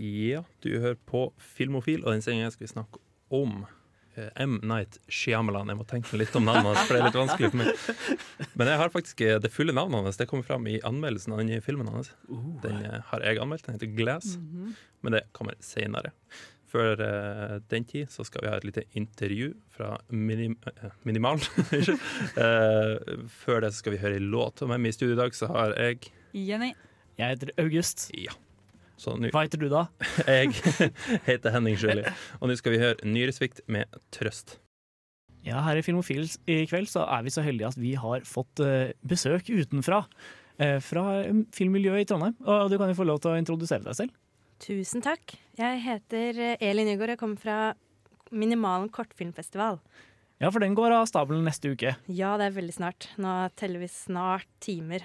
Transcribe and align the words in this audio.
Ja, 0.00 0.42
du 0.64 0.70
hører 0.80 0.96
på 1.08 1.26
Filmofil, 1.36 2.04
og 2.04 2.14
den 2.14 2.22
sendinga 2.24 2.50
skal 2.54 2.64
vi 2.64 2.70
snakke 2.72 3.00
om 3.32 3.64
eh, 4.16 4.30
M. 4.40 4.54
Night 4.64 4.96
Shyamalan. 5.12 5.68
Jeg 5.72 5.78
må 5.80 5.84
tenke 5.88 6.08
meg 6.14 6.22
litt 6.24 6.38
om 6.38 6.46
navnet 6.48 6.70
hans, 6.70 6.86
for 6.86 6.96
det 6.96 7.02
er 7.02 7.08
litt 7.10 7.18
vanskelig 7.20 7.50
for 7.52 7.60
meg. 7.60 8.48
Men 8.56 8.70
jeg 8.72 8.80
har 8.80 8.94
faktisk 8.94 9.20
eh, 9.26 9.36
det 9.44 9.52
fulle 9.52 9.74
navnet 9.76 10.06
hans. 10.08 10.20
Det 10.20 10.28
kommer 10.30 10.46
fram 10.48 10.64
i 10.70 10.78
anmeldelsen 10.88 11.34
av 11.36 11.42
den 11.42 11.50
nye 11.52 11.64
filmen 11.64 11.90
hans. 11.92 12.14
Den 12.64 12.80
eh, 12.86 13.02
har 13.10 13.26
jeg 13.28 13.42
anmeldt. 13.44 13.66
Den 13.68 13.76
heter 13.76 13.92
Glass, 13.98 14.38
men 15.04 15.18
det 15.18 15.26
kommer 15.36 15.58
senere. 15.64 16.14
Før 16.72 16.96
den 17.68 17.84
tid 17.84 18.08
så 18.08 18.24
skal 18.24 18.46
vi 18.46 18.48
ha 18.48 18.54
et 18.56 18.64
lite 18.64 18.86
intervju 18.96 19.50
fra 19.74 19.90
minim, 20.08 20.54
Minimal. 21.04 21.42
Eh, 22.32 23.18
før 23.28 23.60
det 23.60 23.74
så 23.74 23.82
skal 23.82 23.92
vi 23.92 24.00
høre 24.00 24.16
en 24.16 24.30
låt. 24.32 24.62
Og 24.64 24.70
med 24.72 24.80
meg 24.80 24.94
i 24.94 24.96
studio 24.96 25.12
i 25.18 25.20
dag 25.20 25.36
så 25.36 25.50
har 25.52 25.76
jeg 25.76 26.08
Jenny. 26.32 26.70
Jeg 27.20 27.34
heter 27.36 27.52
August. 27.60 28.06
Ja. 28.16 28.32
Hva 29.04 29.42
heter 29.44 29.60
du 29.62 29.68
da? 29.72 29.86
jeg 30.26 30.52
heter 31.28 31.54
Henning 31.54 31.78
Sjøli, 31.80 32.04
og 32.40 32.50
nå 32.50 32.56
skal 32.58 32.74
vi 32.76 32.82
høre 32.82 33.08
Nyresvikt 33.08 33.64
med 33.72 33.90
Trøst. 34.14 34.58
Ja, 35.42 35.58
her 35.66 35.80
i 35.80 35.82
Filmofil 35.82 36.28
i 36.46 36.60
kveld 36.70 36.86
så 36.92 37.02
er 37.10 37.24
vi 37.26 37.32
så 37.34 37.42
heldige 37.42 37.72
at 37.72 37.78
vi 37.80 37.96
har 37.98 38.22
fått 38.28 38.62
eh, 38.62 38.92
besøk 39.02 39.48
utenfra. 39.50 40.04
eh, 40.62 40.76
fra 40.78 41.02
eh, 41.24 41.40
filmmiljøet 41.56 42.04
i 42.04 42.06
Trondheim. 42.06 42.36
Og 42.46 42.70
du 42.70 42.76
kan 42.78 42.92
jo 42.92 42.94
få 43.00 43.06
lov 43.08 43.18
til 43.24 43.32
å 43.32 43.40
introdusere 43.40 43.82
deg 43.82 43.96
selv. 43.98 44.14
Tusen 44.62 45.02
takk. 45.02 45.34
Jeg 45.58 45.80
heter 45.82 46.38
eh, 46.38 46.62
Elin 46.62 46.86
Nygaard. 46.86 47.16
Jeg 47.16 47.18
kommer 47.24 47.42
fra 47.42 47.56
Minimalen 48.30 48.86
kortfilmfestival. 48.94 49.80
Ja, 50.42 50.48
for 50.50 50.62
den 50.62 50.74
går 50.78 50.94
av 50.94 51.08
stabelen 51.10 51.44
neste 51.46 51.70
uke. 51.74 51.96
Ja, 52.10 52.36
det 52.38 52.48
er 52.48 52.54
veldig 52.56 52.74
snart. 52.74 53.08
Nå 53.22 53.34
teller 53.58 53.82
vi 53.82 53.90
snart 53.90 54.46
timer. 54.62 55.02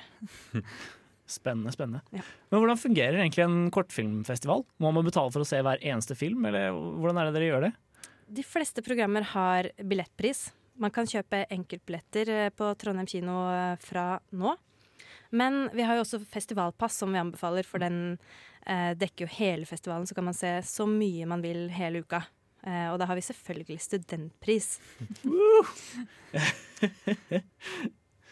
Spennende, 1.28 1.74
spennende. 1.76 2.02
Ja. 2.16 2.24
Men 2.52 2.62
hvordan 2.62 2.80
fungerer 2.80 3.20
egentlig 3.20 3.44
en 3.44 3.72
kortfilmfestival? 3.74 4.64
Må 4.84 4.92
man 4.96 5.08
betale 5.08 5.34
for 5.34 5.44
å 5.44 5.48
se 5.48 5.60
hver 5.64 5.82
eneste 5.84 6.16
film, 6.16 6.46
eller 6.48 6.72
hvordan 6.72 7.20
er 7.20 7.28
det 7.28 7.36
dere 7.36 7.50
gjør 7.50 7.66
det? 7.68 7.74
De 8.40 8.44
fleste 8.44 8.84
programmer 8.84 9.28
har 9.34 9.70
billettpris. 9.84 10.48
Man 10.80 10.94
kan 10.96 11.10
kjøpe 11.10 11.46
enkeltbilletter 11.52 12.32
eh, 12.32 12.50
på 12.56 12.70
Trondheim 12.80 13.08
kino 13.10 13.42
eh, 13.52 13.76
fra 13.82 14.14
nå. 14.32 14.56
Men 15.36 15.68
vi 15.76 15.84
har 15.84 15.98
jo 15.98 16.06
også 16.06 16.22
festivalpass 16.24 17.02
som 17.02 17.12
vi 17.12 17.20
anbefaler, 17.20 17.68
for 17.68 17.84
den 17.84 18.18
eh, 18.66 18.94
dekker 19.00 19.26
jo 19.26 19.34
hele 19.40 19.68
festivalen. 19.68 20.08
Så 20.08 20.16
kan 20.16 20.28
man 20.28 20.38
se 20.38 20.54
så 20.68 20.88
mye 20.88 21.28
man 21.28 21.44
vil 21.44 21.68
hele 21.76 22.04
uka. 22.06 22.24
Eh, 22.68 22.88
og 22.92 23.00
da 23.02 23.08
har 23.10 23.20
vi 23.20 23.26
selvfølgelig 23.26 23.80
studentpris. 23.84 24.78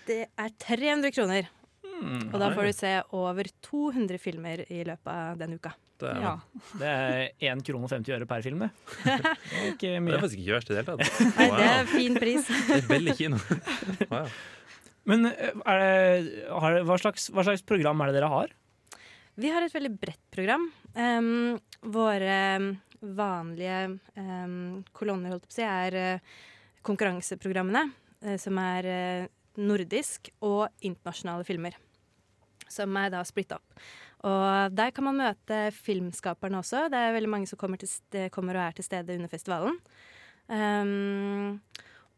Det 0.06 0.22
er 0.38 0.52
300 0.62 1.12
kroner. 1.16 1.48
Hmm, 1.96 2.28
Og 2.34 2.40
da 2.42 2.50
får 2.56 2.68
du 2.68 2.74
se 2.76 2.92
over 3.16 3.48
200 3.66 4.20
filmer 4.22 4.64
i 4.68 4.82
løpet 4.88 5.12
av 5.12 5.38
den 5.40 5.56
uka. 5.56 5.72
Det 6.02 6.10
er, 6.12 6.18
Ja. 6.20 6.34
Det 6.76 6.90
er 6.92 7.54
1 7.54 7.62
krone 7.64 7.88
og 7.88 7.92
50 7.94 8.16
øre 8.18 8.28
per 8.28 8.42
film, 8.44 8.60
det. 8.66 8.70
Er 9.06 9.70
ikke 9.72 9.94
det 9.96 10.18
er 10.18 10.26
faktisk 10.26 10.42
ikke 10.42 10.58
verst 10.58 10.72
i 10.72 10.76
det 10.76 10.82
hele 10.82 10.98
tatt. 10.98 11.22
Nei, 11.38 11.48
det 11.56 11.70
er 11.72 11.88
fin 11.94 12.20
pris. 12.20 12.50
Det 12.68 12.82
er 12.82 12.90
veldig 12.92 13.16
kino. 13.22 13.40
Wow. 14.12 14.28
Men 15.06 15.28
eh, 15.30 15.54
er 15.70 15.80
det, 15.80 16.48
har, 16.50 16.80
hva, 16.90 16.98
slags, 16.98 17.30
hva 17.32 17.44
slags 17.46 17.62
program 17.64 18.02
er 18.02 18.10
det 18.10 18.18
dere 18.18 18.32
har? 18.34 18.52
Vi 19.38 19.52
har 19.54 19.62
et 19.62 19.74
veldig 19.76 19.92
bredt 20.02 20.22
program. 20.34 20.66
Um, 20.96 21.60
våre 21.94 22.38
vanlige 23.06 23.80
um, 24.18 24.84
kolonner 24.96 25.36
holdt 25.36 25.46
på 25.46 25.54
å 25.54 25.58
si, 25.60 25.66
er 25.68 25.98
uh, 26.18 26.36
konkurranseprogrammene, 26.88 27.84
uh, 28.26 28.36
som 28.42 28.58
er 28.64 28.88
uh, 28.90 29.28
nordisk 29.62 30.32
og 30.42 30.72
internasjonale 30.88 31.46
filmer. 31.48 31.76
Som 32.72 32.98
er 32.98 33.14
da 33.14 33.22
splitta 33.28 33.60
opp. 33.60 33.86
Og 34.26 34.74
der 34.74 34.94
kan 34.96 35.06
man 35.06 35.20
møte 35.20 35.70
filmskaperne 35.76 36.60
også. 36.62 36.88
Det 36.90 36.98
er 36.98 37.14
veldig 37.14 37.30
mange 37.30 37.50
som 37.50 37.60
kommer, 37.62 37.78
til 37.78 38.30
kommer 38.34 38.58
og 38.58 38.66
er 38.66 38.78
til 38.78 38.88
stede 38.88 39.18
under 39.20 39.30
festivalen. 39.30 39.78
Um, 40.50 41.60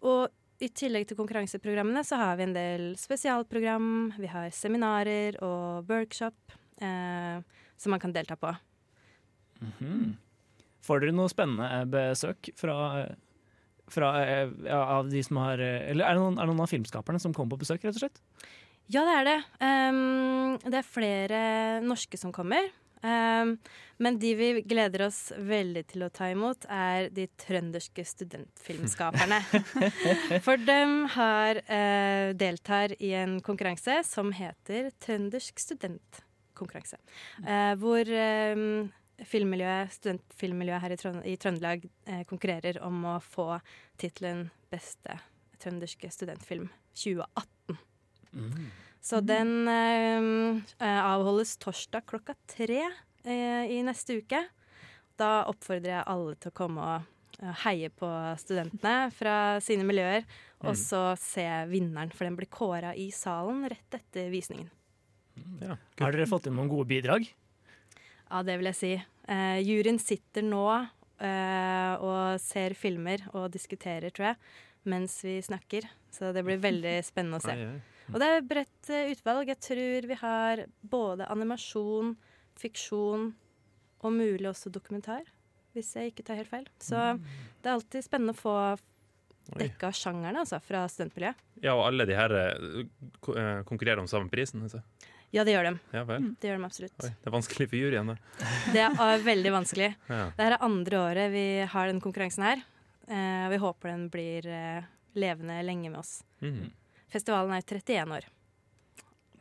og 0.08 0.30
i 0.64 0.70
tillegg 0.74 1.06
til 1.10 1.18
konkurranseprogrammene 1.20 2.02
så 2.06 2.18
har 2.18 2.38
vi 2.40 2.48
en 2.48 2.56
del 2.56 2.88
spesialprogram. 2.98 4.14
Vi 4.18 4.30
har 4.32 4.50
seminarer 4.56 5.38
og 5.46 5.90
workshop 5.90 6.56
eh, 6.82 7.44
som 7.78 7.94
man 7.94 8.02
kan 8.02 8.16
delta 8.16 8.38
på. 8.40 8.54
Mhm. 9.62 10.16
Får 10.88 11.04
dere 11.04 11.14
noe 11.14 11.30
spennende 11.30 11.86
besøk 11.92 12.50
fra, 12.58 13.06
fra 13.92 14.12
eh, 14.24 14.54
ja, 14.66 14.82
av 14.98 15.10
de 15.12 15.24
som 15.26 15.40
har 15.42 15.60
eh, 15.60 15.90
Eller 15.92 16.08
er 16.08 16.16
det, 16.16 16.22
noen, 16.22 16.38
er 16.38 16.46
det 16.46 16.54
noen 16.54 16.64
av 16.64 16.72
filmskaperne 16.72 17.22
som 17.22 17.34
kommer 17.36 17.58
på 17.58 17.66
besøk, 17.66 17.84
rett 17.84 17.98
og 17.98 18.06
slett? 18.06 18.22
Ja, 18.88 19.04
det 19.04 19.16
er 19.20 19.26
det. 19.28 19.40
Um, 19.60 20.60
det 20.64 20.80
er 20.80 20.88
flere 20.88 21.40
norske 21.84 22.20
som 22.20 22.32
kommer. 22.36 22.70
Um, 23.04 23.58
men 24.02 24.18
de 24.20 24.32
vi 24.36 24.48
gleder 24.66 25.04
oss 25.06 25.32
veldig 25.36 25.84
til 25.92 26.06
å 26.06 26.12
ta 26.14 26.30
imot, 26.32 26.66
er 26.72 27.10
de 27.14 27.28
trønderske 27.40 28.06
studentfilmskaperne. 28.08 29.42
For 30.46 30.62
dem 30.62 31.04
har 31.18 31.60
uh, 31.68 32.32
deltar 32.38 32.96
i 32.98 33.12
en 33.20 33.38
konkurranse 33.46 34.00
som 34.08 34.32
heter 34.36 34.92
Trøndersk 35.04 35.60
studentkonkurranse. 35.62 37.00
Uh, 37.44 37.74
hvor 37.82 38.08
um, 38.08 38.88
filmmiljøet, 39.28 39.98
studentfilmmiljøet 40.00 40.86
her 40.86 40.96
i, 40.96 41.02
Trønd 41.02 41.28
i 41.28 41.36
Trøndelag 41.42 41.90
uh, 42.10 42.24
konkurrerer 42.30 42.82
om 42.88 43.04
å 43.16 43.20
få 43.24 43.52
tittelen 44.00 44.48
Beste 44.72 45.20
trønderske 45.62 46.10
studentfilm 46.14 46.68
2018. 46.98 47.87
Så 49.02 49.22
den 49.24 49.68
eh, 49.72 50.62
eh, 50.84 51.02
avholdes 51.06 51.56
torsdag 51.64 52.04
klokka 52.10 52.36
tre 52.50 52.82
eh, 53.24 53.64
i 53.72 53.80
neste 53.86 54.20
uke. 54.20 54.42
Da 55.18 55.46
oppfordrer 55.50 55.94
jeg 55.96 56.10
alle 56.12 56.36
til 56.36 56.52
å 56.52 56.58
komme 56.58 56.84
og 56.84 57.40
eh, 57.40 57.54
heie 57.64 57.90
på 57.94 58.10
studentene 58.42 59.08
fra 59.16 59.38
sine 59.64 59.88
miljøer. 59.88 60.28
Og 60.66 60.74
så 60.80 61.12
se 61.22 61.46
vinneren, 61.70 62.12
for 62.12 62.26
den 62.26 62.36
blir 62.36 62.50
kåra 62.50 62.96
i 62.98 63.12
salen 63.14 63.64
rett 63.70 64.00
etter 64.00 64.32
visningen. 64.34 64.70
Ja, 65.62 65.78
Har 66.02 66.16
dere 66.16 66.26
fått 66.30 66.50
inn 66.50 66.58
noen 66.58 66.72
gode 66.72 66.90
bidrag? 66.90 67.28
Ja, 68.28 68.42
det 68.44 68.58
vil 68.60 68.72
jeg 68.74 68.80
si. 68.82 68.94
Eh, 69.30 69.60
juryen 69.64 70.00
sitter 70.02 70.44
nå 70.44 70.66
eh, 70.74 71.94
og 72.02 72.42
ser 72.44 72.76
filmer 72.76 73.24
og 73.34 73.52
diskuterer, 73.54 74.10
tror 74.12 74.34
jeg, 74.34 74.40
mens 74.90 75.20
vi 75.24 75.38
snakker. 75.46 75.88
Så 76.12 76.34
det 76.36 76.44
blir 76.48 76.60
veldig 76.60 76.98
spennende 77.08 77.40
å 77.40 77.46
se. 77.46 77.56
Ai, 77.56 77.70
oi. 77.78 77.97
Og 78.14 78.20
det 78.22 78.28
er 78.28 78.38
et 78.40 78.48
bredt 78.48 78.92
eh, 78.94 79.12
utvalg. 79.14 79.50
Jeg 79.52 79.60
tror 79.64 80.08
vi 80.12 80.18
har 80.22 80.64
både 80.88 81.28
animasjon, 81.32 82.14
fiksjon 82.58 83.32
og 84.06 84.14
mulig 84.14 84.48
også 84.50 84.72
dokumentar, 84.74 85.26
hvis 85.76 85.96
jeg 85.98 86.12
ikke 86.14 86.26
tar 86.28 86.40
helt 86.40 86.52
feil. 86.52 86.70
Så 86.82 87.00
det 87.18 87.68
er 87.68 87.76
alltid 87.76 88.06
spennende 88.06 88.36
å 88.36 88.40
få 88.40 88.56
dekka 89.58 89.92
sjangerne 89.96 90.42
altså, 90.44 90.60
fra 90.64 90.86
studentmiljøet. 90.92 91.44
Ja, 91.64 91.76
og 91.76 91.86
alle 91.88 92.08
de 92.08 92.16
her 92.18 92.34
eh, 92.38 92.82
eh, 93.34 93.62
konkurrerer 93.68 94.02
om 94.04 94.10
samme 94.10 94.32
prisen. 94.32 94.64
Altså. 94.68 94.84
Ja, 95.36 95.44
det 95.44 95.58
gjør 95.58 95.68
de. 95.68 95.76
Ja 95.92 96.06
vel. 96.08 96.32
Det 96.40 96.50
gjør 96.50 96.60
de 96.62 96.68
absolutt. 96.70 96.98
Oi, 97.04 97.12
det 97.12 97.30
er 97.30 97.36
vanskelig 97.36 97.68
for 97.68 97.80
juryen, 97.82 98.14
da. 98.14 98.18
Det 98.76 98.84
er 98.88 99.24
veldig 99.28 99.54
vanskelig. 99.58 99.92
Ja. 100.08 100.26
Det 100.38 100.48
er 100.48 100.60
andre 100.64 101.02
året 101.04 101.32
vi 101.36 101.48
har 101.68 101.92
den 101.92 102.04
konkurransen 102.04 102.48
her. 102.48 102.64
Og 103.08 103.52
vi 103.54 103.60
håper 103.64 103.92
den 103.94 104.08
blir 104.12 104.48
levende 105.16 105.62
lenge 105.64 105.92
med 105.92 106.00
oss. 106.02 106.18
Mhm. 106.44 106.72
Festivalen 107.12 107.54
er 107.56 107.62
31 107.64 108.12
år. 108.18 108.28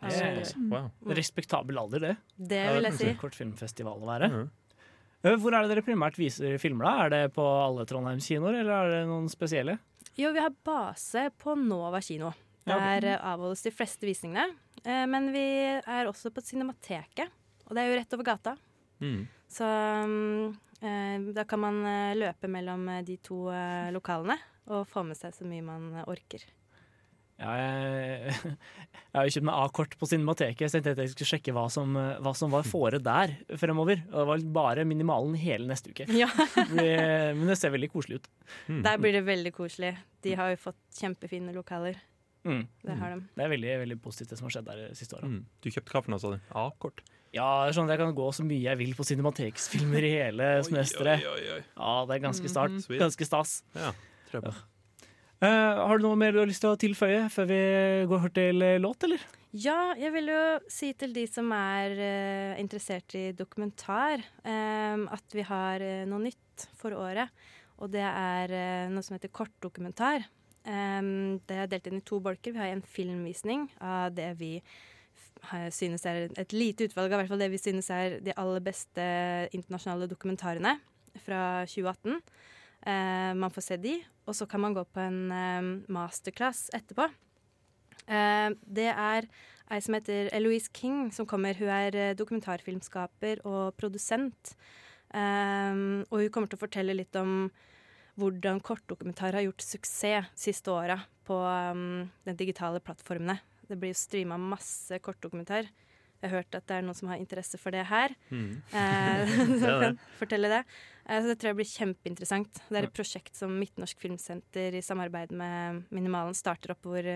Det 0.07 0.13
er 0.23 0.43
Wow. 0.71 0.91
respektabel 1.17 1.79
alder, 1.81 2.01
det. 2.01 2.17
Det 2.39 2.63
vil 2.75 2.83
jeg 2.85 2.93
si. 2.93 3.05
si. 3.11 3.15
Kortfilmfestival 3.19 4.03
å 4.03 4.07
være. 4.07 4.29
Mhm. 4.31 4.51
Eh, 5.25 5.37
Hvor 5.37 5.55
er 5.57 5.63
det 5.67 5.71
dere 5.75 5.83
primært 5.83 6.17
viser 6.21 6.59
filmer, 6.61 6.85
da? 6.85 7.05
Er 7.07 7.09
det 7.11 7.35
på 7.35 7.43
alle 7.43 7.87
Trondheims 7.87 8.27
kinoer, 8.29 8.61
eller 8.61 8.73
er 8.85 8.91
det 8.91 9.07
noen 9.09 9.29
spesielle? 9.29 9.79
Jo, 10.17 10.33
vi 10.33 10.39
har 10.41 10.51
base 10.65 11.31
på 11.39 11.57
Nova 11.59 12.01
kino. 12.01 12.33
Ja. 12.67 12.79
Der 12.79 13.05
eh, 13.15 13.19
avholdes 13.23 13.63
de 13.63 13.71
fleste 13.71 14.07
visningene. 14.07 14.55
Eh, 14.85 15.07
men 15.07 15.33
vi 15.33 15.43
er 15.81 16.07
også 16.07 16.31
på 16.31 16.43
Cinemateket, 16.45 17.31
og 17.67 17.75
det 17.75 17.83
er 17.83 17.91
jo 17.91 17.99
rett 18.01 18.15
over 18.15 18.25
gata. 18.25 18.57
Mm. 19.01 19.27
Så 19.49 19.65
mm, 19.65 20.57
eh, 20.83 21.33
da 21.33 21.45
kan 21.45 21.61
man 21.61 21.83
løpe 22.17 22.49
mellom 22.49 22.87
de 23.05 23.17
to 23.19 23.47
lokalene 23.93 24.39
og 24.69 24.87
få 24.89 25.05
med 25.07 25.17
seg 25.17 25.33
så 25.35 25.45
mye 25.47 25.63
man 25.63 26.05
orker. 26.07 26.43
Ja, 27.37 27.53
jeg, 27.61 28.33
jeg 29.13 29.19
har 29.19 29.27
jo 29.29 29.33
kjøpt 29.35 29.47
meg 29.49 29.59
A-kort 29.61 29.95
på 30.01 30.09
Cinemateket, 30.09 30.71
så 30.73 30.79
jeg 30.79 30.87
tenkte 30.87 31.05
jeg 31.05 31.13
skulle 31.13 31.29
sjekke 31.35 31.53
hva 31.57 31.67
som, 31.73 31.93
hva 32.25 32.33
som 32.39 32.53
var 32.55 32.65
fore 32.65 32.97
der 33.05 33.35
fremover. 33.61 34.01
Og 34.09 34.17
det 34.17 34.27
var 34.31 34.45
bare 34.57 34.87
minimalen 34.89 35.37
hele 35.41 35.69
neste 35.69 35.93
uke. 35.93 36.07
Ja, 36.17 36.31
Det- 36.77 37.35
Men 37.37 37.47
det 37.53 37.59
ser 37.61 37.75
veldig 37.77 37.91
koselig 37.93 38.23
ut. 38.23 38.29
der 38.87 38.97
blir 39.03 39.13
det 39.19 39.25
veldig 39.29 39.53
koselig. 39.57 39.95
De 40.25 40.33
har 40.39 40.55
jo 40.55 40.61
fått 40.69 40.81
kjempefine 40.97 41.53
lokaler. 41.57 41.99
Mm. 42.47 42.63
Det 42.87 42.95
har 43.01 43.11
de. 43.17 43.21
Det 43.35 43.43
er 43.45 43.51
veldig, 43.51 43.71
veldig 43.83 43.99
positivt 44.05 44.31
det 44.33 44.39
som 44.39 44.47
har 44.47 44.55
skjedd 44.55 44.67
der 44.71 44.81
de 44.87 44.95
siste 44.97 45.17
åra. 45.19 45.27
Mm. 45.29 45.41
Du 45.61 45.69
kjøpte 45.75 45.93
hva 45.97 46.03
for 46.07 46.13
noe, 46.15 46.23
sa 46.23 46.31
du? 46.31 46.39
A-kort? 46.63 47.03
Ja, 47.35 47.47
det 47.67 47.73
er 47.73 47.77
sånn 47.77 47.91
at 47.91 47.97
jeg 47.99 48.01
kan 48.07 48.15
gå 48.17 48.29
så 48.33 48.45
mye 48.47 48.63
jeg 48.63 48.79
vil 48.81 48.95
på 48.97 49.05
Cinemateksfilmer 49.05 50.07
i 50.07 50.13
hele 50.15 50.47
semesteret. 50.65 51.27
Ja, 51.27 51.97
det 52.07 52.17
er 52.17 52.23
ganske 52.23 52.49
start. 52.49 52.79
Sweet. 52.87 53.03
Ganske 53.03 53.27
stas. 53.29 53.59
Ja, 53.77 53.91
tror 54.31 54.39
jeg 54.39 54.47
på. 54.47 54.55
Eh, 55.45 55.79
har 55.85 55.99
du 55.99 56.07
noe 56.07 56.17
mer 56.17 56.33
du 56.33 56.41
har 56.41 56.49
lyst 56.49 56.63
til 56.65 56.73
å 56.73 56.79
tilføye 56.81 57.27
før 57.33 57.49
vi 57.51 57.59
går 58.09 58.31
til 58.39 58.65
eh, 58.65 58.79
låt, 58.81 59.05
eller? 59.05 59.21
Ja, 59.57 59.93
jeg 59.97 60.13
vil 60.15 60.31
jo 60.33 60.41
si 60.73 60.91
til 60.97 61.13
de 61.17 61.23
som 61.29 61.49
er 61.55 61.93
uh, 61.97 62.55
interessert 62.61 63.15
i 63.17 63.31
dokumentar, 63.37 64.21
um, 64.45 65.07
at 65.13 65.37
vi 65.37 65.45
har 65.49 65.81
uh, 65.81 66.03
noe 66.09 66.25
nytt 66.27 66.67
for 66.77 66.97
året. 66.97 67.33
Og 67.81 67.93
det 67.93 68.05
er 68.05 68.53
uh, 68.53 68.91
noe 68.93 69.05
som 69.05 69.17
heter 69.17 69.33
kortdokumentar. 69.33 70.27
Um, 70.67 71.39
det 71.49 71.57
er 71.57 71.71
delt 71.73 71.89
inn 71.89 72.03
i 72.03 72.05
to 72.05 72.19
bolker. 72.21 72.53
Vi 72.53 72.61
har 72.61 72.75
en 72.75 72.85
filmvisning 72.85 73.69
av 73.81 74.13
det 74.17 74.33
vi 74.41 74.59
synes 75.71 76.03
er 76.09 76.33
et 76.41 76.53
lite 76.57 76.89
utvalg 76.89 77.13
av 77.13 77.21
hvert 77.21 77.31
fall 77.31 77.43
det 77.45 77.53
vi 77.53 77.61
synes 77.61 77.87
er 77.95 78.17
de 78.25 78.33
aller 78.41 78.63
beste 78.65 79.05
internasjonale 79.55 80.09
dokumentarene 80.11 80.73
fra 81.23 81.43
2018. 81.69 82.19
Eh, 82.87 83.33
man 83.35 83.53
får 83.53 83.67
se 83.67 83.79
de, 83.83 83.97
og 84.27 84.37
så 84.39 84.47
kan 84.47 84.63
man 84.63 84.75
gå 84.77 84.85
på 84.87 85.03
en 85.03 85.21
eh, 85.35 85.71
masterclass 85.93 86.69
etterpå. 86.77 87.09
Eh, 88.07 88.51
det 88.63 88.91
er 88.93 89.27
ei 89.67 89.81
som 89.83 89.97
heter 89.97 90.31
Eloise 90.37 90.71
King, 90.75 91.09
som 91.15 91.27
kommer. 91.27 91.57
Hun 91.59 91.71
er 91.73 91.97
eh, 91.99 92.17
dokumentarfilmskaper 92.19 93.43
og 93.47 93.75
produsent. 93.79 94.55
Um, 95.17 96.03
og 96.11 96.21
hun 96.21 96.31
kommer 96.35 96.51
til 96.51 96.59
å 96.59 96.65
fortelle 96.65 96.97
litt 96.97 97.15
om 97.17 97.47
hvordan 98.19 98.59
kortdokumentar 98.65 99.37
har 99.37 99.45
gjort 99.47 99.63
suksess 99.63 100.33
siste 100.37 100.73
åra 100.73 100.99
på 101.25 101.37
um, 101.39 102.09
de 102.27 102.35
digitale 102.37 102.83
plattformene. 102.85 103.39
Det 103.67 103.79
blir 103.79 103.95
jo 103.95 103.99
streama 103.99 104.39
masse 104.41 104.99
kortdokumentar. 105.03 105.71
Jeg 106.23 106.31
har 106.31 106.39
hørt 106.41 106.57
at 106.59 106.67
det 106.67 106.77
er 106.79 106.85
noen 106.87 106.97
som 106.97 107.11
har 107.13 107.21
interesse 107.21 107.59
for 107.61 107.75
det 107.75 107.85
her. 107.91 108.15
Mm. 108.31 108.53
Eh, 108.77 109.35
kan 109.63 109.99
fortelle 110.21 110.51
det. 110.53 110.63
Eh, 111.07 111.21
så 111.23 111.31
det 111.33 111.39
tror 111.41 111.53
jeg 111.53 111.59
blir 111.61 111.73
kjempeinteressant. 111.73 112.63
Det 112.69 112.79
er 112.81 112.89
et 112.89 112.97
prosjekt 112.97 113.37
som 113.39 113.53
Midtnorsk 113.61 114.01
Filmsenter 114.03 114.77
i 114.77 114.85
samarbeid 114.85 115.35
med 115.37 115.85
Minimalen 115.95 116.37
starter 116.37 116.75
opp, 116.75 116.87
hvor 116.87 117.11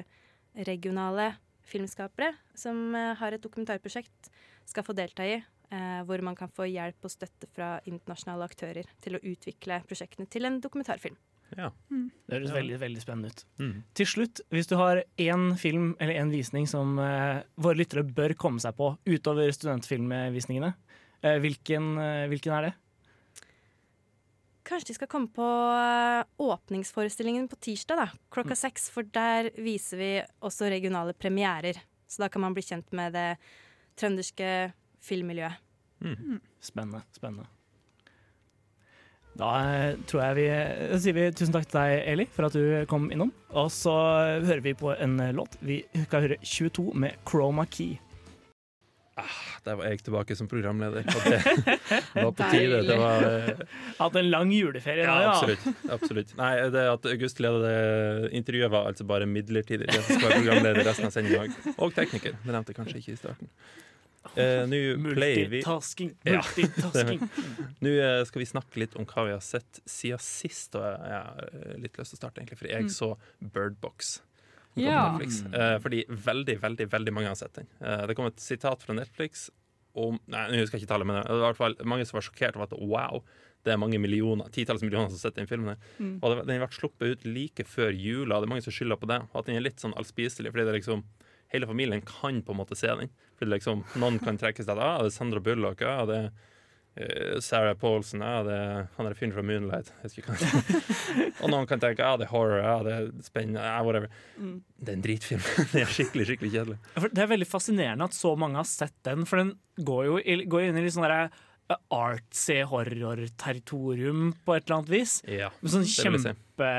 regionale 0.66 1.32
filmskapere 1.70 2.34
som 2.58 2.94
eh, 2.98 3.14
har 3.20 3.36
et 3.36 3.42
dokumentarprosjekt, 3.44 4.30
skal 4.70 4.86
få 4.86 4.94
delta 4.94 5.26
i. 5.26 5.40
eh, 5.70 6.00
hvor 6.06 6.22
man 6.22 6.36
kan 6.38 6.50
få 6.50 6.66
hjelp 6.66 7.06
og 7.06 7.12
støtte 7.12 7.46
fra 7.54 7.76
internasjonale 7.86 8.46
aktører 8.50 8.88
til 9.02 9.16
å 9.16 9.22
utvikle 9.22 9.82
prosjektene 9.86 10.26
til 10.30 10.48
en 10.48 10.60
dokumentarfilm. 10.62 11.16
Ja. 11.56 11.70
Det 11.90 12.36
høres 12.36 12.50
Ja. 12.50 12.54
veldig 12.60 12.78
veldig 12.80 13.00
spennende 13.02 13.30
ut. 13.32 13.44
Mm. 13.58 13.82
Til 13.94 14.06
slutt, 14.06 14.40
hvis 14.50 14.68
du 14.70 14.76
har 14.76 15.02
én 15.18 15.56
film 15.58 15.96
eller 16.00 16.14
én 16.14 16.30
visning 16.30 16.68
som 16.68 16.98
eh, 16.98 17.42
våre 17.58 17.76
lyttere 17.80 18.04
bør 18.06 18.34
komme 18.38 18.60
seg 18.62 18.76
på 18.76 18.92
utover 19.06 19.50
studentfilmvisningene, 19.50 20.74
eh, 21.22 21.38
hvilken, 21.42 21.98
eh, 21.98 22.28
hvilken 22.30 22.52
er 22.52 22.62
det? 22.68 22.74
Kanskje 24.70 24.92
de 24.92 24.94
skal 24.94 25.08
komme 25.10 25.28
på 25.34 25.42
eh, 25.42 26.24
åpningsforestillingen 26.38 27.48
på 27.50 27.58
tirsdag, 27.58 27.96
da, 27.96 28.08
klokka 28.30 28.54
seks. 28.54 28.88
For 28.94 29.02
der 29.02 29.50
viser 29.58 29.98
vi 29.98 30.10
også 30.46 30.70
regionale 30.70 31.12
premierer. 31.14 31.80
Så 32.06 32.22
da 32.22 32.28
kan 32.28 32.42
man 32.42 32.54
bli 32.54 32.62
kjent 32.62 32.92
med 32.92 33.12
det 33.14 33.36
trønderske 33.98 34.72
filmmiljøet. 35.02 35.58
Spennende. 36.60 37.02
spennende. 37.12 37.46
Da 39.38 39.50
eh, 39.62 39.96
tror 40.10 40.24
jeg 40.24 40.38
vi 40.40 40.46
da 40.90 40.98
sier 41.00 41.16
vi 41.16 41.26
tusen 41.32 41.54
takk 41.54 41.68
til 41.70 41.78
deg, 41.78 41.96
Eli, 42.12 42.26
for 42.34 42.48
at 42.48 42.56
du 42.56 42.84
kom 42.90 43.08
innom. 43.14 43.30
Og 43.54 43.70
så 43.72 43.94
hører 44.42 44.62
vi 44.64 44.76
på 44.78 44.92
en 44.96 45.18
eh, 45.22 45.34
låt. 45.36 45.56
Vi 45.64 45.82
skal 46.06 46.26
høre 46.26 46.40
22 46.42 46.90
med 46.98 47.18
Chroma 47.28 47.66
Key. 47.70 47.98
Der 49.66 49.76
var 49.76 49.90
jeg 49.90 50.00
tilbake 50.00 50.36
som 50.36 50.48
programleder. 50.48 51.04
Og 51.04 51.26
det 51.28 52.24
var 52.24 52.30
på 52.32 52.46
tide. 52.52 52.78
Det 52.88 52.96
var 52.96 53.26
eh, 53.28 53.60
Hatt 53.98 54.16
en 54.16 54.30
lang 54.32 54.52
juleferie 54.54 55.04
Ja, 55.04 55.16
nå, 55.18 55.26
ja. 55.26 55.34
absolutt. 55.34 55.84
absolutt. 55.96 56.32
Nei, 56.38 56.54
det 56.72 56.86
at 56.94 57.08
August 57.12 57.42
ledet 57.44 57.60
det 57.66 58.32
intervjuet, 58.40 58.72
var 58.72 58.88
altså 58.88 59.04
bare 59.08 59.28
midlertidig. 59.28 59.90
Jeg 59.92 60.06
skal 60.06 60.24
være 60.24 60.40
programleder 60.40 60.88
resten 60.88 61.10
av 61.10 61.14
sendinga. 61.14 61.76
Og 61.76 61.92
tekniker. 61.96 62.38
Det 62.40 62.54
nevnte 62.56 62.72
jeg 62.72 62.80
kanskje 62.80 63.02
ikke 63.02 63.16
i 63.16 63.20
starten. 63.20 63.52
Eh, 64.36 64.62
Nå 64.68 64.78
pleier 65.14 65.48
vi 65.48 65.60
Multitasking. 65.62 66.10
Ja, 66.28 66.40
Multitasking. 66.44 67.22
Nå 67.84 67.92
uh, 67.96 68.22
skal 68.28 68.42
vi 68.42 68.48
snakke 68.50 68.82
litt 68.82 68.96
om 69.00 69.06
hva 69.08 69.24
vi 69.26 69.32
har 69.34 69.44
sett 69.44 69.80
siden 69.88 70.20
sist. 70.22 70.76
Og 70.78 70.84
jeg 70.84 71.14
har 71.16 71.46
eh, 71.50 71.76
litt 71.80 71.96
lyst 71.98 72.14
til 72.14 72.18
å 72.18 72.22
starte, 72.24 72.42
egentlig, 72.42 72.60
for 72.60 72.70
jeg 72.70 72.90
så 72.94 73.10
Birdbox. 73.40 74.18
på 74.74 74.84
Ja. 74.84 75.06
Netflix. 75.16 75.40
Eh, 75.50 75.76
fordi 75.82 76.04
veldig, 76.08 76.58
veldig 76.62 76.88
veldig 76.92 77.14
mange 77.16 77.32
har 77.32 77.38
sett 77.40 77.56
den. 77.58 77.70
Eh, 77.80 78.04
det 78.06 78.16
kom 78.18 78.28
et 78.28 78.40
sitat 78.44 78.84
fra 78.86 78.94
Netflix 78.98 79.48
om 79.98 80.20
Nei, 80.30 80.44
jeg 80.54 80.62
husker 80.62 80.78
ikke 80.78 80.86
tallet, 80.92 81.08
men 81.08 81.16
det 81.18 81.32
var 81.32 81.40
i 81.40 81.46
hvert 81.48 81.58
fall 81.58 81.74
mange 81.90 82.04
som 82.06 82.14
var 82.20 82.22
sjokkert 82.22 82.54
over 82.54 82.68
at 82.68 82.76
wow, 82.78 83.24
det 83.66 83.72
er 83.72 83.80
mange 83.82 83.98
millioner, 83.98 84.46
titalls 84.54 84.84
millioner 84.84 85.10
som 85.10 85.18
har 85.18 85.24
sett 85.24 85.40
den 85.40 85.48
filmen. 85.50 85.80
Mm. 85.98 86.12
Og 86.22 86.30
det, 86.30 86.44
den 86.46 86.62
ble 86.62 86.68
sluppet 86.76 87.10
ut 87.16 87.24
like 87.26 87.66
før 87.66 87.90
jula, 87.90 88.36
og 88.36 88.44
det 88.44 88.46
er 88.46 88.52
mange 88.54 88.64
som 88.64 88.76
skylder 88.76 89.00
på 89.02 89.08
det. 89.10 89.18
Og 89.32 89.40
at 89.42 89.50
den 89.50 89.58
er 89.58 89.64
litt 89.66 89.82
sånn 89.82 89.96
allspiselig, 89.98 90.52
fordi 90.54 90.68
det 90.68 90.72
er 90.72 90.78
liksom 90.78 91.02
hele 91.52 91.66
familien 91.66 92.02
kan 92.06 92.42
på 92.46 92.52
en 92.54 92.60
måte 92.62 92.76
se 92.78 92.86
den. 92.86 93.10
For 93.38 93.46
liksom, 93.50 93.84
Noen 93.98 94.18
kan 94.22 94.38
trekke 94.38 94.62
seg 94.62 94.70
til 94.74 94.84
ah, 94.84 94.98
det 95.02 95.10
er 95.10 95.16
Sandra 95.16 95.40
Bullock, 95.42 95.82
ah, 95.82 96.04
det 96.08 96.18
er 96.20 96.30
eh, 97.00 97.40
Sarah 97.42 97.74
Paulson, 97.80 98.20
ja, 98.24 98.42
det 98.46 98.56
er 98.58 98.88
han 98.96 99.08
er 99.10 99.16
fyren 99.18 99.32
fra 99.36 99.42
Moonlight. 99.46 99.90
Og 101.42 101.48
noen 101.50 101.66
kan 101.70 101.80
tenke 101.82 102.04
ja, 102.04 102.16
det 102.20 102.26
er 102.28 102.32
horror, 102.34 102.60
ja, 102.62 102.74
det 102.86 102.94
er 102.96 103.10
spennende, 103.24 103.62
ja, 103.64 103.78
whatever. 103.86 104.10
Mm. 104.38 104.56
Det 104.78 104.92
er 104.92 104.98
en 104.98 105.04
dritfilm. 105.06 105.44
det 105.72 105.84
er 105.84 105.92
skikkelig, 105.94 106.26
skikkelig 106.30 106.52
kjedelig. 106.54 106.78
For 106.96 107.14
Det 107.14 107.24
er 107.24 107.30
veldig 107.34 107.48
fascinerende 107.50 108.08
at 108.10 108.16
så 108.18 108.34
mange 108.38 108.60
har 108.60 108.68
sett 108.68 108.96
den, 109.08 109.26
for 109.28 109.42
den 109.42 109.54
går 109.86 110.04
jo 110.10 110.18
i- 110.20 110.44
går 110.50 110.68
inn 110.68 110.78
i 110.80 110.84
litt 110.84 110.94
sånn 110.96 111.06
derre 111.08 111.30
artsy 111.90 112.60
horror-territorium 112.66 114.32
på 114.44 114.56
et 114.56 114.64
eller 114.66 114.76
annet 114.80 114.92
vis. 114.92 115.18
Ja, 115.28 115.50
Men 115.62 115.70
sånn 115.74 115.86
kjempe, 115.88 116.70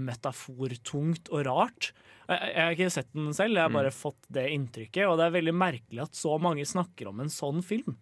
kjempemetafortungt 0.00 1.30
og 1.32 1.44
rart. 1.46 1.90
Jeg, 2.30 2.40
jeg 2.54 2.62
har 2.64 2.74
ikke 2.76 2.90
sett 2.94 3.10
den 3.16 3.32
selv, 3.34 3.56
jeg 3.56 3.62
har 3.64 3.70
Mm. 3.70 3.78
bare 3.80 3.90
fått 3.94 4.26
det 4.30 4.48
inntrykket. 4.54 5.06
Og 5.08 5.16
det 5.18 5.26
er 5.26 5.36
veldig 5.40 5.54
merkelig 5.56 6.02
at 6.02 6.12
så 6.14 6.38
mange 6.40 6.62
snakker 6.66 7.08
om 7.08 7.20
en 7.20 7.28
sånn 7.32 7.62
film. 7.64 7.96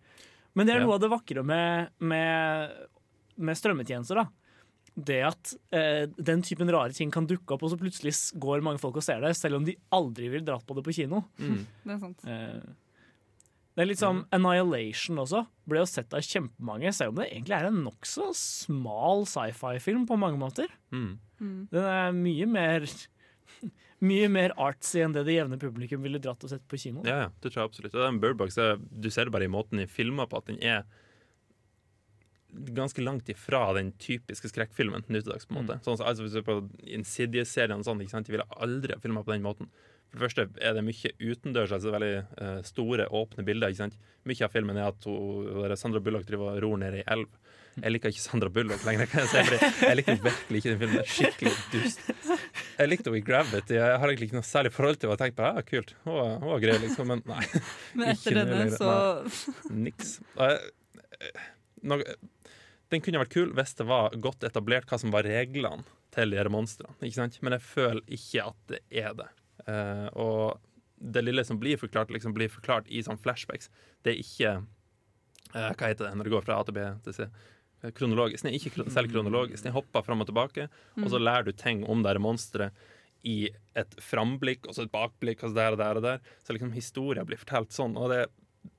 Men 0.55 0.67
det 0.67 0.75
er 0.75 0.81
Ja. 0.81 0.87
noe 0.87 0.95
av 0.95 1.01
det 1.01 1.11
vakre 1.11 1.45
med, 1.45 1.89
med, 2.01 2.71
med 3.37 3.57
strømmetjenester. 3.57 4.15
da. 4.17 4.29
Det 4.99 5.23
at 5.23 5.55
eh, 5.71 6.07
den 6.19 6.43
typen 6.43 6.69
rare 6.69 6.93
ting 6.93 7.11
kan 7.11 7.25
dukke 7.27 7.53
opp, 7.55 7.63
og 7.63 7.71
så 7.71 7.79
plutselig 7.79 8.13
går 8.39 8.61
mange 8.63 8.81
folk 8.81 8.97
og 8.97 9.03
ser 9.05 9.21
det, 9.21 9.37
selv 9.37 9.57
om 9.57 9.65
de 9.65 9.77
aldri 9.93 10.29
ville 10.29 10.45
dratt 10.45 10.67
på 10.67 10.75
det 10.75 10.83
på 10.85 10.93
kino. 10.93 11.25
Mm. 11.39 11.67
Det 11.85 11.95
er 11.95 11.99
sant. 12.01 12.25
Eh, 12.27 12.61
det 13.79 13.85
er 13.85 13.87
litt 13.93 14.01
som 14.01 14.25
Annihilation 14.35 15.21
også. 15.23 15.45
Ble 15.71 15.79
jo 15.79 15.87
sett 15.87 16.15
av 16.17 16.25
kjempemange, 16.27 16.91
selv 16.97 17.13
om 17.13 17.21
det 17.21 17.29
egentlig 17.29 17.55
er 17.55 17.69
en 17.69 17.77
nokså 17.85 18.33
smal 18.35 19.23
sci-fi-film 19.31 20.03
på 20.09 20.17
mange 20.19 20.41
måter. 20.41 20.73
Mm. 20.91 21.13
Mm. 21.39 21.61
Den 21.71 21.87
er 21.87 22.17
mye 22.17 22.49
mer 22.51 22.89
Mye 24.09 24.27
mer 24.31 24.53
artsy 24.63 25.01
enn 25.03 25.15
det 25.15 25.25
det 25.27 25.37
jevne 25.37 25.57
publikum 25.59 26.03
ville 26.05 26.21
dratt 26.23 26.43
og 26.47 26.51
sett 26.51 26.63
på 26.71 26.79
kino. 26.79 27.05
Ja, 27.07 27.17
ja, 27.25 27.31
det 27.43 27.51
tror 27.51 27.65
jeg 27.65 27.71
absolutt. 27.71 27.95
Og 27.95 28.03
den 28.03 28.21
Birdbox, 28.23 28.59
du 28.79 29.09
ser 29.11 29.27
det 29.27 29.35
bare 29.35 29.47
i 29.47 29.51
måten 29.51 29.81
de 29.83 29.89
filmer 29.91 30.29
på, 30.31 30.39
at 30.39 30.51
den 30.51 30.61
er 30.63 30.85
ganske 32.79 33.03
langt 33.03 33.31
ifra 33.31 33.65
den 33.75 33.91
typiske 33.99 34.51
skrekkfilmen 34.53 35.07
nå 35.07 35.23
til 35.23 35.33
dags. 35.33 35.47
på 35.47 35.55
en 35.55 35.65
måte. 35.65 35.79
Sånn, 35.87 35.99
altså, 35.99 36.27
hvis 36.27 36.35
du 36.35 36.39
ser 36.39 36.47
på 36.47 36.61
Insidious-serien 36.99 37.83
sånn, 37.87 38.03
de 38.03 38.35
ville 38.35 38.47
aldri 38.59 38.99
filma 39.03 39.23
på 39.27 39.35
den 39.35 39.47
måten. 39.47 39.71
For 40.09 40.17
det 40.17 40.25
første 40.25 40.47
er 40.65 40.77
det 40.77 40.85
mye 40.87 41.11
utendørs, 41.21 41.73
altså 41.77 41.93
veldig 41.93 42.15
eh, 42.17 42.61
store, 42.65 43.09
åpne 43.13 43.45
bilder. 43.45 43.73
ikke 43.73 43.83
sant? 43.85 43.99
Mye 44.29 44.47
av 44.47 44.55
filmen 44.55 44.79
er 44.81 44.89
at 44.89 45.05
hun, 45.09 45.77
Sandra 45.77 46.01
Bullock 46.05 46.25
driver 46.29 46.55
og 46.55 46.63
ror 46.65 46.81
ned 46.81 46.97
i 47.01 47.05
elv. 47.13 47.29
Jeg 47.79 47.93
liker 47.93 48.13
ikke 48.13 48.23
Sandra 48.23 48.49
Bullock 48.53 48.85
lenger. 48.87 49.11
kan 49.11 49.27
jeg 49.27 49.45
si, 49.47 49.69
Jeg 49.85 49.99
liker 50.01 50.17
virkelig 50.25 50.63
ikke 50.63 50.73
den 50.73 50.81
filmen. 50.83 51.11
Skikkelig 51.13 51.53
dust. 51.75 52.09
Jeg 52.79 52.91
likte 52.91 53.11
henne 53.11 53.21
i 53.21 53.27
Gravity. 53.29 53.77
Jeg 53.77 54.01
har 54.01 54.11
egentlig 54.13 54.31
ikke 54.31 54.39
noe 54.41 54.49
særlig 54.49 54.73
forhold 54.75 54.99
til 54.99 55.11
henne. 55.11 55.19
Jeg 55.19 55.23
tenkte 55.23 55.43
på, 55.43 55.53
ja, 55.53 55.67
kult, 55.69 55.95
hun 56.07 56.17
var, 56.17 56.33
hun 56.41 56.53
var 56.55 56.65
grei, 56.65 56.79
liksom. 56.87 57.13
Men 57.13 57.23
nei. 57.29 57.45
Men 57.99 58.15
etter 58.15 58.39
nå 58.39 58.47
denne, 58.49 58.81
så 58.81 59.75
Niks. 59.77 60.17
Eh, 60.41 60.57
eh, 61.93 62.03
den 62.89 63.05
kunne 63.05 63.23
vært 63.23 63.35
kul 63.37 63.53
hvis 63.57 63.77
det 63.79 63.87
var 63.89 64.17
godt 64.17 64.49
etablert 64.49 64.89
hva 64.89 64.99
som 65.01 65.13
var 65.15 65.29
reglene 65.29 65.85
til 66.15 66.33
de 66.33 66.49
monstrene. 66.53 66.97
Men 66.99 67.59
jeg 67.59 67.67
føler 67.69 68.17
ikke 68.19 68.49
at 68.49 68.73
det 68.73 68.83
er 69.05 69.13
det. 69.19 69.29
Eh, 69.69 70.09
og 70.19 70.59
det 70.99 71.23
lille 71.23 71.45
som 71.45 71.61
blir 71.61 71.79
forklart, 71.79 72.11
liksom 72.15 72.35
blir 72.35 72.51
forklart 72.51 72.89
i 72.91 73.03
sånn 73.05 73.21
flashbacks. 73.21 73.71
Det 74.03 74.15
er 74.15 74.23
ikke 74.23 74.55
uh, 75.55 75.71
Hva 75.79 75.91
heter 75.91 76.09
det 76.09 76.17
når 76.19 76.29
det 76.29 76.35
går 76.35 76.47
fra 76.47 76.59
A 76.59 76.67
til 76.67 76.75
B 76.79 76.87
til 77.05 77.15
C? 77.15 77.29
Eh, 77.83 77.93
Kronologisk. 77.95 78.47
Er 78.49 78.57
ikke 78.59 78.75
kron 78.75 78.91
selv 78.95 79.13
kronologisk. 79.13 79.63
Den 79.67 79.77
hopper 79.77 80.07
fram 80.07 80.25
og 80.25 80.31
tilbake, 80.31 80.69
og 80.99 81.11
så 81.13 81.21
lærer 81.23 81.47
du 81.49 81.53
ting 81.53 81.85
om 81.87 82.03
det 82.07 82.17
monsteret 82.23 82.87
i 83.27 83.49
et 83.79 83.97
framblikk 84.03 84.69
og 84.69 84.77
så 84.77 84.85
et 84.87 84.93
bakblikk, 84.95 85.43
og 85.43 85.51
så 85.51 85.59
der 85.59 85.75
og 85.75 85.81
der 85.81 86.01
og 86.01 86.05
der. 86.07 86.35
Så 86.47 86.55
liksom 86.55 86.75
historien 86.75 87.27
blir 87.27 87.41
fortalt 87.41 87.75
sånn. 87.75 87.97
Og 87.99 88.13
det, 88.13 88.25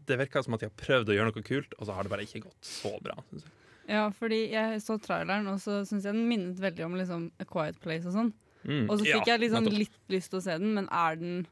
det 0.08 0.20
virker 0.20 0.44
som 0.44 0.56
at 0.56 0.64
de 0.64 0.70
har 0.70 0.78
prøvd 0.80 1.12
å 1.12 1.18
gjøre 1.18 1.32
noe 1.32 1.48
kult, 1.48 1.76
og 1.78 1.88
så 1.88 1.96
har 1.96 2.08
det 2.08 2.14
bare 2.14 2.28
ikke 2.28 2.46
gått 2.48 2.68
så 2.68 2.94
bra. 3.04 3.18
Synes 3.32 3.48
jeg. 3.48 3.56
Ja, 3.90 4.04
fordi 4.14 4.44
jeg 4.52 4.84
så 4.86 5.00
traileren, 5.02 5.48
og 5.50 5.58
så 5.64 5.82
syns 5.88 6.06
jeg 6.06 6.14
den 6.14 6.28
minnet 6.30 6.60
veldig 6.62 6.86
om 6.86 6.98
liksom 7.00 7.30
A 7.42 7.48
Quiet 7.50 7.80
Place 7.82 8.06
og 8.06 8.14
sånn. 8.14 8.32
Mm, 8.68 8.90
Og 8.90 9.00
så 9.00 9.06
fikk 9.06 9.26
ja, 9.28 9.36
jeg 9.38 9.40
liksom 9.46 9.68
litt 9.72 9.94
lyst 10.12 10.30
til 10.34 10.40
å 10.40 10.44
se 10.44 10.58
den, 10.60 10.74
men 10.76 10.88
er 10.92 11.16
den, 11.16 11.48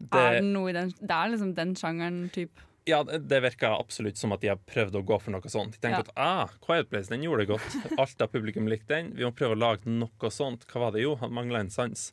Det- 0.00 0.20
er 0.20 0.40
den 0.40 0.52
noe 0.54 0.70
i 0.70 0.72
den 0.72 0.88
Det 1.00 1.10
er 1.10 1.28
liksom 1.34 1.54
den 1.54 1.74
sjangeren, 1.74 2.30
type? 2.32 2.60
Ja, 2.86 3.02
det 3.02 3.42
virker 3.42 3.78
absolutt 3.80 4.16
som 4.20 4.32
at 4.32 4.40
de 4.42 4.48
har 4.48 4.56
prøvd 4.56 4.92
å 5.00 5.04
gå 5.04 5.18
for 5.20 5.30
noe 5.32 5.40
sånt. 5.48 5.72
De 5.72 5.78
tenker 5.78 6.04
Ja. 6.04 6.04
at 6.04 6.10
ah, 6.16 6.48
Quiet 6.66 6.90
Place 6.90 7.08
den 7.08 7.22
gjorde 7.22 7.46
det 7.46 7.48
godt. 7.48 7.98
Alt 7.98 8.20
av 8.20 8.28
publikum 8.32 8.66
likte 8.68 8.88
den. 8.88 9.12
Vi 9.16 9.24
må 9.24 9.32
prøve 9.34 9.56
å 9.56 9.58
lage 9.58 9.86
noe 9.86 10.30
sånt. 10.30 10.66
Hva 10.68 10.80
var 10.80 10.90
det? 10.92 11.00
Jo, 11.02 11.14
han 11.16 11.32
mangla 11.32 11.60
en 11.60 11.70
sans. 11.70 12.12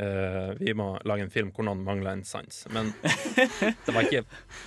Eh, 0.00 0.50
vi 0.58 0.72
må 0.74 0.94
lage 1.04 1.26
en 1.26 1.32
film 1.32 1.50
hvor 1.52 1.66
noen 1.66 1.82
mangler 1.84 2.14
en 2.14 2.22
sans. 2.24 2.62
Men 2.72 2.92
det 3.86 3.92
var, 3.92 4.06
ikke, 4.06 4.22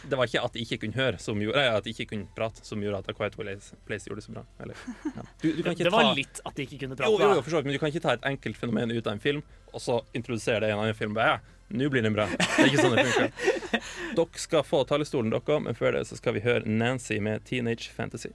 det 0.10 0.20
var 0.20 0.30
ikke 0.30 0.44
at 0.46 0.54
de 0.54 0.66
ikke 0.66 0.78
kunne 0.84 1.00
høre 1.00 1.22
som 1.22 1.42
gjorde, 1.42 1.58
nei, 1.58 1.80
at 1.80 1.88
de 1.88 1.94
ikke 1.96 2.10
kunne 2.12 2.30
prate 2.38 2.62
som 2.68 2.84
gjorde 2.84 3.00
at 3.02 3.10
A 3.10 3.16
Quiet 3.18 3.38
Place, 3.40 3.80
Place 3.88 4.10
gjorde 4.10 4.22
det 4.22 4.28
så 4.28 4.36
bra. 4.36 4.46
Eller, 4.62 4.84
ja. 5.08 5.26
du, 5.42 5.48
du 5.50 5.64
kan 5.64 5.74
ikke 5.74 5.88
Det 5.90 5.96
var 5.96 6.10
ta, 6.12 6.14
litt 6.20 6.44
at 6.44 6.60
de 6.60 6.68
ikke 6.68 6.84
kunne 6.84 7.00
prate. 7.00 7.10
jo, 7.10 7.18
jo, 7.24 7.32
jo, 7.40 7.42
for 7.42 7.56
så 7.56 7.62
vidt, 7.62 7.72
men 7.72 7.78
du 7.78 7.82
kan 7.82 7.94
ikke 7.94 8.04
ta 8.06 8.14
et 8.20 8.30
enkelt 8.30 8.62
fenomen 8.62 8.94
ut 8.94 9.02
av 9.08 9.16
en 9.16 9.24
film 9.24 9.42
og 9.74 9.82
så 9.82 9.98
introdusere 10.14 10.62
det 10.62 10.70
i 10.70 10.76
en 10.76 10.84
annen 10.84 10.98
film. 10.98 11.18
Bare, 11.18 11.34
ja, 11.34 11.68
nå 11.74 11.90
blir 11.90 12.06
den 12.06 12.14
bra. 12.14 12.28
Det 12.30 12.46
er 12.62 12.70
ikke 12.70 12.86
sånn 12.86 12.94
det 12.94 13.08
funker. 13.10 13.52
Dere 14.20 14.46
skal 14.46 14.66
få 14.68 14.84
talerstolen, 14.86 15.34
dere, 15.34 15.60
men 15.66 15.78
før 15.78 15.98
det 15.98 16.06
så 16.12 16.20
skal 16.20 16.38
vi 16.38 16.46
høre 16.46 16.70
Nancy 16.70 17.18
med 17.18 17.48
Teenage 17.50 17.90
Fantasy. 17.90 18.30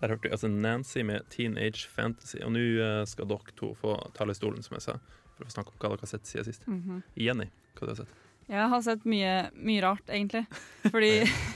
Der 0.00 0.14
hørte 0.14 0.24
vi 0.24 0.32
altså 0.32 0.48
Nancy 0.48 1.04
med 1.04 1.28
Teenage 1.28 1.84
Fantasy. 1.92 2.40
Og 2.40 2.54
nå 2.56 2.64
eh, 2.80 3.02
skal 3.04 3.28
dere 3.28 3.56
to 3.60 3.74
få 3.76 3.98
talerstolen, 4.16 4.64
som 4.64 4.78
jeg 4.78 4.86
sa, 4.86 4.96
for 5.40 5.50
å 5.50 5.56
snakke 5.58 5.72
om 5.74 5.78
hva 5.80 5.92
dere 5.92 6.04
har 6.06 6.12
sett 6.12 6.28
siden 6.28 6.48
sist. 6.48 6.66
Mhm. 6.68 7.00
Jenny, 7.20 7.48
hva 7.76 7.86
har 7.86 7.94
du 7.94 8.02
sett? 8.02 8.18
Jeg 8.50 8.66
har 8.72 8.80
sett 8.82 9.04
mye, 9.06 9.34
mye 9.54 9.82
rart, 9.84 10.08
egentlig. 10.10 10.42
Fordi 10.90 11.12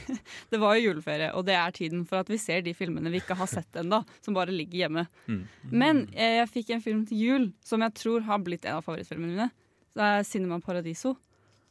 det 0.52 0.60
var 0.62 0.76
jo 0.78 0.90
juleferie, 0.92 1.32
og 1.34 1.46
det 1.48 1.56
er 1.58 1.74
tiden 1.74 2.04
for 2.06 2.22
at 2.22 2.30
vi 2.30 2.38
ser 2.38 2.62
de 2.62 2.74
filmene 2.76 3.10
vi 3.10 3.18
ikke 3.22 3.36
har 3.38 3.50
sett 3.50 3.80
ennå, 3.82 4.04
som 4.22 4.36
bare 4.36 4.54
ligger 4.54 4.84
hjemme. 4.84 5.06
Mm. 5.26 5.42
Men 5.74 6.04
jeg, 6.14 6.38
jeg 6.38 6.52
fikk 6.52 6.74
en 6.76 6.84
film 6.84 7.04
til 7.10 7.24
jul 7.24 7.48
som 7.66 7.82
jeg 7.82 7.96
tror 7.98 8.26
har 8.28 8.42
blitt 8.46 8.68
en 8.68 8.78
av 8.78 8.86
favorittfilmene 8.86 9.34
mine. 9.34 9.48
Det 9.94 10.10
er 10.10 10.26
Cinema 10.26 10.60
Paradiso. 10.62 11.16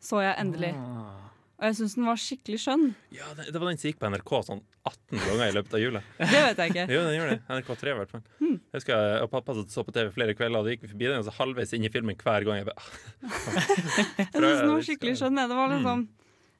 Så 0.03 0.19
jeg 0.19 0.35
endelig. 0.39 0.73
Ah. 0.75 1.32
Og 1.63 1.69
jeg 1.69 1.75
syns 1.77 1.93
den 1.95 2.07
var 2.09 2.17
skikkelig 2.19 2.57
skjønn. 2.59 2.81
Ja, 3.15 3.29
det, 3.37 3.45
det 3.55 3.59
var 3.61 3.69
den 3.71 3.77
som 3.79 3.87
gikk 3.87 3.99
på 4.01 4.09
NRK 4.11 4.31
sånn 4.49 4.59
18 4.83 5.21
ganger 5.23 5.43
i 5.47 5.53
løpet 5.55 5.75
av 5.77 5.79
jula. 5.79 6.01
Det 6.33 6.41
vet 6.43 6.57
jeg 6.59 6.73
ikke. 6.73 6.85
Jo, 6.91 7.03
den 7.07 7.15
gjorde 7.15 7.35
det. 7.37 7.43
NRK3 7.55 7.93
i 7.93 7.97
hvert 8.01 8.11
fall. 8.11 8.23
Hmm. 8.41 8.57
Jeg 8.59 8.81
husker 8.81 8.99
jeg 8.99 9.21
og 9.23 9.29
pappa 9.31 9.55
så 9.63 9.85
på 9.87 9.93
TV 9.95 10.09
flere 10.17 10.35
kvelder, 10.35 10.59
og 10.59 10.67
det 10.67 10.73
gikk 10.75 10.83
vi 10.83 10.91
forbi 10.91 11.07
den, 11.07 11.21
og 11.23 11.27
så 11.29 11.35
halvveis 11.37 11.71
inn 11.77 11.87
i 11.87 11.91
filmen 11.93 12.19
hver 12.19 12.43
gang. 12.49 12.59
Jeg 12.59 12.67
bare, 12.67 12.83
Jeg 14.19 14.27
synes 14.33 14.59
den 14.59 14.73
var 14.73 14.85
skikkelig 14.89 15.15
skjønn. 15.21 15.39
Det 15.39 15.57
var 15.61 15.71
liksom 15.73 16.03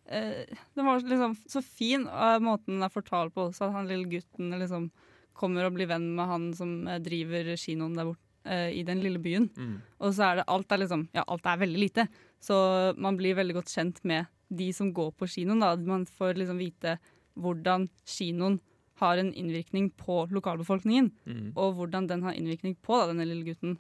eh, 0.07 0.60
Den 0.79 0.88
var 0.88 1.03
liksom 1.12 1.36
så 1.51 1.63
fin, 1.67 2.07
og 2.07 2.45
måten 2.48 2.77
den 2.77 2.88
er 2.88 2.93
fortalt 2.93 3.36
på 3.36 3.50
også. 3.50 3.67
At 3.67 3.75
han 3.81 3.89
lille 3.91 4.07
gutten 4.12 4.55
liksom 4.62 4.88
kommer 5.36 5.65
og 5.67 5.74
blir 5.75 5.89
venn 5.89 6.12
med 6.15 6.29
han 6.29 6.51
som 6.55 6.75
eh, 6.88 7.00
driver 7.03 7.53
kinoen 7.57 7.95
der 7.98 8.07
borte. 8.12 8.22
eh, 8.45 8.69
I 8.79 8.83
den 8.88 9.01
lille 9.03 9.19
byen. 9.19 9.50
mm. 9.57 9.75
Og 10.03 10.13
så 10.15 10.29
er 10.29 10.36
det 10.41 10.48
alt 10.51 10.72
er 10.72 10.83
liksom 10.83 11.07
Ja, 11.15 11.24
alt 11.27 11.45
er 11.50 11.60
veldig 11.63 11.79
lite. 11.88 12.07
Så 12.43 12.55
man 13.00 13.17
blir 13.17 13.36
veldig 13.39 13.55
godt 13.62 13.72
kjent 13.74 14.01
med 14.07 14.27
de 14.57 14.69
som 14.75 14.91
går 14.95 15.12
på 15.17 15.27
kinoen. 15.29 15.63
Da. 15.63 15.74
Man 15.77 16.05
får 16.10 16.38
liksom 16.41 16.62
vite 16.62 16.98
hvordan 17.39 17.88
kinoen 18.05 18.60
har 19.01 19.17
en 19.17 19.33
innvirkning 19.33 19.89
på 19.98 20.24
lokalbefolkningen. 20.31 21.10
Mm. 21.25 21.48
Og 21.57 21.74
hvordan 21.79 22.07
den 22.12 22.24
har 22.24 22.38
innvirkning 22.38 22.75
på 22.86 23.00
da, 23.00 23.10
denne 23.10 23.25
lille 23.29 23.48
gutten. 23.48 23.77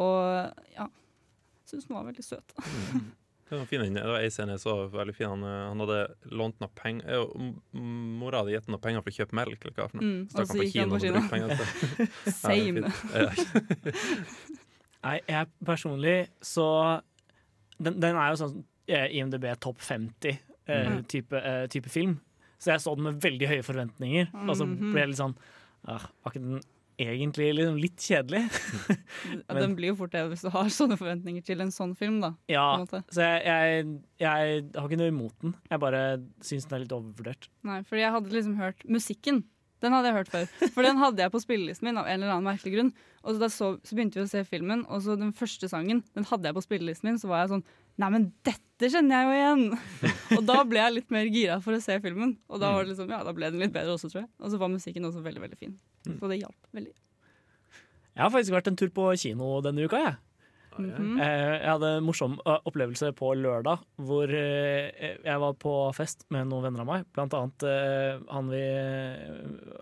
Og 0.00 0.50
ja 0.76 0.88
Syns 1.70 1.84
den 1.86 1.94
var 1.94 2.06
veldig 2.08 2.24
søt. 2.26 2.54
Det 3.50 3.58
var 3.58 3.66
fin, 3.66 3.82
det 3.82 4.02
var 4.06 4.22
ei 4.22 4.28
scene 4.30 4.54
jeg 4.54 4.60
så 4.62 4.72
veldig 4.92 5.12
fin. 5.16 5.26
Han, 5.26 5.40
eh, 5.42 5.62
han 5.72 5.80
hadde 5.82 5.96
lånt 6.38 6.60
noe 6.62 6.70
penger 6.78 7.08
eh, 7.10 7.48
Mora 7.74 8.44
hadde 8.44 8.52
gitt 8.54 8.68
noe 8.70 8.78
penger 8.78 9.02
for 9.02 9.10
å 9.10 9.14
kjøpe 9.16 9.34
melk. 9.34 9.64
Eller 9.66 9.74
hva 9.74 9.86
for 9.90 9.98
noe. 9.98 10.06
Mm, 10.06 10.20
Så 10.30 10.44
stakk 10.46 10.52
han 10.52 10.60
på 10.60 10.68
kino 10.70 10.94
og 10.94 11.02
brukte 11.02 11.22
penger 11.32 11.48
til 11.58 12.12
Same. 12.36 12.84
det 12.84 13.24
er 13.24 13.40
fint. 13.40 13.90
Ja. 13.90 13.90
Nei, 15.00 15.16
jeg 15.32 15.50
personlig 15.66 16.14
så 16.44 16.66
Den, 17.80 17.98
den 18.04 18.18
er 18.20 18.30
jo 18.30 18.38
sånn 18.44 18.56
IMDb 18.90 19.46
topp 19.62 19.78
50 19.84 20.38
eh, 20.70 21.00
type, 21.10 21.32
eh, 21.36 21.88
film. 21.90 22.18
Så 22.60 22.72
jeg 22.74 22.82
så 22.84 22.92
den 22.96 23.06
med 23.08 23.20
veldig 23.22 23.48
høye 23.48 23.64
forventninger, 23.64 24.28
og 24.48 24.54
så 24.58 24.66
Mhm. 24.68 24.92
ble 24.92 25.00
jeg 25.00 25.08
litt 25.14 25.20
sånn 25.22 25.36
ah, 25.88 26.02
Var 26.24 26.32
ikke 26.34 26.42
den 26.44 26.60
egentlig 27.00 27.54
liksom 27.56 27.78
litt 27.80 27.96
kjedelig? 27.96 28.42
Ja, 29.48 29.54
den 29.56 29.74
blir 29.78 29.88
jo 29.92 29.96
fort 29.96 30.12
det 30.12 30.26
hvis 30.28 30.42
du 30.44 30.50
har 30.52 30.68
sånne 30.68 30.98
forventninger 31.00 31.42
til 31.46 31.60
en 31.64 31.70
sånn 31.72 31.94
film. 31.96 32.20
da 32.20 32.34
Ja, 32.52 32.84
så 32.84 33.24
jeg, 33.24 33.46
jeg, 33.46 33.86
jeg 34.20 34.64
har 34.76 34.88
ikke 34.88 34.98
noe 35.00 35.08
imot 35.08 35.32
den. 35.40 35.54
Jeg 35.70 35.80
bare 35.80 36.02
syns 36.44 36.66
den 36.68 36.76
er 36.76 36.84
litt 36.84 36.92
overvurdert. 36.92 37.48
Nei, 37.64 37.80
fordi 37.88 38.02
jeg 38.04 38.12
hadde 38.12 38.34
liksom 38.36 38.58
hørt 38.60 38.84
musikken. 38.88 39.44
Den 39.80 39.94
hadde 39.96 40.10
jeg 40.10 40.18
hørt 40.18 40.28
før. 40.28 40.68
For 40.74 40.84
den 40.84 40.98
hadde 41.00 41.22
jeg 41.24 41.32
på 41.32 41.40
spillelisten 41.40 41.88
min 41.88 41.96
av 41.96 42.04
en 42.06 42.20
eller 42.20 42.34
annen 42.34 42.50
merkelig 42.52 42.74
grunn. 42.74 42.92
Og 43.24 43.38
så, 43.40 43.48
så, 43.48 43.68
så 43.80 43.96
begynte 43.96 44.20
vi 44.20 44.26
å 44.26 44.28
se 44.28 44.44
filmen, 44.44 44.84
og 44.92 45.00
så 45.00 45.16
den 45.16 45.32
første 45.32 45.68
sangen 45.72 46.02
Den 46.12 46.26
hadde 46.28 46.44
jeg 46.50 46.56
på 46.58 46.64
spillelisten 46.66 47.08
min. 47.08 47.16
Så 47.22 47.28
var 47.32 47.46
jeg 47.46 47.54
sånn 47.54 47.64
Nei, 48.00 48.08
men 48.14 48.30
dette 48.46 48.88
kjenner 48.88 49.18
jeg 49.18 49.28
jo 49.28 49.36
igjen! 49.36 49.64
og 50.38 50.46
da 50.48 50.62
ble 50.68 50.80
jeg 50.80 50.96
litt 50.96 51.12
mer 51.12 51.28
gira 51.28 51.58
for 51.64 51.76
å 51.76 51.82
se 51.84 51.98
filmen. 52.00 52.34
Og 52.48 52.62
da, 52.62 52.72
var 52.72 52.86
det 52.86 52.94
liksom, 52.94 53.12
ja, 53.12 53.20
da 53.26 53.34
ble 53.36 53.50
den 53.52 53.60
litt 53.60 53.74
bedre 53.74 53.96
også, 53.96 54.08
tror 54.12 54.22
jeg. 54.22 54.30
Og 54.40 54.54
så 54.54 54.60
var 54.62 54.72
musikken 54.72 55.08
også 55.10 55.24
veldig, 55.24 55.42
veldig 55.44 55.60
fin. 55.60 55.76
Så 56.06 56.30
det 56.30 56.40
hjalp 56.40 56.70
veldig. 56.76 56.94
Jeg 58.10 58.24
har 58.24 58.32
faktisk 58.32 58.56
vært 58.56 58.70
en 58.70 58.78
tur 58.80 58.90
på 58.94 59.10
kino 59.20 59.52
denne 59.64 59.84
uka, 59.84 60.00
jeg. 60.06 60.16
Mhm. 60.80 61.20
Eh, 61.20 61.60
Jeg 61.60 61.68
hadde 61.70 61.90
en 61.98 62.04
morsom 62.04 62.38
eh, 62.46 62.58
opplevelse 62.66 63.12
på 63.16 63.32
lørdag, 63.36 63.82
hvor 64.00 64.30
eh, 64.32 65.16
jeg 65.24 65.38
var 65.42 65.54
på 65.60 65.74
fest 65.94 66.24
med 66.30 66.48
noen 66.48 66.62
venner 66.68 66.80
av 66.84 66.88
meg. 66.88 67.04
Blant 67.14 67.34
annet 67.36 67.66
han, 68.30 68.48
vi, 68.50 68.62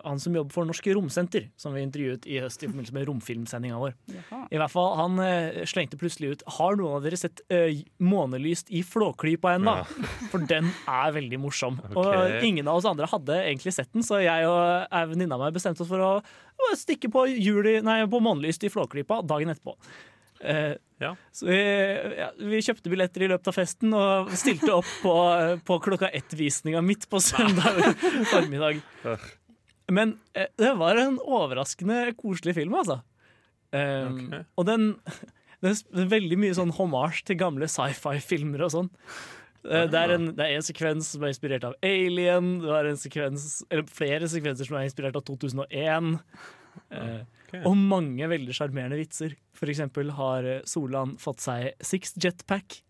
han 0.05 0.19
som 0.23 0.35
jobber 0.35 0.53
for 0.55 0.69
Norsk 0.69 0.87
Romsenter, 0.97 1.49
som 1.57 1.75
vi 1.77 1.83
intervjuet 1.87 2.27
i 2.27 2.41
høst 2.43 2.63
i 2.63 2.69
forbindelse 2.69 2.97
med 2.97 3.07
romfilmsendinga 3.09 3.79
vår. 3.81 3.95
Jaha. 4.15 4.41
I 4.51 4.61
hvert 4.61 4.73
fall, 4.73 4.97
Han 4.99 5.19
slengte 5.69 5.99
plutselig 6.01 6.31
ut 6.33 6.43
Har 6.59 6.77
noen 6.79 6.97
av 6.99 7.05
dere 7.05 7.19
sett 7.21 7.43
Månelyst 8.03 8.71
i 8.75 8.83
Flåklypa 8.87 9.55
ennå? 9.59 9.77
For 10.33 10.45
den 10.49 10.71
er 10.89 11.15
veldig 11.17 11.41
morsom. 11.43 11.79
Okay. 11.91 11.99
Og 12.41 12.45
ingen 12.49 12.69
av 12.69 12.81
oss 12.81 12.89
andre 12.89 13.09
hadde 13.11 13.39
egentlig 13.45 13.75
sett 13.77 13.93
den, 13.95 14.03
så 14.07 14.21
jeg 14.25 14.49
og 14.49 14.89
ei 14.91 15.05
venninne 15.11 15.37
av 15.37 15.45
meg 15.47 15.55
bestemte 15.57 15.85
oss 15.85 15.91
for 15.91 16.03
å 16.03 16.13
stikke 16.79 17.11
på, 17.13 17.27
juli, 17.31 17.79
nei, 17.85 18.01
på 18.11 18.21
Månelyst 18.25 18.65
i 18.67 18.71
Flåklypa 18.73 19.21
dagen 19.27 19.53
etterpå. 19.53 19.77
Eh, 20.41 20.77
Ja. 20.99 21.13
Så 21.31 21.47
vi, 21.47 21.57
ja, 22.19 22.33
vi 22.43 22.59
kjøpte 22.59 22.91
billetter 22.91 23.23
i 23.23 23.29
løpet 23.31 23.47
av 23.53 23.55
festen 23.55 23.93
og 23.95 24.33
stilte 24.35 24.73
opp 24.75 24.89
på, 24.99 25.13
på 25.63 25.77
klokka 25.85 26.09
ett-visninga 26.11 26.81
midt 26.83 27.07
på 27.11 27.21
søndag 27.23 27.79
formiddag. 28.33 28.81
Men 29.95 30.17
eh, 30.35 30.51
det 30.59 30.73
var 30.81 30.99
en 30.99 31.21
overraskende 31.23 32.01
koselig 32.19 32.57
film, 32.59 32.75
altså. 32.81 32.99
Eh, 33.71 34.11
okay. 34.11 34.43
Og 34.59 34.67
den 34.67 34.89
det 35.63 35.71
er 35.75 36.11
veldig 36.11 36.37
mye 36.39 36.55
sånn 36.59 36.75
hommage 36.77 37.23
til 37.27 37.39
gamle 37.39 37.67
sci-fi-filmer 37.71 38.67
og 38.67 38.75
sånn. 38.75 38.91
Eh, 39.71 39.87
Det 39.91 40.03
er, 40.03 40.17
en, 40.19 40.29
det 40.35 40.45
er 40.45 40.59
en 40.59 40.67
sekvens 40.67 41.15
som 41.15 41.23
er 41.23 41.33
inspirert 41.33 41.65
av 41.67 41.79
Alien. 41.83 42.57
Det 42.63 42.75
er 42.75 42.91
en 42.91 42.99
sekvens, 43.01 43.49
eller 43.71 43.87
flere 43.91 44.27
sekvenser 44.31 44.67
som 44.67 44.79
er 44.79 44.87
inspirert 44.91 45.19
av 45.19 45.25
2001. 45.31 46.15
Eh, 46.91 47.21
Ok. 47.49 47.63
Og 47.65 47.77
mange 47.81 48.29
veldig 48.29 48.55
sjarmerende 48.57 48.99
vitser. 49.01 49.35
For 49.57 49.71
eksempel 49.73 50.13
har 50.19 50.45
eh, 50.45 50.61
Solan 50.69 51.17
fått 51.21 51.41
seg 51.45 51.73
Six 51.81 52.15
Jetpack. 52.21 52.83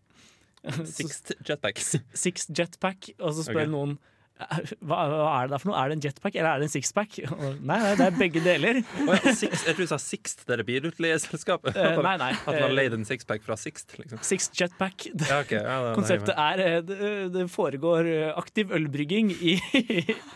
Sixth 0.99 1.31
jetpack. 1.47 1.79
Six 1.79 2.49
Jetpack, 2.51 3.13
og 3.19 3.31
så 3.37 3.45
spør 3.47 3.61
okay. 3.63 3.71
noen 3.71 3.93
"Eh, 3.95 4.15
hva, 4.87 4.97
er 5.41 5.49
det 5.49 5.51
der 5.53 5.59
for 5.61 5.69
noe? 5.71 5.79
Er 5.81 5.91
det 5.91 5.97
en 5.97 6.03
jetpack 6.05 6.35
eller 6.39 6.49
er 6.55 6.61
det 6.63 6.67
en 6.69 6.71
sixpack? 6.71 7.17
Nei, 7.69 7.77
nei, 7.83 7.91
det 7.99 8.05
er 8.05 8.15
begge 8.19 8.43
deler. 8.45 8.79
Oh, 9.09 9.15
ja, 9.15 9.33
six, 9.35 9.63
jeg 9.67 9.75
tror 9.75 9.87
du 9.87 9.89
sa 9.91 9.97
Sixt, 9.99 10.43
det 10.47 10.63
bilutleieselskapet. 10.67 11.75
Uh, 11.75 11.99
nei, 12.05 12.13
nei. 12.21 12.29
At 12.35 12.45
man 12.47 12.59
har 12.61 12.69
Eh, 12.69 12.75
leid 12.77 12.93
en 12.95 13.05
sixpack 13.07 13.43
fra 13.45 13.57
Sixt, 13.59 13.95
liksom. 13.99 14.21
Sixt 14.25 14.55
Jetpack. 14.59 15.07
Ja, 15.11 15.39
okay. 15.41 15.59
Ja, 15.59 15.77
det, 15.81 15.89
da 15.89 15.93
Konseptet 15.97 16.33
er 16.39 16.63
eh, 16.65 16.77
det, 16.85 17.11
det 17.33 17.45
foregår 17.51 18.09
eh, 18.11 18.29
aktiv 18.39 18.71
ølbrygging 18.75 19.31
i, 19.33 19.55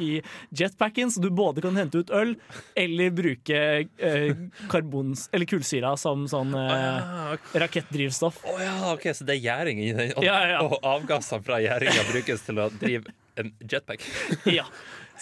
i 0.04 0.10
jetpacken, 0.58 1.12
så 1.14 1.22
du 1.24 1.30
både 1.34 1.64
kan 1.64 1.78
hente 1.80 2.02
ut 2.04 2.12
øl 2.16 2.36
eller 2.80 3.14
bruke 3.16 3.62
eh, 3.86 4.36
karbons, 4.72 5.28
eller 5.34 5.48
kullsyra 5.50 5.94
som 6.02 6.26
sånn 6.32 6.54
eh, 6.58 7.36
rakettdrivstoff. 7.64 8.42
Å 8.50 8.58
ja, 8.62 8.76
ok, 8.94 9.10
så 9.16 9.28
det 9.28 9.38
er 9.38 9.44
gjæring 9.48 9.84
i 9.86 9.92
den. 9.96 10.14
Og, 10.18 10.26
Ja, 10.28 10.40
ja. 10.56 10.62
og 10.66 10.80
avgassene 10.84 11.44
fra 11.46 11.60
gjæringa 11.64 12.08
brukes 12.12 12.44
til 12.48 12.60
å 12.64 12.70
drive 12.82 13.14
en 13.42 13.54
jetpack. 13.70 14.04
Ja. 14.60 14.66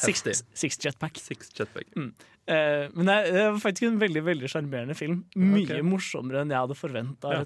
Six, 0.02 0.24
six 0.58 0.78
Jetpack. 0.82 1.18
Six 1.20 1.52
jetpack. 1.58 1.88
Eh, 1.96 2.88
men 2.96 3.06
det 3.06 3.16
var 3.16 3.54
det 3.54 3.62
faktisk 3.62 3.84
en 3.90 4.00
veldig 4.02 4.24
veldig 4.26 4.50
sjarmerende 4.50 4.96
film. 4.98 5.24
Mye 5.36 5.66
okay. 5.68 5.82
morsommere 5.86 6.42
enn 6.42 6.54
jeg 6.54 6.64
hadde 6.64 6.78
forventa, 6.80 7.34
Ja. 7.38 7.46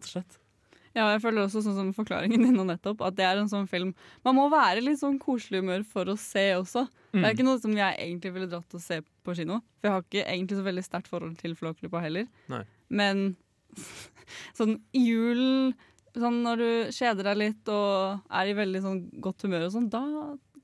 Ja, 0.95 1.09
jeg 1.11 1.19
føler 1.25 1.43
også 1.43 1.59
sånn 1.59 1.75
som 1.75 1.89
forklaringen 1.91 2.39
din 2.45 2.53
nå 2.55 2.63
nettopp, 2.69 3.01
at 3.03 3.17
det 3.17 3.25
er 3.27 3.41
en 3.41 3.49
sånn 3.51 3.65
film 3.67 3.89
Man 4.23 4.37
må 4.37 4.45
være 4.47 4.79
litt 4.79 5.01
sånn 5.01 5.17
koselig 5.19 5.59
humør 5.59 5.81
for 5.83 6.07
å 6.07 6.15
se 6.15 6.45
også. 6.55 6.85
Det 7.11 7.19
Mm. 7.19 7.25
er 7.25 7.33
ikke 7.35 7.43
noe 7.49 7.59
som 7.59 7.73
jeg 7.75 7.97
egentlig 7.99 8.31
ville 8.33 8.47
dratt 8.47 8.73
og 8.77 8.79
se 8.81 9.01
på 9.25 9.35
kino. 9.35 9.57
For 9.81 9.89
jeg 9.89 9.91
har 9.91 10.05
ikke 10.05 10.23
egentlig 10.31 10.57
så 10.57 10.63
veldig 10.63 10.83
sterkt 10.85 11.07
forhold 11.11 11.35
til 11.37 11.53
Flåklypa 11.59 11.99
heller. 12.01 12.27
Nei. 12.47 12.63
Men 12.89 13.35
sånn 14.55 14.77
i 14.95 15.03
julen, 15.03 15.73
sånn 16.15 16.41
når 16.45 16.63
du 16.63 16.69
kjeder 16.95 17.27
deg 17.27 17.37
litt 17.43 17.67
og 17.75 18.21
er 18.31 18.47
i 18.47 18.55
veldig 18.55 18.81
sånn 18.87 19.01
godt 19.19 19.43
humør 19.43 19.67
og 19.67 19.75
sånn, 19.75 19.89
da 19.91 20.03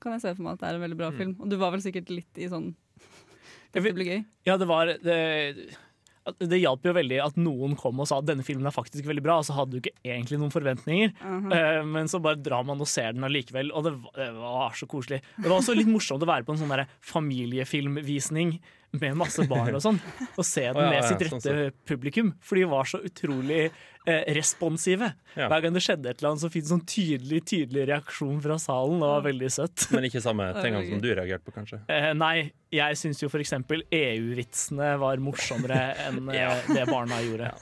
kan 0.02 0.16
jeg 0.16 0.24
se 0.26 0.34
for 0.34 0.42
meg 0.48 0.58
at 0.58 0.64
det 0.64 0.68
er 0.72 0.78
en 0.80 0.84
veldig 0.88 0.98
bra 0.98 1.10
Mm. 1.12 1.16
film. 1.22 1.36
Og 1.40 1.48
du 1.52 1.56
var 1.60 1.70
vel 1.74 1.80
sikkert 1.84 2.10
litt 2.10 2.38
i 2.42 2.50
sånn 2.52 2.74
Dette 3.72 3.94
blir 3.96 4.04
gøy. 4.04 4.24
Ja, 4.44 4.58
det 4.60 4.66
var 4.68 4.84
det, 5.00 5.76
det 6.38 6.58
hjalp 6.60 6.84
jo 6.86 6.92
veldig 6.94 7.16
at 7.24 7.38
noen 7.40 7.72
kom 7.80 7.98
og 7.98 8.06
sa 8.06 8.18
at 8.20 8.26
denne 8.28 8.44
filmen 8.44 8.66
er 8.68 8.74
faktisk 8.74 9.06
veldig 9.08 9.22
bra, 9.24 9.38
og 9.40 9.46
så 9.48 9.56
hadde 9.56 9.72
du 9.72 9.80
ikke 9.80 9.94
egentlig 10.04 10.38
noen 10.38 10.52
forventninger. 10.52 11.14
Mhm. 11.18 11.52
Eh, 11.56 11.82
Men 11.88 12.06
så 12.06 12.20
bare 12.22 12.36
drar 12.36 12.64
man 12.68 12.78
og 12.80 12.86
ser 12.86 13.12
den 13.16 13.24
allikevel, 13.24 13.72
og 13.74 13.84
det 13.84 13.92
var, 13.96 14.12
det 14.20 14.28
var 14.36 14.70
så 14.76 14.86
koselig. 14.86 15.22
Det 15.40 15.48
var 15.48 15.58
også 15.58 15.74
litt 15.74 15.88
morsomt 15.88 16.22
å 16.22 16.28
være 16.28 16.44
på 16.44 16.52
en 16.52 16.60
sånn 16.62 16.86
familiefilmvisning 17.00 18.60
med 18.92 19.16
masse 19.16 19.44
barn 19.48 19.76
og 19.76 19.82
sånn, 19.82 19.98
og 20.36 20.44
se 20.44 20.66
den 20.66 20.78
med 20.84 20.98
ja, 20.98 21.06
sitt 21.08 21.24
sånn 21.30 21.40
rette 21.40 21.88
publikum. 21.88 22.34
For 22.44 22.60
de 22.60 22.66
var 22.68 22.88
så 22.90 23.00
utrolig 23.06 23.62
eh, 23.64 24.26
responsive. 24.36 25.08
Ja. 25.32 25.48
Hver 25.48 25.64
gang 25.64 25.76
det 25.76 25.82
skjedde 25.84 26.10
et 26.10 26.20
eller 26.20 26.32
annet, 26.32 26.42
så 26.44 26.50
fikk 26.52 26.66
du 26.66 26.70
sånn 26.74 26.84
tydelig 26.84 27.40
tydelig 27.48 27.86
reaksjon 27.88 28.42
fra 28.44 28.58
salen. 28.60 29.00
Det 29.00 29.10
var 29.14 29.24
veldig 29.26 29.50
søtt. 29.56 29.88
Men 29.94 30.08
ikke 30.10 30.22
samme 30.24 30.50
tingene 30.58 30.84
som 30.90 31.02
du 31.02 31.08
reagerte 31.08 31.48
på, 31.48 31.56
kanskje. 31.56 31.80
Eh, 31.92 32.10
nei, 32.18 32.36
jeg 32.74 33.00
syns 33.00 33.24
jo 33.24 33.32
f.eks. 33.32 33.56
EU-vitsene 34.02 34.94
var 35.02 35.24
morsommere 35.24 35.82
enn 36.06 36.28
eh, 36.34 36.72
det 36.72 36.86
barna 36.90 37.22
gjorde. 37.24 37.54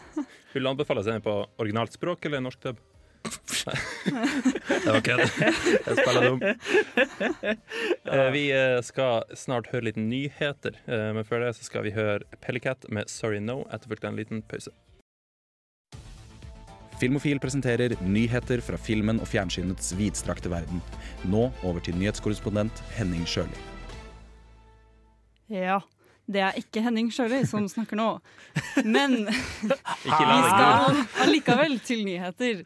Vil 0.50 0.66
du 0.66 0.72
anbefale 0.72 1.06
seg 1.06 1.22
på 1.22 1.36
originalt 1.62 1.94
språk 1.94 2.26
eller 2.26 2.42
norsk 2.42 2.64
dub? 2.66 2.86
Det 3.24 4.92
var 4.92 5.00
kødd. 5.04 5.24
Jeg 5.86 5.96
spiller 5.98 6.28
dum. 6.28 6.40
Eh, 8.10 8.28
Vi 8.32 8.44
eh, 8.54 8.78
skal 8.82 9.26
snart 9.36 9.68
høre 9.72 9.90
litt 9.90 9.98
nyheter, 10.00 10.78
eh, 10.86 11.10
men 11.14 11.26
før 11.26 11.44
det 11.44 11.54
så 11.58 11.66
skal 11.66 11.84
vi 11.86 11.92
høre 11.94 12.24
Pellicat 12.42 12.88
med 12.88 13.10
'Sorry 13.10 13.40
No', 13.40 13.66
etterfulgt 13.74 14.04
av 14.04 14.14
en 14.14 14.20
liten 14.20 14.42
pause. 14.42 14.72
Filmofil 17.00 17.38
presenterer 17.40 17.94
nyheter 18.04 18.60
fra 18.60 18.76
filmen 18.76 19.20
og 19.20 19.28
fjernsynets 19.28 19.94
vidstrakte 19.96 20.50
verden. 20.52 20.82
Nå 21.24 21.46
over 21.64 21.80
til 21.80 21.96
nyhetskorrespondent 21.96 22.82
Henning 22.96 23.24
Sjøli. 23.24 23.56
Ja. 25.48 25.80
Det 26.30 26.42
er 26.44 26.58
ikke 26.60 26.82
Henning 26.84 27.08
Sjøli 27.10 27.40
som 27.48 27.64
snakker 27.66 27.98
nå. 27.98 28.10
Men 28.84 29.24
vi 29.26 30.12
skal 30.12 31.00
allikevel 31.24 31.80
til 31.82 32.04
nyheter. 32.06 32.62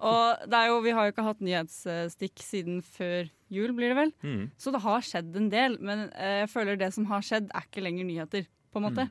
Og 0.00 0.42
det 0.50 0.58
er 0.58 0.66
jo, 0.68 0.80
vi 0.84 0.92
har 0.92 1.06
jo 1.06 1.12
ikke 1.14 1.24
hatt 1.24 1.40
nyhetsstikk 1.40 2.42
siden 2.44 2.82
før 2.84 3.30
jul, 3.48 3.72
blir 3.72 3.92
det 3.94 3.96
vel. 3.96 4.10
Mm. 4.26 4.42
Så 4.60 4.72
det 4.74 4.82
har 4.84 5.00
skjedd 5.06 5.36
en 5.40 5.48
del, 5.52 5.78
men 5.80 6.10
eh, 6.12 6.42
jeg 6.42 6.50
føler 6.52 6.76
det 6.80 6.90
som 6.92 7.06
har 7.08 7.22
skjedd, 7.24 7.48
er 7.54 7.64
ikke 7.64 7.84
lenger 7.86 8.04
nyheter, 8.08 8.44
på 8.74 8.82
en 8.82 8.86
måte. 8.90 9.06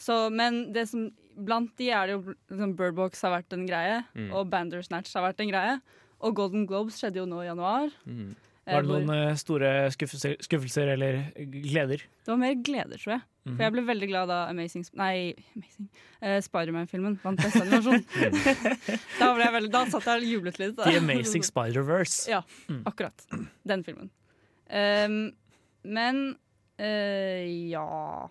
Så, 0.00 0.30
men 0.32 0.72
det 0.72 0.86
som, 0.88 1.08
blant 1.36 1.72
de 1.80 1.88
er 1.92 2.06
det 2.06 2.14
jo 2.18 2.22
liksom, 2.52 2.76
Birdbox 2.78 3.24
har 3.26 3.34
vært 3.38 3.56
en 3.56 3.66
greie, 3.66 3.98
Mm. 4.14 4.30
og 4.36 4.46
Bandersnatch 4.52 5.12
har 5.16 5.26
vært 5.26 5.40
en 5.42 5.50
greie. 5.50 5.80
Og 6.20 6.34
Golden 6.36 6.66
Globes 6.68 6.98
skjedde 7.00 7.16
jo 7.22 7.26
nå 7.26 7.42
i 7.42 7.48
januar. 7.48 7.90
Mm. 8.06 8.34
Eh, 8.66 8.74
Var 8.74 8.82
det 8.84 8.90
noen 8.90 9.10
eh, 9.14 9.34
store 9.40 9.70
skuffelser, 9.94 10.36
skuffelser 10.44 10.90
eller 10.94 11.20
gleder? 11.50 12.02
Det 12.24 12.30
var 12.32 12.40
mer 12.42 12.54
gleder, 12.66 12.98
tror 13.00 13.14
jeg. 13.16 13.22
Mhm. 13.46 13.54
For 13.56 13.64
jeg 13.64 13.72
ble 13.72 13.82
veldig 13.88 14.08
glad 14.10 14.28
da 14.28 14.38
Amazing, 14.50 14.84
nei, 15.00 15.12
Amazing 15.56 15.86
uh, 16.20 16.38
Spiderman-filmen 16.44 17.14
vant 17.22 17.40
beste 17.40 17.62
animasjon. 17.64 18.02
da, 19.20 19.30
ble 19.32 19.46
jeg 19.46 19.54
veldig, 19.56 19.70
da 19.72 19.84
satt 19.94 20.08
jeg 20.10 20.20
og 20.26 20.28
jublet 20.34 20.60
litt. 20.60 20.76
The 20.76 20.98
Amazing 21.00 21.46
Spider-Verse. 21.48 22.26
Ja, 22.30 22.42
Mm. 22.68 22.82
akkurat. 22.86 23.24
Den 23.66 23.82
filmen. 23.86 24.10
Um, 24.70 25.16
men 25.82 26.20
uh, 26.78 27.44
ja 27.72 28.28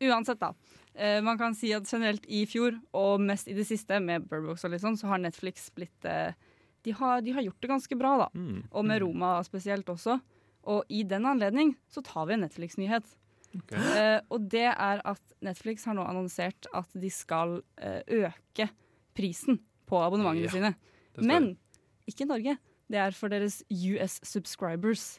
Uansett, 0.00 0.38
da. 0.40 0.52
Uh, 0.98 1.18
man 1.26 1.38
kan 1.38 1.54
si 1.58 1.72
at 1.74 1.86
generelt 1.90 2.24
i 2.30 2.44
fjor, 2.46 2.78
og 2.96 3.20
mest 3.20 3.48
i 3.50 3.54
det 3.58 3.66
siste, 3.66 3.98
med 4.00 4.28
Burbox 4.30 4.62
og 4.64 4.72
litt 4.72 4.82
sånn, 4.86 4.96
så 4.98 5.10
har 5.10 5.18
Netflix 5.22 5.66
blitt 5.74 6.06
eh, 6.06 6.30
de, 6.86 6.94
har, 6.96 7.22
de 7.24 7.34
har 7.36 7.44
gjort 7.44 7.62
det 7.62 7.70
ganske 7.70 7.98
bra, 7.98 8.14
da. 8.24 8.28
Mm. 8.38 8.60
Og 8.70 8.84
med 8.86 9.02
Roma 9.02 9.36
spesielt 9.46 9.88
også. 9.92 10.18
Og 10.68 10.84
i 10.92 11.02
den 11.08 11.26
anledning 11.28 11.74
så 11.90 12.02
tar 12.04 12.28
vi 12.28 12.36
en 12.36 12.44
Netflix-nyhet. 12.44 13.06
Okay. 13.56 13.80
Eh, 13.96 14.18
og 14.28 14.44
det 14.52 14.66
er 14.68 15.00
at 15.08 15.36
Netflix 15.44 15.86
har 15.88 15.96
nå 15.96 16.04
annonsert 16.04 16.68
at 16.76 16.92
de 16.92 17.10
skal 17.12 17.60
eh, 17.80 18.02
øke 18.20 18.68
prisen 19.16 19.62
på 19.88 20.00
abonnementene 20.04 20.50
Ja, 20.50 20.52
sine. 20.52 20.74
Men 21.24 21.54
ikke 22.08 22.26
i 22.26 22.28
Norge. 22.28 22.58
Det 22.88 23.00
er 23.00 23.16
for 23.16 23.32
deres 23.32 23.62
US 23.68 24.18
subscribers. 24.24 25.18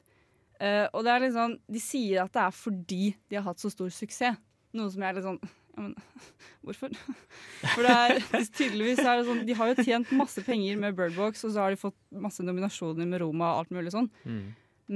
Eh, 0.61 0.85
og 0.93 1.05
det 1.05 1.15
er 1.15 1.31
sånn, 1.33 1.57
De 1.71 1.81
sier 1.81 2.23
at 2.25 2.33
det 2.35 2.43
er 2.43 2.55
fordi 2.55 3.03
de 3.29 3.39
har 3.39 3.47
hatt 3.49 3.61
så 3.61 3.71
stor 3.73 3.89
suksess. 3.93 4.37
Noe 4.77 4.91
som 4.93 5.01
jeg 5.01 5.09
er 5.09 5.17
litt 5.17 5.25
sånn 5.25 5.41
ja, 5.79 5.87
men 5.87 5.95
hvorfor? 6.67 6.93
For 7.73 7.87
det 7.87 7.95
er, 7.95 8.47
tydeligvis 8.57 9.01
er 9.03 9.19
det 9.21 9.27
sånn 9.29 9.45
De 9.47 9.55
har 9.57 9.71
jo 9.71 9.85
tjent 9.85 10.11
masse 10.19 10.43
penger 10.45 10.79
med 10.81 10.97
Birdbox, 10.97 11.45
og 11.47 11.55
så 11.55 11.63
har 11.63 11.75
de 11.75 11.79
fått 11.79 11.97
masse 12.11 12.43
nominasjoner 12.45 13.07
med 13.09 13.23
Roma 13.23 13.53
og 13.53 13.63
alt 13.63 13.73
mulig 13.77 13.95
sånn. 13.95 14.11
Mm. 14.27 14.43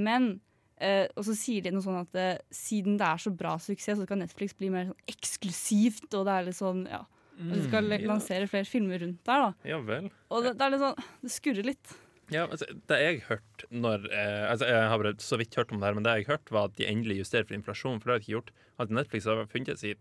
Men 0.04 0.30
eh, 0.76 1.06
Og 1.14 1.26
så 1.28 1.36
sier 1.38 1.64
de 1.64 1.72
noe 1.74 1.84
sånn 1.84 2.02
at 2.02 2.20
eh, 2.20 2.36
siden 2.54 2.98
det 3.00 3.08
er 3.08 3.24
så 3.24 3.32
bra 3.34 3.56
suksess, 3.62 3.98
så 4.00 4.06
skal 4.06 4.20
Netflix 4.20 4.56
bli 4.58 4.70
mer 4.74 4.90
sånn 4.92 5.12
eksklusivt, 5.16 6.08
og 6.12 6.28
det 6.28 6.38
er 6.38 6.48
litt 6.50 6.60
sånn 6.60 6.86
Ja. 6.90 7.04
Og 7.34 7.50
de 7.50 7.64
skal 7.64 7.90
ja. 7.90 7.96
lansere 8.06 8.46
flere 8.46 8.68
filmer 8.68 9.00
rundt 9.02 9.24
der, 9.26 9.48
da. 9.48 9.66
Ja 9.66 9.80
vel. 9.82 10.04
Og 10.30 10.44
det, 10.44 10.52
det 10.54 10.68
er 10.68 10.70
litt 10.70 10.84
sånn 10.84 11.06
Det 11.24 11.32
skurrer 11.34 11.66
litt. 11.66 11.94
Ja, 12.32 12.46
altså, 12.46 12.68
det 12.88 12.98
jeg 13.02 13.22
hørte 13.28 13.68
når 13.74 14.06
eh, 14.08 14.44
altså, 14.48 14.68
Jeg 14.70 14.88
har 14.88 15.00
bare 15.00 15.14
så 15.20 15.38
vidt 15.40 15.56
hørt 15.58 15.72
om 15.72 15.80
det 15.80 15.88
her, 15.88 15.96
men 15.98 16.06
det 16.06 16.14
jeg 16.20 16.28
hørte 16.30 16.54
var 16.54 16.70
at 16.70 16.76
de 16.78 16.86
endelig 16.88 17.20
justerer 17.20 17.48
for 17.48 17.56
inflasjon. 17.58 18.00
For 18.00 18.08
det 18.08 18.14
har 18.14 18.22
de 18.22 18.24
ikke 18.24 18.36
gjort. 18.38 18.52
At 18.80 18.94
Netflix 18.94 19.28
har 19.28 19.44
funnet 19.52 19.84
i 19.84 19.94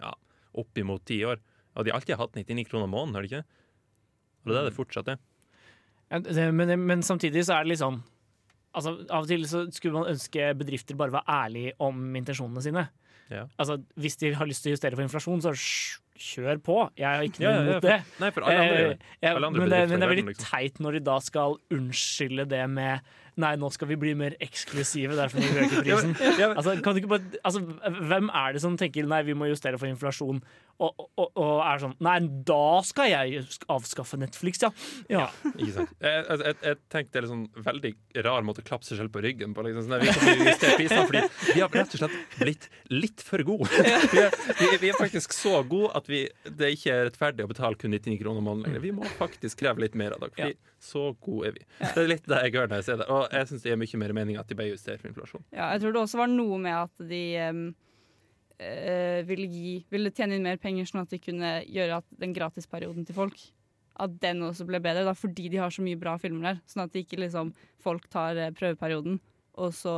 ja, 0.00 0.12
oppimot 0.58 1.04
ti 1.08 1.22
år. 1.26 1.40
Og 1.78 1.86
de 1.86 1.92
har 1.92 2.00
alltid 2.00 2.18
hatt 2.18 2.36
99 2.36 2.66
kroner 2.68 2.90
måneden, 2.90 3.16
har 3.16 3.24
de 3.24 3.32
ikke? 3.32 3.64
Og 4.44 4.52
det 4.52 4.56
er 4.56 4.62
det 4.62 4.70
det 4.72 4.78
fortsatt 4.78 5.10
er. 5.14 5.18
Men, 6.08 6.72
men 6.88 7.02
samtidig 7.04 7.44
så 7.46 7.58
er 7.58 7.66
det 7.66 7.74
litt 7.74 7.82
sånn 7.82 7.98
altså, 8.72 8.94
Av 9.12 9.26
og 9.26 9.28
til 9.28 9.42
så 9.44 9.66
skulle 9.74 9.98
man 9.98 10.08
ønske 10.14 10.46
bedrifter 10.56 10.96
bare 10.96 11.12
var 11.12 11.26
ærlige 11.28 11.74
om 11.84 12.16
intensjonene 12.16 12.64
sine. 12.64 12.86
Ja. 13.28 13.44
Altså, 13.60 13.76
Hvis 14.00 14.16
de 14.20 14.32
har 14.34 14.48
lyst 14.48 14.64
til 14.64 14.72
å 14.72 14.76
justere 14.78 14.96
for 14.96 15.04
inflasjon, 15.04 15.42
så 15.44 15.52
kjør 16.18 16.60
på. 16.64 16.76
Jeg 16.98 17.06
har 17.06 17.26
ikke 17.26 17.42
noe 17.44 17.50
ja, 17.50 17.58
ja, 17.58 17.64
imot 17.66 17.84
det. 17.84 17.98
Nei, 18.22 18.30
for 18.34 18.48
alle 18.48 18.64
andre. 18.64 18.84
Eh, 19.20 19.30
Alle 19.30 19.50
andre 19.50 19.62
men, 19.62 19.70
det, 19.70 19.80
men 19.90 20.00
det 20.00 20.06
er 20.06 20.12
veldig 20.14 20.26
liksom. 20.32 20.48
teit 20.48 20.80
når 20.82 20.98
de 20.98 21.02
da 21.06 21.18
skal 21.22 21.58
unnskylde 21.76 22.48
det 22.50 22.64
med 22.72 23.12
Nei, 23.38 23.52
nå 23.60 23.70
skal 23.74 23.90
vi 23.92 23.98
bli 24.00 24.14
mer 24.18 24.34
eksklusive, 24.42 25.14
derfor 25.18 25.42
må 25.42 25.50
vi 25.54 25.66
øke 25.66 25.82
prisen. 25.86 26.16
Altså, 26.48 26.76
kan 26.82 26.96
du 26.96 27.02
ikke 27.02 27.12
bare, 27.16 27.42
altså, 27.46 27.62
hvem 28.10 28.32
er 28.34 28.56
det 28.56 28.62
som 28.64 28.78
tenker 28.80 29.06
nei, 29.08 29.22
vi 29.28 29.36
må 29.38 29.50
justere 29.50 29.78
for 29.80 29.90
inflasjon, 29.90 30.40
og, 30.78 31.00
og, 31.18 31.30
og 31.34 31.60
er 31.66 31.80
sånn 31.82 31.94
Nei, 32.06 32.18
da 32.46 32.78
skal 32.86 33.08
jeg 33.10 33.40
avskaffe 33.72 34.18
Netflix, 34.20 34.60
ja. 34.62 34.68
ja. 35.10 35.24
Ikke 35.56 35.72
sant? 35.74 35.94
Jeg, 35.98 36.20
altså, 36.22 36.44
jeg, 36.46 36.58
jeg 36.68 36.78
tenkte 36.94 37.16
det 37.16 37.22
er 37.24 37.28
sånn 37.32 37.46
veldig 37.66 37.92
rar 38.26 38.46
måte 38.46 38.62
å 38.62 38.68
klappe 38.68 38.86
seg 38.86 39.00
selv 39.00 39.10
på 39.14 39.22
ryggen 39.24 39.56
på. 39.56 39.64
Liksom. 39.66 39.88
Sånn, 39.88 40.04
vi 40.04 40.12
kan 40.14 40.44
justere 40.46 40.76
prisene 40.78 41.08
fordi 41.08 41.54
vi 41.56 41.64
har 41.64 41.74
rett 41.74 41.96
og 41.96 42.02
slett 42.04 42.38
blitt 42.38 42.68
litt 42.94 43.24
for 43.26 43.42
gode. 43.46 43.66
Vi 44.08 44.20
er, 44.22 44.32
vi, 44.58 44.68
vi 44.80 44.88
er 44.92 44.96
faktisk 44.96 45.34
så 45.36 45.58
gode 45.68 45.90
at 45.98 46.06
vi, 46.08 46.20
det 46.58 46.70
ikke 46.76 46.92
er 46.94 47.02
rettferdig 47.08 47.44
å 47.44 47.50
betale 47.50 47.76
kun 47.78 47.92
99 47.92 48.16
kroner 48.20 48.44
måneden 48.44 48.68
lenger. 48.68 48.82
Vi 48.84 48.92
må 48.94 49.10
faktisk 49.18 49.60
kreve 49.60 49.82
litt 49.82 49.96
mer 49.98 50.14
av 50.16 50.22
dere, 50.22 50.30
fordi 50.52 50.56
så 50.78 51.02
gode 51.20 51.48
er 51.50 51.56
vi. 51.58 51.64
Det 51.80 52.02
er 52.04 52.08
litt 52.10 52.26
det 52.28 52.38
jeg 52.44 52.54
hører 52.54 52.70
når 52.70 52.80
jeg 52.82 52.86
ser 52.88 53.00
det. 53.00 53.08
Og 53.10 53.34
jeg 53.34 53.50
syns 53.50 53.64
det 53.64 53.70
gir 53.72 53.80
mye 53.80 54.00
mer 54.04 54.14
mening 54.20 54.38
at 54.40 54.48
de 54.48 54.56
ble 54.58 54.68
justert 54.70 55.02
for 55.02 55.10
inflasjon. 55.10 55.44
Ja, 55.50 55.72
jeg 55.74 55.82
tror 55.82 55.94
det 55.96 56.02
også 56.04 56.20
var 56.20 56.30
noe 56.32 56.58
med 56.62 56.76
at 56.76 57.04
de 57.10 57.22
um, 57.50 57.62
eh, 58.58 59.20
ville, 59.28 59.46
gi, 59.50 59.74
ville 59.90 60.12
tjene 60.14 60.38
inn 60.38 60.46
mer 60.46 60.60
penger, 60.62 60.88
sånn 60.88 61.02
at 61.04 61.14
de 61.14 61.20
kunne 61.22 61.52
gjøre 61.66 62.00
at 62.02 62.18
den 62.22 62.34
gratisperioden 62.36 63.06
til 63.08 63.16
folk 63.18 63.38
At 63.98 64.12
den 64.22 64.44
også 64.46 64.62
ble 64.68 64.78
bedre, 64.78 65.02
da, 65.08 65.14
fordi 65.18 65.48
de 65.50 65.58
har 65.58 65.72
så 65.74 65.82
mye 65.82 65.98
bra 65.98 66.12
filmer 66.22 66.52
der. 66.52 66.58
Sånn 66.70 66.84
at 66.84 66.92
de 66.94 67.02
ikke 67.02 67.18
liksom, 67.18 67.50
folk 67.82 68.06
tar 68.12 68.38
eh, 68.38 68.52
prøveperioden, 68.54 69.18
og 69.58 69.72
så 69.74 69.94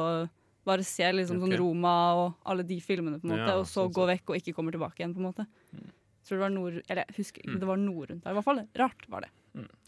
bare 0.65 0.85
ser 0.85 1.13
liksom 1.17 1.37
okay. 1.41 1.53
sånn 1.53 1.61
Roma 1.61 1.95
og 2.17 2.49
alle 2.49 2.65
de 2.65 2.79
filmene, 2.85 3.19
på 3.21 3.29
en 3.29 3.35
måte, 3.35 3.49
Ja, 3.49 3.59
og 3.61 3.67
så 3.69 3.85
sånn 3.85 3.93
går 3.97 4.15
vekk 4.15 4.33
og 4.33 4.41
ikke 4.41 4.55
kommer 4.57 4.73
tilbake 4.73 5.03
igjen. 5.03 5.13
på 5.17 5.21
en 5.21 5.29
måte. 5.29 5.47
Mm. 5.77 5.91
tror 6.25 6.37
det 6.37 6.45
var 6.45 6.53
noe, 6.55 6.83
eller 6.87 7.05
jeg 7.09 7.17
husker 7.17 7.43
ikke, 7.43 7.55
Mm. 7.57 7.61
det 7.61 7.69
var 7.69 7.79
noe 7.81 8.07
rundt 8.07 8.25
der. 8.25 8.31
I 8.31 8.39
hvert 8.39 8.45
fall 8.45 8.61
rart 8.77 9.07
var 9.09 9.21
det. 9.27 9.31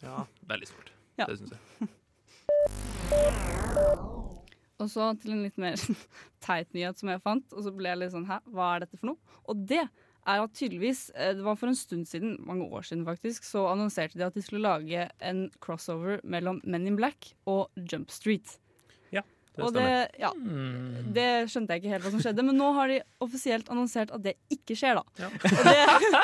Ja, 0.03 0.25
Veldig 0.49 0.69
smart. 0.71 0.89
Ja. 1.21 1.29
Det 1.29 1.37
syns 1.39 1.53
jeg. 1.55 1.93
Og 4.83 4.89
så 4.91 5.13
til 5.23 5.37
en 5.37 5.45
litt 5.45 5.59
mer 5.63 5.77
teit 6.47 6.73
nyhet 6.75 6.99
som 6.99 7.11
jeg 7.13 7.23
fant, 7.23 7.55
og 7.55 7.63
så 7.63 7.71
ble 7.75 7.93
jeg 7.93 8.01
litt 8.01 8.15
sånn 8.15 8.27
hæ, 8.27 8.41
hva 8.51 8.73
er 8.75 8.85
dette 8.85 8.99
for 8.99 9.13
noe? 9.13 9.37
Og 9.47 9.61
det 9.71 9.83
er 9.83 10.43
at 10.43 10.55
tydeligvis, 10.59 11.05
eh, 11.15 11.35
det 11.39 11.47
var 11.47 11.59
for 11.59 11.71
en 11.71 11.79
stund 11.79 12.09
siden, 12.11 12.35
mange 12.47 12.67
år 12.67 12.87
siden 12.87 13.07
faktisk, 13.07 13.47
så 13.47 13.65
annonserte 13.71 14.19
de 14.19 14.27
at 14.27 14.39
de 14.39 14.43
skulle 14.45 14.67
lage 14.67 15.07
en 15.23 15.45
crossover 15.63 16.19
mellom 16.23 16.61
Men 16.65 16.89
in 16.91 16.99
Black 16.99 17.33
og 17.47 17.71
Jump 17.79 18.11
Street. 18.15 18.57
Det 19.53 19.65
og 19.67 19.75
det, 19.77 19.87
ja, 20.19 20.31
Mm. 20.33 21.13
det 21.13 21.27
skjønte 21.53 21.75
jeg 21.75 21.83
ikke 21.83 21.91
helt 21.93 22.05
hva 22.07 22.11
som 22.15 22.21
skjedde, 22.25 22.45
men 22.49 22.57
nå 22.57 22.71
har 22.73 22.89
de 22.89 23.01
offisielt 23.21 23.69
annonsert 23.69 24.11
at 24.17 24.23
det 24.25 24.33
ikke 24.55 24.77
skjer, 24.79 24.97
da. 24.97 25.03
Ja. 25.21 25.29
Og 25.29 25.65
det, 25.69 25.75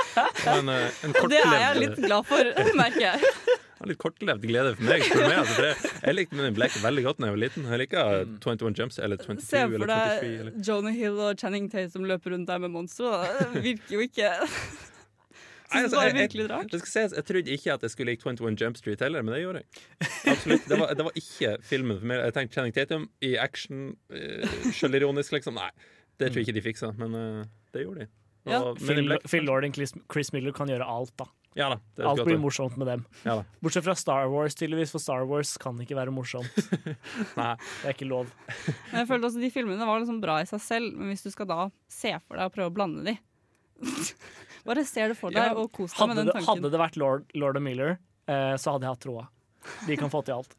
Men, 0.49 0.69
eh, 0.73 1.01
en 1.05 1.17
og 1.23 1.29
det 1.33 1.43
er 1.45 1.59
jeg 1.67 1.83
litt 1.83 1.99
glad 2.07 2.25
for, 2.31 2.53
merker 2.81 3.05
jeg. 3.05 3.33
en 3.79 3.93
litt 3.93 4.01
kortlevd 4.01 4.47
glede 4.49 4.73
for 4.79 4.89
meg. 4.89 5.05
For 5.07 5.23
meg 5.29 5.37
altså, 5.43 5.55
for 5.59 5.69
jeg, 5.69 5.93
jeg 6.09 6.17
likte 6.17 6.39
min 6.41 6.49
in 6.49 6.57
Black 6.57 6.73
veldig 6.83 7.05
godt 7.05 7.21
da 7.21 7.29
jeg 7.29 7.37
var 7.37 7.43
liten. 7.45 7.69
Jeg 7.71 7.83
liker 7.85 8.25
21 8.41 8.81
Jumps 8.81 8.99
eller 8.99 9.21
22 9.21 9.45
Se 9.45 9.61
for 9.69 9.77
eller 9.77 9.93
23. 9.93 10.33
Eller. 10.41 10.51
deg 10.57 10.71
Jonah 10.73 10.97
Hill 10.97 11.21
og 11.29 11.37
Channing 11.45 11.69
Tatum 11.71 12.09
løper 12.09 12.35
rundt 12.35 12.49
der 12.49 12.59
med 12.65 12.73
monstre. 12.75 13.13
Det 13.53 13.63
virker 13.69 13.99
jo 13.99 14.07
ikke 14.09 14.33
Nei, 15.69 15.83
altså, 15.85 15.91
det 15.91 15.99
var 15.99 16.05
jeg- 16.07 16.15
jeg- 16.15 16.23
virkelig 16.29 16.47
rart. 16.51 16.71
Det 16.71 16.81
skal 16.81 16.93
sies, 16.95 17.13
Jeg 17.19 17.25
trodde 17.29 17.53
ikke 17.59 17.73
at 17.75 17.83
jeg 17.83 17.91
skulle 17.91 18.07
like 18.13 18.23
21 18.25 18.57
Jump 18.61 18.77
Street 18.81 19.01
heller, 19.01 19.23
men 19.23 19.35
det 19.35 19.43
gjorde 19.43 19.63
jeg. 19.63 20.11
Absolutt. 20.33 20.69
Det 20.69 20.79
var, 20.81 20.95
det 20.95 21.05
var 21.05 21.13
ikke 21.13 21.51
filmen 21.63 21.99
for 21.99 22.07
meg. 22.07 22.25
Jeg 22.25 22.35
tenkte 22.39 22.55
Channing 22.55 22.75
Tatum 22.75 23.09
i 23.23 23.37
action, 23.37 23.97
uh, 24.11 24.47
sjølironisk, 24.73 25.33
liksom. 25.37 25.55
Nei, 25.61 25.71
det 26.19 26.31
tror 26.33 26.41
jeg 26.41 26.49
ikke 26.49 26.55
de 26.61 26.65
fiksa, 26.65 26.93
men 26.99 27.15
eh, 27.15 27.45
det 27.75 27.85
gjorde 27.85 28.07
de. 28.07 28.09
Og 28.49 28.53
ja. 28.53 28.61
Phil, 28.81 29.19
Phil 29.29 29.45
Lord 29.45 29.65
og 29.65 29.75
Chris, 29.75 29.93
Chris 30.11 30.33
Miller 30.33 30.53
kan 30.57 30.69
gjøre 30.69 30.87
alt, 30.89 31.13
da. 31.21 31.27
Ja 31.57 31.69
da. 31.73 31.79
Det 31.97 32.05
er 32.05 32.09
Alt 32.09 32.25
blir 32.25 32.39
morsomt 32.39 32.77
med 32.79 32.87
dem. 32.87 33.05
Ja 33.25 33.35
da. 33.41 33.45
Bortsett 33.61 33.85
fra 33.85 33.95
Star 33.99 34.29
Wars, 34.31 34.55
tydeligvis, 34.55 34.93
for 34.95 35.03
Star 35.03 35.25
Wars 35.27 35.57
kan 35.59 35.77
ikke 35.83 35.97
være 35.97 36.13
morsomt. 36.15 36.55
Nei. 37.37 37.55
Det 37.59 37.89
er 37.89 37.95
ikke 37.97 38.09
lov. 38.09 38.29
Men 38.93 39.01
jeg 39.03 39.09
følte 39.11 39.27
også 39.31 39.41
De 39.43 39.51
filmene 39.51 39.89
var 39.89 40.01
liksom 40.01 40.21
bra 40.23 40.39
i 40.41 40.47
seg 40.49 40.61
selv, 40.63 40.93
men 40.97 41.11
hvis 41.13 41.25
du 41.27 41.31
skal 41.35 41.47
da 41.51 41.69
se 41.91 42.15
for 42.29 42.37
deg 42.39 42.47
å 42.47 42.55
prøve 42.55 42.71
å 42.71 42.75
blande 42.79 43.05
de 43.09 43.17
Bare 44.67 44.85
ser 44.85 45.09
det 45.13 45.17
for 45.19 45.31
deg 45.31 45.37
Ja, 45.53 45.55
og 45.55 45.71
kos 45.73 45.93
deg 45.95 46.09
med 46.09 46.17
den 46.17 46.27
tanken. 46.33 46.47
hadde 46.49 46.71
det 46.71 46.81
vært 46.81 46.97
Lord, 46.97 47.25
Lord 47.35 47.61
Miller, 47.63 47.99
eh, 48.27 48.55
så 48.57 48.73
hadde 48.75 48.87
jeg 48.89 48.95
hatt 48.97 49.05
troa. 49.07 49.29
De 49.87 49.97
kan 49.97 50.11
få 50.11 50.25
til 50.25 50.35
alt. 50.35 50.55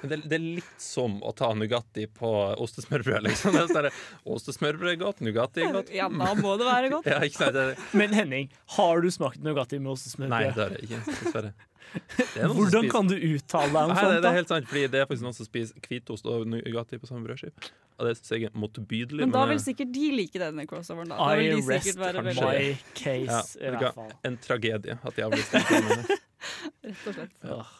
Men 0.00 0.12
det, 0.12 0.18
det 0.30 0.36
er 0.38 0.44
litt 0.60 0.82
som 0.82 1.18
å 1.26 1.32
ta 1.36 1.50
Nugatti 1.56 2.06
på 2.16 2.30
ostesmørbrød, 2.64 3.24
liksom. 3.28 3.56
Det 3.56 3.64
er 3.66 3.90
sånn 3.90 4.34
Ostesmørbrød 4.36 4.92
er 4.94 5.00
godt, 5.00 5.24
Nugatti 5.24 5.64
er 5.66 5.74
godt. 5.76 5.90
Ja, 5.94 6.08
da 6.12 6.34
må 6.38 6.56
det 6.60 6.68
være 6.68 6.92
godt. 6.94 7.08
Ja, 7.12 7.18
ikke 7.26 7.42
sant? 7.44 7.56
Det, 7.58 7.66
Men 7.96 8.14
Henning, 8.16 8.48
har 8.76 9.02
du 9.04 9.10
smakt 9.12 9.42
Nugatti 9.44 9.80
med 9.80 9.90
nei, 9.90 9.96
ostesmørbrød? 9.96 10.54
det 10.56 10.64
har 10.64 10.76
jeg 10.78 10.88
ikke, 10.88 11.18
dessverre. 11.24 11.52
Det 11.90 12.44
er 12.44 12.52
Hvordan 12.54 12.88
kan 12.92 13.08
du 13.10 13.16
uttale 13.16 13.70
deg 13.72 13.80
om 13.82 13.90
Nei, 13.90 13.94
da? 13.96 14.02
sånt? 14.04 14.22
det 14.22 14.28
er 14.30 14.36
helt 14.36 14.52
sant, 14.52 14.68
fordi 14.70 14.82
det 14.92 15.00
er 15.00 15.08
faktisk 15.10 15.26
noen 15.26 15.36
som 15.40 15.48
spiser 15.48 15.86
hvitost 15.88 16.28
og 16.30 16.44
Nugatti 16.52 17.00
på 17.02 17.08
samme 17.10 17.24
brødskive. 17.26 17.70
Og 18.00 18.06
det 18.08 18.14
syns 18.16 18.30
jeg 18.32 18.46
er 18.48 18.54
motbydelig. 18.56 19.20
Men 19.26 19.34
da 19.34 19.42
vil 19.50 19.60
sikkert 19.60 19.90
de 19.92 20.06
like 20.14 20.40
denne 20.40 20.64
crossoveren. 20.70 21.10
Da. 21.12 21.18
da 21.18 21.34
I 21.36 21.58
rest 21.66 21.98
my 21.98 22.62
case, 22.96 23.26
Ja, 23.26 23.42
i 23.66 23.74
hvert 23.74 23.98
fall. 23.98 24.14
en 24.24 24.38
tragedie 24.40 24.96
at 24.96 25.18
de 25.18 25.26
avlyste 25.26 25.60
den. 25.68 26.06
Rett 26.86 27.06
og 27.10 27.18
slett. 27.18 27.34
Åh. 27.44 27.74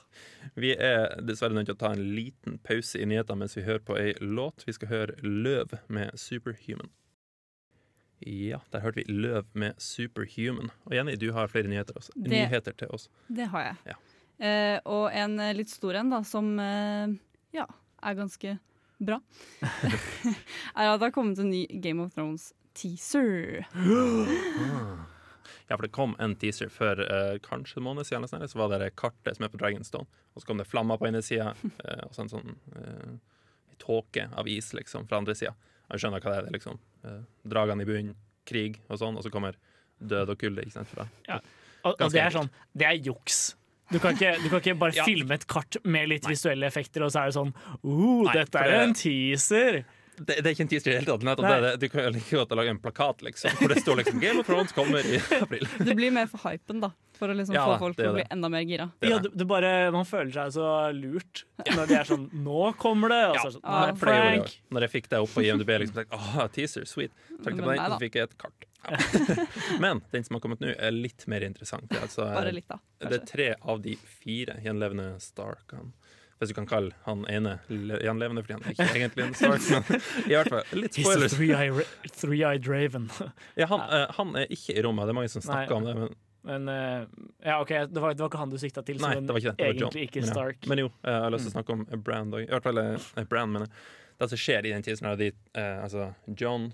Vi 0.56 0.72
er 0.76 1.20
dessverre 1.26 1.54
nødt 1.56 1.66
til 1.70 1.74
å 1.76 1.80
ta 1.80 1.92
en 1.94 2.02
liten 2.16 2.58
pause 2.66 2.98
i 3.00 3.06
nyhetene 3.08 3.38
mens 3.44 3.56
vi 3.58 3.62
hører 3.66 3.82
på 3.86 3.96
ei 4.00 4.12
låt. 4.20 4.64
Vi 4.66 4.72
skal 4.76 4.88
høre 4.92 5.16
Løv 5.22 5.76
med 5.88 6.10
Superhuman. 6.20 6.90
Ja, 8.20 8.58
der 8.72 8.82
hørte 8.84 9.00
vi 9.00 9.12
Løv 9.12 9.46
med 9.56 9.78
Superhuman. 9.80 10.70
Og 10.84 10.92
Jenny, 10.96 11.14
du 11.16 11.30
har 11.32 11.48
flere 11.48 11.68
nyheter, 11.72 11.94
også. 11.96 12.12
Det- 12.16 12.30
nyheter 12.34 12.72
til 12.76 12.88
oss. 12.92 13.08
Det 13.28 13.46
har 13.48 13.62
jeg. 13.70 13.76
Ja. 13.94 13.96
Eh, 14.40 14.80
og 14.84 15.10
en 15.12 15.38
eh, 15.40 15.54
litt 15.56 15.68
stor 15.72 15.94
en, 16.00 16.10
da, 16.10 16.22
som 16.24 16.58
eh, 16.60 17.08
ja, 17.56 17.66
er 18.02 18.14
ganske 18.16 18.58
bra, 19.00 19.18
er 19.64 20.88
at 20.90 21.00
det 21.00 21.06
har 21.06 21.12
kommet 21.12 21.38
en 21.40 21.50
ny 21.52 21.66
Game 21.80 22.00
of 22.04 22.12
Thrones-teaser. 22.14 23.64
Ja, 25.68 25.76
for 25.76 25.84
det 25.86 25.92
kom 25.96 26.14
en 26.22 26.34
teaser 26.40 26.70
for 26.72 27.00
uh, 27.00 27.36
kanskje 27.44 27.80
en 27.80 27.86
måned 27.88 28.06
siden, 28.08 28.22
eller 28.24 28.30
sånn 28.32 28.48
så 28.52 28.60
var 28.62 28.74
det 28.78 28.92
kartet 29.00 29.36
som 29.38 29.46
er 29.46 29.52
på 29.52 29.60
Dragonstone. 29.60 30.06
Og 30.34 30.42
så 30.42 30.50
kom 30.50 30.60
det 30.62 30.68
flammer 30.70 31.00
på 31.00 31.08
ene 31.10 31.22
sida, 31.26 31.52
eh, 31.84 32.02
og 32.06 32.14
så 32.16 32.24
en 32.26 32.32
sånn 32.32 32.56
uh, 32.76 33.14
tåke 33.82 34.28
av 34.36 34.48
is 34.50 34.72
liksom, 34.76 35.06
fra 35.10 35.20
andre 35.22 35.34
sida. 35.38 35.54
Jeg 35.90 36.02
skjønner 36.04 36.22
hva 36.22 36.34
det 36.34 36.40
er. 36.42 36.48
det 36.50 36.58
liksom 36.58 36.76
Dragene 37.50 37.82
i 37.82 37.88
bunnen, 37.88 38.16
krig 38.46 38.76
og 38.88 38.98
sånn, 39.00 39.16
og 39.18 39.24
så 39.24 39.30
kommer 39.32 39.56
død 39.98 40.34
og 40.34 40.38
kulde. 40.40 40.62
ikke 40.66 40.76
sant? 40.78 40.90
Fra. 40.92 41.06
Og, 41.82 41.94
og 41.96 42.12
det 42.12 42.20
er 42.20 42.34
sånn, 42.34 42.50
det 42.76 42.86
er 42.86 42.98
juks. 43.08 43.40
Du 43.90 43.98
kan 43.98 44.14
ikke, 44.14 44.36
du 44.38 44.48
kan 44.52 44.60
ikke 44.60 44.76
bare 44.78 44.94
Ja. 45.00 45.06
filme 45.08 45.34
et 45.34 45.46
kart 45.50 45.80
med 45.84 46.10
litt 46.12 46.28
visuelle 46.30 46.68
effekter, 46.68 47.02
og 47.06 47.10
så 47.14 47.24
er 47.24 47.32
det 47.32 47.36
sånn 47.40 47.50
oh, 47.82 48.20
Nei, 48.28 48.34
dette 48.36 48.60
er 48.62 48.70
det- 48.70 48.82
en 48.84 48.94
teaser! 48.94 49.80
Det, 50.20 50.36
det 50.42 50.50
er 50.50 50.52
ikke 50.52 50.64
en 50.66 50.70
teaser 50.70 50.90
i 50.90 50.94
det 50.94 51.00
hele 51.00 51.18
tatt. 51.24 51.40
Det, 51.40 51.70
du 51.80 51.86
kan 51.88 52.10
like 52.12 52.36
godt 52.36 52.50
lage 52.58 52.72
en 52.74 52.80
plakat 52.82 53.22
liksom, 53.24 53.54
hvor 53.56 53.72
det 53.72 53.80
står 53.80 54.00
liksom 54.02 54.20
'Game 54.20 54.42
of 54.42 54.48
Thrones 54.48 54.74
kommer 54.76 55.06
i 55.06 55.16
april'. 55.40 55.68
Det 55.88 55.94
blir 55.96 56.12
mer 56.12 56.28
for 56.28 56.44
hypen, 56.44 56.82
da. 56.84 56.92
For 57.20 57.32
å 57.32 57.36
liksom 57.36 57.56
Ja 57.56 57.66
få 57.68 57.78
folk 57.80 57.98
til 57.98 58.10
å 58.10 58.14
bli 58.16 58.24
enda 58.32 58.48
mer 58.52 58.64
gira. 58.68 58.90
Ja, 59.04 59.18
det. 59.20 59.32
det, 59.36 59.46
bare, 59.48 59.90
man 59.92 60.06
føler 60.08 60.32
seg 60.32 60.54
så 60.56 60.66
lurt 60.96 61.44
når 61.68 61.90
de 61.90 61.96
er 61.98 62.08
sånn 62.08 62.28
Nå 62.44 62.72
kommer 62.80 63.12
det! 63.12 63.20
Og 63.28 63.36
så 63.36 63.46
er 63.50 63.54
sånn, 63.58 63.64
Ja, 63.66 63.80
nei, 63.84 63.98
For 64.00 64.10
det 64.10 64.16
gjorde 64.16 64.32
jeg! 64.38 64.56
Når 64.76 64.86
jeg 64.86 64.92
fikk 64.96 65.10
det 65.12 65.20
opp 65.24 65.34
på 65.36 65.44
IMDb, 65.44 65.72
liksom, 65.84 66.00
tenkte 66.00 66.16
jeg, 66.16 66.26
åh, 66.40 66.50
teaser, 66.56 66.88
sweet. 66.88 67.16
Trykte 67.40 67.56
til 67.60 67.64
på 67.66 67.72
den, 67.74 67.84
så 67.84 68.00
fikk 68.00 68.20
jeg 68.20 68.30
et 68.30 68.36
kart. 68.40 68.66
Ja. 68.88 68.96
Men 69.84 70.00
den 70.14 70.24
som 70.24 70.38
har 70.38 70.44
kommet 70.44 70.64
nå, 70.64 70.72
er 70.72 70.96
litt 70.96 71.26
mer 71.28 71.44
interessant. 71.44 71.88
Det 71.90 71.98
er, 71.98 72.06
altså, 72.08 72.28
Bare 72.32 72.54
litt, 72.56 72.68
da. 72.70 72.80
det 73.04 73.18
er 73.20 73.26
tre 73.28 73.48
av 73.60 73.82
de 73.84 73.96
fire 74.20 74.56
gjenlevende 74.64 75.12
Starkene. 75.20 75.92
Hvis 76.40 76.48
du 76.48 76.54
kan 76.56 76.66
kalle 76.66 76.94
han 77.04 77.26
ene 77.28 77.58
le- 77.68 77.98
gjenlevende, 78.00 78.40
fordi 78.46 78.54
han 78.56 78.62
er 78.64 78.72
ikke 78.72 78.96
egentlig 78.96 79.26
en 79.26 79.34
Stark. 79.42 79.68
Men 79.70 80.00
i 80.24 80.34
hvert 80.38 80.48
fall, 80.54 80.64
litt 80.80 80.96
spoilers. 80.96 81.34
three-eyed 82.16 82.66
raven. 82.70 83.10
Ja, 83.60 83.66
han, 83.68 83.82
uh, 83.92 84.06
han 84.16 84.34
er 84.40 84.46
ikke 84.50 84.72
i 84.78 84.82
rommet. 84.86 85.04
Det 85.06 85.12
er 85.14 85.18
mange 85.20 85.32
som 85.34 85.44
snakker 85.44 85.76
Nei. 85.76 85.78
om 85.80 85.84
det. 85.90 85.94
Men 86.00 86.16
Men 86.64 86.68
uh, 86.72 87.06
ja, 87.44 87.58
OK, 87.60 87.68
det 87.92 88.00
var, 88.00 88.14
det 88.16 88.24
var 88.24 88.30
ikke 88.32 88.40
han 88.40 88.50
du 88.54 88.56
sikta 88.58 88.80
til, 88.88 88.96
Nei, 89.04 89.12
det 89.20 89.28
var 89.28 89.42
ikke 89.42 89.52
det. 89.52 89.58
det 89.60 89.66
var 89.66 89.80
John. 89.82 89.90
egentlig 89.92 90.06
ikke 90.08 90.20
Men 90.24 90.28
ja. 90.30 90.32
Stark. 90.38 90.68
Men 90.72 90.78
jo, 90.86 90.86
eh, 91.04 91.12
jeg 91.12 91.24
har 91.26 91.34
lyst 91.34 91.44
til 91.44 91.52
å 91.52 91.56
snakke 91.58 91.74
om 91.76 91.82
Brand 92.06 92.38
òg. 92.38 92.46
I 92.46 92.52
hvert 92.54 92.68
fall 92.70 93.26
Brand, 93.28 93.52
mener 93.58 93.68
jeg. 93.68 93.82
Det 94.20 94.28
som 94.32 94.40
skjer 94.40 94.66
i 94.68 94.72
den 94.72 94.82
tiden, 94.88 95.06
er 95.10 95.12
at 95.12 95.20
de, 95.20 95.28
eh, 95.60 95.76
altså 95.84 96.06
John, 96.40 96.70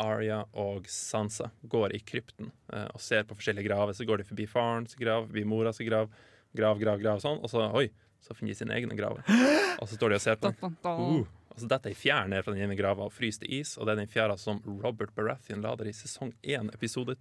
Arya 0.00 0.40
og 0.58 0.86
Sansa 0.90 1.50
går 1.68 1.92
i 1.94 1.98
krypten 2.08 2.46
uh, 2.72 2.86
og 2.94 3.00
ser 3.04 3.22
på 3.28 3.34
forskjellige 3.36 3.66
graver. 3.68 3.92
Så 3.94 4.06
går 4.08 4.22
de 4.22 4.24
forbi 4.30 4.46
farens 4.48 4.94
grav, 4.98 5.26
forbi 5.28 5.42
moras 5.44 5.78
grav, 5.84 6.08
grav, 6.56 6.78
grav, 6.80 7.02
grav, 7.02 7.20
sånn. 7.22 7.38
Og 7.44 7.50
så, 7.52 7.66
oi, 7.76 7.90
så 8.24 8.34
finner 8.36 8.54
de 8.54 8.58
sine 8.58 8.76
egne 8.76 8.96
graver. 8.98 9.24
Og 9.80 9.88
så 9.88 9.98
står 9.98 10.14
de 10.14 10.20
og 10.20 10.24
ser 10.24 10.38
på 10.40 10.50
den. 10.50 10.76
Uh, 10.84 11.24
og 11.54 11.60
så 11.62 11.68
detter 11.70 11.92
ei 11.92 11.98
fjær 11.98 12.26
ned 12.30 12.42
fra 12.42 12.54
den 12.54 12.64
ene 12.66 12.74
grava 12.78 13.04
og 13.06 13.12
fryser 13.14 13.44
til 13.44 13.60
is, 13.60 13.76
og 13.78 13.86
det 13.86 13.92
er 13.94 14.00
den 14.00 14.10
fjæra 14.10 14.34
som 14.40 14.58
Robert 14.82 15.12
Baratheon 15.14 15.62
lader 15.62 15.86
i 15.86 15.92
sesong 15.94 16.32
én, 16.42 16.70
episode 16.74 17.14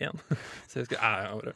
én. 0.00 0.16
Så 0.70 0.80
jeg 0.80 0.88
skal, 0.88 1.02
jeg, 1.02 1.42
jeg, 1.52 1.54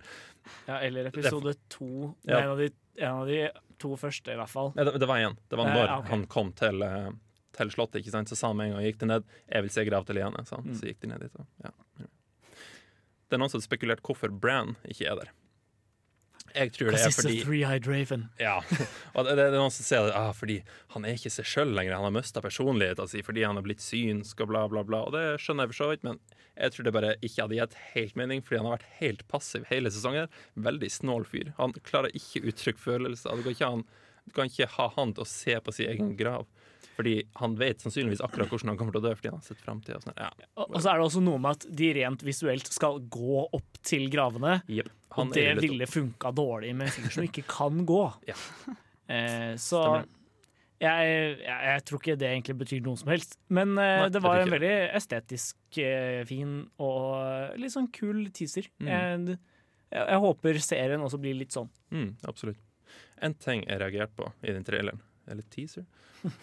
Ja, 0.66 0.80
eller 0.84 1.08
episode 1.08 1.54
to. 1.72 2.12
Ja. 2.28 2.42
En, 2.42 2.50
av 2.52 2.60
de, 2.60 2.68
en 3.00 3.22
av 3.22 3.30
de 3.30 3.38
to 3.82 3.96
første, 3.98 4.32
i 4.32 4.38
hvert 4.38 4.52
fall. 4.52 4.74
Ja, 4.76 4.84
det, 4.88 4.98
det 5.02 5.08
var 5.08 5.22
én. 5.24 5.38
Det 5.48 5.58
var 5.58 5.72
Eh, 5.72 5.78
når 5.78 6.10
han 6.10 6.26
kom 6.30 6.52
til, 6.56 6.84
eh, 6.84 7.08
til 7.56 7.72
slottet. 7.72 8.02
ikke 8.02 8.12
sant? 8.12 8.28
Så 8.30 8.36
sa 8.38 8.52
han 8.52 8.60
med 8.60 8.70
en 8.70 8.76
gang 8.76 8.86
gikk 8.86 9.00
de 9.00 9.06
ned 9.06 9.24
'Jeg 9.48 9.62
vil 9.62 9.70
se 9.70 9.84
grav 9.88 10.06
til 10.06 10.16
Liane'. 10.16 10.46
sa 10.46 10.56
han. 10.56 10.68
Mm. 10.68 10.76
Så 10.76 10.86
gikk 10.86 11.00
de 11.00 11.08
ned 11.08 11.20
dit. 11.20 11.34
Og, 11.34 11.46
ja. 11.64 11.70
Det 13.26 13.34
er 13.34 13.38
noen 13.38 13.50
som 13.50 13.58
har 13.58 13.66
spekulert 13.66 14.02
hvorfor 14.02 14.30
Bran 14.30 14.76
ikke 14.84 15.08
er 15.10 15.16
der. 15.16 15.32
Jeg 16.56 16.72
tror 16.72 16.88
det 16.94 17.00
er 17.04 17.12
fordi 17.12 17.36
ja. 18.40 18.54
Og 19.12 19.26
det, 19.26 19.34
det 19.36 19.44
er 19.50 19.56
noen 19.58 19.74
som 19.74 19.84
sier 19.84 20.08
ah, 20.16 20.30
fordi 20.36 20.56
han 20.94 21.04
er 21.04 21.18
ikke 21.18 21.32
seg 21.34 21.48
sjøl 21.48 21.74
lenger. 21.76 21.98
Han 21.98 22.08
har 22.08 22.14
mista 22.16 22.42
personligheten 22.44 23.10
sin 23.12 23.26
fordi 23.26 23.44
han 23.44 23.58
har 23.60 23.66
blitt 23.66 23.84
synsk 23.84 24.40
og 24.44 24.50
bla, 24.52 24.64
bla, 24.72 24.84
bla. 24.88 25.02
Og 25.06 25.12
det 25.16 25.24
skjønner 25.42 25.66
jeg 25.66 25.74
for 25.74 25.80
så 25.82 25.90
vidt, 25.92 26.06
men 26.06 26.20
jeg 26.56 26.72
tror 26.72 26.86
det 26.86 26.94
bare 26.96 27.14
ikke 27.20 27.44
hadde 27.44 27.58
gitt 27.58 27.78
helt 27.92 28.16
mening, 28.16 28.42
fordi 28.44 28.60
han 28.62 28.68
har 28.70 28.78
vært 28.78 29.00
helt 29.02 29.26
passiv 29.28 29.66
hele 29.68 29.92
sesongen. 29.92 30.32
Veldig 30.68 30.90
snål 30.94 31.28
fyr. 31.28 31.52
Han 31.60 31.76
klarer 31.84 32.16
ikke 32.16 32.40
å 32.40 32.52
uttrykke 32.52 32.84
følelser. 32.86 33.36
Du 33.36 33.44
kan 33.44 33.56
ikke, 33.56 33.72
han, 33.74 33.84
du 34.24 34.36
kan 34.38 34.52
ikke 34.52 34.70
ha 34.78 34.88
han 34.96 35.12
til 35.16 35.26
å 35.26 35.28
se 35.28 35.58
på 35.60 35.76
sin 35.76 35.92
egen 35.92 36.14
grav. 36.16 36.48
Fordi 36.96 37.14
han 37.36 37.54
vet 37.60 37.82
sannsynligvis 37.84 38.22
akkurat 38.24 38.48
hvordan 38.48 38.72
han 38.72 38.78
kommer 38.80 38.96
til 38.96 39.02
å 39.02 39.06
dø, 39.06 39.14
fordi 39.18 39.28
han 39.28 39.40
har 39.40 39.44
sett 39.44 39.60
framtida. 39.60 40.00
Sånn. 40.00 40.16
Ja. 40.16 40.30
Og, 40.56 40.70
og 40.70 40.78
så 40.80 40.92
er 40.92 41.00
det 41.00 41.08
også 41.10 41.22
noe 41.24 41.40
med 41.44 41.58
at 41.58 41.66
de 41.80 41.90
rent 41.98 42.24
visuelt 42.24 42.70
skal 42.72 43.02
gå 43.12 43.42
opp 43.44 43.80
til 43.84 44.08
gravene. 44.12 44.58
Yep. 44.72 44.92
Og 45.16 45.32
det 45.36 45.48
ville 45.60 45.88
funka 45.88 46.32
dårlig 46.36 46.72
med 46.76 46.88
en 46.88 46.94
fyr 46.96 47.12
som 47.18 47.28
ikke 47.28 47.46
kan 47.50 47.84
gå. 47.88 48.04
Ja. 48.32 48.36
Eh, 49.06 49.52
så 49.62 49.80
jeg, 50.82 51.10
jeg, 51.40 51.40
jeg 51.46 51.82
tror 51.86 52.00
ikke 52.00 52.16
det 52.18 52.26
egentlig 52.28 52.56
betyr 52.60 52.80
noe 52.84 53.00
som 53.00 53.10
helst. 53.12 53.36
Men 53.48 53.76
eh, 53.78 54.00
Nei, 54.02 54.08
det 54.12 54.22
var 54.24 54.42
en 54.42 54.52
veldig 54.52 54.72
estetisk 54.98 55.78
eh, 55.80 56.20
fin 56.28 56.58
og 56.82 57.56
litt 57.60 57.72
sånn 57.72 57.88
kul 57.94 58.26
teaser. 58.36 58.68
Mm. 58.82 58.90
Jeg, 58.90 59.38
jeg 60.02 60.22
håper 60.26 60.60
serien 60.64 61.04
også 61.06 61.20
blir 61.22 61.38
litt 61.38 61.54
sånn. 61.56 61.70
Mm, 61.94 62.10
absolutt. 62.28 62.60
En 63.24 63.36
ting 63.40 63.64
jeg 63.64 63.80
reagerte 63.80 64.18
på 64.18 64.28
i 64.44 64.52
den 64.52 64.66
traileren, 64.66 65.00
eller 65.28 65.46
teaser 65.52 65.86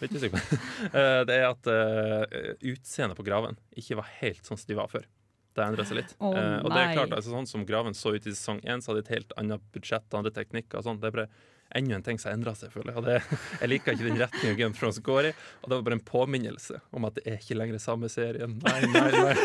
Vet 0.00 0.08
ikke 0.10 0.22
sikker 0.22 0.38
på. 0.40 0.58
Eh, 1.00 1.20
Det 1.28 1.34
er 1.34 1.48
at 1.48 1.68
uh, 1.68 2.54
utseendet 2.70 3.18
på 3.18 3.26
graven 3.26 3.58
ikke 3.76 3.98
var 3.98 4.08
helt 4.20 4.46
sånn 4.46 4.60
som 4.60 4.70
de 4.70 4.76
var 4.78 4.90
før. 4.92 5.06
Det 5.54 5.62
endra 5.62 5.84
seg 5.86 6.00
litt. 6.00 6.14
Oh, 6.18 6.34
uh, 6.34 6.60
og 6.64 6.70
det 6.72 6.80
er 6.82 6.94
klart, 6.96 7.12
altså, 7.14 7.34
Sånn 7.34 7.50
som 7.50 7.66
graven 7.68 7.94
så 7.94 8.14
ut 8.14 8.24
i 8.26 8.32
sesong 8.32 8.62
én, 8.66 8.82
så 8.82 8.90
hadde 8.92 9.02
de 9.02 9.06
et 9.08 9.16
helt 9.18 9.34
annet 9.40 9.66
budsjett 9.74 10.06
og 10.10 10.22
andre 10.22 10.32
teknikker. 10.34 10.80
og 10.80 10.86
sånt. 10.86 11.02
Det 11.02 11.10
er 11.10 11.16
bare 11.18 11.28
enda 11.74 11.98
en 11.98 12.06
ting 12.06 12.20
som 12.22 12.32
endra 12.32 12.54
seg, 12.58 12.72
føler 12.74 12.94
jeg. 12.94 13.04
Det, 13.06 13.38
jeg 13.62 13.70
liker 13.72 13.96
ikke 13.96 14.08
den 14.08 14.22
retninga 14.22 14.58
Game 14.60 14.74
of 14.74 14.80
Thrones 14.80 15.00
går 15.04 15.30
i. 15.30 15.34
Og 15.62 15.68
det 15.68 15.78
var 15.78 15.86
bare 15.90 15.98
en 15.98 16.06
påminnelse 16.10 16.80
om 16.94 17.08
at 17.08 17.18
det 17.18 17.26
er 17.30 17.38
ikke 17.42 17.58
lenger 17.58 17.82
samme 17.82 18.10
serien. 18.12 18.58
Nei, 18.64 18.80
nei, 18.94 19.06
nei. 19.14 19.36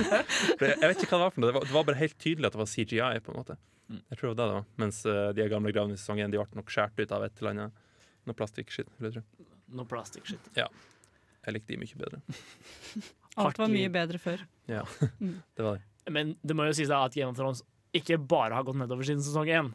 Jeg 0.60 0.76
jeg 0.76 0.86
vet 0.86 1.04
ikke 1.04 1.16
hva 1.16 1.20
det 1.20 1.26
var 1.26 1.34
for 1.34 1.42
noe. 1.42 1.50
Det 1.50 1.56
var, 1.58 1.68
det 1.68 1.76
var 1.76 1.86
bare 1.88 2.00
helt 2.02 2.18
tydelig 2.20 2.48
at 2.50 2.56
det 2.56 2.62
var 2.62 2.72
CGI. 2.72 3.20
på 3.24 3.32
en 3.32 3.40
måte. 3.42 3.56
Jeg 3.90 4.18
tror 4.18 4.30
det 4.30 4.30
var 4.30 4.40
det 4.40 4.48
det 4.50 4.58
var. 4.58 4.66
Mens 4.84 4.98
uh, 5.06 5.28
de 5.34 5.46
gamle 5.50 5.72
gravene 5.74 5.96
i 5.96 6.00
sesong 6.00 6.20
én 6.22 6.32
de 6.32 6.38
ble 6.40 6.58
nok 6.60 6.72
skåret 6.72 7.00
ut 7.00 7.14
av 7.16 7.24
et 7.26 7.40
eller 7.40 7.56
annet 7.56 7.86
noe 8.28 8.36
plastikkskitt. 8.36 8.90
vil 8.98 9.10
jeg 9.10 9.18
tro. 9.20 9.48
Noe 9.78 9.86
plastic 9.86 10.26
shit. 10.26 10.50
Jeg 10.56 11.54
likte 11.54 11.72
de 11.72 11.78
mye 11.80 11.96
bedre. 11.96 12.20
Alt 13.40 13.58
var 13.62 13.70
mye 13.72 13.88
bedre 13.94 14.18
før. 14.20 14.42
Ja, 14.68 14.82
Mm. 15.20 15.36
det 15.56 15.64
var 15.64 15.78
det. 15.78 15.84
Men 16.10 16.32
det 16.42 16.56
må 16.56 16.64
jo 16.66 16.72
sies 16.74 16.90
at 16.90 17.14
Game 17.14 17.30
of 17.30 17.36
Thrones 17.38 17.60
ikke 17.94 18.16
bare 18.18 18.54
har 18.56 18.64
gått 18.66 18.76
nedover 18.80 19.06
siden 19.06 19.22
sesong 19.22 19.46
én. 19.50 19.68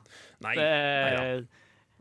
Nei, 0.43 0.55
Det, 0.55 0.65
nei 0.65 1.47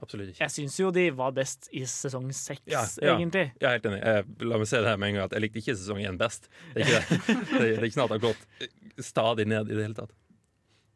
absolutt 0.05 0.31
ikke. 0.33 0.41
jeg 0.43 0.51
syns 0.55 0.77
jo 0.81 0.89
de 0.95 1.05
var 1.17 1.31
best 1.37 1.69
i 1.73 1.85
sesong 1.89 2.27
seks, 2.35 2.63
Ja, 2.71 2.83
ja. 3.03 3.15
egentlig. 3.17 3.45
Jeg 3.61 3.69
er 3.69 3.77
helt 3.79 3.87
enig. 3.91 4.01
Jeg, 4.03 4.27
la 4.51 4.59
meg 4.61 4.69
se 4.71 4.81
det 4.83 4.91
her 4.91 4.99
med 5.01 5.09
en 5.13 5.15
gang 5.21 5.25
at 5.29 5.37
jeg 5.39 5.45
likte 5.47 5.61
ikke 5.63 5.77
sesong 5.79 6.03
én 6.03 6.19
best. 6.21 6.49
Det 6.75 6.83
er 6.83 6.89
ikke, 6.89 7.01
det. 7.01 7.37
Det, 7.55 7.61
er- 7.61 7.61
det 7.63 7.79
er 7.79 7.87
ikke 7.89 7.97
sånn 7.99 8.05
at 8.05 8.15
det 8.15 8.19
har 8.19 8.27
gått 8.27 9.05
stadig 9.07 9.47
ned 9.55 9.71
i 9.71 9.75
det 9.79 9.87
hele 9.87 9.99
tatt. 10.01 10.15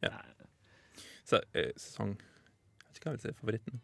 Ja. 0.07 0.15
Så, 1.29 1.41
eh, 1.55 1.71
sesong 1.79 2.17
Jeg 2.19 2.89
vet 2.89 2.99
ikke 3.01 3.07
hva 3.09 3.15
jeg 3.15 3.21
vil 3.21 3.27
si 3.33 3.39
favoritten. 3.41 3.81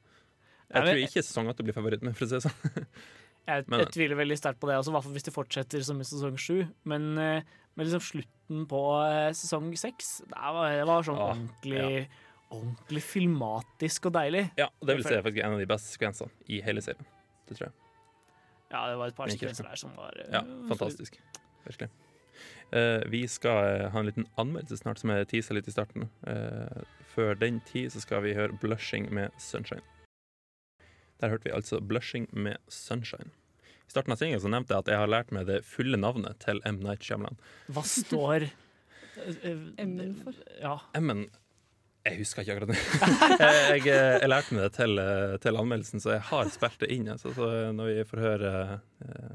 Jeg 0.74 0.86
tror 0.88 1.02
ikke 1.04 1.22
sesong 1.24 1.50
åtte 1.52 1.66
blir 1.66 1.76
favoritt, 1.76 2.02
men 2.04 2.16
for 2.16 2.26
å 2.26 2.30
si 2.30 2.38
det 2.38 2.48
sånn. 2.48 2.88
Jeg, 3.44 3.66
jeg 3.68 3.88
tviler 3.92 4.16
veldig 4.16 4.36
sterkt 4.40 4.56
på 4.56 4.70
det, 4.70 4.78
altså, 4.80 4.88
hvert 4.94 5.04
fall 5.04 5.12
hvis 5.12 5.26
de 5.26 5.32
fortsetter 5.34 5.82
som 5.84 5.98
i 6.00 6.04
sesong 6.08 6.38
sju. 6.40 6.62
Men, 6.88 7.10
eh, 7.20 7.50
men 7.76 7.84
liksom 7.84 8.00
slutten 8.00 8.62
på 8.70 8.80
eh, 9.04 9.34
sesong 9.36 9.66
seks, 9.76 10.14
det 10.30 10.52
var, 10.56 10.70
det 10.72 10.86
var 10.88 11.04
sånn 11.04 11.20
Ah, 11.20 11.34
ordentlig, 11.34 12.06
ordentlig 12.48 13.02
filmatisk 13.04 14.08
og 14.08 14.14
deilig. 14.16 14.46
Ja, 14.56 14.70
og 14.72 14.88
det 14.88 14.96
vil 14.96 15.04
si 15.04 15.18
faktisk 15.18 15.44
en 15.44 15.58
av 15.58 15.60
de 15.60 15.68
beste 15.74 15.92
sekvensene 15.92 16.48
i 16.56 16.62
hele 16.64 16.86
serien. 16.88 17.12
Det 17.44 17.58
tror 17.58 17.68
jeg. 17.68 17.76
Ja, 18.72 18.86
det 18.88 18.96
var 19.02 19.12
et 19.12 19.20
par 19.20 19.36
sekvenser 19.36 19.68
der 19.68 19.84
som 19.84 19.92
var 20.00 20.16
eh, 20.24 20.32
Ja, 20.32 20.40
fantastisk. 20.72 21.20
Virkelig. 21.68 21.92
Uh, 22.74 23.10
vi 23.10 23.28
skal 23.28 23.68
eh, 23.68 23.90
ha 23.92 24.00
en 24.00 24.08
liten 24.08 24.26
anmeldelse 24.40 24.80
snart, 24.80 24.98
som 24.98 25.12
jeg 25.12 25.28
tisa 25.30 25.54
litt 25.54 25.68
i 25.70 25.74
starten. 25.74 26.08
Uh, 26.26 26.82
før 27.14 27.36
den 27.38 27.60
tid 27.68 27.92
så 27.94 28.02
skal 28.02 28.24
vi 28.24 28.34
høre 28.34 28.56
'Blushing' 28.58 29.10
med 29.14 29.30
'Sunshine'. 29.38 29.84
Der 31.24 31.32
hørte 31.32 31.48
vi 31.48 31.54
altså 31.56 31.80
'Blushing' 31.80 32.28
med 32.36 32.60
'Sunshine'. 32.68 33.32
I 33.84 33.92
starten 33.92 34.12
av 34.12 34.20
sendinga 34.20 34.50
nevnte 34.52 34.74
jeg 34.74 34.84
at 34.84 34.90
jeg 34.92 35.00
har 35.00 35.08
lært 35.08 35.32
meg 35.32 35.46
det 35.48 35.62
fulle 35.64 35.96
navnet 35.96 36.36
til 36.44 36.60
M. 36.68 36.82
Night 36.84 37.04
Shyamalan. 37.04 37.40
Hva 37.72 37.84
står 37.88 38.46
eh, 38.50 39.40
eh, 39.40 39.64
M-en 39.84 40.14
for? 40.20 40.36
Ja. 40.60 40.76
M-en 41.00 41.26
Jeg 42.04 42.18
husker 42.20 42.44
ikke 42.44 42.58
akkurat 42.58 42.74
det. 42.74 42.80
jeg, 43.40 43.84
jeg, 43.86 44.20
jeg 44.20 44.28
lærte 44.28 44.56
meg 44.56 44.66
det 44.66 44.72
til, 44.76 44.98
eh, 45.00 45.36
til 45.40 45.60
anmeldelsen, 45.60 46.04
så 46.04 46.18
jeg 46.18 46.24
har 46.28 46.50
spilt 46.52 46.82
det 46.84 46.90
inn. 46.92 47.08
Altså, 47.08 47.32
så 47.32 47.48
når 47.72 47.92
vi 47.92 48.08
får 48.10 48.24
høre 48.26 48.50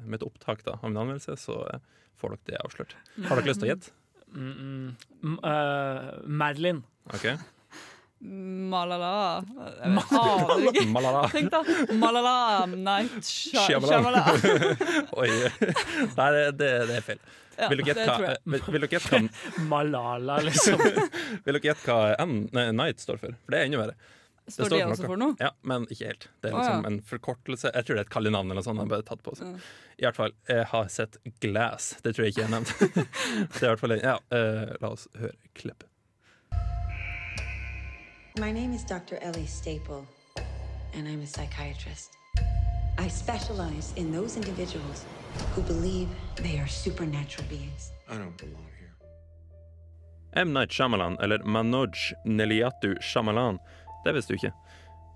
mitt 0.05 0.25
opptak 0.25 0.61
da, 0.67 0.77
av 0.77 0.91
min 0.91 1.01
anmeldelse, 1.01 1.37
så 1.41 1.63
eh, 1.73 1.81
får 2.21 2.35
dere 2.35 2.51
det 2.51 2.61
avslørt. 2.61 2.93
Har 3.25 3.41
dere 3.41 3.49
lyst 3.49 3.63
til 3.63 3.71
å 3.71 3.73
gjette? 3.73 3.95
Mm, 4.29 4.53
mm, 4.53 5.37
Uh, 5.41 5.49
eh, 5.49 6.11
Madeline. 6.29 6.83
Ok. 7.09 7.31
Malala 8.19 9.09
aner 9.39 10.65
ikke. 10.67 10.85
Malala. 10.91 11.21
Tenk 11.33 11.51
da. 11.53 11.61
Malala 11.95 12.65
Night 12.67 13.23
Shyamalan. 13.23 14.39
Oi. 15.21 15.29
Nei, 16.17 16.31
det, 16.35 16.43
det, 16.59 16.71
det 16.89 16.97
er 16.99 17.05
feil. 17.05 17.21
Ja, 17.59 17.67
Vil 17.71 17.81
dere 17.81 18.87
gjette 18.87 19.15
hva, 19.15 19.23
Malala, 19.71 20.39
liksom. 20.47 20.79
vil 20.79 21.57
dere 21.57 21.63
gjette 21.63 21.87
hva 21.87 22.13
N, 22.23 22.45
nei, 22.55 22.69
Night 22.75 23.03
står 23.03 23.19
for? 23.19 23.35
For 23.43 23.55
det 23.55 23.59
er 23.61 23.67
enda 23.69 23.81
verre. 23.83 23.97
Står 24.49 24.71
det 24.73 24.79
også 24.85 25.05
for 25.05 25.19
noe? 25.21 25.35
Ja, 25.39 25.51
men 25.67 25.85
ikke 25.91 26.07
helt. 26.09 26.25
Det 26.41 26.49
er 26.49 26.55
liksom 26.55 26.79
oh, 26.79 26.87
ja. 26.87 26.89
en 26.89 27.01
forkortelse. 27.05 27.71
Jeg 27.75 27.85
tror 27.85 27.99
det 27.99 28.01
er 28.01 28.07
et 28.07 28.13
kallenavn 28.15 28.49
eller 28.49 28.59
noe 28.63 28.65
sånt. 28.65 28.81
Han 28.81 28.89
bare 28.89 29.05
tatt 29.05 29.21
på 29.25 29.35
seg. 29.37 29.51
Ja. 29.51 29.75
I 29.99 30.07
hvert 30.07 30.17
fall, 30.17 30.33
jeg 30.49 30.65
har 30.71 30.89
sett 30.89 31.19
Glass. 31.43 31.91
Det 32.01 32.15
tror 32.15 32.25
jeg 32.25 32.33
ikke 32.33 32.45
jeg 32.45 32.49
har 32.49 32.55
nevnt. 32.55 32.73
det 32.79 33.61
er 33.61 33.67
i 33.67 33.71
hvert 33.73 33.83
fall 33.83 33.95
en- 33.97 34.03
Ja, 34.07 34.15
uh, 34.33 34.73
la 34.81 34.93
oss 34.95 35.05
høre 35.19 35.35
klipp. 35.59 35.85
My 38.37 38.51
name 38.51 38.73
is 38.73 38.83
Dr. 38.83 39.17
Ellie 39.21 39.47
Staple, 39.47 40.05
and 40.93 41.07
I'm 41.07 41.21
a 41.21 41.27
psychiatrist. 41.27 42.11
I 42.97 43.07
specialize 43.07 43.91
in 43.95 44.11
those 44.11 44.37
individuals 44.37 45.05
who 45.55 45.61
believe 45.63 46.07
they 46.35 46.59
are 46.59 46.67
supernatural 46.67 47.47
beings. 47.49 47.91
I 48.07 48.17
don't 48.17 48.37
belong 48.37 48.67
here. 48.77 48.93
M. 50.33 50.53
Night 50.53 50.69
Shyamalan, 50.69 51.17
eller 51.19 51.39
Manoj 51.39 52.13
Neliatu 52.25 53.01
Shyamalan, 53.01 53.57
det 54.05 54.13
visste 54.13 54.33
du 54.33 54.37
ikke, 54.37 54.53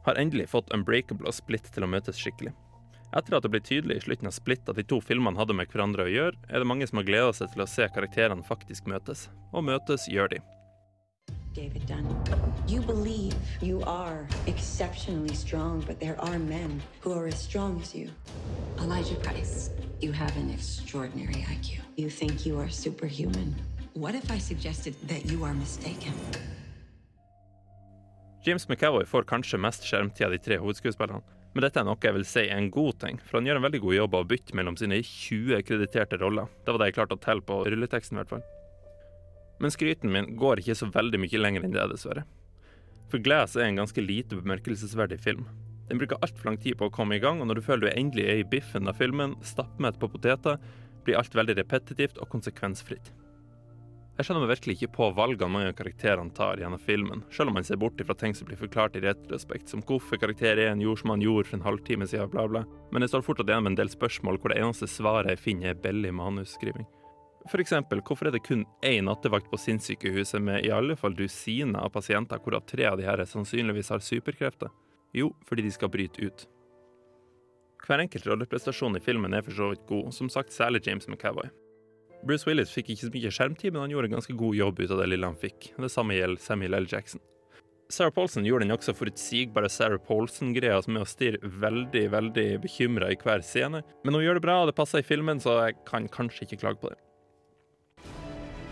har 0.06 0.16
endelig 0.16 0.50
fått 0.50 0.74
Unbreakable 0.74 1.28
og 1.28 1.38
Split 1.38 1.70
til 1.72 1.86
å 1.86 1.88
møtes 1.88 2.18
skikkelig. 2.18 2.52
Etter 3.14 3.38
at 3.38 3.46
det 3.46 3.54
ble 3.54 3.62
tydelig 3.62 4.00
i 4.00 4.06
slutten 4.08 4.28
av 4.28 4.34
Split 4.34 4.68
at 4.68 4.76
de 4.76 4.84
to 4.90 4.98
filmene 5.06 5.38
hadde 5.38 5.54
med 5.54 5.70
hverandre 5.70 6.08
å 6.08 6.12
gjøre, 6.12 6.36
er 6.50 6.60
det 6.60 6.68
mange 6.68 6.90
som 6.90 6.98
har 6.98 7.08
gleda 7.08 7.38
seg 7.38 7.54
til 7.54 7.62
å 7.62 7.70
se 7.70 7.88
karakterene 7.94 8.44
faktisk 8.44 8.90
møtes. 8.90 9.30
Og 9.54 9.64
møtes 9.70 10.10
gjør 10.10 10.34
de. 10.34 10.42
David 11.54 11.86
Dunn, 11.86 12.08
you 12.68 12.82
believe 12.82 13.36
you 13.62 13.84
are 13.84 14.28
exceptionally 14.48 15.36
strong, 15.36 15.84
but 15.86 16.00
there 16.00 16.20
are 16.20 16.40
men 16.40 16.82
who 17.02 17.14
are 17.14 17.28
as 17.28 17.38
strong 17.38 17.80
as 17.80 17.94
you. 17.94 18.10
Elijah 18.80 19.16
Price, 19.16 19.70
you 20.02 20.12
have 20.12 20.36
an 20.38 20.50
extraordinary 20.50 21.46
IQ. 21.46 21.80
You 21.96 22.10
think 22.10 22.46
you 22.46 22.60
are 22.60 22.70
superhuman. 22.70 23.56
What 23.94 24.16
if 24.16 24.32
I 24.32 24.40
suggested 24.40 24.96
that 25.08 25.26
you 25.26 25.44
are 25.44 25.54
mistaken? 25.54 26.14
James 28.44 28.68
McAvoy 28.68 29.06
får 29.06 29.24
kanskje 29.24 29.58
mest 29.58 29.86
skjermtid 29.86 30.26
av 30.26 30.32
de 30.32 30.42
tre 30.42 30.58
hovedskuespillerne. 30.58 31.22
Men 31.54 31.68
dette 31.68 31.80
er 31.80 31.86
noe 31.86 32.02
jeg 32.02 32.16
vil 32.16 32.26
si 32.26 32.48
er 32.48 32.58
en 32.58 32.72
god 32.74 32.98
ting, 33.00 33.22
for 33.22 33.38
han 33.38 33.46
gjør 33.48 33.62
en 33.62 33.68
veldig 33.68 33.84
god 33.86 33.96
jobb 34.00 34.18
av 34.18 34.26
å 34.26 34.30
bytte 34.34 34.58
mellom 34.58 34.78
sine 34.80 34.98
20 35.06 35.62
krediterte 35.70 36.18
roller. 36.18 36.50
Det 36.66 36.74
var 36.74 36.82
det 36.82 36.90
jeg 36.90 36.98
klarte 36.98 37.20
å 37.20 37.22
telle 37.22 37.46
på 37.46 37.62
rulleteksten, 37.70 38.18
i 38.18 38.24
hvert 38.24 38.34
fall. 38.34 38.46
Men 39.64 39.72
skryten 39.72 40.12
min 40.12 40.34
går 40.36 40.60
ikke 40.60 40.76
så 40.76 40.90
veldig 40.92 41.22
mye 41.24 41.40
lenger 41.40 41.64
enn 41.64 41.76
det, 41.76 41.88
dessverre. 41.94 42.26
For 43.12 43.22
Glass 43.24 43.56
er 43.56 43.70
en 43.70 43.80
ganske 43.80 44.04
lite 44.04 44.36
bemerkelsesverdig 44.36 45.22
film. 45.24 45.46
Den 45.88 46.00
bruker 46.02 46.20
altfor 46.20 46.50
lang 46.50 46.58
tid 46.60 46.76
på 46.80 46.90
å 46.90 46.94
komme 46.94 47.16
i 47.16 47.22
gang, 47.24 47.40
og 47.40 47.48
når 47.48 47.60
du 47.60 47.66
føler 47.66 47.88
du 47.88 47.94
endelig 47.94 48.26
er 48.28 48.40
i 48.42 48.48
biffen 48.56 48.92
av 48.92 48.98
filmen, 49.00 49.38
stappmett 49.46 50.00
på 50.02 50.10
poteter, 50.12 50.58
blir 51.06 51.20
alt 51.20 51.36
veldig 51.36 51.56
repetitivt 51.60 52.20
og 52.20 52.32
konsekvensfritt. 52.32 53.12
Jeg 54.14 54.28
skjønner 54.28 54.44
meg 54.44 54.52
virkelig 54.54 54.76
ikke 54.78 54.92
på 54.94 55.08
valgene 55.18 55.50
mange 55.50 55.70
av 55.72 55.78
karakterene 55.78 56.36
tar 56.38 56.60
gjennom 56.62 56.82
filmen, 56.82 57.24
selv 57.34 57.50
om 57.50 57.58
man 57.58 57.66
ser 57.66 57.80
bort 57.82 58.02
ifra 58.04 58.14
ting 58.20 58.36
som 58.38 58.50
blir 58.50 58.60
forklart 58.60 59.00
i 59.00 59.04
retrospekt, 59.06 59.72
som 59.72 59.82
hvorfor 59.88 60.22
karakter 60.22 60.60
1 60.68 60.84
gjorde 60.86 61.02
som 61.02 61.16
han 61.16 61.24
gjorde 61.24 61.50
for 61.50 61.58
en 61.58 61.66
halvtime 61.66 62.10
siden, 62.10 62.30
bla, 62.36 62.46
bla. 62.52 62.66
Men 62.94 63.06
jeg 63.06 63.14
står 63.14 63.26
fortsatt 63.26 63.50
igjen 63.50 63.66
med 63.66 63.74
en 63.74 63.80
del 63.82 63.94
spørsmål 63.96 64.38
hvor 64.38 64.54
det 64.54 64.60
eneste 64.62 64.92
svaret 64.92 65.34
jeg 65.34 65.42
finner, 65.48 65.74
er 65.74 65.82
billig 65.88 66.14
manusskriving. 66.20 66.86
Eksempel, 67.52 68.00
hvorfor 68.02 68.30
er 68.30 68.34
det 68.34 68.46
kun 68.46 68.64
én 68.82 69.06
nattevakt 69.06 69.50
på 69.52 69.60
sinnssykehuset 69.60 70.42
med 70.42 70.66
i 70.66 70.72
alle 70.72 70.96
fall 70.96 71.16
dusiner 71.16 71.84
av 71.84 71.92
pasienter, 71.94 72.40
hvorav 72.40 72.64
tre 72.66 72.88
av 72.88 72.98
de 72.98 73.06
her 73.06 73.24
sannsynligvis 73.26 73.92
har 73.92 74.00
superkrefter? 74.00 74.72
Jo, 75.14 75.34
fordi 75.46 75.66
de 75.68 75.72
skal 75.72 75.92
bryte 75.92 76.24
ut. 76.24 76.48
Hver 77.84 78.00
enkelt 78.00 78.26
rolleprestasjon 78.26 78.96
i 78.98 79.04
filmen 79.04 79.36
er 79.36 79.44
for 79.44 79.54
så 79.58 79.70
vidt 79.74 79.84
god, 79.90 80.14
som 80.16 80.32
sagt 80.32 80.56
særlig 80.56 80.86
James 80.88 81.08
McAvoy. 81.08 81.52
Bruce 82.24 82.48
Willis 82.48 82.72
fikk 82.72 82.94
ikke 82.94 83.10
så 83.10 83.12
mye 83.12 83.32
skjermtid, 83.36 83.74
men 83.74 83.84
han 83.84 83.92
gjorde 83.92 84.08
en 84.08 84.18
ganske 84.18 84.36
god 84.40 84.56
jobb 84.56 84.80
ut 84.80 84.92
av 84.96 85.04
det 85.04 85.10
lille 85.12 85.28
han 85.28 85.40
fikk. 85.40 85.74
Det 85.76 85.92
samme 85.92 86.16
gjelder 86.16 86.42
Samuel 86.42 86.80
L. 86.80 86.88
Jackson. 86.88 87.22
Sarah 87.92 88.14
Paulson 88.16 88.48
gjorde 88.48 88.64
den 88.64 88.74
også 88.74 88.96
forutsigbare 88.96 89.70
Sarah 89.70 90.00
Paulson-greia 90.02 90.80
er 90.80 91.02
å 91.04 91.06
stirre 91.06 91.44
veldig 91.44 92.06
veldig 92.16 92.48
bekymra 92.64 93.12
i 93.12 93.20
hver 93.20 93.44
scene. 93.46 93.84
Men 94.08 94.16
hun 94.16 94.24
gjør 94.24 94.40
det 94.40 94.46
bra, 94.48 94.62
og 94.62 94.72
det 94.72 94.78
passer 94.80 95.04
i 95.04 95.06
filmen, 95.06 95.44
så 95.44 95.60
jeg 95.68 95.82
kan 95.86 96.08
kanskje 96.08 96.48
ikke 96.48 96.64
klage 96.64 96.82
på 96.82 96.94
det. 96.94 97.02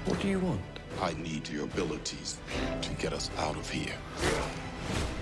What 0.06 0.20
do 0.22 0.28
you 0.28 0.40
want? 0.40 0.62
I 1.00 1.14
need 1.24 1.50
your 1.50 1.64
abilities 1.64 2.40
to 2.82 2.90
get 3.02 3.14
us 3.14 3.30
out 3.38 3.56
of 3.56 3.70
here. 3.70 3.94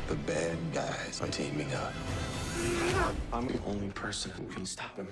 The 0.07 0.15
bad 0.15 0.57
guys 0.73 1.21
are 1.21 1.27
teaming 1.27 1.67
up. 1.73 1.93
I'm 3.33 3.47
the 3.47 3.59
only 3.67 3.89
person 3.89 4.31
who 4.31 4.53
can 4.53 4.65
stop 4.65 4.95
them. 4.95 5.07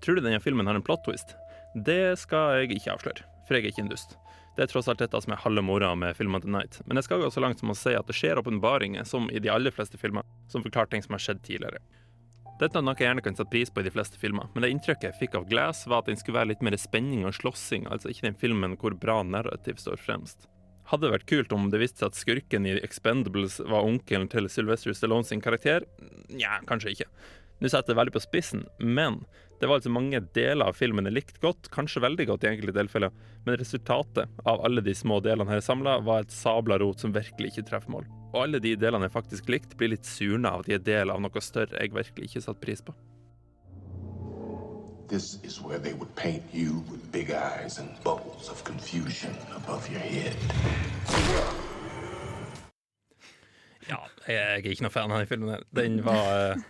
Tror 0.00 0.14
du 0.14 0.20
denne 0.20 0.40
filmen 0.40 0.66
har 0.66 0.74
en 0.74 0.82
plot 0.82 1.04
twist? 1.04 1.36
Det 1.74 2.18
skal 2.18 2.62
jeg 2.62 2.72
ikke 2.72 2.92
avsløre, 2.96 3.28
for 3.46 3.54
jeg 3.54 3.64
er 3.64 3.68
ikke 3.68 3.84
en 3.84 3.92
dust. 3.92 4.16
Det 4.56 4.64
er 4.64 4.72
tross 4.72 4.88
alt 4.88 5.04
dette 5.04 5.20
som 5.20 5.32
er 5.32 5.44
halve 5.44 5.62
moroa 5.64 5.94
med 5.94 6.16
filmene 6.16 6.40
til 6.40 6.56
Night. 6.56 6.80
Men 6.86 6.96
jeg 6.96 7.04
skal 7.04 7.20
gå 7.20 7.30
så 7.30 7.44
langt 7.44 7.60
som 7.60 7.72
å 7.72 7.76
si 7.76 7.92
at 7.96 8.08
det 8.08 8.16
skjer 8.16 8.40
åpenbaringer, 8.40 9.04
som 9.04 9.28
i 9.28 9.40
de 9.44 9.52
aller 9.52 9.72
fleste 9.72 10.00
filmer, 10.00 10.24
som 10.48 10.64
forklarer 10.64 10.92
ting 10.92 11.04
som 11.04 11.16
har 11.16 11.24
skjedd 11.24 11.44
tidligere. 11.44 11.84
Dette 12.60 12.78
er 12.78 12.84
noe 12.84 12.94
jeg 12.94 13.08
gjerne 13.08 13.22
kan 13.24 13.36
sette 13.36 13.50
pris 13.50 13.72
på 13.72 13.82
i 13.82 13.86
de 13.86 13.92
fleste 13.94 14.20
filmer, 14.20 14.46
men 14.52 14.64
det 14.64 14.70
inntrykket 14.74 15.08
jeg 15.08 15.18
fikk 15.18 15.36
av 15.38 15.46
Glass, 15.50 15.86
var 15.90 16.02
at 16.02 16.10
den 16.10 16.18
skulle 16.20 16.38
være 16.38 16.52
litt 16.52 16.64
mer 16.64 16.76
spenning 16.78 17.24
og 17.26 17.34
slåssing, 17.34 17.88
altså 17.90 18.12
ikke 18.12 18.28
den 18.28 18.38
filmen 18.38 18.76
hvor 18.78 18.94
bra 18.94 19.22
narrativ 19.26 19.80
står 19.82 19.98
fremst. 19.98 20.46
Hadde 20.90 21.08
det 21.08 21.14
vært 21.14 21.28
kult 21.30 21.54
om 21.56 21.70
det 21.72 21.80
viste 21.82 22.02
seg 22.02 22.10
at 22.10 22.18
skurken 22.18 22.66
i 22.68 22.76
Expendables 22.82 23.60
var 23.64 23.86
onkelen 23.86 24.28
til 24.30 24.50
Sylvester 24.52 24.94
Stallone 24.94 25.26
sin 25.26 25.42
karakter? 25.42 25.86
Nja, 26.30 26.58
kanskje 26.68 26.94
ikke. 26.96 27.08
Nå 27.62 27.70
setter 27.70 27.94
jeg 27.94 28.00
veldig 28.00 28.14
på 28.16 28.24
spissen, 28.24 28.64
men 28.82 29.20
det 29.62 29.68
var 29.70 29.78
altså 29.78 29.92
mange 29.94 30.18
deler 30.34 30.66
av 30.66 30.78
filmen 30.78 31.06
jeg 31.06 31.14
likte 31.14 31.42
godt, 31.42 31.70
kanskje 31.74 32.02
veldig 32.02 32.26
godt 32.32 32.46
i 32.46 32.50
enkelte 32.50 32.74
tilfeller, 32.80 33.14
men 33.46 33.60
resultatet 33.60 34.42
av 34.42 34.64
alle 34.66 34.82
de 34.82 34.94
små 34.98 35.20
delene 35.22 35.50
her 35.50 35.62
samla 35.62 36.00
var 36.02 36.26
et 36.26 36.34
sabla 36.34 36.80
rot 36.82 37.02
som 37.02 37.14
virkelig 37.14 37.54
ikke 37.54 37.70
treffer 37.70 37.94
mål. 37.94 38.10
Og 38.32 38.46
alle 38.46 38.62
de 38.64 38.72
delene 38.80 39.08
jeg 39.08 39.12
faktisk 39.12 39.50
likte, 39.52 39.76
blir 39.76 39.92
litt 39.92 40.08
surna 40.08 40.54
av 40.56 40.62
at 40.62 40.70
de 40.70 40.76
er 40.78 40.84
del 40.84 41.12
av 41.12 41.20
noe 41.20 41.42
større 41.44 41.76
jeg 41.76 41.92
virkelig 41.92 42.30
ikke 42.30 42.44
satte 42.46 42.64
pris 42.64 42.80
på. 42.84 42.94
This 45.12 45.36
is 45.44 45.60
where 45.60 45.78
they 45.78 45.92
would 45.92 46.14
paint 46.16 46.44
you 46.54 46.80
with 46.88 47.04
big 47.12 47.30
eyes 47.30 47.78
and 47.78 47.90
bubbles 48.02 48.48
of 48.48 48.64
confusion 48.64 49.36
above 49.54 49.90
your 49.92 50.00
head. 50.00 50.36
Ja, 53.90 53.98
jeg 54.24 54.40
er 54.40 54.64
ikke 54.64 54.86
noe 54.86 54.94
fan 54.94 55.12
av 55.12 55.20
den 55.20 55.28
filmen 55.28 55.52
her. 55.52 55.68
Den 55.76 56.00
var 56.06 56.56
uh, 56.56 56.64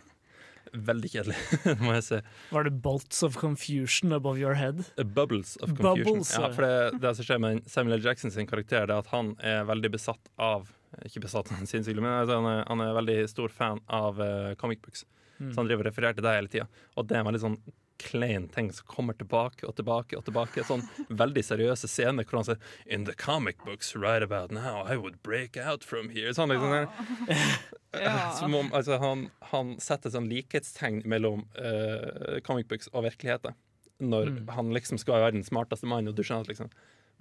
veldig 0.74 1.12
kjedelig, 1.14 1.38
må 1.84 1.94
jeg 2.00 2.06
si. 2.08 2.20
Var 2.50 2.66
det 2.66 2.74
bolts 2.82 3.22
of 3.22 3.38
confusion 3.38 4.18
above 4.18 4.42
your 4.42 4.58
head? 4.58 4.82
Bubbles 5.14 5.54
of 5.62 5.76
confusion. 5.76 6.02
Bubbles, 6.02 6.34
ja, 6.34 6.48
ja. 6.48 6.52
for 6.56 6.66
det, 6.66 7.02
det 7.06 7.16
som 7.20 7.30
skjer 7.30 7.42
med 7.46 7.66
Samuel 7.70 8.00
L. 8.00 8.06
Jackson 8.10 8.34
sin 8.34 8.50
karakter, 8.50 8.88
det 8.90 8.96
er 8.96 9.06
at 9.06 9.14
han 9.14 9.36
er 9.38 9.68
veldig 9.70 9.94
besatt 10.00 10.32
av 10.40 10.66
Ikke 11.06 11.22
besatt, 11.24 11.50
av 11.52 11.60
er 11.62 11.66
sinnssykt, 11.70 12.00
men 12.00 12.10
altså, 12.12 12.38
han, 12.40 12.48
er, 12.52 12.64
han 12.68 12.80
er 12.84 12.96
veldig 12.98 13.18
stor 13.30 13.48
fan 13.52 13.80
av 13.88 14.20
uh, 14.20 14.54
comic 14.60 14.82
books. 14.84 15.06
Mm. 15.38 15.52
Så 15.52 15.60
han 15.62 15.70
driver 15.70 15.86
og 15.86 15.90
refererer 15.90 16.18
til 16.18 16.26
det 16.26 16.34
hele 16.36 16.52
tida. 16.52 16.66
Og 16.96 17.06
det 17.08 17.16
er 17.16 17.24
en 17.24 17.30
veldig 17.32 17.40
sånn 17.46 17.56
klein 18.02 18.48
ting 18.50 18.72
som 18.74 18.86
kommer 18.90 19.14
tilbake 19.14 19.62
og 19.68 19.76
tilbake 19.78 20.16
og 20.18 20.24
tilbake. 20.26 20.64
Sånn 20.66 20.82
veldig 21.22 21.42
seriøse 21.46 21.86
scener 21.90 22.26
hvor 22.26 22.40
han 22.40 22.48
sier 22.48 22.58
In 22.86 23.04
the 23.06 23.14
comic 23.14 23.60
books 23.64 23.94
right 23.94 24.22
about 24.26 24.50
now, 24.50 24.82
I 24.82 24.96
would 24.98 25.20
break 25.22 25.56
out 25.56 25.84
from 25.86 26.08
here. 26.10 26.32
Sånn 26.34 26.50
liksom 26.54 26.72
der. 26.72 26.88
Ja. 27.92 28.30
Som 28.32 28.54
om 28.56 28.70
altså, 28.72 28.96
han, 29.02 29.26
han 29.50 29.74
setter 29.84 30.08
sånn 30.14 30.24
likhetstegn 30.30 31.02
mellom 31.12 31.42
uh, 31.60 32.38
comic 32.46 32.70
books 32.70 32.88
og 32.96 33.04
virkeligheten. 33.04 33.52
Når 34.00 34.30
Mm. 34.32 34.48
han 34.56 34.70
liksom 34.74 34.98
skal 34.98 35.20
være 35.20 35.34
den 35.36 35.44
smarteste 35.44 35.86
mannen, 35.86 36.08
og 36.08 36.16
du 36.16 36.22
skjønner 36.24 36.46
at 36.46 36.48
liksom 36.54 36.70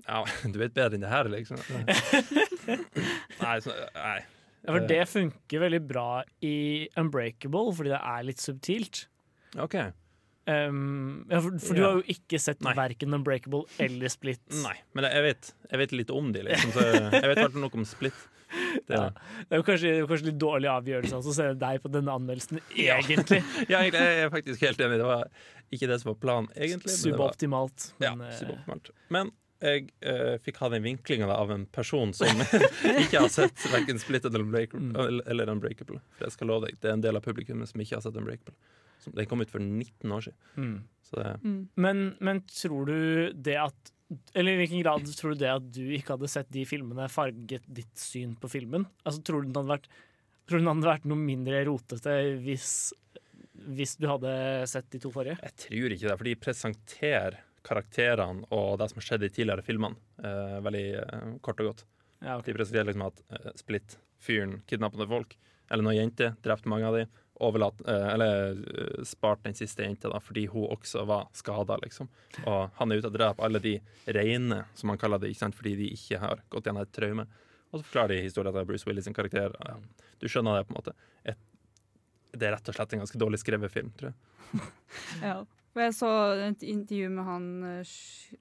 Ja, 0.07 0.23
du 0.53 0.59
vet 0.61 0.73
bedre 0.75 0.97
enn 0.97 1.05
det 1.05 1.11
her, 1.11 1.29
liksom. 1.31 1.61
Nei, 3.41 3.55
så, 3.63 3.73
nei. 3.95 4.19
Ja, 4.61 4.75
for 4.75 4.83
det 4.85 4.99
funker 5.09 5.63
veldig 5.63 5.79
bra 5.89 6.09
i 6.45 6.55
Unbreakable, 6.99 7.71
fordi 7.73 7.93
det 7.95 8.01
er 8.11 8.27
litt 8.27 8.43
subtilt. 8.43 9.05
OK. 9.61 9.77
Um, 10.49 11.25
ja, 11.29 11.37
for, 11.41 11.55
for 11.61 11.77
du 11.77 11.81
har 11.85 11.97
jo 11.99 12.03
ikke 12.09 12.39
sett 12.41 12.61
Nei. 12.65 12.73
verken 12.77 13.13
Unbreakable 13.13 13.63
eller 13.81 14.09
Split. 14.13 14.41
Nei, 14.63 14.75
men 14.97 15.05
jeg 15.05 15.25
vet, 15.25 15.49
jeg 15.69 15.81
vet 15.83 15.95
litt 15.97 16.13
om 16.13 16.29
de, 16.33 16.45
liksom. 16.47 16.73
Så 16.77 16.85
jeg 17.17 17.31
vet 17.33 17.57
noe 17.57 17.73
om 17.81 17.87
Split. 17.89 18.21
Det, 18.51 18.97
Ja. 18.97 19.05
Det 19.47 19.55
er 19.55 19.61
jo 19.61 19.65
kanskje, 19.67 19.91
kanskje 20.09 20.27
litt 20.27 20.39
dårlig 20.41 20.67
avgjørelse 20.71 21.19
å 21.21 21.35
se 21.35 21.45
deg 21.61 21.81
på 21.83 21.91
denne 21.93 22.13
anmeldelsen, 22.19 22.59
egentlig. 22.75 23.39
ja, 23.69 23.79
egentlig, 23.79 24.01
jeg 24.01 24.25
er 24.25 24.33
faktisk 24.33 24.65
helt 24.67 24.81
enig. 24.83 24.97
Det 25.01 25.07
var 25.07 25.29
ikke 25.71 25.87
det 25.89 25.99
som 26.01 26.11
var 26.11 26.17
planen, 26.25 26.49
egentlig. 26.57 26.97
Suboptimalt. 26.99 27.91
Ja, 28.03 28.11
Men, 28.17 28.27
ja, 28.33 28.39
suboptimalt. 28.41 28.91
Men 29.13 29.31
jeg 29.61 29.87
uh, 30.05 30.37
fikk 30.41 30.57
ha 30.63 30.69
den 30.73 30.83
vinklinga 30.83 31.27
av 31.31 31.51
en 31.53 31.65
person 31.69 32.13
som 32.17 32.27
ikke 33.03 33.19
har 33.21 33.29
sett 33.29 33.65
verken 33.71 33.99
Splitted 34.01 34.33
eller 34.33 34.45
Unbreakable, 34.47 34.91
Mm. 34.91 35.21
eller- 35.29 35.51
Unbreakable. 35.53 36.01
For 36.17 36.25
jeg 36.27 36.35
skal 36.37 36.47
love 36.51 36.65
deg, 36.67 36.79
det 36.81 36.89
er 36.89 36.93
en 36.97 37.03
del 37.05 37.15
av 37.19 37.23
publikummet 37.25 37.69
som 37.69 37.81
ikke 37.83 37.95
har 37.99 38.01
sett 38.05 38.17
Unbreakable. 38.17 38.55
Som, 39.01 39.13
den 39.17 39.25
kom 39.25 39.41
ut 39.41 39.49
for 39.49 39.59
19 39.63 40.11
år 40.13 40.21
siden. 40.27 40.37
mm. 40.57 40.75
Så 41.11 41.17
det, 41.19 41.31
Mm. 41.43 41.67
Men, 41.75 42.03
men 42.21 42.41
tror 42.47 42.85
du 42.87 43.33
det 43.33 43.57
at 43.59 43.91
Eller 44.35 44.53
i 44.53 44.61
hvilken 44.65 44.81
grad 44.83 45.05
tror 45.17 45.33
du 45.33 45.39
det 45.41 45.49
at 45.51 45.71
du 45.71 45.81
ikke 45.95 46.13
hadde 46.17 46.27
sett 46.29 46.49
de 46.51 46.65
filmene, 46.67 47.09
farget 47.09 47.63
ditt 47.67 47.95
syn 47.97 48.35
på 48.39 48.49
filmen? 48.51 48.85
Altså, 49.05 49.21
tror 49.23 49.41
du 49.41 49.47
den 49.51 49.55
hadde 49.61 49.71
vært, 49.73 49.87
tror 50.47 50.59
du 50.59 50.65
den 50.65 50.71
hadde 50.73 50.89
vært 50.91 51.05
noe 51.07 51.17
mindre 51.17 51.61
rotete 51.67 52.15
hvis, 52.43 52.69
hvis 53.71 53.95
du 54.01 54.07
hadde 54.11 54.33
sett 54.67 54.89
de 54.91 54.99
to 54.99 55.11
forrige? 55.13 55.37
jeg 55.41 55.55
tror 55.65 55.95
ikke 55.95 56.07
det, 56.09 56.17
for 56.17 56.27
de 56.29 56.35
presenterer 56.35 57.37
karakterene 57.67 58.47
og 58.49 58.77
det 58.81 58.89
som 58.91 58.99
har 59.01 59.07
skjedd 59.07 59.25
i 59.27 59.31
tidligere 59.33 59.65
filmene, 59.65 59.99
eh, 60.23 60.59
veldig 60.65 60.85
eh, 61.01 61.33
kort 61.45 61.61
og 61.63 61.71
godt. 61.71 61.85
Ja, 62.21 62.37
okay. 62.37 62.51
De 62.51 62.57
presenterer 62.57 62.89
liksom 62.89 63.07
at 63.07 63.21
eh, 63.29 63.51
Split, 63.59 63.97
fyren, 64.21 64.59
kidnappende 64.69 65.07
folk, 65.09 65.37
eller 65.71 65.85
noen 65.85 65.97
jenter, 65.97 66.35
drept 66.43 66.67
mange 66.69 66.87
av 66.87 66.97
dem, 66.97 67.11
overlatt, 67.41 67.81
eh, 67.87 68.07
eller 68.13 68.51
eh, 68.51 69.03
spart 69.07 69.43
den 69.43 69.57
siste 69.57 69.85
jenta 69.85 70.11
da, 70.11 70.19
fordi 70.21 70.45
hun 70.51 70.67
også 70.69 71.05
var 71.09 71.29
skada, 71.37 71.77
liksom. 71.81 72.09
Og 72.45 72.75
han 72.77 72.91
er 72.91 73.01
ute 73.01 73.09
og 73.09 73.15
dreper 73.15 73.47
alle 73.47 73.61
de 73.63 73.77
reine, 74.05 74.63
som 74.77 74.93
han 74.93 74.99
kaller 75.01 75.21
det, 75.21 75.31
ikke 75.31 75.45
sant, 75.45 75.57
fordi 75.57 75.77
de 75.79 75.93
ikke 75.95 76.19
har 76.21 76.43
gått 76.53 76.69
gjennom 76.69 76.85
et 76.85 76.93
traume. 76.93 77.25
Og 77.71 77.79
så 77.79 77.85
forklarer 77.87 78.17
de 78.17 78.25
historien 78.27 78.53
til 78.53 78.67
Bruce 78.67 78.89
Willis 78.89 79.07
sin 79.07 79.15
karakter. 79.15 79.55
Ja, 79.65 79.77
du 80.21 80.27
skjønner 80.29 80.59
det, 80.59 80.67
på 80.67 80.75
en 80.75 80.81
måte. 80.81 80.93
Et, 81.25 81.47
det 82.35 82.47
er 82.47 82.55
rett 82.57 82.69
og 82.69 82.77
slett 82.77 82.93
en 82.93 83.01
ganske 83.05 83.21
dårlig 83.21 83.39
skrevet 83.41 83.73
film, 83.73 83.89
tror 83.97 84.11
jeg. 84.11 84.19
Ja. 85.23 85.39
For 85.71 85.85
jeg 85.85 85.95
så 85.95 86.09
et 86.49 86.65
intervju 86.67 87.11
med 87.13 87.27
han 87.27 87.45
eh, 87.69 87.93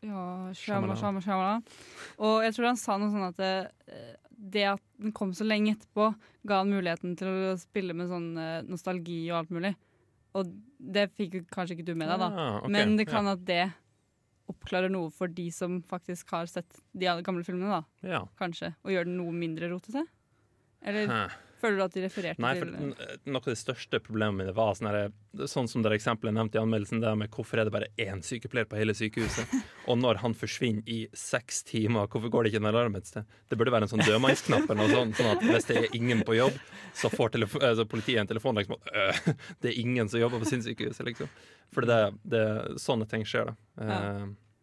ja, 0.07 0.25
Shama. 0.57 0.97
Shama, 0.99 1.23
Shyamalan. 1.23 1.69
Og 2.19 2.41
jeg 2.47 2.57
tror 2.57 2.73
han 2.73 2.81
sa 2.81 2.97
noe 2.99 3.13
sånn 3.13 3.29
at 3.29 3.39
det, 3.39 3.53
det 4.35 4.67
at 4.73 4.83
den 5.01 5.15
kom 5.17 5.35
så 5.37 5.47
lenge 5.47 5.77
etterpå, 5.77 6.11
ga 6.49 6.63
han 6.63 6.73
muligheten 6.73 7.15
til 7.21 7.53
å 7.53 7.55
spille 7.61 7.95
med 7.97 8.11
sånn 8.11 8.33
eh, 8.41 8.57
nostalgi 8.67 9.23
og 9.31 9.43
alt 9.43 9.55
mulig. 9.55 9.75
Og 10.39 10.51
det 10.79 11.09
fikk 11.19 11.41
kanskje 11.51 11.79
ikke 11.79 11.91
du 11.91 11.95
med 11.99 12.11
deg, 12.11 12.23
da. 12.23 12.31
Ah, 12.31 12.59
okay. 12.61 12.75
Men 12.75 12.97
det 12.99 13.07
kan 13.11 13.27
ja. 13.27 13.37
at 13.37 13.47
det 13.47 13.63
oppklarer 14.51 14.91
noe 14.91 15.11
for 15.15 15.31
de 15.31 15.47
som 15.55 15.79
faktisk 15.87 16.33
har 16.35 16.51
sett 16.51 16.81
de 16.97 17.11
gamle 17.27 17.47
filmene, 17.47 17.81
da. 17.81 18.09
Ja. 18.17 18.25
Kanskje. 18.41 18.73
Og 18.83 18.95
gjør 18.95 19.07
den 19.07 19.19
noe 19.21 19.35
mindre 19.35 19.71
rotete. 19.71 20.05
Eller 20.83 21.11
Hæ. 21.11 21.23
Føler 21.61 21.77
du 21.79 21.83
at 21.85 21.95
de 21.97 22.03
refererte 22.07 22.43
Nei, 22.43 22.53
for 22.59 22.71
til 22.71 22.89
n- 22.91 23.19
noe 23.31 23.41
av 23.43 23.49
det 23.51 23.59
største 23.61 24.01
problemet 24.03 24.39
mine 24.41 24.55
var 24.57 24.75
sånn, 24.79 24.89
her, 24.91 25.13
sånn 25.51 25.69
som 25.71 25.85
det 25.85 25.93
eksempelet 25.97 26.33
jeg 26.33 26.37
nevnte 26.39 26.59
i 26.59 26.63
anmeldelsen, 26.63 27.03
det 27.05 27.13
med 27.21 27.31
hvorfor 27.37 27.61
er 27.63 27.69
det 27.69 27.75
bare 27.75 27.89
én 28.01 28.23
sykepleier 28.25 28.69
på 28.71 28.79
hele 28.81 28.95
sykehuset? 28.97 29.53
Og 29.91 29.99
når 30.01 30.21
han 30.25 30.35
forsvinner 30.37 30.83
i 30.91 30.99
seks 31.17 31.63
timer, 31.69 32.09
hvorfor 32.11 32.33
går 32.33 32.45
det 32.49 32.53
ikke 32.55 32.63
en 32.65 32.71
alarm 32.73 32.97
et 32.99 33.07
sted? 33.11 33.25
Det 33.51 33.59
burde 33.61 33.73
være 33.75 33.89
en 33.89 33.93
sånn 33.95 34.05
dødmannsknapp 34.07 34.67
eller 34.71 34.81
noe 34.83 34.93
sånt, 34.97 35.17
sånn 35.21 35.33
at 35.37 35.47
hvis 35.47 35.69
det 35.71 35.79
er 35.85 35.97
ingen 36.01 36.25
på 36.27 36.37
jobb, 36.41 36.57
så 36.97 37.11
får 37.13 37.35
telefo 37.39 37.63
altså, 37.65 37.87
politiet 37.91 38.21
en 38.25 38.31
telefon 38.31 38.57
liksom 38.61 38.77
at 38.81 38.93
«Øh, 38.95 39.33
det 39.63 39.73
er 39.75 39.81
ingen 39.85 40.09
som 40.13 40.21
jobber 40.23 40.43
på 40.45 40.51
sinnssykehuset, 40.53 41.05
liksom. 41.13 41.29
For 41.75 41.87
det, 41.87 42.01
det, 42.27 42.45
sånne 42.83 43.07
ting 43.11 43.23
skjer, 43.29 43.53
da. 43.53 43.57
Ja. 43.91 43.99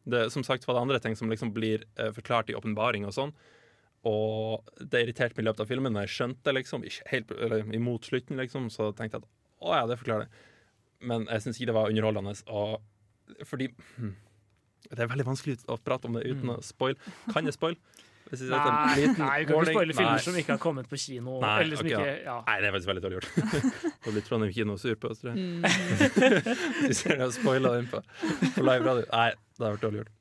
det, 0.08 0.26
som 0.32 0.44
sagt 0.44 0.66
var 0.68 0.76
det 0.78 0.82
andre 0.88 1.00
ting 1.04 1.16
som 1.20 1.30
liksom 1.32 1.54
blir 1.56 1.86
eh, 2.00 2.10
forklart 2.16 2.50
i 2.52 2.56
åpenbaring 2.58 3.06
og 3.08 3.14
sånn. 3.16 3.32
Og 4.08 4.70
det 4.80 5.04
irriterte 5.04 5.38
meg 5.38 5.46
i 5.46 5.48
løpet 5.50 5.66
av 5.66 5.72
filmen 5.72 5.96
når 5.96 6.08
jeg 6.08 6.16
skjønte 6.16 6.48
det, 6.48 6.56
liksom, 6.62 6.86
helt, 7.12 7.34
eller 7.38 7.74
imot 7.76 8.08
slutten, 8.08 8.40
liksom, 8.40 8.70
så 8.74 8.92
tenkte 8.96 9.20
jeg 9.20 9.26
at 9.26 9.34
å 9.68 9.74
ja, 9.74 9.86
det 9.90 9.98
forklarer 10.00 10.28
det. 10.28 10.46
Men 11.08 11.28
jeg 11.30 11.44
syns 11.44 11.60
ikke 11.60 11.72
det 11.72 11.78
var 11.78 11.92
underholdende. 11.92 12.34
Og 12.48 13.46
fordi 13.46 13.70
hm, 13.98 14.14
Det 14.88 15.04
er 15.04 15.10
veldig 15.12 15.28
vanskelig 15.28 15.58
å 15.68 15.78
prate 15.82 16.10
om 16.10 16.18
det 16.18 16.28
uten 16.30 16.54
å 16.54 16.60
spoile. 16.66 17.16
Kan 17.34 17.50
jeg 17.50 17.58
spoil? 17.58 17.78
Hvis 18.28 18.42
jeg 18.44 18.50
setter 18.52 18.68
en 18.68 18.76
Nei, 18.76 18.96
nei, 19.16 19.36
du 19.48 19.54
kan 19.54 19.62
ikke 19.62 19.72
spoile 19.72 19.96
filmer 19.96 20.18
Nei. 20.18 20.24
som 20.26 20.38
ikke 20.40 20.56
har 20.58 20.60
kommet 20.60 20.90
på 20.92 21.00
kino. 21.00 21.38
Nei, 21.44 21.54
eller 21.64 21.80
som 21.80 21.88
ok, 21.88 21.94
ikke, 21.94 22.16
ja. 22.26 22.36
Nei, 22.50 22.56
det 22.60 22.68
er 22.68 22.76
faktisk 22.76 22.92
veldig 22.92 23.04
dårlig 23.06 23.20
gjort. 23.22 23.30
Da 24.08 24.14
blir 24.14 24.26
Trondheim 24.28 24.54
kino 24.56 24.76
sur 24.82 25.00
på 25.00 25.12
oss, 25.14 25.22
tror 25.24 25.32
jeg. 25.32 25.46
Mm. 25.48 25.64
Hvis 26.90 27.06
jeg 27.06 27.20
har 27.22 27.32
spoila 27.36 27.74
den 27.78 27.88
på, 27.92 28.04
på 28.04 28.68
live 28.68 28.84
radio. 28.84 29.08
Nei, 29.14 29.30
det 29.56 29.68
har 29.68 29.78
vært 29.78 29.88
dårlig 29.88 30.04
gjort. 30.04 30.17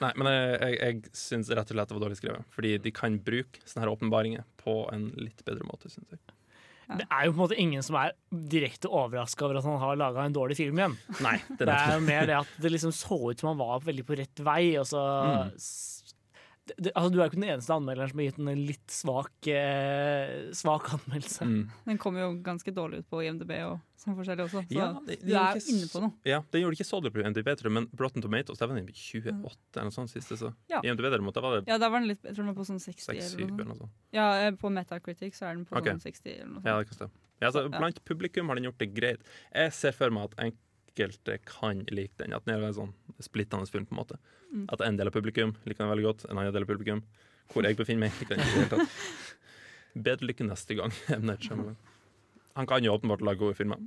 Nei, 0.00 0.10
men 0.16 0.28
jeg, 0.30 0.58
jeg, 0.62 0.78
jeg 0.78 1.12
syns 1.18 1.48
rett 1.50 1.70
og 1.70 1.74
slett 1.76 1.90
det 1.90 1.96
var 1.98 2.04
dårlig 2.06 2.18
skrevet. 2.20 2.48
Fordi 2.54 2.74
de 2.84 2.92
kan 2.94 3.16
bruke 3.24 3.62
sånne 3.66 3.84
her 3.86 3.92
åpenbaringer 3.94 4.44
på 4.62 4.80
en 4.94 5.08
litt 5.18 5.40
bedre 5.46 5.66
måte, 5.66 5.90
syns 5.92 6.12
jeg. 6.14 6.20
Det 6.88 7.04
er 7.12 7.26
jo 7.26 7.32
på 7.34 7.36
en 7.36 7.42
måte 7.42 7.56
ingen 7.60 7.82
som 7.84 7.98
er 8.00 8.14
direkte 8.48 8.88
overraska 8.88 9.44
over 9.44 9.58
at 9.60 9.66
han 9.68 9.76
har 9.82 9.98
laga 10.00 10.22
en 10.24 10.32
dårlig 10.32 10.56
film 10.56 10.78
igjen. 10.80 10.94
Nei, 11.20 11.34
det 11.50 11.66
Det 11.66 11.74
er 11.74 11.90
er 11.90 11.98
jo 11.98 12.04
mer 12.06 12.28
det 12.30 12.36
at 12.38 12.54
det 12.64 12.70
liksom 12.72 12.94
så 12.96 13.18
ut 13.28 13.42
som 13.42 13.50
han 13.50 13.58
var 13.60 13.82
veldig 13.84 14.06
på 14.08 14.16
rett 14.16 14.40
vei, 14.46 14.62
og 14.80 14.86
så 14.88 15.02
Mm. 15.28 15.50
Det, 16.76 16.92
altså, 16.94 17.10
Du 17.12 17.18
er 17.18 17.24
jo 17.24 17.30
ikke 17.30 17.40
den 17.40 17.50
eneste 17.50 17.74
anmelderen 17.74 18.10
som 18.10 18.18
har 18.20 18.26
gitt 18.28 18.36
den 18.36 18.48
en 18.52 18.66
litt 18.68 18.86
svak, 18.92 19.48
eh, 19.48 20.50
svak 20.52 20.88
anmeldelse. 20.96 21.46
Mm. 21.48 21.70
Den 21.86 21.98
kommer 21.98 22.20
jo 22.20 22.30
ganske 22.44 22.74
dårlig 22.74 22.98
ut 23.02 23.08
på 23.10 23.22
IMDb 23.24 23.52
og 23.64 23.80
sånn 23.98 24.16
forskjellig 24.18 24.44
også. 24.46 24.62
Så 24.68 24.76
Ja, 24.76 24.92
det- 25.06 25.20
du 25.20 25.26
det 25.26 25.34
er 25.36 25.54
ikke 25.56 25.66
jo 25.68 25.76
inne 25.76 25.88
på 25.92 26.00
noe. 26.04 26.12
Ja, 26.24 26.40
Den 26.50 26.62
gjorde 26.62 26.76
ikke 26.78 26.88
så 26.90 27.00
dårlig 27.02 27.12
på 27.14 27.24
IMDb, 27.24 27.48
tror 27.56 27.68
jeg, 27.70 27.72
men 27.72 27.86
Broughton 27.94 28.22
Tomatoes 28.22 28.58
der 28.58 28.66
var 28.66 28.76
den 28.76 28.88
i 28.88 28.92
28 28.92 29.76
eller 29.76 29.84
noe 29.84 29.90
sånt 29.90 30.10
siste. 30.10 30.36
Så. 30.36 30.54
Ja. 30.68 30.80
IMDb 30.82 31.10
derimot, 31.10 31.34
måtte, 31.34 31.42
var 31.42 31.60
det 31.60 31.68
Ja, 31.68 31.78
der 31.78 31.90
var 31.90 32.00
den 32.00 32.08
litt, 32.08 32.22
jeg 32.22 32.34
tror 32.34 32.44
den 32.44 32.54
var 32.54 32.58
på 32.62 32.66
sånn 32.68 32.80
60 32.80 33.06
6-7 33.06 33.34
eller 33.38 33.46
noe 33.48 33.54
eller 33.54 33.64
noe 33.64 33.76
sånt. 33.78 33.90
Ja, 34.12 34.32
eh, 34.46 34.50
på 34.52 34.70
Metacritic 34.70 35.34
så 35.34 35.50
er 35.50 35.54
den 35.56 35.64
på 35.66 35.76
okay. 35.76 35.92
sånn 35.92 36.02
60 36.02 36.26
eller 36.34 36.46
noe 36.46 36.62
sånt. 36.62 36.66
Ja, 36.66 36.78
det 36.78 36.86
kan 36.88 36.96
stemme. 36.98 37.10
Ja, 37.40 37.46
altså, 37.50 37.70
Ja. 37.70 37.78
blant 37.78 38.04
publikum 38.04 38.46
har 38.48 38.54
den 38.56 38.64
gjort 38.64 38.78
det 38.78 38.94
greit. 38.94 39.20
Jeg 39.54 39.72
ser 39.72 39.92
for 39.92 40.10
meg 40.10 40.24
at 40.24 40.36
enkelte 40.98 41.38
kan 41.46 41.84
like 41.90 42.16
den. 42.18 42.34
At 42.34 42.46
den 42.46 42.58
er 42.58 42.68
en 42.68 42.76
sånn 42.76 42.94
splittende 43.22 43.68
film, 43.70 43.86
på 43.86 43.94
en 43.94 44.00
måte. 44.02 44.18
Mm. 44.52 44.66
At 44.72 44.82
en 44.84 44.98
del 44.98 45.10
av 45.10 45.14
publikum 45.14 45.54
liker 45.64 45.84
den 45.84 45.92
veldig 45.92 46.06
godt, 46.06 46.24
en 46.28 46.38
annen 46.38 46.54
del 46.54 46.66
av 46.66 46.70
publikum 46.70 47.04
hvor 47.52 47.64
jeg 47.64 47.78
befinner 47.78 48.06
meg, 48.06 48.16
liker 48.20 48.36
den 48.36 48.44
ikke 48.44 48.50
i 48.50 48.58
det 48.58 48.64
hele 48.66 48.72
tatt. 48.74 49.44
Bedre 50.08 50.28
lykke 50.28 50.48
neste 50.48 50.76
gang. 50.76 50.92
Han 52.58 52.66
kan 52.68 52.84
jo 52.84 52.92
åpenbart 52.92 53.22
lage 53.24 53.40
gode 53.40 53.56
filmer. 53.56 53.80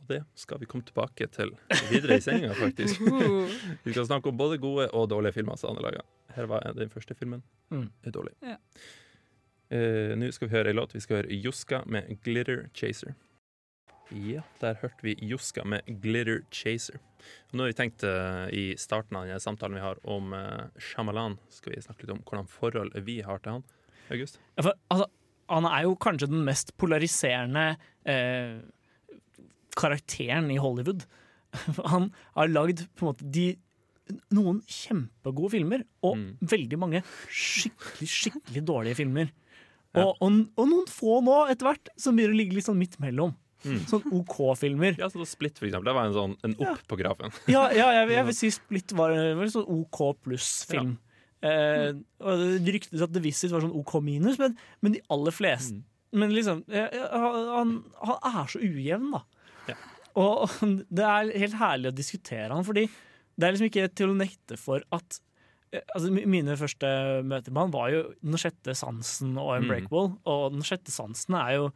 Og 0.00 0.10
det 0.10 0.22
skal 0.34 0.58
vi 0.62 0.66
komme 0.66 0.86
tilbake 0.88 1.28
til 1.30 1.52
videre 1.92 2.16
i 2.16 2.24
sendinga, 2.24 2.56
faktisk. 2.56 3.02
Vi 3.84 3.92
skal 3.92 4.06
snakke 4.08 4.32
om 4.32 4.38
både 4.40 4.58
gode 4.58 4.88
og 4.96 5.10
dårlige 5.12 5.36
filmer 5.36 5.60
som 5.60 5.70
han 5.74 5.82
har 5.82 5.90
laga. 5.90 6.06
Her 6.32 6.48
var 6.48 6.64
den 6.74 6.90
første 6.90 7.14
filmen. 7.14 7.42
Mm. 7.70 7.90
Er 8.02 8.14
dårlig. 8.16 8.32
Ja. 8.42 8.56
Uh, 9.68 10.16
Nå 10.16 10.30
skal 10.32 10.48
vi 10.48 10.54
høre 10.56 10.72
ei 10.72 10.76
låt. 10.76 10.94
Vi 10.96 11.02
skal 11.04 11.20
høre 11.20 11.40
Joska 11.44 11.82
med 11.86 12.08
'Glitter 12.24 12.70
Chaser'. 12.72 13.12
Ja, 14.14 14.42
der 14.62 14.78
hørte 14.80 15.04
vi 15.04 15.16
Joska 15.20 15.64
med 15.68 15.84
'Glitter 15.86 16.40
Chaser'. 16.50 16.98
Nå 17.52 17.64
har 17.64 17.72
vi 17.72 17.76
tenkt 17.76 18.04
uh, 18.04 18.48
i 18.54 18.72
starten 18.80 19.16
av 19.18 19.26
denne 19.26 19.40
samtalen 19.42 19.76
vi 19.76 19.84
har 19.84 19.98
om 20.08 20.32
uh, 20.32 20.68
Shyamalan, 20.80 21.36
skal 21.52 21.74
vi 21.74 21.82
snakke 21.82 22.06
litt 22.06 22.14
om 22.14 22.22
hvordan 22.24 22.48
forhold 22.48 22.96
vi 23.04 23.20
har 23.20 23.38
til 23.44 23.58
han. 23.58 23.64
August? 24.08 24.38
Ja, 24.56 24.62
for, 24.62 24.72
altså, 24.88 25.08
han 25.48 25.68
er 25.68 25.84
jo 25.84 25.96
kanskje 26.00 26.28
den 26.30 26.44
mest 26.44 26.74
polariserende 26.80 27.78
eh, 28.08 28.60
karakteren 29.76 30.50
i 30.52 30.58
Hollywood. 30.60 31.04
Han 31.92 32.10
har 32.36 32.50
lagd 32.52 32.84
på 32.96 33.04
en 33.04 33.10
måte 33.10 33.28
de, 33.32 33.46
noen 34.36 34.60
kjempegode 34.68 35.52
filmer, 35.56 35.84
og 36.04 36.16
Mm. 36.16 36.36
veldig 36.40 36.78
mange 36.80 37.02
skikkelig, 37.32 38.08
skikkelig 38.08 38.64
dårlige 38.68 39.00
filmer. 39.00 39.32
Ja. 39.96 40.04
Og, 40.04 40.16
og, 40.20 40.40
og 40.56 40.68
noen 40.68 40.88
få 40.92 41.20
nå, 41.24 41.38
etter 41.48 41.70
hvert, 41.70 41.88
som 41.96 42.16
begynner 42.16 42.36
å 42.36 42.40
ligge 42.42 42.58
litt 42.58 42.68
sånn 42.68 42.80
midt 42.80 42.98
mellom. 43.00 43.32
Mm. 43.64 43.82
Sånn 43.90 44.06
OK-filmer. 44.20 44.96
Ja, 45.00 45.08
så 45.10 45.26
Split, 45.26 45.58
for 45.58 45.66
eksempel. 45.66 45.90
Det 45.90 45.96
var 45.96 46.08
en 46.08 46.16
sånn 46.16 46.36
en 46.46 46.56
opp 46.62 46.82
på 46.90 46.98
grafen. 47.00 47.34
Ja, 47.54 47.66
ja 47.74 47.90
jeg, 47.96 48.12
jeg 48.14 48.28
vil 48.30 48.38
si 48.38 48.50
Split 48.54 48.94
var, 48.98 49.14
var 49.14 49.46
en 49.46 49.54
sånn 49.54 49.70
OK 49.78 50.02
pluss-film. 50.22 50.96
Eh, 51.38 51.92
og 52.18 52.40
det 52.64 52.74
ryktes 52.74 53.02
at 53.04 53.12
The 53.14 53.22
Visit 53.22 53.52
var 53.54 53.62
sånn 53.62 53.76
OK 53.78 53.98
minus, 54.02 54.40
men, 54.42 54.56
men 54.82 54.98
de 54.98 55.04
aller 55.14 55.34
fleste 55.34 55.78
Mm. 55.78 55.86
Men 56.20 56.30
liksom 56.32 56.62
han, 56.72 57.72
han 58.00 58.22
er 58.24 58.46
så 58.48 58.60
ujevn, 58.64 59.10
da. 59.12 59.18
Ja. 59.68 59.74
Og 60.16 60.54
det 60.96 61.04
er 61.04 61.32
helt 61.44 61.56
herlig 61.60 61.90
å 61.90 61.96
diskutere 61.96 62.52
han, 62.54 62.64
fordi 62.64 62.86
det 63.38 63.46
er 63.46 63.54
liksom 63.54 63.68
ikke 63.68 63.90
til 63.92 64.12
å 64.12 64.18
nekte 64.18 64.58
for 64.60 64.84
at 64.94 65.18
eh, 65.70 65.84
Altså, 65.94 66.08
mine 66.10 66.56
første 66.58 66.88
møter 67.28 67.52
med 67.52 67.66
han 67.66 67.74
var 67.74 67.90
jo 67.92 68.00
Den 68.24 68.40
sjette 68.40 68.72
sansen 68.78 69.36
og 69.36 69.52
en 69.58 69.68
breakball. 69.68 70.08
Mm. 70.14 70.18
Og 70.32 70.56
Den 70.56 70.64
sjette 70.66 70.94
sansen 70.94 71.36
er 71.38 71.52
jo, 71.58 71.68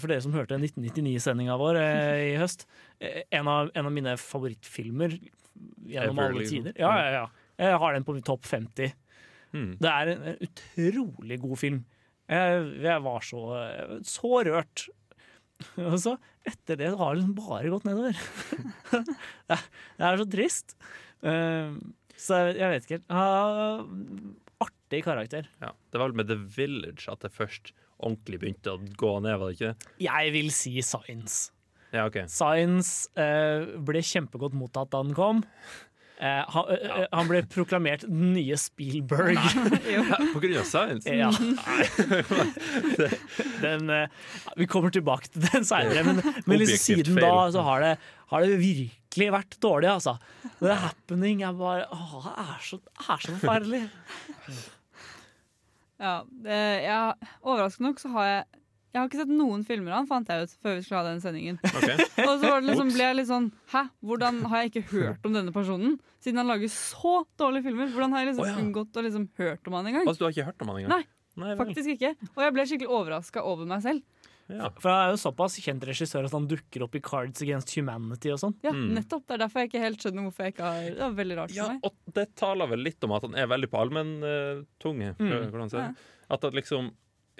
for 0.00 0.10
dere 0.10 0.22
som 0.24 0.34
hørte 0.36 0.58
1999-sendinga 0.58 1.58
vår 1.60 1.78
eh, 1.80 2.24
i 2.32 2.34
høst, 2.40 2.66
eh, 3.02 3.22
en 3.34 3.50
av, 3.50 3.70
en 3.74 3.88
av 3.88 3.94
mine 3.94 4.16
favorittfilmer 4.20 5.16
gjennom 5.16 6.18
Ever, 6.18 6.34
alle 6.34 6.48
tider. 6.48 6.76
Ja, 6.80 6.92
ja, 6.98 7.12
ja. 7.20 7.46
Jeg 7.62 7.78
har 7.82 7.94
den 7.96 8.06
på 8.06 8.16
topp 8.26 8.46
50. 8.48 8.94
Mm. 9.52 9.70
Det 9.82 9.92
er 9.92 10.12
en, 10.14 10.26
en 10.32 10.42
utrolig 10.48 11.38
god 11.42 11.60
film. 11.60 11.82
Jeg, 12.32 12.66
jeg 12.86 13.04
var 13.04 13.24
så, 13.26 13.42
så 14.08 14.42
rørt. 14.48 14.86
Og 15.90 15.98
så, 16.02 16.16
etter 16.48 16.78
det, 16.80 16.92
har 16.98 17.14
det 17.14 17.22
liksom 17.22 17.34
bare 17.38 17.72
gått 17.72 17.88
nedover. 17.88 18.16
det, 18.92 19.58
er, 19.58 19.66
det 19.98 20.08
er 20.08 20.22
så 20.22 20.28
trist. 20.32 20.76
Uh, 21.22 21.76
så 22.18 22.40
jeg, 22.40 22.56
jeg 22.62 22.72
vet 22.72 22.86
ikke 22.86 22.98
helt. 22.98 23.12
Uh, 23.12 24.32
artig 24.62 25.04
karakter. 25.06 25.48
Ja. 25.62 25.72
Det 25.90 26.00
var 26.00 26.10
vel 26.10 26.18
med 26.22 26.30
The 26.30 26.38
Village 26.56 27.08
at 27.12 27.24
det 27.24 27.32
først 27.34 27.72
ordentlig 28.02 28.42
begynte 28.42 28.74
å 28.74 28.80
gå 28.98 29.14
ned, 29.24 29.38
var 29.40 29.50
det 29.50 29.58
ikke 29.58 29.72
det? 29.72 29.94
Jeg 30.06 30.34
vil 30.36 30.52
si 30.54 30.74
Science. 30.84 31.50
Ja, 31.92 32.06
okay. 32.08 32.24
Science 32.32 33.10
eh, 33.20 33.66
ble 33.84 34.00
kjempegodt 34.04 34.56
mottatt 34.56 34.92
da 34.94 35.02
den 35.04 35.16
kom. 35.16 35.42
Eh, 36.22 36.44
han, 36.54 36.68
eh, 36.70 37.06
han 37.10 37.26
ble 37.26 37.40
proklamert 37.50 38.04
den 38.06 38.28
nye 38.36 38.54
Spielberg. 38.60 39.40
På 40.34 40.42
grunn 40.42 40.60
av 40.60 40.68
science? 40.68 41.10
Ja. 41.10 41.32
Den, 43.64 43.90
eh, 43.90 44.06
vi 44.56 44.68
kommer 44.70 44.94
tilbake 44.94 45.32
til 45.32 45.42
den 45.48 45.66
seinere, 45.66 46.04
men, 46.06 46.20
men 46.46 46.62
liksom 46.62 46.84
siden 46.84 47.18
feil. 47.18 47.26
da 47.26 47.48
så 47.56 47.64
har 47.66 47.82
det, 47.82 47.90
har 48.30 48.46
det 48.46 48.60
virkelig 48.60 49.28
vært 49.34 49.58
dårlig, 49.62 49.90
altså. 49.96 50.14
The 50.60 50.78
Happening 50.84 51.42
er 51.46 51.58
bare 51.58 51.88
å, 51.90 52.22
det 52.22 52.36
er 52.44 52.62
så, 52.70 52.78
er 53.02 53.26
så 53.26 53.34
forferdelig. 53.34 53.82
Ja, 56.02 56.16
det, 56.26 56.58
jeg, 56.82 57.30
overraskende 57.46 57.92
nok 57.92 58.02
så 58.02 58.10
har 58.16 58.28
jeg 58.28 58.42
Jeg 58.92 59.00
har 59.00 59.08
ikke 59.08 59.20
sett 59.22 59.30
noen 59.32 59.62
filmer 59.64 59.94
av 59.94 60.02
han, 60.02 60.08
fant 60.10 60.28
jeg 60.28 60.44
ut 60.44 60.54
før 60.60 60.74
vi 60.76 60.82
skulle 60.84 61.00
ha 61.00 61.06
den 61.06 61.22
sendingen. 61.22 61.60
Okay. 61.78 61.96
Og 62.26 62.42
så 62.42 62.50
var 62.50 62.60
det 62.60 62.68
liksom, 62.68 62.90
ble 62.92 63.06
jeg 63.06 63.18
litt 63.20 63.30
sånn 63.30 63.46
Hæ, 63.72 63.86
hvordan 64.04 64.42
har 64.52 64.64
jeg 64.64 64.72
ikke 64.72 64.84
hørt 64.96 65.28
om 65.28 65.38
denne 65.38 65.54
personen? 65.54 65.96
Siden 66.22 66.42
han 66.42 66.50
lager 66.50 66.70
så 66.70 67.22
dårlige 67.40 67.70
filmer. 67.70 67.88
Hvordan 67.94 68.12
har 68.14 68.24
jeg 68.24 68.32
liksom 68.32 68.44
oh, 68.44 68.50
ja. 68.50 68.58
unngått 68.60 68.98
å 68.98 69.06
liksom 69.06 69.28
hørt 69.40 69.70
om 69.70 69.78
han 69.78 69.88
engang? 69.90 70.06
Altså, 70.06 70.20
du 70.20 70.26
har 70.28 70.36
ikke 70.36 70.50
hørt 70.50 70.66
om 70.66 70.72
han 70.74 70.82
engang? 70.82 70.92
Nei, 70.92 71.40
Nei 71.42 71.56
faktisk 71.58 71.94
ikke. 71.96 72.12
Og 72.34 72.44
jeg 72.44 72.54
ble 72.58 72.66
skikkelig 72.68 72.98
overraska 72.98 73.46
over 73.48 73.70
meg 73.70 73.82
selv. 73.86 74.04
Ja. 74.48 74.68
For 74.82 74.90
han 74.90 75.06
er 75.06 75.12
jo 75.14 75.20
såpass 75.22 75.54
kjent 75.62 75.84
regissør 75.86 76.26
at 76.26 76.32
han 76.34 76.48
dukker 76.50 76.82
opp 76.84 76.94
i 76.98 77.00
Cards 77.00 77.40
Against 77.42 77.70
Humanity 77.76 78.32
og 78.34 78.40
sånn. 78.42 78.54
Ja, 78.64 78.72
Mm. 78.72 78.90
nettopp. 78.98 79.26
Det 79.26 79.34
er 79.38 79.44
derfor 79.46 79.60
jeg 79.62 79.70
ikke 79.70 79.84
helt 79.84 80.02
skjønner 80.02 80.26
hvorfor 80.26 80.44
jeg 80.44 80.54
ikke 80.56 80.66
har 80.66 80.82
Det 80.90 80.98
var 80.98 81.14
veldig 81.24 81.36
rart 81.38 81.54
Ja, 81.54 81.64
for 81.64 81.72
meg. 81.72 81.80
og 81.84 82.14
det 82.18 82.26
taler 82.36 82.66
vel 82.68 82.78
litt 82.84 83.04
om 83.04 83.12
at 83.12 83.22
han 83.22 83.34
er 83.34 83.46
veldig 83.46 83.70
på 83.70 83.78
allmenntunge. 83.80 85.14
Mm. 85.18 85.50
hvordan 85.52 85.70
sier 85.70 85.80
jeg? 85.86 85.96
At 86.30 86.40
liksom 86.52 86.90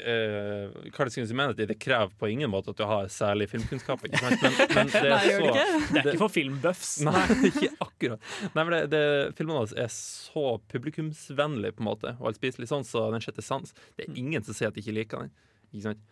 uh, 0.02 0.90
Against 0.92 1.30
Humanity 1.30 1.66
det 1.68 1.78
krever 1.78 2.10
på 2.18 2.30
ingen 2.32 2.50
måte 2.50 2.70
at 2.72 2.76
du 2.80 2.84
har 2.88 3.04
særlig 3.12 3.48
filmkunnskap. 3.50 4.00
Ikke 4.08 4.18
sant? 4.22 4.42
Men, 4.42 4.52
men 4.76 4.86
det 4.88 5.02
er 5.02 5.10
Nei, 5.10 5.26
så, 5.26 5.36
det 5.38 5.50
ikke? 5.50 5.66
Det 5.92 6.02
er 6.06 6.10
ikke 6.14 6.22
for 6.24 6.32
filmbuffs. 6.32 6.92
Nei, 7.04 7.26
ikke 7.50 7.70
akkurat. 7.84 8.30
Nei, 8.54 8.64
men 8.64 8.72
det, 8.72 8.80
det, 8.94 9.02
Filmene 9.38 9.58
hans 9.62 9.74
er 9.76 9.92
så 9.92 10.46
publikumsvennlig, 10.72 11.74
på 11.76 11.84
en 11.84 11.90
måte, 11.90 12.14
og 12.20 12.30
alt 12.32 12.40
litt 12.62 12.72
sånn, 12.72 12.86
så 12.88 13.10
Den 13.12 13.20
sjette 13.24 13.44
sans 13.44 13.72
Det 13.98 14.08
er 14.08 14.18
ingen 14.18 14.42
som 14.46 14.54
sier 14.56 14.68
at 14.72 14.74
de 14.78 14.82
ikke 14.84 14.96
liker 14.96 15.26
den. 15.26 15.30
Ikke 15.72 15.86
sant? 15.90 16.02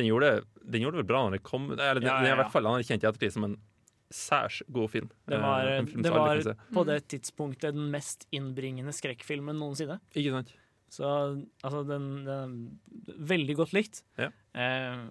Den 0.00 0.08
gjorde, 0.08 0.30
den 0.64 0.84
gjorde 0.86 1.02
det 1.02 1.08
bra 1.10 1.26
når 1.26 1.36
det 1.38 1.42
kom 1.46 1.68
Eller 1.74 2.00
Ja, 2.04 2.20
ja, 2.24 2.32
i 2.34 2.38
hvert 2.40 2.54
fall 2.54 2.68
anerkjent 2.70 3.04
i 3.04 3.08
ettertid 3.10 3.36
som 3.36 3.46
en 3.50 3.58
særs 4.10 4.62
god 4.74 4.90
film. 4.90 5.10
Det 5.30 5.38
var, 5.38 5.68
Eh, 5.68 5.84
film 5.86 6.02
det 6.02 6.10
var 6.10 6.40
på 6.74 6.82
det 6.88 6.96
tidspunktet 7.12 7.76
den 7.76 7.92
mest 7.92 8.26
innbringende 8.34 8.94
skrekkfilmen 8.96 9.54
noensinne. 9.60 10.00
Ikke 10.14 10.32
sant? 10.34 10.50
Så 10.90 11.06
altså, 11.62 11.84
den, 11.86 12.08
den 12.26 12.56
Veldig 13.30 13.54
godt 13.60 13.74
likt. 13.76 14.02
Ja. 14.18 14.32
Eh, 14.58 15.04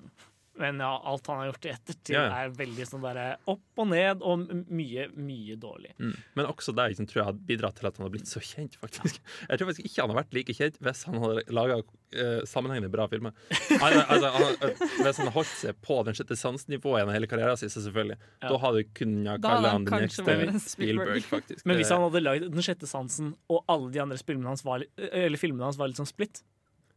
men 0.59 0.81
ja, 0.83 0.89
alt 1.07 1.27
han 1.31 1.39
har 1.41 1.49
gjort 1.51 1.65
i 1.65 1.71
ettertid, 1.73 2.13
Ja, 2.15 2.25
ja. 2.27 2.39
er 2.43 2.53
veldig 2.57 2.85
sånn 2.89 3.03
derre 3.05 3.27
opp 3.49 3.79
og 3.79 3.87
ned, 3.93 4.23
og 4.27 4.43
mye, 4.67 5.05
mye 5.15 5.55
dårlig. 5.59 5.93
Mm. 5.99 6.13
Men 6.35 6.49
også 6.51 6.73
det 6.75 6.89
liksom, 6.93 7.07
tror 7.09 7.21
jeg 7.21 7.27
har 7.29 7.39
bidratt 7.49 7.79
til 7.79 7.87
at 7.89 7.97
han 7.99 8.05
har 8.07 8.11
blitt 8.13 8.27
så 8.29 8.41
kjent, 8.43 8.75
faktisk. 8.83 9.21
Jeg 9.47 9.61
tror 9.61 9.69
faktisk 9.71 9.87
ikke 9.87 10.03
han 10.03 10.13
har 10.13 10.19
vært 10.21 10.35
like 10.35 10.55
kjent 10.57 10.79
hvis 10.83 11.05
han 11.07 11.17
hadde 11.23 11.45
laga 11.55 11.79
eh, 11.79 12.41
sammenhengende 12.49 12.91
bra 12.93 13.07
filmer. 13.11 13.33
Altså, 13.79 14.03
altså, 14.03 14.33
han, 14.35 14.45
eh, 14.67 14.83
hvis 14.99 15.21
han 15.21 15.25
hadde 15.25 15.35
holdt 15.39 15.55
seg 15.63 15.79
på 15.85 15.99
den 16.09 16.19
sjette 16.19 16.39
sans-nivået 16.43 17.01
gjennom 17.01 17.15
hele 17.15 17.31
karrieren 17.31 17.59
sin, 17.61 17.71
selvfølgelig. 17.73 18.19
Ja. 18.43 18.51
Da 18.51 18.61
hadde 18.65 18.83
du 18.83 18.93
kunnet 18.99 19.43
kalle 19.47 19.73
han 19.73 19.87
han 19.87 19.89
den 19.89 20.05
neste 20.09 20.23
Spielberg, 20.27 20.61
Spielberg. 20.67 21.25
faktisk. 21.31 21.65
Men 21.69 21.79
hvis 21.79 21.91
han 21.95 22.03
hadde 22.03 22.23
lagd 22.25 22.47
Den 22.51 22.65
sjette 22.65 22.87
sansen, 22.89 23.33
og 23.47 23.63
alle 23.71 23.91
de 23.95 24.01
andre 24.03 24.19
filmene 24.19 24.51
hans 24.51 24.65
var, 24.67 24.83
eller 24.99 25.39
filmene 25.39 25.69
hans 25.69 25.79
var 25.79 25.91
litt 25.91 25.99
sånn 26.01 26.09
splitt, 26.09 26.43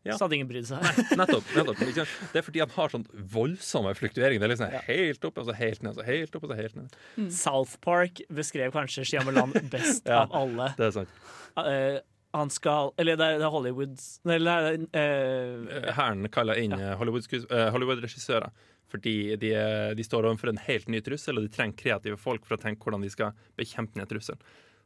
Ja. 0.04 0.16
så 0.18 0.24
hadde 0.26 0.34
ingen 0.38 0.48
brydd 0.50 0.66
seg. 0.66 0.82
Nettopp. 1.16 1.46
nettopp? 1.54 1.82
Det 2.32 2.40
er 2.40 2.46
fordi 2.46 2.62
han 2.64 2.72
har 2.74 2.90
sånn 2.90 3.04
voldsomme 3.32 3.92
fluktueringer. 3.94 4.42
Det 4.42 4.48
er 4.48 4.52
liksom 4.54 4.72
helt 4.88 5.26
opp, 5.28 5.38
og 5.38 5.46
så 5.46 5.54
helt 5.54 5.82
ned, 5.84 5.92
og 5.92 6.00
så 6.00 6.06
helt 6.08 6.34
opp, 6.38 6.46
og 6.48 6.50
så 6.54 6.56
helt 6.58 6.78
ned. 6.80 6.96
South 7.30 7.76
Park 7.84 8.22
beskrev 8.34 8.72
kanskje 8.74 9.04
Shyamalan 9.06 9.54
best 9.70 10.06
Ja. 10.10 10.24
av 10.24 10.34
alle. 10.42 10.72
Det 10.78 10.88
er 10.88 10.96
sant. 10.96 11.14
Uh, 11.58 12.00
han 12.32 12.48
skal 12.48 12.94
Eller 12.96 13.18
det 13.20 13.26
er, 13.28 13.38
det 13.42 13.44
er 13.44 13.52
Hollywoods 13.52 14.06
Eller 14.24 14.78
det 14.80 14.86
er, 14.96 15.66
eh, 15.84 15.90
Hæren 15.92 16.24
kaller 16.32 16.56
inn 16.62 16.72
ja. 16.72 16.94
Eh, 16.94 17.68
Hollywood-regissører 17.74 18.48
fordi 18.92 19.36
de, 19.40 19.50
de 19.96 20.04
står 20.04 20.26
overfor 20.28 20.50
en 20.50 20.58
helt 20.66 20.88
ny 20.92 20.98
trussel, 21.00 21.38
og 21.40 21.46
de 21.46 21.52
trenger 21.52 21.76
kreative 21.80 22.18
folk 22.20 22.42
for 22.44 22.58
å 22.58 22.60
tenke 22.60 22.84
hvordan 22.84 23.00
de 23.04 23.08
skal 23.12 23.30
bekjempe 23.56 23.96
den 23.96 24.08
trusselen. 24.10 24.40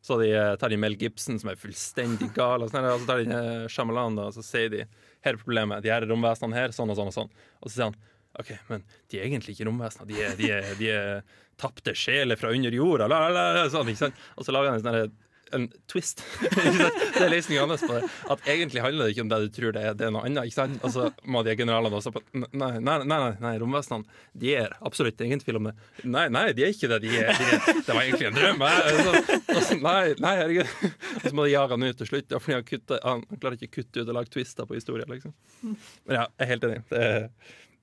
Så 0.06 0.20
de 0.20 0.28
eh, 0.30 0.52
tar 0.60 0.70
de 0.70 0.78
Mel 0.78 0.94
Gibson, 1.00 1.38
som 1.42 1.50
er 1.50 1.58
fullstendig 1.58 2.28
gal, 2.36 2.62
og, 2.62 2.70
sånn, 2.70 2.86
og 2.86 3.02
så 3.02 3.08
tar 3.08 3.22
de 3.24 3.32
eh, 3.34 3.64
Shyamalan, 3.72 4.20
og 4.22 4.34
så 4.36 4.44
sier 4.46 4.70
de 4.70 4.84
her 5.26 5.32
er 5.34 5.40
problemet, 5.40 5.82
de 5.82 5.90
her 5.90 6.06
romvesenene 6.06 6.54
her, 6.54 6.74
sånn 6.76 6.92
og 6.92 6.98
sånn 6.98 7.10
og 7.10 7.16
sånn. 7.16 7.32
Og 7.58 7.66
så 7.66 7.74
sier 7.74 7.88
han 7.88 7.98
OK, 8.36 8.52
men 8.68 8.84
de 9.10 9.18
er 9.18 9.26
egentlig 9.26 9.56
ikke 9.56 9.66
romvesener, 9.66 10.06
de 10.06 10.20
er, 10.22 10.36
de 10.38 10.50
er, 10.52 10.70
de 10.78 10.90
er 10.92 11.38
tapte 11.58 11.94
sjeler 11.96 12.38
fra 12.38 12.52
under 12.54 12.74
jorda, 12.78 13.08
la, 13.10 13.22
la, 13.32 13.46
la, 13.56 13.64
sånn, 13.72 13.88
ikke 13.90 14.04
sant? 14.04 14.24
Og 14.36 14.46
så 14.46 14.54
lager 14.54 14.74
han 14.74 14.78
en 14.78 14.84
sånn 14.84 15.16
en 15.52 15.66
twist. 15.90 16.22
Det 17.16 17.22
er 17.22 17.30
løsninga 17.30 17.64
hans 17.66 17.84
på 17.86 17.94
det. 17.94 18.08
At 18.32 18.48
egentlig 18.50 18.82
handler 18.84 19.06
det 19.06 19.14
ikke 19.14 19.24
om 19.24 19.30
det 19.30 19.38
du 19.44 19.48
tror 19.54 19.74
det 19.76 19.82
er, 19.82 19.94
det 19.98 20.06
er 20.08 20.12
noe 20.14 20.24
annet. 20.26 20.48
Ikke 20.48 20.58
sant? 20.58 20.78
Og 20.84 20.92
så 20.94 21.08
må 21.24 21.42
de 21.46 21.54
generalene 21.58 21.98
også 21.98 22.12
på 22.14 22.22
Nei, 22.36 22.70
nei, 22.82 22.96
nei, 23.08 23.18
nei, 23.42 23.52
romvesenene 23.60 24.04
de 24.36 24.52
er 24.58 24.74
absolutt 24.84 25.20
ingen 25.24 25.40
tvil 25.40 25.60
om 25.60 25.68
det. 25.70 25.74
Nei, 26.04 26.26
nei, 26.32 26.44
de 26.56 26.66
er 26.66 26.74
ikke 26.74 26.90
det. 26.92 27.00
De 27.04 27.12
er, 27.16 27.30
de 27.36 27.48
er, 27.56 27.80
det 27.86 27.96
var 27.96 28.02
egentlig 28.02 28.28
en 28.30 28.36
drøm. 28.36 28.64
Så, 28.66 29.38
altså, 29.54 29.78
nei, 29.80 30.00
nei, 30.22 30.34
herregud. 30.40 30.74
Og 31.22 31.28
så 31.28 31.34
må 31.38 31.46
de 31.46 31.54
jage 31.54 31.76
han 31.76 31.88
ut 31.88 32.00
til 32.02 32.10
slutt. 32.10 32.36
Fordi 32.46 32.58
han, 32.58 32.98
han, 33.06 33.24
klarer 33.36 33.58
ikke 33.58 33.70
å 33.70 33.76
kutte 33.78 34.02
ut 34.02 34.10
og 34.10 34.18
lage 34.18 34.34
twister 34.34 34.68
på 34.68 34.78
historien. 34.78 35.12
Liksom. 35.12 35.34
Men 35.62 36.20
ja, 36.20 36.26
jeg 36.26 36.46
er 36.46 36.52
helt 36.54 36.68
enig. 36.68 36.82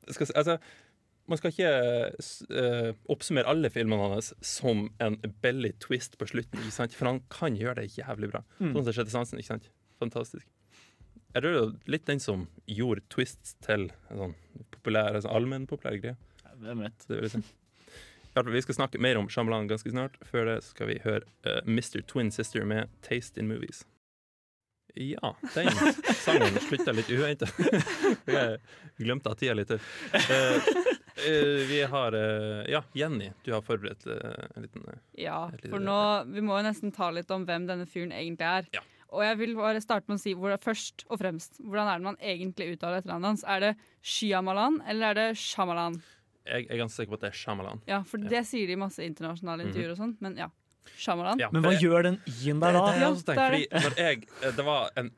Det 0.03 0.17
skal, 0.17 0.33
altså, 0.43 0.59
man 1.29 1.39
skal 1.39 1.53
ikke 1.53 1.69
eh, 2.59 2.89
oppsummere 3.11 3.47
alle 3.47 3.71
filmene 3.71 4.09
hans 4.11 4.33
som 4.43 4.89
en 5.03 5.15
billig 5.43 5.73
twist 5.83 6.17
på 6.19 6.27
slutten, 6.27 6.59
ikke 6.59 6.75
sant? 6.75 6.97
for 6.97 7.07
han 7.09 7.21
kan 7.31 7.55
gjøre 7.59 7.79
det 7.81 7.93
jævlig 7.95 8.33
bra. 8.33 8.43
Mm. 8.59 8.73
Sånn 8.73 8.87
som 8.89 8.97
Sjette 8.97 9.13
sansen. 9.13 9.39
ikke 9.39 9.53
sant? 9.53 9.69
Fantastisk. 10.03 10.47
Jeg 11.33 11.41
tror 11.41 11.55
det 11.55 11.61
er 11.63 11.93
litt 11.95 12.05
den 12.09 12.21
som 12.21 12.45
gjorde 12.69 13.05
twists 13.13 13.55
til 13.65 13.87
en 14.11 14.19
sånn 14.19 14.35
populær, 14.75 15.15
altså 15.15 15.31
allmennpopulær 15.33 15.97
greie. 16.03 16.17
Hvem 16.63 16.83
vet. 16.85 17.07
Det 17.07 17.17
vil 17.17 17.29
jeg 17.29 17.35
si. 17.39 17.43
Vi 18.33 18.61
skal 18.65 18.77
snakke 18.77 19.01
mer 19.01 19.17
om 19.17 19.29
Shyamalan 19.29 19.69
ganske 19.69 19.89
snart. 19.93 20.19
Før 20.25 20.47
det 20.49 20.59
skal 20.65 20.89
vi 20.89 20.99
høre 21.03 21.25
uh, 21.45 21.61
Mr. 21.65 22.01
Twin 22.09 22.31
Sister 22.33 22.65
med 22.65 22.89
'Taste 23.05 23.39
in 23.41 23.49
Movies'. 23.49 23.83
Ja, 24.93 25.33
den 25.55 25.69
sangen 26.21 26.59
slutta 26.67 26.93
litt 26.93 27.09
uventa. 27.09 27.47
Jeg 28.29 28.59
glemte 29.01 29.31
av 29.31 29.39
tida 29.39 29.55
litt. 29.57 29.73
her. 29.73 30.99
Eh, 31.27 31.63
vi 31.69 31.81
har 31.89 32.15
eh, 32.17 32.63
Ja, 32.71 32.81
Jenny, 32.93 33.31
du 33.45 33.51
har 33.53 33.61
forberedt 33.65 34.05
eh, 34.07 34.47
en 34.55 34.65
liten 34.65 34.83
Ja, 35.19 35.49
for 35.69 35.79
nå 35.79 35.99
Vi 36.33 36.41
må 36.45 36.57
jo 36.59 36.65
nesten 36.67 36.91
ta 36.95 37.09
litt 37.15 37.31
om 37.31 37.45
hvem 37.47 37.67
denne 37.69 37.85
fyren 37.89 38.11
egentlig 38.11 38.47
er. 38.49 38.67
Ja. 38.75 38.81
Og 39.13 39.21
jeg 39.21 39.37
vil 39.37 39.53
bare 39.55 39.81
starte 39.83 40.09
med 40.09 40.17
å 40.17 40.23
si 40.23 40.33
hvor, 40.33 40.55
først 40.57 41.05
og 41.09 41.19
fremst 41.21 41.59
hvordan 41.61 41.87
er 41.91 41.99
det 42.01 42.07
man 42.07 42.17
egentlig 42.17 42.71
uttaler 42.73 43.01
etternavnet 43.03 43.29
hans. 43.29 43.43
Er 43.45 43.59
det 43.61 43.71
Shyamalan 44.01 44.81
eller 44.89 45.11
er 45.11 45.19
det 45.19 45.27
Shamalan? 45.37 45.99
Jeg 46.49 46.65
er 46.67 46.81
ganske 46.81 46.97
sikker 46.97 47.13
på 47.13 47.19
at 47.21 47.27
det 47.27 47.29
er 47.31 47.37
Shyamalan. 47.39 47.81
Ja, 47.87 48.01
for 48.03 48.17
det 48.19 48.41
sier 48.49 48.67
de 48.67 48.75
i 48.75 48.81
masse 48.81 49.05
internasjonale 49.05 49.67
intervjuer 49.69 49.93
og 49.93 50.01
sånn, 50.01 50.15
men 50.19 50.35
ja. 50.41 50.49
Shamalan. 50.99 51.39
Ja, 51.39 51.47
Men 51.53 51.63
hva 51.63 51.71
jeg- 51.71 51.85
gjør 51.85 52.03
den 52.09 52.17
i-en 52.27 52.59
der 52.59 52.73
Det, 52.73 52.79
det 52.79 52.83
da? 52.83 52.91
jeg 52.91 53.15
det 53.15 53.35
fordi 53.37 53.67
når 53.71 53.95
jeg, 54.01 54.27
eh, 54.43 54.51
det 54.57 54.65
var 54.65 54.89
en 54.97 55.11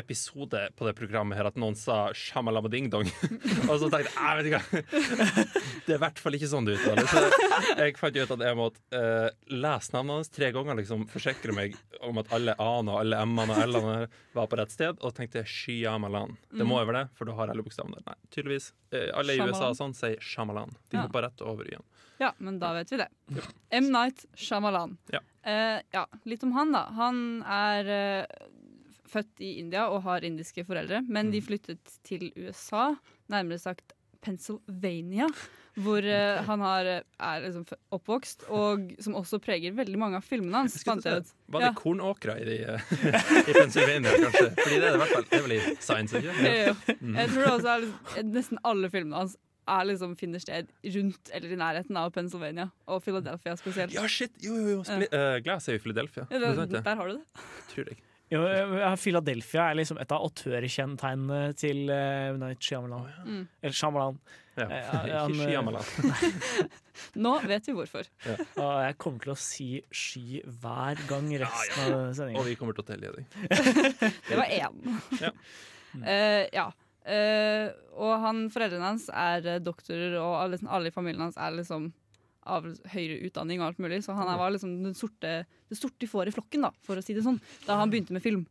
episode 0.00 0.60
på 0.76 0.86
det 0.88 0.94
programmet 0.98 1.38
her 1.38 1.48
at 1.50 1.56
noen 1.60 1.76
sa 1.78 2.08
'shamalabading-dong'. 2.12 3.10
og 3.70 3.74
så 3.82 3.88
tenkte 3.92 4.12
jeg 4.14 4.38
vet 4.38 4.48
ikke 4.48 4.82
Det 5.88 5.94
er 5.94 5.98
i 5.98 6.02
hvert 6.02 6.18
fall 6.20 6.36
ikke 6.36 6.48
sånn 6.50 6.66
det 6.68 6.76
uttales. 6.78 7.08
Så 7.10 7.76
jeg 7.80 7.96
fant 7.96 8.16
ut 8.18 8.32
at 8.36 8.44
jeg 8.48 8.58
måtte 8.58 8.80
uh, 8.92 9.28
lese 9.52 9.94
navnet 9.94 10.18
hans 10.18 10.32
tre 10.34 10.50
ganger, 10.52 10.76
liksom 10.80 11.06
forsikre 11.08 11.54
meg 11.56 11.76
om 12.04 12.20
at 12.20 12.32
alle 12.36 12.54
a-ene 12.60 12.92
og 12.92 13.00
alle 13.00 13.22
m-ene 13.24 13.56
og 13.56 13.62
l-ene 13.68 13.94
var 14.36 14.50
på 14.52 14.58
rett 14.60 14.74
sted, 14.74 15.00
og 15.00 15.14
tenkte 15.16 15.44
Shyamalan. 15.48 16.36
Det 16.52 16.66
må 16.68 16.80
jo 16.82 16.90
være 16.90 17.04
det, 17.06 17.14
for 17.16 17.28
da 17.30 17.36
har 17.38 17.52
alle 17.54 17.64
bokstavene 17.64 17.96
der. 18.00 18.04
Nei, 18.12 18.18
tydeligvis. 18.34 18.70
Uh, 18.92 19.08
alle 19.16 19.38
i 19.38 19.40
USA 19.40 19.70
og 19.72 19.78
sånn 19.80 19.96
sier 19.96 20.20
Shyamalan. 20.20 20.76
De 20.90 20.98
Ja. 21.00 21.06
hopper 21.06 21.24
rett 21.28 21.40
over 21.44 21.64
igjen. 21.68 21.84
Ja, 22.18 22.32
men 22.42 22.58
da 22.58 22.72
vet 22.74 22.90
vi 22.92 22.98
det. 22.98 23.08
M. 23.70 23.88
Night 23.94 24.24
Shyamalan. 24.36 24.96
Ja. 25.14 25.20
Uh, 25.46 25.80
ja, 25.94 26.04
litt 26.28 26.42
om 26.44 26.52
han, 26.52 26.72
da. 26.74 26.84
Han 26.98 27.20
er 27.46 27.88
eh, 27.94 28.26
født 29.08 29.40
i 29.44 29.54
India 29.62 29.86
og 29.90 30.02
har 30.06 30.24
indiske 30.26 30.64
foreldre, 30.68 31.02
men 31.08 31.26
Mm. 31.28 31.32
de 31.32 31.40
flyttet 31.42 31.98
til 32.04 32.32
USA, 32.36 32.94
nærmere 33.30 33.58
sagt 33.58 33.92
Pennsylvania. 34.22 35.26
Hvor 35.78 36.02
uh, 36.02 36.42
han 36.42 36.58
har, 36.60 36.84
eh, 36.90 37.02
er 37.22 37.42
liksom 37.44 37.64
oppvokst, 37.94 38.48
og 38.50 38.88
som 38.98 39.14
også 39.14 39.38
preger 39.38 39.70
veldig 39.78 39.98
mange 40.00 40.16
av 40.18 40.24
filmene 40.26 40.64
hans. 40.64 40.74
Var 40.84 40.96
det 41.04 41.22
Ja. 41.60 41.72
kornåkre 41.72 42.34
i, 42.40 42.44
de, 42.48 42.56
eh, 42.66 42.80
i 43.50 43.52
Pennsylvania, 43.54 44.10
kanskje? 44.10 44.48
Fordi 44.58 44.74
det 44.74 44.88
er 44.88 44.90
det 44.90 44.96
i 44.96 45.02
hvert 45.04 45.12
fall. 45.14 45.26
Det 45.30 45.38
er 45.38 45.44
vel 45.46 45.54
i 45.54 45.76
science, 45.78 46.18
ikke? 46.18 46.34
ja. 46.42 46.74
Mm. 46.98 47.14
Jeg 47.14 47.28
tror 47.30 47.44
det 47.44 47.52
også 47.52 47.68
er 47.76 47.84
liksom, 47.84 48.32
nesten 48.34 48.58
alle 48.64 48.90
filmene 48.90 49.20
hans 49.22 49.36
er 49.68 49.84
liksom 49.84 50.16
finner 50.18 50.42
sted 50.42 50.66
rundt 50.96 51.30
eller 51.36 51.52
i 51.54 51.60
nærheten 51.62 51.96
av 52.00 52.10
Pennsylvania, 52.10 52.70
og 52.88 53.02
Philadelphia 53.04 53.54
spesielt. 53.60 53.94
Ja, 53.94 54.06
shit! 54.08 54.32
Jo, 54.42 54.56
jo, 54.58 54.68
jo. 54.78 54.82
Spli, 54.88 55.06
uh, 55.14 55.38
Glass 55.44 55.68
er 55.68 55.76
jo 55.76 55.78
i 55.78 55.84
Philadelphia. 55.86 56.26
Ja, 56.32 56.38
det? 56.66 56.82
der 56.84 56.96
har 56.96 57.06
du 57.06 57.18
det. 57.20 57.46
Tror 57.70 57.84
jeg. 57.92 57.98
Jo, 58.28 58.42
ja, 58.44 58.90
Philadelphia 59.00 59.70
er 59.70 59.78
liksom 59.78 60.00
et 60.02 60.10
av 60.12 60.26
autørkjennetegnene 60.26 61.54
til 61.56 61.88
uh, 61.88 62.36
Night 62.36 62.60
Shyamalan. 62.64 63.06
Mm. 63.24 63.46
Eller 63.62 63.78
Shyamalan. 63.78 64.18
Ja. 64.58 64.66
Eh, 64.66 64.88
han, 64.90 65.06
Ikke 65.08 65.44
eh, 65.44 65.52
Shyamalan. 65.52 65.84
Nå 67.24 67.32
vet 67.46 67.68
vi 67.70 67.76
hvorfor. 67.76 68.08
Og 68.58 68.74
jeg 68.84 68.98
kommer 69.00 69.24
til 69.24 69.32
å 69.32 69.38
si 69.38 69.68
sky 69.94 70.42
hver 70.60 71.00
gang 71.08 71.30
resten 71.40 71.84
av 71.86 71.96
Og 72.00 72.18
sendingen. 72.18 72.48
vi 72.48 72.58
kommer 72.58 72.76
til 72.76 72.84
å 72.84 72.88
telle 72.90 73.14
deg. 73.14 73.40
Det 74.28 74.38
var 74.40 74.50
én. 74.50 75.00
Ja. 75.22 75.32
Uh, 75.94 76.44
ja. 76.52 76.66
Uh, 77.08 77.70
og 77.96 78.12
han, 78.20 78.42
foreldrene 78.52 78.84
hans 78.90 79.06
er 79.08 79.46
eh, 79.54 79.62
doktorer, 79.64 80.18
og 80.20 80.34
alle, 80.42 80.58
alle 80.68 80.90
i 80.90 80.94
familien 80.94 81.24
hans 81.24 81.38
er 81.40 81.54
liksom 81.56 81.88
av 82.48 82.68
høyere 82.92 83.20
utdanning 83.28 83.60
og 83.60 83.70
alt 83.70 83.82
mulig, 83.82 84.00
så 84.04 84.16
han 84.16 84.30
var 84.40 84.54
liksom 84.54 84.78
den 84.86 84.96
sorte, 84.96 85.42
det 85.68 85.78
sorte 85.78 86.08
får 86.08 86.30
i 86.30 86.34
flokken, 86.34 86.64
da, 86.66 86.72
for 86.86 86.98
å 86.98 87.04
si 87.04 87.16
det 87.16 87.26
sånn, 87.26 87.40
da 87.66 87.78
han 87.80 87.92
begynte 87.92 88.16
med 88.16 88.24
film. 88.24 88.46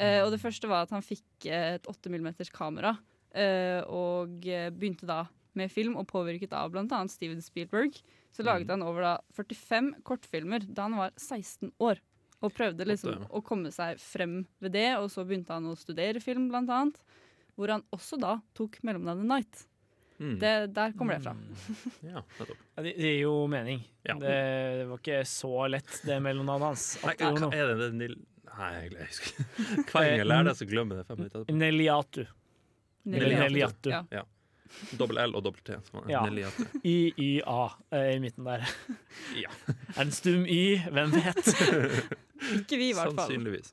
Eh, 0.00 0.20
og 0.24 0.30
det 0.32 0.40
første 0.40 0.70
var 0.70 0.86
at 0.86 0.94
han 0.94 1.04
fikk 1.04 1.48
et 1.50 1.88
8 1.90 2.12
mm 2.12 2.30
kamera, 2.54 2.94
eh, 3.34 3.82
og 3.84 4.46
eh, 4.48 4.70
begynte 4.72 5.08
da 5.08 5.24
med 5.58 5.72
film, 5.72 5.96
og 5.98 6.08
påvirket 6.08 6.54
av 6.56 6.76
annet 6.76 7.12
Steven 7.12 7.42
Spielberg. 7.42 7.98
Så 8.30 8.46
laget 8.46 8.70
han 8.70 8.84
over 8.86 9.02
da 9.02 9.14
45 9.34 9.96
kortfilmer 10.06 10.62
da 10.68 10.86
han 10.86 10.98
var 11.00 11.14
16 11.18 11.72
år. 11.82 11.98
Og 12.40 12.54
prøvde 12.56 12.86
liksom 12.86 13.26
å 13.28 13.42
komme 13.44 13.72
seg 13.74 13.98
frem 14.00 14.44
ved 14.62 14.72
det, 14.78 14.94
og 14.96 15.10
så 15.12 15.26
begynte 15.26 15.52
han 15.52 15.66
å 15.68 15.76
studere 15.76 16.22
film, 16.24 16.48
blant 16.48 16.70
annet. 16.72 17.02
Hvor 17.58 17.74
han 17.74 17.84
også 17.92 18.16
da 18.20 18.38
tok 18.56 18.78
mellomnavnet 18.86 19.28
Night. 19.28 19.66
Mm. 20.20 20.38
Det, 20.38 20.66
der 20.76 20.92
kommer 20.92 21.14
det 21.14 21.22
fra. 21.24 21.36
Ja, 22.12 22.22
nettopp. 22.38 22.58
Ja, 22.76 22.82
det, 22.82 22.90
det 22.96 23.12
gir 23.14 23.22
jo 23.22 23.36
mening. 23.48 23.80
Ja. 24.02 24.14
Det, 24.20 24.34
det 24.80 24.88
var 24.90 25.00
ikke 25.00 25.20
så 25.28 25.52
lett, 25.72 25.94
det 26.04 26.18
mellomnavnet 26.20 26.72
hans. 26.72 26.90
Nei, 27.04 27.14
hva 27.16 27.30
er 27.48 27.70
det? 27.70 27.78
det 27.78 27.86
er 27.86 27.96
Nil... 28.02 28.18
Nei, 28.50 28.68
jeg 28.90 29.06
husker 29.06 29.30
ikke. 29.30 29.46
Hver 29.94 30.04
gang 30.04 30.18
jeg 30.18 30.28
lærer 30.28 30.50
det, 30.50 30.54
så 30.58 30.68
glemmer 30.68 30.98
jeg 30.98 31.06
det 31.06 31.08
fem 31.08 31.20
minutter 31.22 31.40
etterpå. 31.40 31.56
Neliatu. 31.62 32.26
Neliatu. 33.14 33.40
Neliatu. 33.46 33.90
Ja. 34.12 34.26
Dobbel 35.00 35.18
L 35.24 35.38
og 35.38 35.44
dobbel 35.44 35.64
T. 35.66 35.78
Ja. 36.10 36.20
I-Y-A 36.86 37.62
eh, 37.96 38.10
i 38.14 38.18
midten 38.22 38.46
der. 38.46 38.66
Ja. 39.40 39.50
Er 39.70 40.02
det 40.02 40.04
en 40.04 40.12
stum 40.14 40.44
Y? 40.44 40.60
Hvem 40.84 41.16
vet? 41.16 41.48
Ikke 42.60 42.76
vi, 42.76 42.90
i 42.90 42.94
hvert 42.94 43.08
fall. 43.08 43.24
Sannsynligvis. 43.24 43.72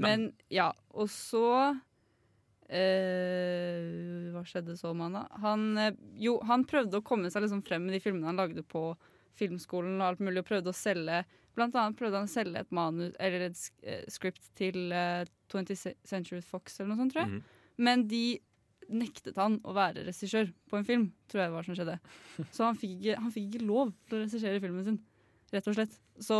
Men 0.00 0.30
ja, 0.50 0.70
og 0.94 1.10
så 1.12 1.74
eh, 2.68 4.30
Hva 4.34 4.44
skjedde 4.48 4.76
så 4.78 4.92
med 4.94 5.08
han 5.08 5.18
da? 5.18 5.24
Han, 5.44 5.66
eh, 5.78 5.96
jo, 6.20 6.38
han 6.48 6.66
prøvde 6.68 7.00
å 7.00 7.06
komme 7.06 7.30
seg 7.32 7.44
liksom 7.44 7.64
frem 7.66 7.86
med 7.86 7.96
de 7.96 8.02
filmene 8.04 8.30
han 8.30 8.40
lagde 8.40 8.64
på 8.66 8.92
filmskolen, 9.38 9.98
og 9.98 10.06
alt 10.12 10.22
mulig, 10.22 10.42
og 10.44 10.50
prøvde 10.52 10.70
å 10.70 10.76
selge 10.76 11.24
Blant 11.54 11.76
annet 11.78 11.94
prøvde 11.94 12.18
han 12.18 12.26
å 12.26 12.32
selge 12.32 12.64
et 12.64 12.72
manus, 12.74 13.12
eller 13.22 13.44
et 13.46 13.60
eh, 13.86 14.00
script 14.10 14.48
til 14.58 14.90
uh, 14.90 15.22
20th 15.52 15.92
Century 16.02 16.40
Fox 16.42 16.80
eller 16.80 16.90
noe 16.90 16.98
sånt, 16.98 17.14
tror 17.14 17.22
jeg. 17.22 17.36
Mhm. 17.36 17.60
Men 17.84 18.02
de 18.10 18.24
nektet 18.90 19.38
han 19.38 19.60
å 19.62 19.72
være 19.76 20.02
regissør 20.08 20.50
på 20.70 20.80
en 20.80 20.86
film, 20.88 21.04
tror 21.30 21.44
jeg 21.44 21.52
det 21.52 21.54
var 21.54 21.68
som 21.68 21.76
skjedde. 21.78 21.94
Så 22.50 22.66
han 22.66 22.78
fikk 22.78 22.96
ikke, 22.98 23.14
han 23.22 23.34
fikk 23.36 23.46
ikke 23.52 23.68
lov 23.68 23.92
til 24.08 24.18
å 24.18 24.24
regissere 24.24 24.60
filmen 24.62 24.84
sin, 24.86 24.98
rett 25.54 25.70
og 25.70 25.78
slett. 25.78 25.94
Så 26.26 26.38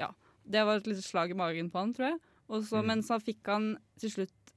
ja, 0.00 0.08
det 0.48 0.64
var 0.66 0.80
et 0.80 0.88
lite 0.90 1.04
slag 1.04 1.36
i 1.36 1.38
magen 1.38 1.70
på 1.72 1.82
han, 1.82 1.92
tror 1.96 2.08
jeg. 2.10 2.18
Også, 2.46 2.80
Mm. 2.80 2.86
Men 2.88 3.02
så 3.02 3.20
fikk 3.20 3.52
han 3.52 3.76
til 4.00 4.12
slutt 4.16 4.55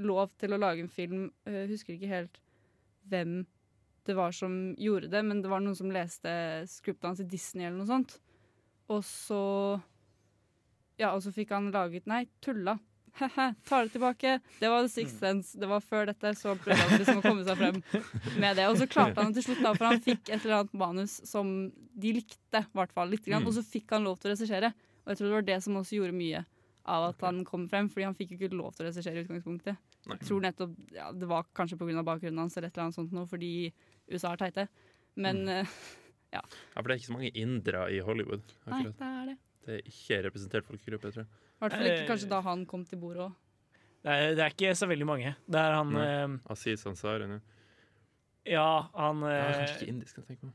lov 0.00 0.30
til 0.40 0.54
å 0.54 0.60
lage 0.60 0.84
en 0.84 0.92
film. 0.92 1.26
Jeg 1.46 1.68
husker 1.72 1.96
ikke 1.96 2.10
helt 2.12 2.40
hvem 3.10 3.40
det 4.08 4.16
var 4.16 4.32
som 4.32 4.74
gjorde 4.80 5.10
det, 5.12 5.22
men 5.26 5.42
det 5.42 5.50
var 5.52 5.60
noen 5.62 5.76
som 5.76 5.90
leste 5.92 6.30
scriptet 6.70 7.08
hans 7.10 7.20
i 7.22 7.28
Disney 7.28 7.66
eller 7.66 7.82
noe 7.82 7.90
sånt. 7.90 8.18
Og 8.90 9.02
så 9.06 9.42
Ja, 11.00 11.14
og 11.14 11.22
så 11.24 11.32
fikk 11.32 11.52
han 11.54 11.70
laget 11.72 12.08
Nei, 12.10 12.26
tulla. 12.44 12.78
He-he, 13.18 13.46
tar 13.66 13.86
det 13.86 13.94
tilbake. 13.94 14.36
Det 14.60 14.68
var 14.70 14.84
The 14.84 14.90
Sixth 14.92 15.18
Sense. 15.18 15.58
Det 15.58 15.66
var 15.68 15.80
før 15.82 16.06
dette, 16.10 16.30
så 16.38 16.52
prøvde 16.60 16.84
han 16.86 17.00
liksom 17.00 17.18
å 17.18 17.24
komme 17.24 17.44
seg 17.46 17.58
frem 17.58 17.80
med 18.40 18.56
det. 18.60 18.66
Og 18.70 18.76
så 18.78 18.86
klarte 18.86 19.18
han 19.18 19.32
det 19.32 19.40
til 19.40 19.48
slutt, 19.50 19.64
da, 19.66 19.72
for 19.74 19.88
han 19.88 20.02
fikk 20.04 20.28
et 20.28 20.44
eller 20.44 20.60
annet 20.60 20.76
manus 20.78 21.16
som 21.26 21.50
de 21.72 22.12
likte, 22.20 22.62
i 22.62 22.78
hvert 22.78 22.92
fall 22.94 23.10
litt. 23.10 23.24
Grann, 23.26 23.42
Mm. 23.42 23.48
Og 23.50 23.56
så 23.56 23.64
fikk 23.66 23.90
han 23.96 24.06
lov 24.06 24.20
til 24.20 24.30
å 24.30 24.34
regissere. 24.36 24.70
Og 25.02 25.10
jeg 25.10 25.18
tror 25.18 25.26
det 25.28 25.34
var 25.38 25.48
det 25.48 25.58
som 25.64 25.80
også 25.80 25.96
gjorde 25.98 26.16
mye 26.20 26.44
av 26.86 27.08
at 27.10 27.20
han 27.20 27.44
kom 27.44 27.68
frem, 27.68 27.88
fordi 27.92 28.04
han 28.04 28.14
fikk 28.14 28.30
jo 28.32 28.38
ikke 28.38 28.56
lov 28.56 28.72
til 28.74 28.86
å 28.86 28.88
regissere 28.90 29.20
i 29.20 29.24
utgangspunktet. 29.24 29.76
Nei. 30.06 30.16
Jeg 30.16 30.28
tror 30.28 30.40
nettopp 30.40 30.92
ja, 30.96 31.10
Det 31.12 31.28
var 31.28 31.44
kanskje 31.54 31.76
pga. 31.78 32.02
bakgrunnen 32.02 32.38
hans 32.38 32.56
eller 32.56 32.68
et 32.68 32.76
eller 32.76 32.84
annet 32.88 32.94
sånt 32.96 33.12
noe, 33.12 33.26
fordi 33.26 33.72
USA 34.10 34.32
er 34.32 34.36
teite. 34.36 34.68
Men 35.16 35.44
Mm. 35.44 35.48
eh, 35.48 35.66
Ja, 36.32 36.40
for 36.76 36.82
det 36.86 36.94
er 36.94 36.98
ikke 37.00 37.10
så 37.10 37.16
mange 37.18 37.30
indere 37.34 37.90
i 37.92 37.98
Hollywood. 37.98 38.52
nei, 38.66 38.84
det 38.84 38.94
er 39.02 39.24
det. 39.26 39.36
Det 39.66 39.74
er 39.74 39.82
ikke 39.90 40.22
representert 40.28 40.64
folkegruppe, 40.64 41.10
tror 41.12 41.24
jeg. 41.24 41.26
I 41.26 41.58
hvert 41.60 41.72
fall 41.72 41.86
ikke 41.90 42.02
Eh, 42.04 42.06
kanskje 42.08 42.28
da 42.30 42.40
han 42.40 42.64
kom 42.66 42.84
til 42.86 42.98
bordet 42.98 43.24
òg. 43.26 43.32
Det 44.02 44.10
er, 44.14 44.34
det 44.34 44.44
er 44.44 44.50
ikke 44.54 44.74
så 44.78 44.86
veldig 44.88 45.06
mange. 45.06 45.34
Det 45.50 45.58
er 45.60 45.74
han 45.74 45.90
Nei. 45.92 46.06
eh, 46.06 46.38
Aziz 46.48 46.86
Ansari 46.86 47.26
nå. 47.26 47.40
Ja, 48.46 48.88
han 48.94 49.20
Ja, 49.20 49.26
er 49.28 49.52
kanskje 49.58 49.76
ikke 49.82 49.88
indisk, 49.92 50.16
jeg 50.16 50.26
tenker 50.30 50.46
på. 50.48 50.52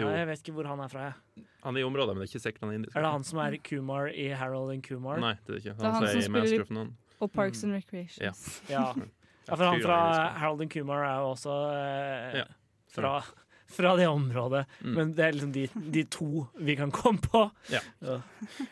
Ja, 0.00 0.08
Jeg 0.16 0.26
vet 0.26 0.42
ikke 0.42 0.54
hvor 0.56 0.66
han 0.66 0.80
er 0.80 0.88
fra. 0.88 1.00
jeg. 1.36 1.44
Han 1.64 1.76
er 1.76 1.80
i 1.80 1.84
området, 1.84 2.14
men 2.16 2.24
det 2.24 2.28
er 2.28 2.32
ikke 2.34 2.44
sikkert 2.44 2.60
han 2.66 2.70
er 2.70 2.78
indisk. 2.80 2.96
Er 2.96 3.02
det 3.06 3.10
han 3.14 3.24
som 3.24 3.38
er 3.44 3.56
Kumar 3.64 4.08
i 4.12 4.28
Harold 4.36 4.72
and 4.72 4.82
Kumar? 4.82 5.18
Nei, 5.20 5.34
det 5.46 5.48
er 5.48 5.52
det 5.58 5.62
ikke. 5.64 5.76
Det 5.76 5.80
er 5.80 5.84
Han, 5.84 5.94
han 5.94 6.02
som 6.02 6.08
er 6.08 6.12
som 6.12 6.32
spiller 6.32 6.38
i- 6.38 6.50
Master 6.50 6.62
of 6.62 6.70
None. 6.70 6.96
Og 7.20 7.32
Parks 7.32 7.62
Mm. 7.62 7.70
and 7.70 7.74
Recreations 7.78 8.18
Ja. 8.20 8.74
Ja. 8.74 8.94
ja, 9.48 9.54
for 9.56 9.64
han 9.64 9.80
fra 9.80 10.28
Harold 10.38 10.60
and 10.62 10.70
Kumar 10.70 11.04
er 11.04 11.16
jo 11.22 11.30
også 11.34 11.54
eh, 11.72 12.38
Ja. 12.40 12.44
fra, 12.92 13.14
fra 13.76 13.96
det 13.96 14.06
området. 14.06 14.66
Mm. 14.82 14.94
Men 14.94 15.12
det 15.14 15.24
er 15.24 15.32
liksom 15.32 15.52
de, 15.52 15.68
de 15.90 16.04
to 16.04 16.46
vi 16.58 16.76
kan 16.76 16.90
komme 16.92 17.18
på. 17.24 17.50
Ja. 17.72 17.80
Jeg 18.02 18.20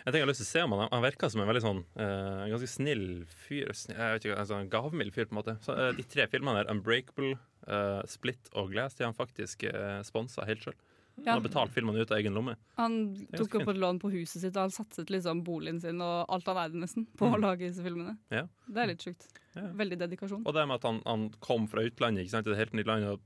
tenker 0.04 0.18
jeg 0.18 0.26
har 0.26 0.30
lyst 0.30 0.42
til 0.44 0.50
å 0.50 0.52
se 0.52 0.62
om 0.66 0.72
Han 0.76 0.88
Han 0.92 1.02
virker 1.02 1.30
som 1.32 1.40
en 1.40 1.48
veldig 1.48 1.62
sånn 1.64 1.80
eh, 1.96 2.44
ganske 2.52 2.68
snill 2.68 3.24
fyr. 3.46 3.72
Snill, 3.72 3.96
jeg 3.96 4.12
vet 4.18 4.24
ikke, 4.28 4.38
en 4.38 4.46
sånn 4.52 4.68
gavmild 4.68 5.14
fyr, 5.14 5.24
på 5.30 5.32
en 5.32 5.40
måte. 5.40 5.56
Så, 5.64 5.72
eh, 5.78 5.92
de 5.96 6.02
tre 6.04 6.26
filmene 6.26 6.60
der, 6.62 6.70
Unbreakable, 6.70 7.38
eh, 7.66 8.02
Split 8.06 8.50
og 8.54 8.70
Glass, 8.74 8.94
de 8.98 9.04
har 9.06 9.12
han 9.12 9.16
faktisk 9.26 9.64
uh, 9.72 10.02
sponsa 10.02 10.44
helt 10.44 10.60
sjøl. 10.60 10.74
Han 11.18 11.34
har 11.36 11.42
betalt 11.44 11.70
filmene 11.74 12.00
ut 12.02 12.10
av 12.10 12.18
egen 12.18 12.34
lomme. 12.34 12.54
Han 12.78 12.94
tok 13.36 13.54
opp 13.60 13.68
et 13.68 13.76
lån 13.78 13.98
på 14.00 14.10
huset 14.14 14.40
sitt, 14.42 14.56
og 14.56 14.62
han 14.64 14.72
satset 14.74 15.10
liksom 15.12 15.42
boligen 15.44 15.78
sin 15.80 16.00
og 16.02 16.24
alt 16.32 16.46
han 16.48 16.56
eide 16.64 16.80
nesten 16.80 17.04
på 17.18 17.28
å 17.28 17.34
Mm. 17.36 17.42
lage 17.44 17.68
disse 17.68 17.82
filmene. 17.84 18.16
Ja. 18.32 18.46
Det 18.66 18.82
er 18.82 18.86
litt 18.90 19.04
sjukt. 19.04 19.28
Ja. 19.54 19.68
Veldig 19.76 19.98
dedikasjon. 20.00 20.42
Og 20.46 20.54
det 20.56 20.66
med 20.66 20.74
at 20.80 20.82
han, 20.88 21.02
han 21.06 21.28
kom 21.44 21.68
fra 21.68 21.84
utlandet 21.84 22.24
ikke 22.24 22.30
sant, 22.38 22.44
til 22.48 22.54
et 22.56 22.62
helt 22.64 22.72
nytt 22.74 22.86
land 22.86 23.04
og, 23.12 23.20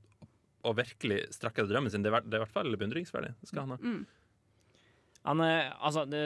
og 0.67 0.75
virkelig 0.77 1.21
strakk 1.33 1.57
etter 1.61 1.71
drømmen 1.73 1.89
sin, 1.91 2.03
det 2.03 2.11
er, 2.13 2.21
det 2.27 2.33
er 2.35 2.41
i 2.41 2.45
hvert 2.45 2.51
fall 2.59 2.75
beundringsverdig. 2.77 3.33
Det 3.41 3.47
skal 3.49 3.61
han 3.65 3.77
ha. 3.77 3.77
Mm. 3.81 4.05
Han 5.27 5.41
er, 5.43 5.71
altså 5.83 6.03
det, 6.09 6.21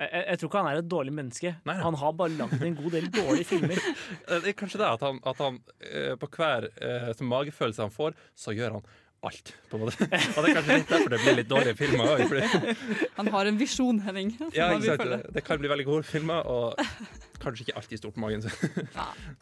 jeg, 0.00 0.24
jeg 0.30 0.38
tror 0.40 0.48
ikke 0.50 0.60
han 0.64 0.70
er 0.70 0.78
et 0.80 0.88
dårlig 0.90 1.12
menneske. 1.12 1.50
Nei, 1.66 1.74
nei. 1.74 1.82
Han 1.84 1.94
har 2.00 2.12
bare 2.16 2.36
lagd 2.38 2.62
en 2.64 2.76
god 2.78 2.90
del 2.96 3.08
dårlige 3.12 3.48
filmer. 3.50 3.80
Eh, 4.30 4.40
Det 4.40 4.52
er 4.52 4.58
kanskje 4.58 4.78
det 4.82 4.88
at 4.88 5.02
han, 5.06 5.18
at 5.26 5.38
han 5.42 5.58
eh, 5.80 6.14
på 6.20 6.28
hver 6.36 6.68
eh, 6.80 7.22
magefølelse 7.26 7.82
han 7.86 7.94
får, 7.94 8.14
så 8.38 8.54
gjør 8.56 8.78
han 8.78 8.86
alt. 9.22 9.52
på 9.70 9.76
en 9.76 9.84
måte. 9.84 10.08
Og 10.36 10.40
det 10.44 10.50
er 10.50 10.56
kanskje 10.58 10.78
litt 10.78 10.90
derfor 10.90 11.14
det 11.14 11.20
blir 11.24 11.38
litt 11.40 11.50
dårlige 11.50 11.76
filmer 11.78 12.14
òg. 12.14 12.34
Han 13.18 13.30
har 13.34 13.50
en 13.50 13.60
visjon, 13.60 14.00
Henning. 14.06 14.32
Ja, 14.56 14.70
ikke 14.76 14.96
sant? 14.96 15.06
Det, 15.12 15.20
det 15.36 15.44
kan 15.46 15.60
bli 15.60 15.70
veldig 15.72 15.86
gode 15.88 16.08
filmer, 16.08 16.46
og 16.48 16.80
kanskje 17.42 17.68
ikke 17.68 17.78
alltid 17.80 18.02
stort 18.02 18.16
på 18.16 18.24
magen. 18.24 18.44
Så. 18.44 18.50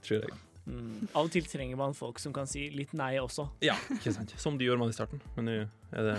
Tror 0.06 0.18
jeg. 0.18 0.38
Mm. 0.68 1.08
Av 1.16 1.24
og 1.24 1.32
til 1.32 1.46
trenger 1.48 1.78
man 1.80 1.94
folk 1.96 2.18
som 2.20 2.34
kan 2.36 2.48
si 2.50 2.66
litt 2.74 2.92
nei 2.98 3.14
også. 3.22 3.46
Ja, 3.64 3.78
ikke 3.94 4.12
sant. 4.12 4.34
Som 4.40 4.58
de 4.60 4.68
gjorde 4.68 4.82
man 4.82 4.92
i 4.92 4.96
starten. 4.96 5.22
Men 5.38 5.48
nå 5.48 5.58
er 5.96 6.10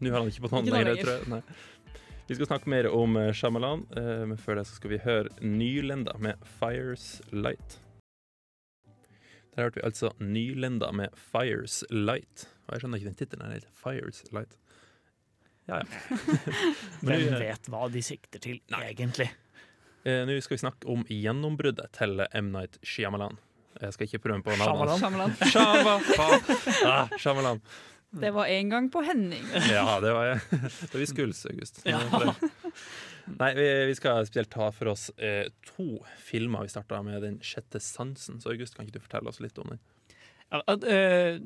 Nå 0.00 0.10
har 0.10 0.18
han 0.18 0.32
ikke 0.32 0.48
på 0.48 0.50
nå 0.56 0.64
lenger, 0.74 0.98
tror 1.04 1.12
jeg. 1.14 1.28
Nei. 1.36 1.42
Vi 2.26 2.34
skal 2.34 2.48
snakke 2.48 2.70
mer 2.72 2.88
om 2.90 3.14
eh, 3.20 3.30
Shyamalan, 3.30 3.84
eh, 3.94 4.24
men 4.26 4.38
før 4.42 4.58
det 4.58 4.64
så 4.66 4.80
skal 4.80 4.90
vi 4.90 4.98
høre 5.04 5.30
Nylenda 5.38 6.16
med 6.18 6.42
'Fires 6.42 7.20
Light'. 7.30 7.78
Der 9.54 9.62
hørte 9.62 9.78
vi 9.78 9.86
altså 9.86 10.10
Nylenda 10.18 10.90
med 10.90 11.14
'Fires 11.14 11.84
Light'. 11.90 12.48
Og 12.66 12.74
jeg 12.74 12.82
skjønner 12.82 13.00
ikke 13.00 13.10
den 13.12 13.18
tittelen 13.20 13.52
helt. 13.54 13.66
'Fires 13.78 14.22
Light'. 14.34 14.56
Ja, 15.66 15.80
ja. 15.82 16.16
Men 17.06 17.24
Hvem 17.26 17.40
vet 17.42 17.68
hva 17.72 17.88
de 17.90 18.02
sikter 18.06 18.38
til, 18.42 18.60
egentlig? 18.70 19.26
eh, 20.06 20.22
Nå 20.28 20.36
skal 20.44 20.54
vi 20.56 20.62
snakke 20.62 20.86
om 20.92 21.02
gjennombruddet 21.10 21.90
til 21.96 22.22
M. 22.34 22.52
Night 22.54 22.78
Shyamalan. 22.86 23.38
Jeg 23.82 23.92
skal 23.92 24.06
ikke 24.08 24.22
prøve 24.24 24.42
på 24.46 24.54
navnet. 24.56 24.88
hans. 24.88 25.00
Shyamalan. 25.02 25.36
Shyamalan. 25.50 26.02
Ah, 26.92 27.08
Shyamalan. 27.18 27.60
Det 28.16 28.30
var 28.32 28.46
en 28.48 28.70
gang 28.70 28.86
på 28.92 29.02
Henning. 29.04 29.42
Ja, 29.74 29.98
det 30.00 30.12
var 30.14 30.24
jeg. 30.30 30.40
Da 30.92 30.98
vi 31.02 31.06
skulle, 31.10 31.34
August. 31.50 31.82
Ja. 31.84 31.98
Nei, 33.26 33.50
vi, 33.58 33.66
vi 33.90 33.94
skal 33.98 34.22
spesielt 34.28 34.52
ta 34.54 34.70
for 34.72 34.92
oss 34.94 35.08
eh, 35.18 35.48
to 35.66 35.98
filmer. 36.22 36.62
Vi 36.62 36.72
starta 36.72 37.02
med 37.02 37.20
Den 37.26 37.40
sjette 37.44 37.80
sansen. 37.82 38.38
Så 38.40 38.52
August, 38.54 38.76
kan 38.78 38.86
ikke 38.86 39.00
du 39.00 39.04
fortelle 39.04 39.28
oss 39.34 39.42
litt 39.42 39.58
om 39.58 39.74
den? 39.74 39.82
Ja, 40.54 40.62
at, 40.70 40.84
øh, 40.86 41.40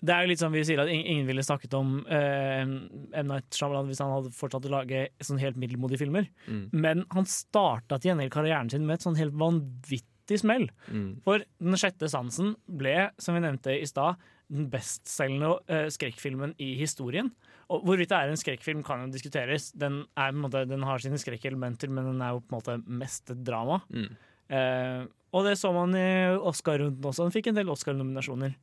det 0.00 0.14
er 0.14 0.24
jo 0.24 0.30
litt 0.30 0.40
sånn 0.40 0.54
vi 0.54 0.62
sier 0.64 0.80
at 0.82 0.90
ingen 0.92 1.26
ville 1.28 1.44
snakket 1.44 1.74
om 1.76 1.98
øh, 2.02 2.60
M. 2.64 3.28
Night 3.28 3.56
Shyamalan 3.56 3.90
hvis 3.90 4.00
han 4.02 4.14
hadde 4.14 4.32
fortsatt 4.36 4.68
å 4.68 4.72
lage 4.72 5.06
sånn 5.24 5.40
helt 5.42 5.60
middelmodige 5.60 6.00
filmer. 6.02 6.30
Mm. 6.46 6.62
Men 6.72 7.04
han 7.12 7.28
starta 7.28 7.98
til 7.98 8.12
gjengjeld 8.12 8.32
karrieren 8.34 8.72
sin 8.72 8.86
med 8.88 8.98
et 8.98 9.06
sånn 9.06 9.18
helt 9.20 9.36
vanvittig 9.40 10.40
smell. 10.40 10.68
Mm. 10.88 11.10
For 11.26 11.44
Den 11.60 11.80
sjette 11.80 12.10
sansen 12.12 12.54
ble, 12.64 13.10
som 13.20 13.36
vi 13.36 13.44
nevnte 13.44 13.76
i 13.76 13.88
stad, 13.88 14.20
den 14.50 14.66
bestselgende 14.72 15.52
uh, 15.70 15.86
skrekkfilmen 15.92 16.56
i 16.62 16.72
historien. 16.80 17.30
Og 17.70 17.84
Hvorvidt 17.86 18.10
det 18.10 18.18
er 18.18 18.32
en 18.32 18.40
skrekkfilm, 18.40 18.82
kan 18.86 19.04
jo 19.04 19.12
diskuteres. 19.14 19.70
Den, 19.78 20.02
er, 20.18 20.34
måte, 20.34 20.64
den 20.66 20.82
har 20.88 21.02
sine 21.02 21.20
skrekkelementer, 21.22 21.92
men 21.92 22.08
den 22.08 22.24
er 22.24 22.34
jo 22.34 22.42
på 22.42 22.56
en 22.56 22.58
måte 22.58 22.80
mest 22.90 23.30
drama. 23.46 23.78
Mm. 23.94 24.08
Eh, 24.50 25.04
og 25.30 25.46
det 25.46 25.54
så 25.60 25.70
man 25.74 25.94
i 25.94 26.08
Oscar-runden 26.34 27.06
også. 27.06 27.28
Den 27.28 27.34
fikk 27.36 27.52
en 27.52 27.60
del 27.60 27.70
Oscar-nominasjoner. 27.70 28.56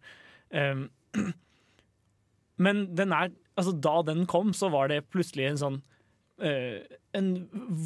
Um, 0.51 0.87
men 2.65 2.85
den 2.97 3.13
er, 3.15 3.33
altså, 3.55 3.73
da 3.73 3.99
den 4.07 4.25
kom, 4.29 4.53
så 4.57 4.71
var 4.73 4.91
det 4.91 5.05
plutselig 5.11 5.51
en 5.51 5.61
sånn 5.61 5.81
uh, 6.43 6.79
En 7.17 7.31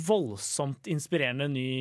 voldsomt 0.08 0.90
inspirerende 0.92 1.50
ny 1.52 1.72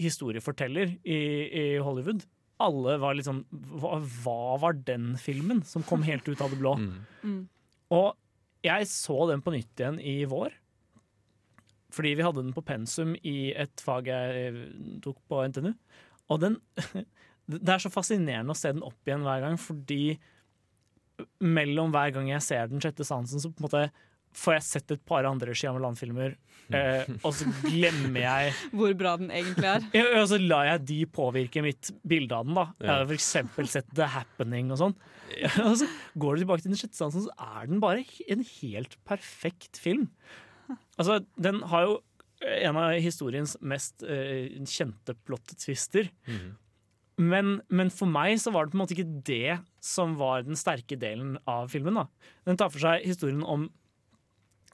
historieforteller 0.00 0.96
i, 1.04 1.20
i 1.50 1.64
Hollywood. 1.84 2.24
Alle 2.60 2.96
var 3.00 3.16
litt 3.16 3.28
sånn 3.28 3.44
hva, 3.50 3.98
hva 4.22 4.56
var 4.62 4.78
den 4.86 5.12
filmen 5.20 5.62
som 5.68 5.84
kom 5.86 6.04
helt 6.06 6.28
ut 6.28 6.40
av 6.40 6.52
det 6.52 6.60
blå? 6.60 6.76
Mm. 6.80 7.04
Mm. 7.20 7.40
Og 7.90 8.14
jeg 8.64 8.86
så 8.86 9.16
den 9.26 9.40
på 9.42 9.52
nytt 9.52 9.80
igjen 9.80 9.96
i 9.98 10.22
vår. 10.30 10.52
Fordi 11.94 12.12
vi 12.14 12.24
hadde 12.24 12.44
den 12.44 12.54
på 12.54 12.64
pensum 12.66 13.16
i 13.26 13.50
et 13.58 13.82
fag 13.82 14.08
jeg 14.10 14.68
tok 15.04 15.18
på 15.28 15.40
NTNU. 15.50 15.72
Og 16.30 16.44
den 16.44 16.60
Det 17.50 17.72
er 17.74 17.82
så 17.82 17.90
fascinerende 17.90 18.54
å 18.54 18.58
se 18.58 18.70
den 18.70 18.84
opp 18.86 19.08
igjen 19.08 19.24
hver 19.26 19.40
gang, 19.42 19.56
fordi 19.58 20.20
mellom 21.42 21.92
hver 21.94 22.14
gang 22.14 22.30
jeg 22.32 22.44
ser 22.46 22.70
Den 22.70 22.82
sjette 22.82 23.06
sansen, 23.06 23.42
så 23.42 23.50
på 23.50 23.62
en 23.62 23.68
måte 23.68 23.84
får 24.36 24.54
jeg 24.54 24.62
sett 24.62 24.92
et 24.94 25.00
par 25.10 25.26
andre 25.26 25.54
Shyamalan-filmer, 25.58 26.36
eh, 26.76 27.08
og 27.26 27.32
så 27.34 27.48
glemmer 27.64 28.20
jeg 28.22 28.52
Hvor 28.78 28.92
bra 28.98 29.16
den 29.18 29.32
egentlig 29.34 29.66
er. 29.66 29.86
ja, 29.96 30.04
og 30.20 30.28
så 30.30 30.38
lar 30.38 30.68
jeg 30.68 30.84
de 30.92 30.98
påvirke 31.10 31.64
mitt 31.66 31.90
bilde 32.06 32.36
av 32.36 32.46
den. 32.46 32.54
da 32.60 32.66
Jeg 32.78 32.92
har 32.92 33.02
f.eks. 33.08 33.08
for 33.08 33.16
eksempel 33.18 33.72
sett 33.72 33.90
The 33.98 34.06
Happening 34.14 34.70
og 34.70 34.78
sånn. 34.84 34.94
Og 35.66 35.74
så 35.78 35.86
går 36.18 36.36
du 36.38 36.44
tilbake 36.44 36.62
til 36.62 36.72
den 36.72 36.78
sjette 36.78 36.98
sansen, 36.98 37.26
så 37.26 37.34
er 37.58 37.66
den 37.70 37.82
bare 37.82 38.06
en 38.30 38.46
helt 38.60 38.96
perfekt 39.06 39.78
film. 39.82 40.08
Altså, 40.98 41.20
den 41.38 41.60
har 41.70 41.86
jo 41.86 41.98
en 42.40 42.78
av 42.80 42.94
historiens 43.02 43.56
mest 43.60 44.02
eh, 44.06 44.48
kjente 44.64 45.14
plot-twister. 45.26 46.08
Mm. 46.30 46.54
Men, 47.20 47.58
men 47.68 47.90
for 47.92 48.08
meg 48.08 48.38
så 48.40 48.52
var 48.54 48.64
det 48.64 48.72
på 48.72 48.78
en 48.78 48.82
måte 48.84 48.96
ikke 48.96 49.20
det 49.28 49.58
som 49.84 50.14
var 50.20 50.46
den 50.46 50.56
sterke 50.56 50.96
delen 51.00 51.36
av 51.50 51.68
filmen. 51.72 51.98
da 51.98 52.06
Den 52.48 52.60
tar 52.60 52.72
for 52.72 52.80
seg 52.82 53.04
historien 53.04 53.42
om 53.44 53.68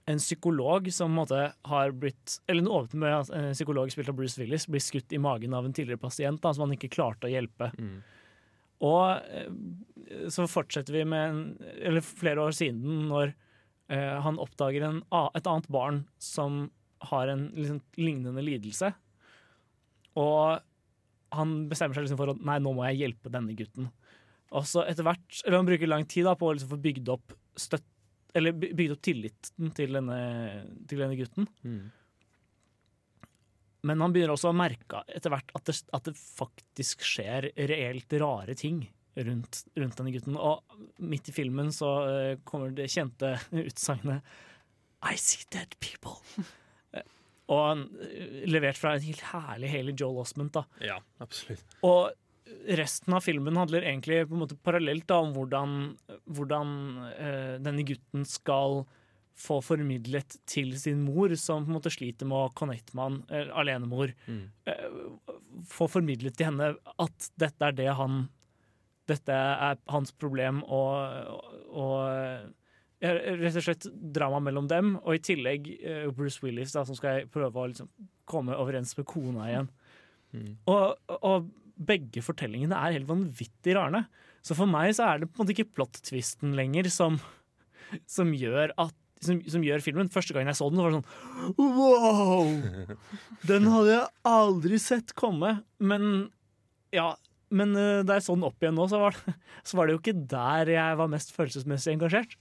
en 0.07 0.21
psykolog 0.23 0.87
som 0.95 1.11
på 1.11 1.13
en 1.13 1.17
måte 1.19 1.41
har 1.67 1.95
blitt 1.99 2.37
Eller 2.47 2.63
en 2.63 2.75
åpner 2.79 3.01
med 3.03 3.15
at 3.17 3.31
en 3.35 3.57
psykolog 3.57 3.91
spilt 3.91 4.13
av 4.13 4.19
Bruce 4.19 4.39
Willis 4.39 4.69
blir 4.71 4.85
skutt 4.85 5.13
i 5.13 5.19
magen 5.19 5.57
av 5.59 5.67
en 5.67 5.75
tidligere 5.75 5.99
pasient 5.99 6.39
da, 6.43 6.53
som 6.55 6.67
han 6.67 6.77
ikke 6.77 6.93
klarte 6.95 7.27
å 7.27 7.33
hjelpe. 7.33 7.73
Mm. 7.75 7.97
Og 8.87 9.33
eh, 9.35 10.29
så 10.31 10.47
fortsetter 10.51 11.01
vi 11.01 11.03
med 11.09 11.27
en, 11.31 11.43
Eller 11.81 12.05
flere 12.05 12.45
år 12.47 12.55
siden, 12.55 13.09
når 13.11 13.33
eh, 13.91 14.15
han 14.23 14.39
oppdager 14.43 14.87
en, 14.87 15.03
et 15.35 15.51
annet 15.51 15.69
barn 15.73 16.05
som 16.23 16.69
har 17.11 17.29
en 17.33 17.49
liksom, 17.57 17.83
lignende 17.99 18.45
lidelse. 18.45 18.93
Og 20.17 20.63
han 21.39 21.57
bestemmer 21.70 21.97
seg 21.97 22.07
liksom 22.07 22.20
for 22.20 22.32
at 22.32 22.41
nei, 22.49 22.59
nå 22.62 22.72
må 22.76 22.87
jeg 22.89 23.03
hjelpe 23.05 23.32
denne 23.32 23.57
gutten. 23.59 23.91
Og 24.55 24.66
så 24.68 24.84
etter 24.87 25.07
hvert, 25.07 25.43
eller 25.45 25.59
Han 25.59 25.68
bruker 25.68 25.91
lang 25.91 26.07
tid 26.09 26.26
da 26.28 26.37
på 26.39 26.49
å 26.49 26.55
liksom 26.55 26.70
få 26.70 26.80
bygd 26.82 27.12
opp 27.14 27.34
støtt, 27.59 27.87
eller 28.37 28.55
bygd 28.57 28.95
opp 28.95 29.05
tilliten 29.05 29.72
til 29.76 29.97
denne, 29.97 30.18
til 30.89 31.01
denne 31.03 31.16
gutten. 31.18 31.49
Mm. 31.64 31.87
Men 33.87 34.03
han 34.03 34.12
begynner 34.14 34.34
også 34.34 34.51
å 34.51 34.57
merke 34.57 35.03
etter 35.14 35.32
hvert 35.32 35.53
at 35.57 35.68
det, 35.68 35.76
at 35.95 36.09
det 36.09 36.16
faktisk 36.18 37.05
skjer 37.07 37.51
reelt 37.70 38.16
rare 38.20 38.57
ting 38.59 38.82
rundt, 39.16 39.62
rundt 39.78 39.99
denne 40.01 40.12
gutten. 40.14 40.37
Og 40.37 40.62
midt 40.99 41.30
i 41.30 41.34
filmen 41.37 41.72
så 41.74 41.93
eh, 42.11 42.39
kommer 42.45 42.74
det 42.76 42.91
kjente 42.93 43.37
utsagnet 43.64 44.37
I 45.07 45.16
see 45.20 45.47
dead 45.53 45.76
people. 45.80 46.18
Og 47.53 47.63
han, 47.63 47.83
eh, 48.03 48.45
levert 48.51 48.79
fra 48.79 48.97
en 48.97 49.05
helt 49.05 49.25
herlig 49.33 49.71
Haley 49.71 49.95
Joel 49.95 50.23
Osment. 50.25 50.53
da. 50.53 50.65
Ja, 50.83 51.01
absolutt. 51.23 51.65
Og 51.87 52.11
resten 52.79 53.15
av 53.15 53.25
filmen 53.25 53.57
handler 53.59 53.87
egentlig 53.87 54.25
på 54.29 54.35
en 54.35 54.43
måte 54.45 54.59
parallelt 54.63 55.07
da, 55.07 55.21
om 55.23 55.33
hvordan, 55.35 55.97
hvordan 56.27 56.71
eh, 57.17 57.57
denne 57.63 57.87
gutten 57.87 58.27
skal 58.29 58.85
få 59.37 59.59
formidlet 59.61 60.39
til 60.49 60.73
sin 60.81 61.03
mor, 61.05 61.35
som 61.37 61.67
på 61.67 61.71
en 61.71 61.77
måte 61.77 61.93
sliter 61.93 62.29
med 62.29 62.39
å 62.39 62.53
connecte 62.57 62.97
med 62.97 63.05
han, 63.29 63.49
alenemor. 63.53 64.15
Mm. 64.27 64.47
Eh, 64.67 64.87
få 65.69 65.91
formidlet 65.93 66.39
til 66.39 66.51
henne 66.51 66.73
at 66.75 67.31
dette 67.37 67.71
er 67.71 67.77
det 67.77 67.93
han 67.99 68.27
Dette 69.07 69.31
er 69.31 69.77
hans 69.87 70.11
problem, 70.11 70.65
og, 70.67 71.29
og 71.71 72.49
rett 73.03 73.59
og 73.59 73.65
slett 73.65 73.87
drama 73.93 74.41
mellom 74.41 74.69
dem. 74.71 74.95
Og 75.05 75.19
i 75.19 75.23
tillegg 75.23 75.69
eh, 75.77 76.07
Bruce 76.17 76.43
Willis, 76.45 76.75
da, 76.75 76.85
som 76.89 76.97
skal 76.99 77.27
prøve 77.33 77.61
å 77.61 77.71
liksom 77.71 77.91
komme 78.29 78.57
overens 78.57 78.97
med 78.99 79.09
kona 79.09 79.49
igjen. 79.51 79.71
Mm. 80.35 80.53
Og, 80.73 81.17
og 81.21 81.51
begge 81.77 82.23
fortellingene 82.25 82.79
er 82.79 82.97
helt 82.97 83.11
vanvittig 83.11 83.77
rarende. 83.77 84.07
Så 84.47 84.57
for 84.57 84.71
meg 84.71 84.95
så 84.97 85.11
er 85.11 85.23
det 85.23 85.31
på 85.31 85.41
en 85.41 85.45
måte 85.45 85.57
ikke 85.57 85.75
plot-twisten 85.77 86.55
lenger 86.57 86.89
som, 86.93 87.19
som, 88.09 88.33
gjør 88.37 88.73
at, 88.81 88.95
som, 89.25 89.43
som 89.51 89.65
gjør 89.67 89.85
filmen. 89.85 90.11
Første 90.13 90.37
gangen 90.37 90.53
jeg 90.53 90.61
så 90.61 90.71
den, 90.71 90.81
så 90.81 90.87
var 90.87 90.95
det 90.95 91.03
sånn 91.03 91.61
Wow! 91.61 92.97
Den 93.51 93.69
hadde 93.73 93.93
jeg 93.93 94.11
aldri 94.31 94.81
sett 94.83 95.17
komme. 95.19 95.59
Men 95.79 96.29
ja. 96.95 97.13
Men 97.55 97.77
eh, 97.79 98.03
da 98.03 98.17
jeg 98.17 98.25
så 98.27 98.35
den 98.35 98.47
opp 98.49 98.59
igjen 98.59 98.75
nå, 98.75 98.89
så 98.91 98.99
var, 98.99 99.15
det, 99.15 99.37
så 99.63 99.77
var 99.79 99.87
det 99.87 99.95
jo 99.95 100.01
ikke 100.01 100.17
der 100.33 100.71
jeg 100.73 100.97
var 100.99 101.11
mest 101.13 101.29
følelsesmessig 101.37 101.93
engasjert. 101.95 102.33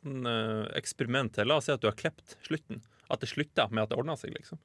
Sånn, 0.00 0.26
eh, 0.28 0.66
eksperiment 0.78 1.34
til. 1.36 1.48
La 1.50 1.58
oss 1.60 1.68
si 1.68 1.74
at 1.74 1.82
du 1.82 1.88
har 1.90 1.98
klept 1.98 2.36
slutten. 2.46 2.82
At 3.12 3.22
det 3.22 3.30
slutter 3.32 3.72
med 3.72 3.84
at 3.84 3.92
det 3.92 3.98
ordner 4.00 4.18
seg, 4.20 4.34
liksom. 4.36 4.60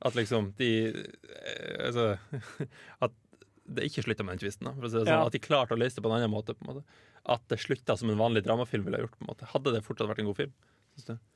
At 0.00 0.16
liksom 0.16 0.54
de 0.56 0.70
eh, 0.88 1.80
Altså 1.84 2.14
At 3.04 3.16
det 3.70 3.86
ikke 3.86 4.02
slutta 4.06 4.24
med 4.26 4.38
den 4.38 4.44
tvisten. 4.46 4.66
Da, 4.70 4.74
si 4.88 4.96
sånn. 4.96 5.10
Ja. 5.12 5.20
At 5.26 5.36
de 5.36 5.42
klarte 5.42 5.76
å 5.76 5.80
løse 5.80 5.98
det 5.98 6.04
på 6.04 6.10
en 6.10 6.16
annen 6.18 6.32
måte. 6.32 6.56
på 6.56 6.64
en 6.64 6.72
måte 6.72 6.84
At 7.30 7.44
det 7.52 7.60
slutta 7.62 7.96
som 8.00 8.10
en 8.10 8.18
vanlig 8.18 8.42
dramafilm 8.46 8.86
ville 8.86 8.98
ha 8.98 9.04
gjort. 9.06 9.18
på 9.18 9.26
en 9.26 9.32
måte 9.34 9.50
Hadde 9.52 9.74
det 9.76 9.84
fortsatt 9.86 10.10
vært 10.10 10.24
en 10.24 10.30
god 10.30 10.40
film? 10.40 10.54
Synes 10.96 11.10
du? 11.12 11.26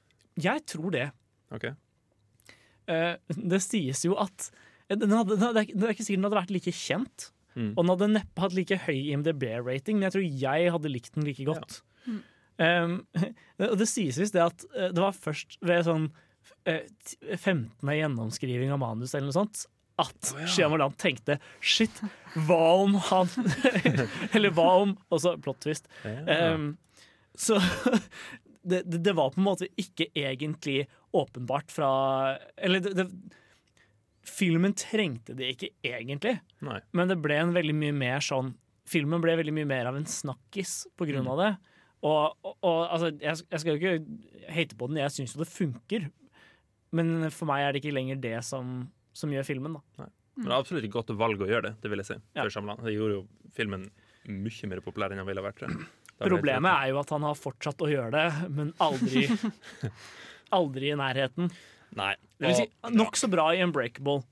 Jeg 0.49 0.66
tror 0.70 0.95
det. 0.95 1.09
Ok 1.55 1.72
Uh, 2.85 3.16
det 3.33 3.62
sies 3.64 4.03
jo 4.05 4.12
at 4.20 4.51
den 4.93 5.12
hadde, 5.16 5.39
den 5.39 5.47
hadde, 5.47 5.62
Det 5.72 5.87
er 5.87 5.95
ikke 5.95 6.05
sikkert 6.05 6.20
den 6.20 6.27
hadde 6.29 6.37
vært 6.37 6.51
like 6.53 6.75
kjent. 6.77 7.31
Mm. 7.55 7.70
Og 7.70 7.79
den 7.81 7.93
hadde 7.95 8.09
neppe 8.12 8.43
hatt 8.43 8.57
like 8.57 8.79
høy 8.85 8.99
IMDb-rating, 9.14 9.99
men 9.99 10.09
jeg 10.09 10.14
tror 10.16 10.27
jeg 10.43 10.72
hadde 10.75 10.91
likt 10.91 11.14
den 11.14 11.25
like 11.25 11.47
godt. 11.49 11.79
Um, 12.59 13.00
og 13.70 13.76
det 13.80 13.88
sies 13.90 14.18
visst 14.20 14.34
det 14.36 14.42
at 14.44 14.64
eh, 14.76 14.90
det 14.94 15.02
var 15.02 15.16
først 15.16 15.57
ved 15.66 15.86
sånn 15.88 16.05
eh, 16.70 16.84
t- 17.02 17.18
15. 17.34 17.82
gjennomskriving 17.82 18.70
av 18.74 18.78
manus 18.82 19.14
eller 19.14 19.30
noe 19.32 19.34
sånt 19.40 19.64
at 19.98 20.30
oh, 20.34 20.40
ja. 20.42 20.46
Shyamalan 20.50 20.94
tenkte 20.98 21.36
shit, 21.62 22.00
hva 22.46 22.61
om 22.82 22.94
han 23.11 23.28
Eller 24.34 24.50
hva 24.55 24.64
om 24.82 24.96
Også 25.14 25.36
plot 25.38 25.61
twist. 25.62 25.86
Ja. 26.02 26.55
Um, 26.55 26.72
så 27.38 27.61
det, 28.62 28.80
det, 28.90 28.98
det 29.07 29.14
var 29.14 29.30
på 29.34 29.38
en 29.42 29.46
måte 29.46 29.68
ikke 29.78 30.09
egentlig 30.18 30.84
åpenbart 31.14 31.70
fra 31.74 31.90
Eller 32.59 32.82
det, 32.82 32.94
det, 32.98 33.07
filmen 34.26 34.74
trengte 34.78 35.34
det 35.38 35.52
ikke 35.55 35.68
egentlig, 35.86 36.38
Nei. 36.64 36.78
men 36.96 37.11
det 37.11 37.18
ble 37.22 37.36
en 37.42 37.55
veldig 37.55 37.74
mye 37.76 37.94
mer 37.94 38.22
sånn 38.24 38.55
Filmen 38.88 39.22
ble 39.24 39.34
veldig 39.38 39.52
mye 39.57 39.68
mer 39.68 39.86
av 39.88 39.96
en 39.96 40.05
snakkis 40.11 40.84
på 40.98 41.07
grunn 41.09 41.24
Mm. 41.24 41.30
av 41.32 41.38
det. 41.40 41.52
Og, 42.05 42.36
og, 42.44 42.57
og 42.61 42.78
altså, 42.92 43.11
jeg, 43.16 43.46
jeg 43.48 43.62
skal 43.62 43.72
jo 43.72 43.80
ikke 43.80 44.52
hate 44.52 44.76
på 44.76 44.90
den, 44.90 45.00
jeg 45.00 45.14
syns 45.14 45.34
jo 45.34 45.40
det 45.40 45.48
funker. 45.50 46.11
Men 46.94 47.30
for 47.34 47.48
meg 47.50 47.64
er 47.64 47.74
det 47.74 47.82
ikke 47.82 47.94
lenger 47.96 48.20
det 48.22 48.36
som, 48.46 48.76
som 49.16 49.32
gjør 49.32 49.46
filmen, 49.48 49.78
da. 49.78 50.09
Men 50.34 50.48
det 50.48 50.52
er 50.52 50.61
absolutt 50.61 50.86
et 50.86 50.92
godt 50.92 51.12
valg 51.16 51.42
å 51.42 51.48
gjøre 51.48 51.70
det, 51.70 51.74
det 51.82 51.90
vil 51.90 52.02
jeg 52.02 52.11
si. 52.11 52.16
Ja. 52.36 52.46
Det 52.46 52.94
gjorde 52.94 53.20
jo 53.20 53.24
filmen 53.55 53.88
mye 54.24 54.70
mer 54.70 54.82
populær 54.84 55.12
enn 55.12 55.20
den 55.20 55.28
ville 55.28 55.44
vært. 55.44 55.64
Problemet 56.22 56.70
er 56.70 56.92
jo 56.92 57.00
at 57.00 57.12
han 57.14 57.26
har 57.26 57.38
fortsatt 57.38 57.82
å 57.84 57.90
gjøre 57.90 58.11
det, 58.14 58.50
men 58.55 58.72
aldri, 58.82 59.26
aldri 60.59 60.92
i 60.92 60.98
nærheten. 60.98 61.50
Nei. 61.98 62.14
Det 62.38 62.50
vil 62.50 62.61
si, 62.62 62.68
nokså 62.94 63.30
bra 63.32 63.48
i 63.55 63.62
Unbreakable. 63.64 64.22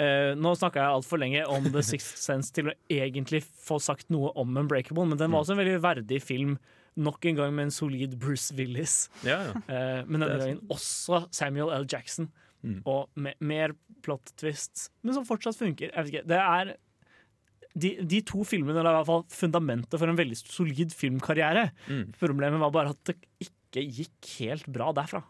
Uh, 0.00 0.32
nå 0.38 0.54
snakka 0.56 0.80
jeg 0.80 0.96
altfor 0.96 1.20
lenge 1.20 1.42
om 1.52 1.66
The 1.68 1.82
Sixth 1.84 2.16
Sense 2.18 2.54
til 2.54 2.70
å 2.70 2.76
egentlig 2.90 3.42
få 3.44 3.78
sagt 3.82 4.08
noe 4.14 4.32
om 4.40 4.56
Unbreakable, 4.58 5.06
men 5.10 5.20
den 5.20 5.34
var 5.34 5.44
også 5.44 5.54
en 5.56 5.62
veldig 5.62 5.82
verdig 5.84 6.22
film. 6.24 6.56
Nok 7.00 7.24
en 7.30 7.38
gang 7.38 7.54
med 7.56 7.68
en 7.68 7.74
solid 7.74 8.18
Bruce 8.20 8.52
Willis. 8.58 9.06
Ja, 9.24 9.38
ja. 9.48 9.52
Eh, 9.66 10.00
men 10.06 10.20
denne 10.20 10.38
gangen 10.40 10.62
også 10.72 11.24
Samuel 11.32 11.72
L. 11.78 11.86
Jackson. 11.88 12.28
Mm. 12.62 12.80
Og 12.86 13.08
me 13.18 13.32
mer 13.42 13.74
plot 14.02 14.32
twists, 14.38 14.88
men 15.02 15.14
som 15.16 15.26
fortsatt 15.26 15.58
funker. 15.58 15.90
Jeg 15.90 16.04
vet 16.04 16.12
ikke, 16.12 16.28
det 16.30 16.38
er 16.38 16.74
de, 17.72 17.92
de 18.04 18.20
to 18.28 18.44
filmene 18.44 18.82
er 18.82 18.88
i 18.90 18.94
hvert 18.98 19.08
fall 19.08 19.22
fundamentet 19.32 19.96
for 19.96 20.10
en 20.10 20.18
veldig 20.18 20.38
solid 20.42 20.94
filmkarriere. 20.96 21.68
Mm. 21.88 22.10
Problemet 22.20 22.60
var 22.60 22.74
bare 22.74 22.92
at 22.92 23.00
det 23.08 23.16
ikke 23.46 23.84
gikk 24.02 24.32
helt 24.42 24.68
bra 24.72 24.90
derfra. 24.96 25.22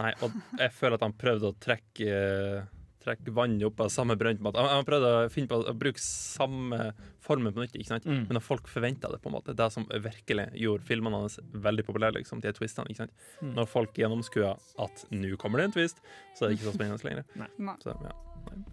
Nei, 0.00 0.12
og 0.24 0.32
jeg 0.56 0.72
føler 0.72 0.96
at 0.96 1.04
han 1.04 1.16
prøvde 1.20 1.50
å 1.50 1.58
trekke, 1.60 2.06
eh, 2.08 2.62
trekke 3.02 3.34
vannet 3.34 3.66
opp 3.68 3.82
av 3.84 3.90
samme 3.92 4.16
brønt. 4.18 4.40
med 4.42 4.54
at 4.56 4.70
Han, 4.72 4.86
prøvde 4.88 5.10
å 5.10 5.28
finne 5.32 5.50
på 5.50 5.60
å 5.60 5.74
bruke 5.76 6.02
samme 6.02 6.92
formen 7.22 7.54
på 7.54 7.62
nytt, 7.62 7.76
ikke 7.76 7.92
sant? 7.92 8.06
Mm. 8.08 8.26
men 8.28 8.40
at 8.40 8.46
folk 8.46 8.68
forventa 8.70 9.10
det. 9.12 9.20
på 9.22 9.30
en 9.30 9.36
måte 9.36 9.54
Det 9.56 9.70
som 9.72 9.86
virkelig 9.86 10.48
gjorde 10.58 10.86
filmene 10.88 11.22
hans 11.22 11.38
veldig 11.52 11.84
populære, 11.86 12.18
liksom, 12.18 12.40
de 12.40 12.52
twistene. 12.52 12.88
ikke 12.88 13.04
sant? 13.04 13.14
Mm. 13.40 13.54
Når 13.58 13.70
folk 13.70 13.94
gjennomskua 13.94 14.56
at 14.78 15.06
nå 15.10 15.36
kommer 15.36 15.58
det 15.58 15.70
en 15.70 15.78
twist, 15.78 16.02
så 16.34 16.44
er 16.44 16.48
det 16.48 16.58
ikke 16.58 16.70
så 16.70 16.76
spennende 16.76 17.08
lenger. 17.08 17.24
Nei. 17.58 17.76
Så, 17.82 17.94
ja. 18.02 18.12
nei. 18.50 18.64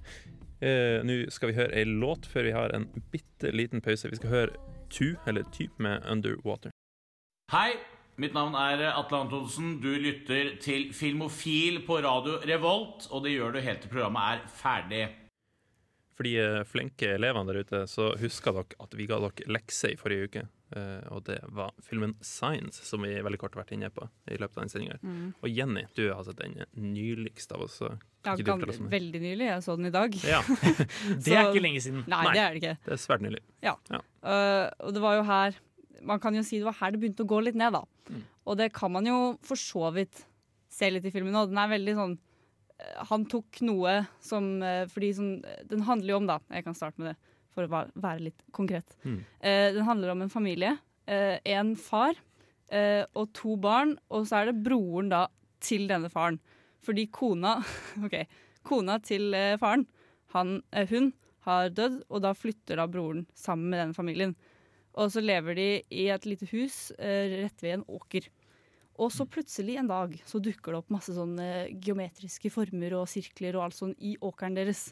Eh, 0.59 0.99
nå 1.07 1.21
skal 1.31 1.51
vi 1.51 1.55
høre 1.55 1.75
ei 1.79 1.85
låt 1.87 2.27
før 2.27 2.49
vi 2.49 2.51
har 2.51 2.73
en 2.75 2.89
bitte 3.13 3.53
liten 3.55 3.81
pause. 3.81 4.09
Vi 4.11 4.19
skal 4.19 4.33
høre 4.33 4.67
Tu, 4.89 5.15
eller 5.29 5.45
Ty, 5.53 5.69
med 5.77 6.03
Underwater. 6.09 6.73
Hei, 7.53 7.77
mitt 8.19 8.35
navn 8.35 8.55
er 8.59 8.83
Atle 8.91 9.23
Antonsen. 9.23 9.77
Du 9.81 9.89
lytter 9.95 10.53
til 10.61 10.89
Filmofil 10.95 11.81
på 11.87 12.01
radio 12.03 12.39
Revolt, 12.47 13.07
og 13.13 13.23
det 13.23 13.35
gjør 13.37 13.55
du 13.55 13.63
helt 13.63 13.83
til 13.85 13.93
programmet 13.93 14.35
er 14.35 14.45
ferdig. 14.59 15.03
For 16.19 16.27
de 16.27 16.35
eh, 16.43 16.61
flinke 16.67 17.13
elevene 17.15 17.47
der 17.47 17.61
ute, 17.63 17.85
så 17.87 18.11
husker 18.19 18.57
dere 18.57 18.79
at 18.83 18.95
vi 18.99 19.07
ga 19.07 19.21
dere 19.23 19.53
lekser 19.55 19.93
i 19.93 19.99
forrige 19.99 20.27
uke. 20.27 20.43
Eh, 20.75 21.05
og 21.15 21.23
det 21.29 21.37
var 21.55 21.71
filmen 21.85 22.17
Science, 22.19 22.83
som 22.85 23.07
vi 23.07 23.13
veldig 23.23 23.39
kort 23.39 23.55
har 23.55 23.63
vært 23.63 23.71
inne 23.77 23.87
på 23.93 24.03
i 24.27 24.35
løpet 24.35 24.57
av 24.57 24.65
den 24.65 24.73
sendinga. 24.73 24.99
Mm. 24.99 25.31
Og 25.39 25.47
Jenny, 25.55 25.85
du 25.95 26.09
har 26.09 26.27
sett 26.27 26.43
den 26.43 26.59
nyligst 26.75 27.55
av 27.55 27.63
oss. 27.69 27.79
Ja, 28.27 28.35
veldig 28.35 29.23
nylig. 29.23 29.47
Jeg 29.47 29.63
så 29.63 29.77
den 29.79 29.87
i 29.87 29.95
dag. 29.95 30.19
Ja. 30.27 30.43
Det 31.23 31.39
er 31.39 31.53
ikke 31.53 31.63
lenge 31.63 31.87
siden. 31.87 32.03
Nei, 32.03 32.19
Nei. 32.27 32.35
det 32.35 32.43
er 32.43 32.51
det 32.51 32.63
ikke. 32.65 32.75
Det 32.83 32.95
er 32.97 33.01
svært 33.07 33.23
nylig. 33.23 33.41
Ja. 33.63 33.77
Ja. 33.87 34.03
Uh, 34.19 34.67
og 34.83 34.91
det 34.97 35.07
var 35.07 35.15
jo 35.21 35.25
her 35.31 35.63
Man 36.05 36.21
kan 36.23 36.35
jo 36.35 36.43
si 36.45 36.59
det 36.59 36.67
var 36.67 36.77
her 36.79 36.93
det 36.93 37.01
begynte 37.01 37.25
å 37.25 37.29
gå 37.29 37.41
litt 37.43 37.57
ned, 37.59 37.75
da. 37.75 37.83
Mm. 38.09 38.23
Og 38.49 38.57
det 38.59 38.71
kan 38.75 38.91
man 38.93 39.07
jo 39.07 39.19
for 39.45 39.59
så 39.59 39.91
vidt 39.95 40.23
se 40.69 40.89
litt 40.91 41.05
i 41.05 41.13
filmen. 41.13 41.35
òg. 41.35 41.49
den 41.51 41.61
er 41.61 41.71
veldig 41.71 41.95
sånn 41.97 42.15
øh, 42.15 42.99
Han 43.09 43.25
tok 43.29 43.61
noe 43.65 43.95
som 44.21 44.61
øh, 44.61 44.83
Fordi 44.91 45.09
sånn 45.17 45.31
Den 45.69 45.81
handler 45.87 46.13
jo 46.13 46.19
om, 46.19 46.27
da 46.29 46.37
Jeg 46.53 46.67
kan 46.67 46.77
starte 46.77 47.01
med 47.01 47.11
det 47.11 47.17
for 47.49 47.65
å 47.65 47.83
være 47.97 48.27
litt 48.27 48.43
konkret. 48.55 48.93
Mm. 49.03 49.19
Eh, 49.41 49.67
den 49.75 49.87
handler 49.87 50.13
om 50.13 50.21
en 50.21 50.31
familie. 50.31 50.77
eh, 51.09 51.39
en 51.49 51.75
far 51.75 52.13
eh, 52.71 53.03
og 53.17 53.31
to 53.33 53.55
barn, 53.57 53.95
og 54.09 54.27
så 54.29 54.41
er 54.41 54.51
det 54.51 54.61
broren 54.63 55.09
da 55.09 55.23
til 55.59 55.87
denne 55.89 56.11
faren. 56.13 56.39
Fordi 56.85 57.07
kona 57.11 57.57
OK. 58.05 58.15
Kona 58.69 58.99
til 59.03 59.33
eh, 59.33 59.57
faren, 59.59 59.87
han, 60.35 60.59
eh, 60.71 60.87
hun, 60.91 61.11
har 61.47 61.71
dødd, 61.71 62.01
og 62.11 62.21
da 62.25 62.33
flytter 62.35 62.77
da 62.77 62.85
broren 62.91 63.23
sammen 63.33 63.71
med 63.71 63.79
denne 63.79 63.95
familien. 63.97 64.33
Og 64.97 65.11
så 65.13 65.21
lever 65.21 65.57
de 65.57 65.67
i 65.93 66.07
et 66.11 66.25
lite 66.25 66.47
hus 66.49 66.89
eh, 66.97 67.41
rett 67.43 67.63
ved 67.63 67.77
en 67.77 67.85
åker. 67.99 68.29
Og 68.99 69.11
så 69.15 69.23
plutselig 69.29 69.77
en 69.79 69.87
dag 69.87 70.15
så 70.27 70.41
dukker 70.43 70.73
det 70.73 70.79
opp 70.81 70.89
masse 70.91 71.13
sånne 71.15 71.69
geometriske 71.79 72.51
former 72.51 72.97
og 72.97 73.07
sirkler 73.07 73.55
og 73.55 73.67
alt 73.67 73.77
sånn 73.77 73.93
i 74.03 74.15
åkeren 74.17 74.57
deres. 74.57 74.89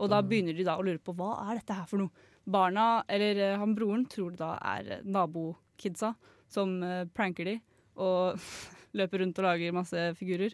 Og 0.00 0.08
da 0.10 0.22
begynner 0.24 0.56
de 0.56 0.66
da 0.66 0.78
å 0.78 0.86
lure 0.86 1.02
på 1.02 1.14
hva 1.18 1.36
er 1.44 1.60
dette 1.60 1.76
her 1.76 1.86
for 1.90 2.02
noe. 2.02 2.32
Barna, 2.46 3.04
eller 3.10 3.42
eh, 3.42 3.58
han 3.60 3.74
broren, 3.76 4.06
tror 4.10 4.32
det 4.32 4.40
da 4.40 4.54
er 4.74 4.90
eh, 4.96 5.06
nabokidsa 5.06 6.14
som 6.50 6.78
pranker 7.10 7.48
de 7.48 7.54
og 7.98 8.38
løper 8.98 9.22
rundt 9.22 9.38
og 9.42 9.46
lager 9.48 9.74
masse 9.74 10.02
figurer. 10.18 10.52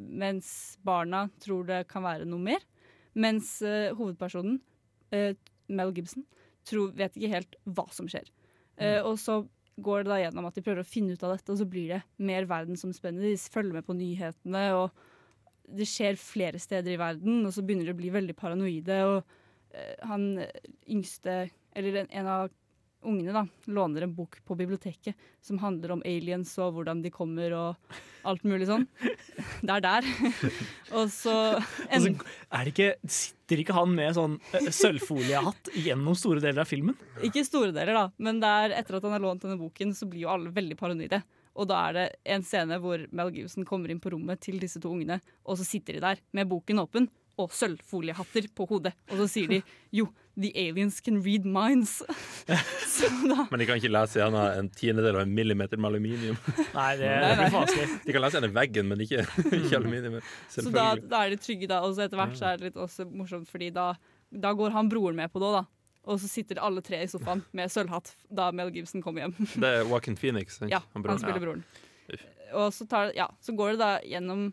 Mens 0.00 0.46
barna 0.84 1.26
tror 1.40 1.66
det 1.68 1.82
kan 1.88 2.04
være 2.04 2.26
noe 2.28 2.40
mer. 2.40 2.64
Mens 3.16 3.58
hovedpersonen, 3.64 4.58
Mel 5.68 5.92
Gibson, 5.96 6.24
tror, 6.68 6.94
vet 6.96 7.16
ikke 7.18 7.34
helt 7.34 7.58
hva 7.64 7.86
som 7.94 8.08
skjer. 8.10 8.30
Eh, 8.80 9.00
og 9.02 9.18
så 9.22 9.42
går 9.84 10.04
det 10.04 10.12
da 10.12 10.20
gjennom 10.22 10.46
at 10.48 10.56
de 10.56 10.62
prøver 10.64 10.84
å 10.84 10.88
finne 10.88 11.14
ut 11.14 11.24
av 11.26 11.34
dette, 11.34 11.50
og 11.52 11.60
så 11.60 11.66
blir 11.68 11.96
det 11.96 12.02
mer 12.22 12.46
verdensomspennende. 12.50 13.32
De 13.32 13.54
følger 13.56 13.78
med 13.78 13.86
på 13.86 13.96
nyhetene, 13.98 14.64
og 14.78 15.74
det 15.74 15.88
skjer 15.88 16.20
flere 16.20 16.60
steder 16.62 16.94
i 16.94 17.00
verden, 17.00 17.42
og 17.46 17.54
så 17.54 17.64
begynner 17.64 17.88
de 17.88 17.96
å 17.96 18.00
bli 18.02 18.12
veldig 18.14 18.36
paranoide. 18.38 19.00
Og 19.10 19.74
eh, 19.74 19.96
han 20.06 20.28
yngste, 20.90 21.38
eller 21.74 22.04
en 22.04 22.30
av 22.30 22.52
ungene, 23.06 23.34
da, 23.34 23.44
låner 23.70 24.06
en 24.06 24.14
bok 24.16 24.38
på 24.46 24.56
biblioteket 24.58 25.14
som 25.44 25.60
handler 25.62 25.94
om 25.94 26.02
aliens 26.06 26.50
og 26.62 26.78
hvordan 26.78 27.02
de 27.04 27.12
kommer 27.14 27.54
og 27.56 27.94
alt 28.24 28.44
mulig 28.48 28.68
sånn. 28.68 28.86
Det 29.60 29.76
er 29.76 29.84
der. 29.84 30.08
og 30.96 31.12
så 31.12 31.34
en, 31.54 31.62
Altså, 31.94 32.14
er 32.48 32.64
det 32.64 32.74
ikke, 32.74 33.12
sitter 33.16 33.62
ikke 33.64 33.76
han 33.76 33.94
med 33.96 34.16
sånn 34.16 34.36
eh, 34.56 34.70
sølvfoliehatt 34.72 35.72
gjennom 35.84 36.16
store 36.18 36.42
deler 36.44 36.64
av 36.64 36.70
filmen? 36.70 36.98
Ikke 37.26 37.44
store 37.46 37.74
deler, 37.76 37.94
da, 37.96 38.04
men 38.16 38.40
det 38.42 38.52
er 38.64 38.76
etter 38.80 38.98
at 38.98 39.08
han 39.08 39.16
har 39.16 39.24
lånt 39.24 39.44
denne 39.44 39.60
boken, 39.60 39.94
så 39.96 40.08
blir 40.10 40.24
jo 40.24 40.32
alle 40.34 40.54
veldig 40.54 40.78
paranoide. 40.80 41.20
Og 41.54 41.68
da 41.70 41.80
er 41.88 41.96
det 41.96 42.06
en 42.34 42.42
scene 42.46 42.80
hvor 42.82 43.04
Mel 43.14 43.30
Gibson 43.34 43.66
kommer 43.68 43.92
inn 43.92 44.02
på 44.02 44.10
rommet 44.14 44.40
til 44.42 44.58
disse 44.62 44.80
to 44.82 44.90
ungene, 44.96 45.20
og 45.46 45.60
så 45.60 45.66
sitter 45.66 45.98
de 45.98 46.02
der 46.02 46.24
med 46.34 46.50
boken 46.50 46.82
åpen 46.82 47.06
og 47.40 47.52
sølvfoliehatter 47.54 48.46
på 48.54 48.66
hodet. 48.70 48.94
Og 49.10 49.22
så 49.22 49.26
sier 49.32 49.50
de 49.50 49.58
jo, 49.94 50.06
the 50.36 50.50
aliens 50.58 51.00
can 51.04 51.20
read 51.22 51.46
minds. 51.46 52.00
så 52.94 53.10
da 53.28 53.46
Men 53.50 53.62
de 53.62 53.68
kan 53.68 53.78
ikke 53.78 53.92
lese 53.92 54.20
gjerne 54.20 54.44
en 54.58 54.70
tiendedel 54.74 55.18
av 55.18 55.24
en 55.26 55.34
millimeter 55.34 55.80
med 55.80 55.92
aluminium. 55.92 56.38
Nei, 56.74 56.88
det, 57.00 57.10
det 57.10 57.36
blir 57.40 57.54
vanskelig. 57.54 57.86
De 58.06 58.16
kan 58.16 58.26
lese 58.26 58.38
gjerne 58.40 58.52
veggen, 58.56 58.90
men 58.90 59.04
ikke, 59.06 59.22
ikke 59.44 59.78
aluminium. 59.78 60.18
Så 60.50 60.66
da, 60.74 60.88
da 60.98 61.22
er 61.24 61.34
de 61.34 61.40
trygge, 61.42 61.70
da. 61.70 61.82
Og 61.86 61.94
så 61.96 62.06
etter 62.06 62.20
hvert 62.20 62.36
så 62.38 62.50
er 62.50 62.60
det 62.60 62.70
litt 62.70 62.82
også 62.86 63.06
morsomt, 63.10 63.50
fordi 63.50 63.70
da, 63.74 63.92
da 64.30 64.54
går 64.56 64.74
han 64.74 64.90
broren 64.92 65.18
med 65.18 65.32
på 65.32 65.42
det 65.42 65.50
òg, 65.50 65.62
da. 65.62 65.64
Og 66.04 66.20
så 66.20 66.28
sitter 66.28 66.60
alle 66.60 66.82
tre 66.84 67.00
i 67.00 67.08
sofaen 67.08 67.40
med 67.56 67.72
sølvhatt 67.72 68.10
da 68.28 68.50
Mel 68.52 68.72
Gibson 68.74 69.02
kommer 69.04 69.24
hjem. 69.24 69.36
Det 69.56 69.70
er 69.70 69.86
Joaquin 69.86 70.18
Phoenix. 70.20 70.58
ikke? 70.60 70.74
Ja, 70.74 70.82
Han 70.92 71.06
han, 71.08 71.22
spiller 71.22 71.40
broren. 71.40 71.64
Ja. 72.10 72.18
Og 72.60 72.74
så, 72.76 72.84
tar, 72.86 73.14
ja, 73.16 73.30
så 73.42 73.54
går 73.56 73.74
det 73.74 73.80
da 73.80 73.92
gjennom 74.04 74.50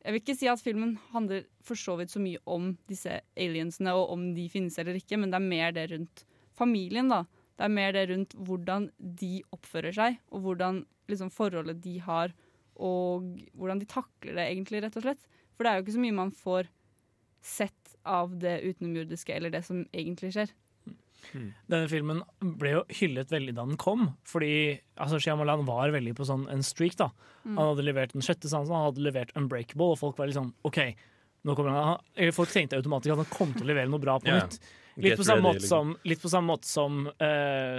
Jeg 0.00 0.14
vil 0.14 0.22
ikke 0.22 0.36
si 0.38 0.48
at 0.48 0.62
filmen 0.64 0.94
handler 1.12 1.44
for 1.66 1.76
så 1.76 1.98
vidt 2.00 2.12
så 2.12 2.22
mye 2.22 2.40
om 2.48 2.72
disse 2.88 3.18
aliensene 3.36 3.92
og 3.96 4.14
om 4.14 4.30
de 4.36 4.46
finnes 4.52 4.78
eller 4.80 4.96
ikke, 4.96 5.18
men 5.20 5.32
det 5.32 5.36
er 5.36 5.50
mer 5.52 5.74
det 5.76 5.86
rundt 5.92 6.24
familien, 6.56 7.10
da. 7.12 7.24
Det 7.60 7.66
er 7.66 7.74
mer 7.74 7.92
det 7.92 8.06
rundt 8.08 8.36
hvordan 8.48 8.88
de 9.20 9.42
oppfører 9.52 9.92
seg, 9.92 10.16
og 10.32 10.46
hvordan 10.46 10.84
liksom, 11.12 11.32
forholdet 11.34 11.82
de 11.84 11.98
har, 12.00 12.32
og 12.80 13.26
hvordan 13.52 13.82
de 13.82 13.88
takler 13.90 14.38
det, 14.38 14.46
egentlig, 14.46 14.80
rett 14.86 14.96
og 14.96 15.04
slett. 15.04 15.26
For 15.52 15.66
det 15.66 15.72
er 15.72 15.76
jo 15.76 15.84
ikke 15.84 15.96
så 15.98 16.04
mye 16.06 16.16
man 16.16 16.32
får 16.32 16.70
sett 17.44 17.94
av 18.08 18.32
det 18.40 18.62
utenomjordiske, 18.64 19.36
eller 19.36 19.52
det 19.52 19.60
som 19.66 19.84
egentlig 19.92 20.32
skjer. 20.32 20.54
Denne 21.70 21.88
filmen 21.90 22.22
ble 22.40 22.74
jo 22.74 22.82
hyllet 23.00 23.32
veldig 23.32 23.54
da 23.56 23.66
den 23.68 23.78
kom, 23.80 24.10
fordi 24.28 24.80
altså, 25.00 25.20
Shyamalan 25.22 25.66
var 25.68 25.92
veldig 25.94 26.16
på 26.18 26.26
sånn 26.28 26.48
en 26.52 26.64
streak. 26.66 26.96
da. 27.00 27.10
Mm. 27.44 27.54
Han 27.56 27.70
hadde 27.72 27.86
levert 27.86 28.12
Den 28.16 28.24
sjette 28.26 28.50
sansen, 28.50 28.74
han 28.74 28.90
hadde 28.90 29.04
levert 29.04 29.32
Unbreakable, 29.38 29.94
og 29.94 30.00
folk 30.00 30.20
var 30.20 30.30
litt 30.30 30.38
sånn 30.38 30.52
OK. 30.68 30.82
nå 31.48 31.56
kommer 31.56 31.76
han, 31.76 32.04
eller 32.16 32.36
Folk 32.36 32.52
tenkte 32.52 32.80
automatisk 32.80 33.14
at 33.14 33.24
han 33.24 33.32
kom 33.32 33.54
til 33.56 33.64
å 33.64 33.72
levere 33.72 33.90
noe 33.92 34.02
bra 34.02 34.18
på 34.20 34.28
nytt. 34.30 34.58
nytt. 34.60 34.76
Litt 35.00 35.16
på, 35.16 35.24
samme 35.24 35.40
ready, 35.40 35.46
måte 35.46 35.62
liksom. 35.62 35.92
som, 35.94 36.10
litt 36.10 36.20
på 36.20 36.28
samme 36.28 36.50
måte 36.50 36.68
som 36.68 37.06
uh, 37.08 37.78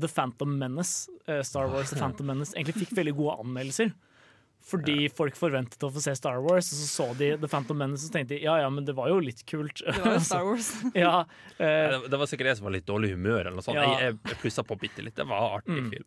The 0.00 0.08
Phantom 0.08 0.54
Menace, 0.58 1.10
uh, 1.28 1.42
Star 1.44 1.68
Wars 1.68 1.90
The 1.90 1.98
Phantom 1.98 2.30
Menace, 2.30 2.54
egentlig 2.56 2.86
fikk 2.86 2.96
veldig 2.96 3.14
gode 3.18 3.34
anmeldelser. 3.42 3.92
Fordi 4.62 5.08
folk 5.10 5.34
forventet 5.36 5.82
å 5.82 5.90
få 5.92 6.00
se 6.00 6.14
Star 6.14 6.38
Wars, 6.44 6.68
og 6.72 6.78
så 6.78 6.86
så 6.92 7.06
de 7.18 7.32
The 7.42 7.48
Phantom 7.50 7.76
Menace 7.76 8.04
og 8.06 8.10
så 8.10 8.14
tenkte 8.14 8.36
de, 8.36 8.42
ja 8.44 8.54
ja, 8.62 8.68
men 8.70 8.84
det 8.86 8.94
var 8.94 9.08
jo 9.10 9.18
litt 9.18 9.42
kult. 9.48 9.82
Det 9.84 9.96
var 10.04 10.14
jo 10.14 10.20
Star 10.30 10.44
Wars. 10.46 10.68
ja, 10.94 11.24
eh, 11.58 11.90
Det, 11.96 12.10
det 12.12 12.20
var 12.22 12.26
sikkert 12.30 12.46
jeg 12.52 12.56
som 12.60 12.68
var 12.68 12.76
litt 12.76 12.86
dårlig 12.86 13.10
humør. 13.16 13.40
eller 13.40 13.56
noe 13.58 13.66
sånt. 13.66 13.76
Ja. 13.80 13.88
Jeg, 13.98 14.18
jeg 14.30 14.38
plussa 14.42 14.62
på 14.68 14.78
bitte 14.78 15.02
litt. 15.02 15.16
Det 15.18 15.26
var 15.26 15.58
artig 15.58 15.80
Mm. 15.82 15.90
film. 15.90 16.06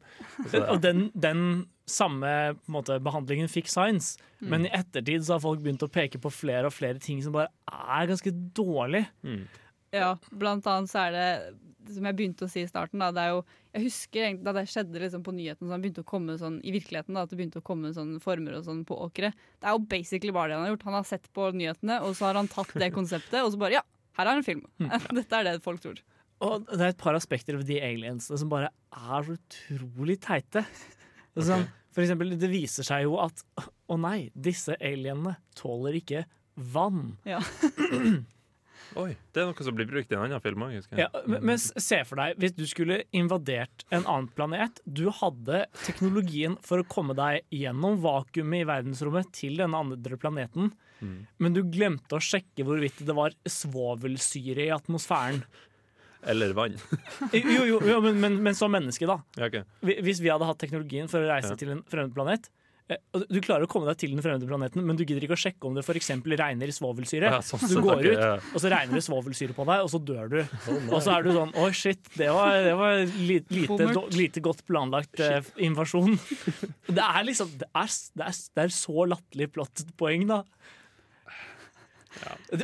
Den- 0.51 0.69
Og 0.69 0.81
den, 0.81 1.11
den 1.13 1.43
samme 1.85 2.55
på 2.65 2.71
måte, 2.79 2.99
behandlingen 3.03 3.47
fikk 3.51 3.67
Science, 3.69 4.17
Mm. 4.41 4.49
men 4.49 4.65
i 4.65 4.69
ettertid 4.69 5.23
så 5.23 5.33
har 5.35 5.39
folk 5.43 5.59
begynt 5.63 5.83
å 5.83 5.91
peke 5.91 6.19
på 6.19 6.31
flere 6.31 6.65
og 6.67 6.73
flere 6.73 6.99
ting 6.99 7.21
som 7.23 7.31
bare 7.33 7.47
er 7.71 8.07
ganske 8.07 8.31
dårlig. 8.53 9.05
Mm. 9.23 9.45
Ja, 9.93 10.15
blant 10.31 10.65
annet 10.67 10.89
så 10.91 11.07
er 11.07 11.11
det 11.15 11.55
som 11.93 12.07
jeg 12.07 12.17
begynte 12.17 12.47
å 12.47 12.51
si 12.51 12.63
i 12.63 12.69
starten, 12.69 13.01
da, 13.03 13.11
det 13.13 13.21
er 13.23 13.33
jo 13.35 13.43
Jeg 13.75 13.83
husker 13.85 14.37
da 14.45 14.53
det 14.55 14.65
skjedde 14.71 15.01
liksom 15.03 15.23
på 15.25 15.33
nyheten, 15.35 15.67
så 15.67 15.75
han 15.75 15.83
begynte 15.83 16.03
å 16.05 16.07
komme 16.07 16.37
sånn 16.39 16.57
i 16.63 16.73
virkeligheten, 16.73 17.13
da, 17.17 17.25
at 17.25 17.31
det 17.31 17.37
begynte 17.39 17.61
å 17.61 17.65
komme 17.65 17.91
sånn 17.95 18.15
former 18.23 18.57
og 18.57 18.65
sånn 18.65 18.83
på 18.87 18.97
åkre. 19.05 19.33
Det 19.59 19.67
er 19.67 19.75
jo 19.75 19.83
basically 19.91 20.33
bare 20.35 20.53
det 20.53 20.59
han 20.59 20.65
har 20.65 20.73
gjort. 20.73 20.87
Han 20.89 20.97
har 20.97 21.07
sett 21.09 21.29
på 21.35 21.49
nyhetene, 21.51 21.99
og 22.07 22.15
så 22.17 22.29
har 22.29 22.39
han 22.39 22.49
tatt 22.51 22.71
det 22.79 22.91
konseptet, 22.95 23.41
og 23.43 23.51
så 23.53 23.61
bare 23.61 23.79
Ja, 23.79 23.85
her 24.15 24.31
er 24.31 24.39
en 24.39 24.47
film. 24.47 24.63
Dette 25.19 25.41
er 25.41 25.49
det 25.49 25.57
folk 25.65 25.83
tror. 25.83 25.99
Og 26.45 26.67
det 26.67 26.81
er 26.81 26.91
et 26.91 26.99
par 26.99 27.15
aspekter 27.15 27.57
ved 27.59 27.67
de 27.69 27.79
aliensene 27.83 28.39
som 28.39 28.51
bare 28.51 28.71
er 28.91 29.27
så 29.27 29.35
utrolig 29.37 30.17
teite. 30.23 30.65
Sånn, 31.35 31.67
For 31.95 32.03
eksempel, 32.03 32.33
det 32.39 32.49
viser 32.51 32.87
seg 32.87 33.05
jo 33.07 33.17
at 33.23 33.43
å 33.91 33.97
nei, 33.99 34.29
disse 34.35 34.75
alienene 34.79 35.37
tåler 35.55 35.99
ikke 35.99 36.25
vann. 36.55 37.17
Ja. 37.27 37.41
Oi, 38.95 39.11
Det 39.35 39.41
er 39.41 39.49
noe 39.49 39.65
som 39.67 39.75
blir 39.75 39.87
brukt 39.89 40.11
i 40.11 40.15
en 40.15 40.21
annen 40.23 40.41
film 40.43 40.61
òg. 40.63 40.75
Ja, 40.95 41.09
men, 41.27 41.57
se 41.59 41.97
for 42.07 42.15
deg, 42.21 42.37
hvis 42.39 42.53
du 42.55 42.63
skulle 42.69 43.01
invadert 43.11 43.83
en 43.91 44.05
annen 44.05 44.29
planet 44.35 44.79
Du 44.87 45.09
hadde 45.11 45.65
teknologien 45.83 46.55
for 46.63 46.79
å 46.79 46.87
komme 46.87 47.13
deg 47.17 47.43
gjennom 47.51 47.97
vakuumet 48.03 48.63
i 48.63 48.69
verdensrommet 48.69 49.31
til 49.35 49.57
denne 49.61 49.75
andre 49.85 50.17
planeten, 50.21 50.71
Mm. 51.03 51.25
men 51.43 51.51
du 51.51 51.59
glemte 51.67 52.15
å 52.15 52.21
sjekke 52.23 52.63
hvorvidt 52.63 53.01
det 53.05 53.11
var 53.13 53.33
svovelsyre 53.45 54.63
i 54.63 54.71
atmosfæren. 54.71 55.41
Eller 56.25 56.53
vann. 56.57 56.77
Jo, 57.35 57.65
jo, 57.67 57.79
jo 57.83 57.97
men, 58.01 58.15
men, 58.23 58.37
men 58.47 58.55
som 58.57 58.71
menneske, 58.71 59.05
da. 59.05 59.19
Ja, 59.37 59.49
okay. 59.51 59.65
Hvis 59.83 60.21
vi 60.23 60.31
hadde 60.31 60.47
hatt 60.47 60.57
teknologien 60.63 61.11
for 61.11 61.19
å 61.19 61.27
reise 61.29 61.51
Ja. 61.51 61.57
til 61.59 61.73
en 61.75 61.83
fremmed 61.91 62.15
planet 62.15 62.47
eh, 62.47 62.64
Du 62.85 63.39
klarer 63.41 63.65
å 63.65 63.69
komme 63.71 63.87
deg 63.89 63.97
til 63.97 64.11
den 64.13 64.21
fremmede 64.21 64.45
planeten, 64.45 64.83
men 64.85 64.93
du 64.93 65.01
gidder 65.01 65.23
ikke 65.25 65.33
å 65.33 65.39
sjekke 65.41 65.65
om 65.65 65.73
det 65.73 65.81
f.eks. 65.81 66.11
regner 66.37 66.69
svovelsyre. 66.75 67.31
Ja, 67.33 67.39
sånn 67.41 67.63
du 67.71 67.79
går 67.81 68.03
ut, 68.11 68.19
og 68.53 68.61
så 68.61 68.69
regner 68.69 68.99
det 68.99 69.01
svovelsyre 69.07 69.55
på 69.57 69.65
deg, 69.65 69.81
og 69.87 69.89
så 69.89 70.01
dør 70.05 70.29
du. 70.29 70.37
Oh, 70.69 70.77
og 70.93 71.01
så 71.01 71.15
er 71.15 71.25
du 71.25 71.31
sånn 71.33 71.53
Oi, 71.63 71.71
shit, 71.73 72.11
det 72.19 72.27
var, 72.29 72.59
det 72.61 72.75
var 72.77 73.01
lite, 73.25 73.55
lite, 73.57 73.87
do- 73.95 74.05
lite 74.13 74.43
godt 74.45 74.61
planlagt 74.69 75.17
eh, 75.25 75.41
invasjon. 75.65 76.13
Det 76.95 77.01
er 77.01 77.25
liksom 77.25 77.55
Det 77.63 77.71
er, 77.73 77.89
det 78.21 78.27
er, 78.29 78.37
det 78.53 78.65
er 78.67 78.75
så 78.77 79.07
latterlig 79.09 79.49
plottpoeng, 79.57 80.27
da. 80.29 80.43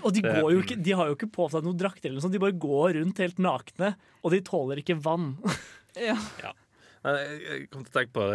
Og 0.06 0.14
de, 0.16 0.22
går 0.24 0.54
jo 0.54 0.62
ikke, 0.62 0.78
de 0.86 0.94
har 0.96 1.10
jo 1.10 1.18
ikke 1.18 1.28
på 1.34 1.50
seg 1.52 1.66
noen 1.66 1.80
drakter, 1.82 2.08
eller 2.12 2.20
noe 2.22 2.24
sånt. 2.30 2.38
de 2.38 2.40
bare 2.46 2.56
går 2.62 2.94
rundt 3.02 3.20
helt 3.26 3.42
nakne, 3.42 3.96
og 4.22 4.32
de 4.38 4.40
tåler 4.48 4.80
ikke 4.86 4.96
vann. 5.04 5.34
Ja. 5.98 6.16
Nei, 7.02 7.18
jeg- 7.42 7.70
kom 7.72 7.84
til 7.84 7.92
å 7.92 7.98
tenke 7.98 8.14
på 8.14 8.26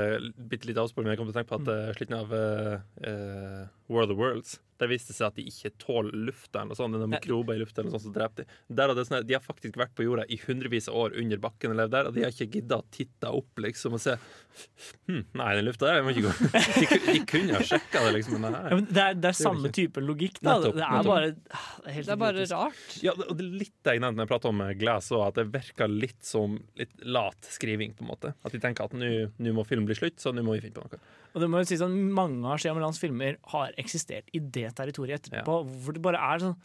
bitte 0.50 0.66
litt 0.66 0.78
avsporing, 0.82 1.06
men 1.06 1.14
jeg 1.14 1.20
kom 1.20 1.28
til 1.30 1.36
å 1.36 1.38
tenke 1.38 1.52
på 1.52 1.60
at 1.60 1.68
mm. 1.68 1.94
slutten 1.98 2.16
av 2.18 2.32
uh, 2.34 2.78
eh, 3.06 3.66
War 3.88 4.02
of 4.02 4.10
the 4.10 4.18
Worlds 4.18 4.58
der 4.80 4.90
viste 4.90 5.12
det 5.12 5.18
seg 5.18 5.28
at 5.28 5.38
de 5.38 5.46
ikke 5.50 5.72
tåler 5.82 6.14
lufta 6.28 6.60
eller 6.60 6.72
noe 6.72 6.78
sånt. 6.78 6.94
Det 6.94 7.00
er 7.00 7.04
noen 7.04 7.14
mikrober 7.16 7.56
i 7.56 7.62
lufta 7.62 7.82
eller 7.82 7.94
sånn 7.94 8.04
som 8.08 8.14
dreper 8.16 8.44
de. 8.44 8.56
Der 8.78 8.92
sånn, 9.00 9.26
de 9.26 9.36
har 9.36 9.44
faktisk 9.44 9.78
vært 9.80 9.94
på 9.96 10.06
jorda 10.06 10.26
i 10.28 10.38
hundrevis 10.42 10.90
av 10.92 10.98
år 11.04 11.16
under 11.22 11.42
bakken 11.42 11.74
og 11.74 11.80
levd 11.80 11.94
der, 11.96 12.10
og 12.10 12.16
de 12.16 12.24
har 12.26 12.34
ikke 12.34 12.48
gidda 12.58 12.80
å 12.80 12.86
titte 12.94 13.32
opp 13.40 13.62
liksom 13.62 13.96
og 13.96 14.02
se 14.02 14.16
hm, 14.16 15.22
Nei, 15.36 15.50
den 15.58 15.66
lufta 15.68 15.88
der 15.88 16.00
den 16.00 16.08
må 16.08 16.14
ikke 16.14 16.28
gå. 16.28 16.50
De, 16.76 17.00
de 17.06 17.22
kunne 17.28 17.56
ha 17.56 17.62
sjekka 17.66 18.04
det, 18.06 18.12
liksom, 18.18 18.40
men 18.44 18.56
Ja, 18.56 18.78
men 18.78 18.88
det, 18.90 19.02
er, 19.02 19.18
det 19.20 19.30
er 19.32 19.38
samme 19.38 19.72
type 19.74 20.02
logikk. 20.04 20.40
Da. 20.40 20.56
Nettopp, 20.56 20.78
Det 20.78 20.86
er 20.86 21.10
bare 21.10 21.30
ah, 21.32 21.68
det 21.82 21.90
er, 21.90 21.96
helt 21.98 22.08
Det 22.08 22.14
er 22.16 22.22
bare 22.22 22.46
rart. 22.52 22.84
Ja, 23.04 23.16
og 23.16 23.34
det 23.36 23.46
er 23.46 23.58
litt 23.64 23.74
det 23.86 23.96
jeg 23.96 24.04
nevnte 24.04 24.20
når 24.20 24.26
jeg 24.26 24.32
pratet 24.34 24.50
om 24.52 24.64
eh, 24.64 24.74
Glass 24.80 25.12
òg, 25.14 25.24
at 25.28 25.40
det 25.40 25.46
virker 25.54 25.92
litt 25.92 26.20
som 26.26 26.58
litt 26.80 26.92
lat 27.04 27.50
skriving, 27.56 27.94
på 27.96 28.04
en 28.04 28.12
måte. 28.12 28.32
At 28.46 28.54
de 28.54 28.62
tenker 28.62 28.88
at 28.88 28.96
nå 28.96 29.12
nå 29.36 29.52
må 29.56 29.64
film 29.68 29.86
bli 29.88 29.96
slutt, 29.96 30.18
så 30.20 30.32
nå 30.34 30.44
må 30.46 30.56
vi 30.56 30.64
finne 30.66 30.80
på 30.80 30.86
noe. 30.86 31.00
Og 31.36 31.42
det 31.44 31.50
må 31.52 31.60
jo 31.60 31.68
si 31.68 31.76
sånn, 31.76 31.94
Mange 32.16 32.48
av 32.48 32.56
Shyamalans 32.62 32.96
filmer 33.02 33.36
har 33.52 33.74
eksistert 33.80 34.30
i 34.32 34.40
det 34.40 34.70
territoriet 34.78 35.26
etterpå, 35.28 35.58
hvor 35.84 35.92
det 35.96 36.00
bare 36.04 36.22
er 36.32 36.42
sånn 36.46 36.56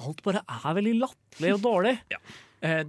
Alt 0.00 0.20
bare 0.24 0.40
er 0.48 0.76
veldig 0.78 0.92
latterlig 0.96 1.50
og 1.58 1.62
dårlig. 1.64 1.90
Ja. 2.12 2.16
Eh, 2.64 2.84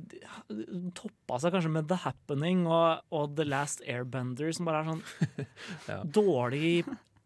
toppa 0.96 1.40
seg 1.44 1.52
kanskje 1.56 1.72
med 1.74 1.88
The 1.90 1.98
Happening 2.06 2.62
og, 2.68 3.02
og 3.16 3.34
The 3.36 3.44
Last 3.48 3.84
Airbender, 3.84 4.52
som 4.56 4.68
bare 4.70 4.80
er 4.84 4.92
sånn 4.94 5.02
Ja. 5.92 5.98
dårlig 6.08 6.62
i 6.70 6.76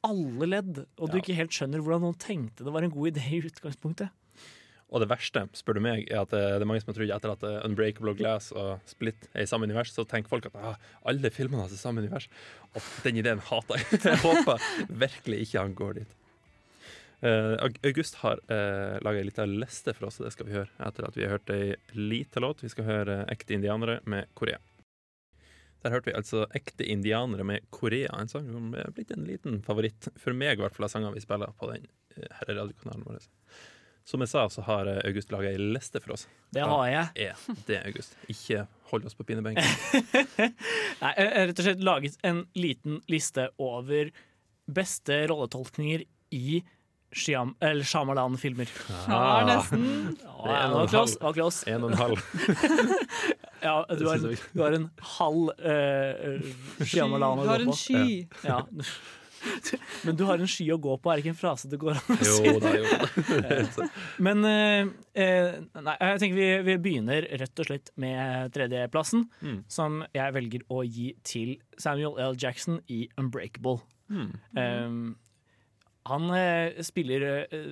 alle 0.05 0.49
ledd. 0.49 0.79
Og 0.97 1.09
du 1.13 1.19
ikke 1.19 1.37
helt 1.37 1.53
skjønner 1.53 1.81
hvordan 1.85 2.01
noen 2.05 2.17
tenkte 2.21 2.65
det 2.65 2.73
var 2.73 2.85
en 2.85 2.93
god 2.93 3.11
idé 3.13 3.25
i 3.37 3.43
utgangspunktet. 3.45 4.09
Og 4.95 5.01
det 5.03 5.09
verste, 5.11 5.41
spør 5.51 5.75
du 5.75 5.83
meg, 5.83 6.05
er 6.07 6.21
at 6.21 6.33
eh, 6.33 6.53
det 6.55 6.63
er 6.63 6.69
mange 6.69 6.79
som 6.79 6.93
har 6.93 6.95
trodd 6.95 7.11
etter 7.11 7.31
at 7.33 7.41
eh, 7.43 7.63
Unbreakable 7.67 8.13
Glass 8.15 8.53
og 8.55 8.77
Split 8.87 9.27
er 9.33 9.43
i 9.43 9.49
samme 9.49 9.67
univers, 9.67 9.91
så 9.91 10.05
tenker 10.07 10.31
folk 10.31 10.47
at 10.47 10.55
ah, 10.55 10.77
alle 11.11 11.31
filmene 11.35 11.65
er 11.65 11.73
i 11.75 11.79
samme 11.79 11.99
univers. 11.99 12.29
Og 12.71 12.85
den 13.03 13.19
ideen 13.19 13.43
hater 13.43 13.81
jeg. 13.81 13.99
Jeg 14.05 14.21
håper 14.23 14.63
virkelig 14.87 15.41
ikke 15.43 15.65
han 15.65 15.75
går 15.75 15.99
dit. 15.99 16.15
Uh, 17.25 17.55
August 17.87 18.19
har 18.21 18.39
uh, 18.51 18.95
laga 19.01 19.21
ei 19.21 19.25
lita 19.25 19.45
liste 19.47 19.95
for 19.95 20.07
oss, 20.07 20.19
og 20.19 20.27
det 20.27 20.33
skal 20.35 20.49
vi 20.49 20.53
høre 20.53 20.69
etter 20.83 21.07
at 21.07 21.15
vi 21.17 21.23
har 21.23 21.37
hørt 21.37 21.51
ei 21.55 21.73
lita 21.95 22.43
låt. 22.43 22.61
Vi 22.61 22.69
skal 22.69 22.87
høre 22.87 23.15
Ekte 23.31 23.55
indianere 23.55 23.97
med 24.07 24.29
Korea. 24.37 24.59
Der 25.83 25.95
hørte 25.95 26.11
vi 26.11 26.17
altså 26.19 26.43
Ekte 26.55 26.85
indianere 26.91 27.47
med 27.47 27.65
Korea, 27.73 28.11
en 28.19 28.29
sang 28.31 28.47
som 28.51 28.71
er 28.77 28.91
blitt 28.95 29.15
en 29.15 29.25
liten 29.27 29.59
favoritt 29.65 30.11
for 30.21 30.37
meg, 30.37 30.59
i 30.59 30.63
hvert 30.63 30.75
fall 30.75 30.87
av 30.87 30.93
sanger 30.93 31.15
vi 31.15 31.23
spiller 31.23 31.55
på 31.59 31.71
den 31.71 31.87
her 32.15 32.53
radiokanalen 32.61 33.07
vår. 33.07 33.25
Som 34.05 34.21
jeg 34.21 34.29
sa, 34.29 34.43
så 34.53 34.61
har 34.67 34.85
eh, 34.91 34.99
August 35.09 35.31
laga 35.33 35.49
ei 35.49 35.57
liste 35.57 35.97
for 36.03 36.13
oss. 36.13 36.27
Det 36.53 36.61
har 36.61 36.85
jeg. 36.91 37.07
Ja, 37.31 37.55
det, 37.65 37.79
August? 37.89 38.13
Ikke 38.29 38.67
hold 38.91 39.07
oss 39.09 39.17
på 39.17 39.25
pinebenken. 39.25 39.65
Nei, 41.01 41.11
jeg 41.17 41.31
har 41.31 41.49
rett 41.49 41.59
og 41.61 41.65
slett 41.65 41.81
laget 41.83 42.19
en 42.29 42.43
liten 42.53 42.99
liste 43.11 43.47
over 43.57 44.11
beste 44.69 45.23
rolletolkninger 45.31 46.05
i 46.37 46.61
Shyam, 47.15 47.53
eller 47.63 47.85
Shyamalan-filmer. 47.87 48.69
Ja, 49.07 49.19
nesten. 49.47 49.83
Ja, 50.19 50.55
det 50.67 50.75
var 50.75 50.89
close. 50.91 51.17
Var 51.21 51.35
close. 51.37 51.65
En 51.71 51.85
og 51.87 51.93
en 51.93 52.01
halv. 52.01 52.21
Ja, 53.65 53.79
du 53.89 54.03
har, 54.05 54.19
synes 54.21 54.41
du 54.53 54.59
har 54.61 54.75
en 54.77 54.83
halv 55.17 55.47
uh, 55.57 56.49
Shyamalan 56.85 57.39
å 57.41 57.45
Du 57.47 57.49
har 57.49 57.63
en 57.63 57.71
på. 57.71 57.77
sky. 57.79 58.17
Ja. 58.45 58.59
Men 60.05 60.17
du 60.19 60.23
har 60.27 60.39
en 60.41 60.49
sky 60.49 60.67
å 60.73 60.79
gå 60.81 60.95
på, 61.01 61.11
er 61.11 61.19
det 61.19 61.25
ikke 61.25 61.33
en 61.35 61.39
frase 61.39 61.69
det 61.71 61.79
går 61.81 61.97
an 61.99 62.15
å 62.15 62.17
si. 62.21 62.45
Jo 62.47 62.53
da, 62.63 62.71
jo 62.75 62.85
da. 62.85 63.87
Men 64.27 64.45
eh, 64.49 64.87
eh, 65.25 65.49
nei, 65.79 65.95
jeg 66.01 66.21
tenker 66.23 66.39
vi, 66.39 66.47
vi 66.69 66.77
begynner 66.87 67.27
rett 67.41 67.61
og 67.63 67.69
slett 67.69 67.91
med 68.01 68.53
tredjeplassen, 68.55 69.25
Mm. 69.41 69.59
som 69.71 69.99
jeg 70.15 70.33
velger 70.35 70.63
å 70.71 70.81
gi 70.85 71.11
til 71.27 71.55
Samuel 71.81 72.17
L. 72.31 72.35
Jackson 72.41 72.79
i 72.91 73.05
Unbreakable. 73.19 73.79
Mm. 74.09 74.31
Um, 74.57 74.99
han 76.05 76.27
eh, 76.37 76.81
spiller 76.85 77.25
eh, 77.45 77.69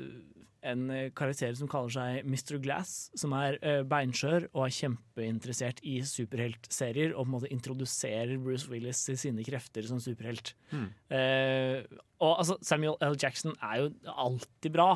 en 0.64 0.84
karakter 1.18 1.54
som 1.60 1.70
kaller 1.72 1.92
seg 1.94 2.26
Mr. 2.28 2.58
Glass, 2.64 3.10
som 3.20 3.34
er 3.38 3.58
eh, 3.62 3.82
beinskjør 3.88 4.48
og 4.54 4.66
er 4.66 4.76
kjempeinteressert 4.78 5.82
i 5.88 5.98
superheltserier, 6.08 7.14
og 7.14 7.26
på 7.26 7.30
en 7.30 7.34
måte 7.36 7.52
introduserer 7.54 8.36
Bruce 8.42 8.70
Willis 8.72 9.04
til 9.08 9.20
sine 9.20 9.46
krefter 9.48 9.86
som 9.90 10.02
superhelt. 10.04 10.54
Mm. 10.72 10.86
Eh, 11.14 12.02
og 12.24 12.38
altså, 12.40 12.58
Samuel 12.64 12.96
L. 13.04 13.18
Jackson 13.20 13.56
er 13.60 13.82
jo 13.84 13.90
alltid 14.14 14.72
bra, 14.76 14.90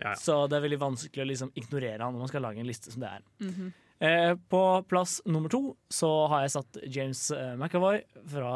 Ja, 0.00 0.10
ja. 0.10 0.16
så 0.20 0.42
det 0.50 0.58
er 0.58 0.66
veldig 0.66 0.80
vanskelig 0.82 1.24
å 1.24 1.30
liksom 1.30 1.54
ignorere 1.56 2.02
han 2.04 2.12
når 2.16 2.26
man 2.26 2.32
skal 2.32 2.44
lage 2.44 2.60
en 2.60 2.68
liste 2.68 2.92
som 2.92 3.04
det 3.04 3.14
er. 3.18 3.24
Mhm. 3.46 3.70
Eh, 4.00 4.30
på 4.48 4.60
plass 4.88 5.18
nummer 5.28 5.52
to 5.52 5.74
så 5.92 6.08
har 6.32 6.46
jeg 6.46 6.52
satt 6.54 6.78
James 6.88 7.20
eh, 7.36 7.50
McAvoy 7.52 7.98
fra 8.32 8.52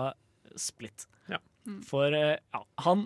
Split. 0.56 1.04
Ja. 1.28 1.36
For 1.84 2.12
eh, 2.16 2.38
ja, 2.40 2.62
han 2.86 3.02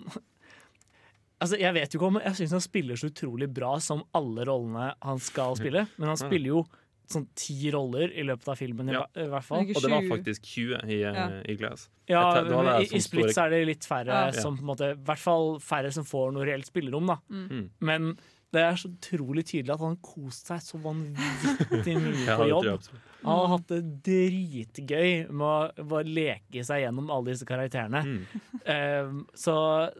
Altså, 1.41 1.57
Jeg 1.59 1.73
vet 1.73 1.93
jo 1.93 1.99
ikke 1.99 2.07
om 2.07 2.19
Jeg 2.19 2.35
syns 2.35 2.51
han 2.51 2.61
spiller 2.61 2.95
så 2.99 3.07
utrolig 3.09 3.47
bra 3.53 3.77
som 3.79 4.03
alle 4.13 4.43
rollene 4.45 4.93
han 5.01 5.19
skal 5.23 5.55
spille, 5.55 5.87
men 5.97 6.07
han 6.11 6.17
spiller 6.19 6.47
jo 6.53 6.65
sånn 7.09 7.25
ti 7.33 7.71
roller 7.73 8.11
i 8.13 8.21
løpet 8.21 8.47
av 8.53 8.57
filmen, 8.59 8.87
Ja. 8.93 9.05
i 9.17 9.23
hvert 9.25 9.43
fall. 9.43 9.63
Og 9.65 9.81
det 9.81 9.89
var 9.89 10.03
faktisk 10.11 10.43
20 10.45 10.83
i, 10.85 10.99
eh, 11.01 11.15
Ja. 11.15 11.41
i 11.41 11.55
Glass. 11.55 11.87
Ja, 12.07 12.21
tar, 12.35 12.43
det 12.43 12.51
i, 12.51 12.83
i 12.97 12.99
Splits 13.01 13.07
Split 13.07 13.31
store- 13.31 13.45
er 13.45 13.49
det 13.49 13.65
litt 13.67 13.81
færre 13.87 14.05
Ja. 14.05 14.31
som 14.31 14.55
på 14.57 14.61
en 14.61 14.67
måte 14.67 14.91
I 14.91 14.95
hvert 14.95 15.17
fall 15.17 15.57
færre 15.59 15.91
som 15.91 16.03
får 16.05 16.33
noe 16.33 16.45
reelt 16.45 16.65
spillerom, 16.69 17.07
da. 17.07 17.17
Mm. 17.31 17.69
Men 17.81 18.17
det 18.53 18.61
er 18.61 18.73
så 18.77 18.89
utrolig 18.93 19.43
tydelig 19.45 19.73
at 19.73 19.79
han 19.79 19.97
koste 19.97 20.53
seg 20.53 20.61
så 20.61 20.77
vanvittig 20.83 21.95
mye 22.05 22.37
på 22.37 22.47
jobb. 22.49 22.83
Han 23.23 23.39
har 23.41 23.49
hatt 23.53 23.71
det 23.71 23.81
dritgøy 24.05 25.25
med 25.27 25.81
å 25.83 26.01
leke 26.07 26.63
seg 26.65 26.85
gjennom 26.85 27.09
alle 27.11 27.33
disse 27.33 27.47
karakterene. 27.47 28.03
Mm. 28.05 28.45
Eh, 28.63 29.11
så, 29.39 29.55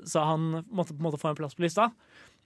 så 0.07 0.23
han 0.29 0.61
måtte 0.67 0.93
på 0.93 1.01
en 1.01 1.07
måte 1.09 1.19
få 1.21 1.31
en 1.31 1.39
plass 1.39 1.57
på 1.57 1.65
lista. 1.65 1.89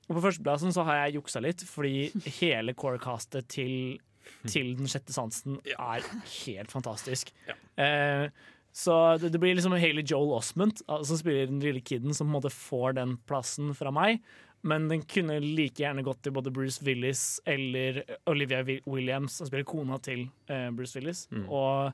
Og 0.08 0.18
på 0.18 0.24
førsteplassen 0.26 0.74
så 0.76 0.86
har 0.88 1.04
jeg 1.04 1.20
juksa 1.20 1.44
litt, 1.44 1.64
fordi 1.68 2.10
hele 2.40 2.76
corecastet 2.76 3.48
til, 3.54 4.00
til 4.50 4.74
Den 4.80 4.90
sjette 4.92 5.16
sansen 5.16 5.62
er 5.78 6.04
helt 6.44 6.74
fantastisk. 6.74 7.32
Eh, 7.80 8.28
så 8.74 8.98
det, 9.22 9.30
det 9.36 9.40
blir 9.40 9.54
liksom 9.56 9.76
Haley 9.78 10.02
Joel 10.02 10.34
Osment 10.40 10.82
altså, 10.88 11.14
som 11.14 11.22
spiller 11.22 11.52
den 11.52 11.62
lille 11.62 11.84
kiden, 11.86 12.16
som 12.16 12.28
på 12.28 12.32
en 12.32 12.38
måte 12.40 12.54
får 12.54 12.98
den 12.98 13.16
plassen 13.30 13.72
fra 13.78 13.94
meg. 13.94 14.24
Men 14.64 14.88
den 14.88 15.02
kunne 15.04 15.40
like 15.44 15.82
gjerne 15.84 16.04
gått 16.08 16.22
til 16.24 16.32
både 16.36 16.52
Bruce 16.56 16.80
Willis 16.88 17.40
eller 17.46 18.02
Olivia 18.32 18.62
Williams, 18.88 19.36
som 19.42 19.48
spiller 19.50 19.66
kona 19.68 19.98
til 20.00 20.30
eh, 20.48 20.70
Bruce 20.72 20.96
Willis, 21.00 21.26
Mm. 21.32 21.50
og 21.52 21.94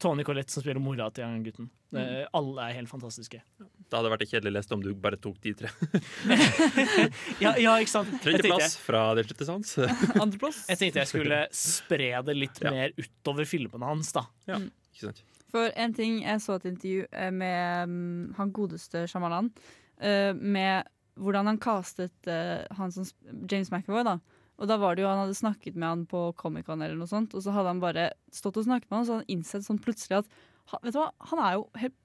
Tony 0.00 0.24
Collette, 0.24 0.52
som 0.52 0.62
spiller 0.62 0.80
mora 0.80 1.10
til 1.12 1.24
han 1.24 1.42
gutten. 1.44 1.70
Eh, 1.96 2.22
alle 2.36 2.68
er 2.70 2.76
helt 2.78 2.88
fantastiske. 2.88 3.40
Det 3.60 3.96
hadde 3.98 4.10
vært 4.12 4.22
kjedelig 4.30 4.52
lest 4.54 4.72
om 4.72 4.80
du 4.84 4.92
bare 4.94 5.16
tok 5.20 5.40
de 5.42 5.52
tre. 5.58 5.68
Ja, 7.42 7.54
ja 7.58 7.74
ikke 7.80 7.90
sant? 7.92 8.12
Tredjeplass 8.22 8.76
fra 8.80 9.02
Den 9.18 9.26
sjette 9.28 9.46
sans. 9.48 9.72
Andreplass. 10.20 10.62
jeg 10.70 10.80
tenkte 10.80 11.02
jeg 11.02 11.10
skulle 11.10 11.40
spre 11.56 12.12
det 12.26 12.36
litt 12.36 12.60
Ja. 12.62 12.70
mer 12.74 12.94
utover 13.00 13.48
filmene 13.48 13.88
hans, 13.90 14.12
da. 14.16 14.26
Ikke 14.48 15.08
sant? 15.08 15.22
For 15.50 15.72
en 15.74 15.94
ting, 15.96 16.20
jeg 16.22 16.42
så 16.44 16.56
et 16.60 16.68
intervju 16.70 17.06
eh, 17.10 17.30
med 17.34 17.90
mm, 17.90 18.34
han 18.38 18.52
godeste 18.54 19.02
Shyamalan, 19.10 19.48
eh, 19.98 20.30
med 20.38 20.86
hvordan 21.20 21.50
han 21.50 21.60
castet 21.60 22.28
uh, 22.28 22.64
han 22.78 22.92
som 22.94 23.08
James 23.50 23.70
McAvoy, 23.70 24.04
da. 24.06 24.18
Og 24.60 24.68
da 24.68 24.76
var 24.76 24.96
det 24.96 25.04
jo, 25.04 25.08
Han 25.08 25.22
hadde 25.22 25.38
snakket 25.38 25.76
med 25.76 25.88
han 25.88 26.06
på 26.08 26.30
Comic-Con, 26.40 26.82
eller 26.84 26.98
noe 27.00 27.08
sånt, 27.08 27.34
og 27.34 27.44
så 27.44 27.54
hadde 27.56 27.72
han 27.72 27.82
bare 27.82 28.10
stått 28.34 28.58
og 28.60 28.66
snakket 28.68 28.90
med 28.90 28.98
han, 28.98 29.04
og 29.04 29.08
så 29.08 29.16
hadde 29.16 29.24
han 29.24 29.36
innsett 29.38 29.66
sånn 29.66 29.80
plutselig 29.82 30.20
at 30.20 30.38
vet 30.78 30.94
du 30.94 31.00
hva, 31.00 31.10
han 31.32 31.42
er 31.42 31.58
jo 31.58 31.66
helt 31.82 31.96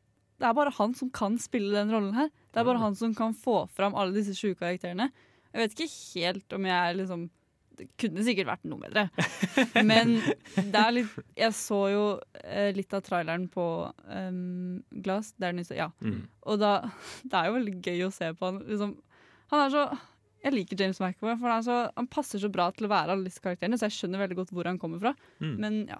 Det 0.41 0.47
er 0.49 0.55
bare 0.57 0.73
han 0.75 0.93
som 0.97 1.09
kan 1.15 1.37
spille 1.39 1.71
den 1.71 1.93
rollen 1.93 2.15
her. 2.17 2.27
Det 2.51 2.59
er 2.59 2.67
bare 2.67 2.81
han 2.81 2.95
som 2.99 3.13
kan 3.15 3.31
få 3.39 3.69
fram 3.71 3.95
alle 3.95 4.11
disse 4.17 4.33
sju 4.35 4.51
karakterene. 4.59 5.07
Jeg 5.53 5.61
vet 5.61 5.75
ikke 5.75 5.93
helt 6.19 6.55
om 6.57 6.65
jeg 6.67 6.97
liksom 6.99 7.21
Det 7.79 7.85
kunne 7.99 8.23
sikkert 8.23 8.49
vært 8.49 8.67
noe 8.67 8.81
bedre. 8.83 9.05
Men 9.91 10.17
det 10.55 10.81
er 10.81 10.91
litt 10.97 11.15
Jeg 11.39 11.55
så 11.55 11.79
jo 11.91 12.03
eh, 12.41 12.73
litt 12.75 12.91
av 12.95 13.05
traileren 13.05 13.47
på 13.51 13.65
um, 14.11 14.83
Glass. 14.91 15.31
Det 15.35 15.47
er 15.47 15.55
den 15.55 15.71
ja. 15.75 15.89
Mm. 16.03 16.21
Og 16.51 16.59
da 16.59 16.73
Det 17.29 17.39
er 17.39 17.47
jo 17.47 17.57
veldig 17.59 17.77
gøy 17.79 18.05
å 18.09 18.13
se 18.15 18.33
på 18.35 18.49
han. 18.49 18.59
Liksom, 18.67 18.95
han 19.51 19.65
er 19.65 19.69
så 19.73 19.85
Jeg 20.45 20.53
liker 20.53 20.77
James 20.77 20.99
McAvoy, 21.01 21.39
for 21.41 21.49
han, 21.49 21.63
så, 21.65 21.75
han 21.95 22.07
passer 22.07 22.37
så 22.37 22.49
bra 22.53 22.67
til 22.71 22.85
å 22.85 22.89
være 22.91 23.15
alle 23.15 23.25
disse 23.25 23.41
karakterene, 23.41 23.79
så 23.81 23.87
jeg 23.89 23.95
skjønner 23.97 24.21
veldig 24.21 24.35
godt 24.37 24.51
hvor 24.53 24.67
han 24.69 24.77
kommer 24.77 24.99
fra. 25.01 25.15
Mm. 25.41 25.55
Men 25.63 25.79
ja. 25.89 25.97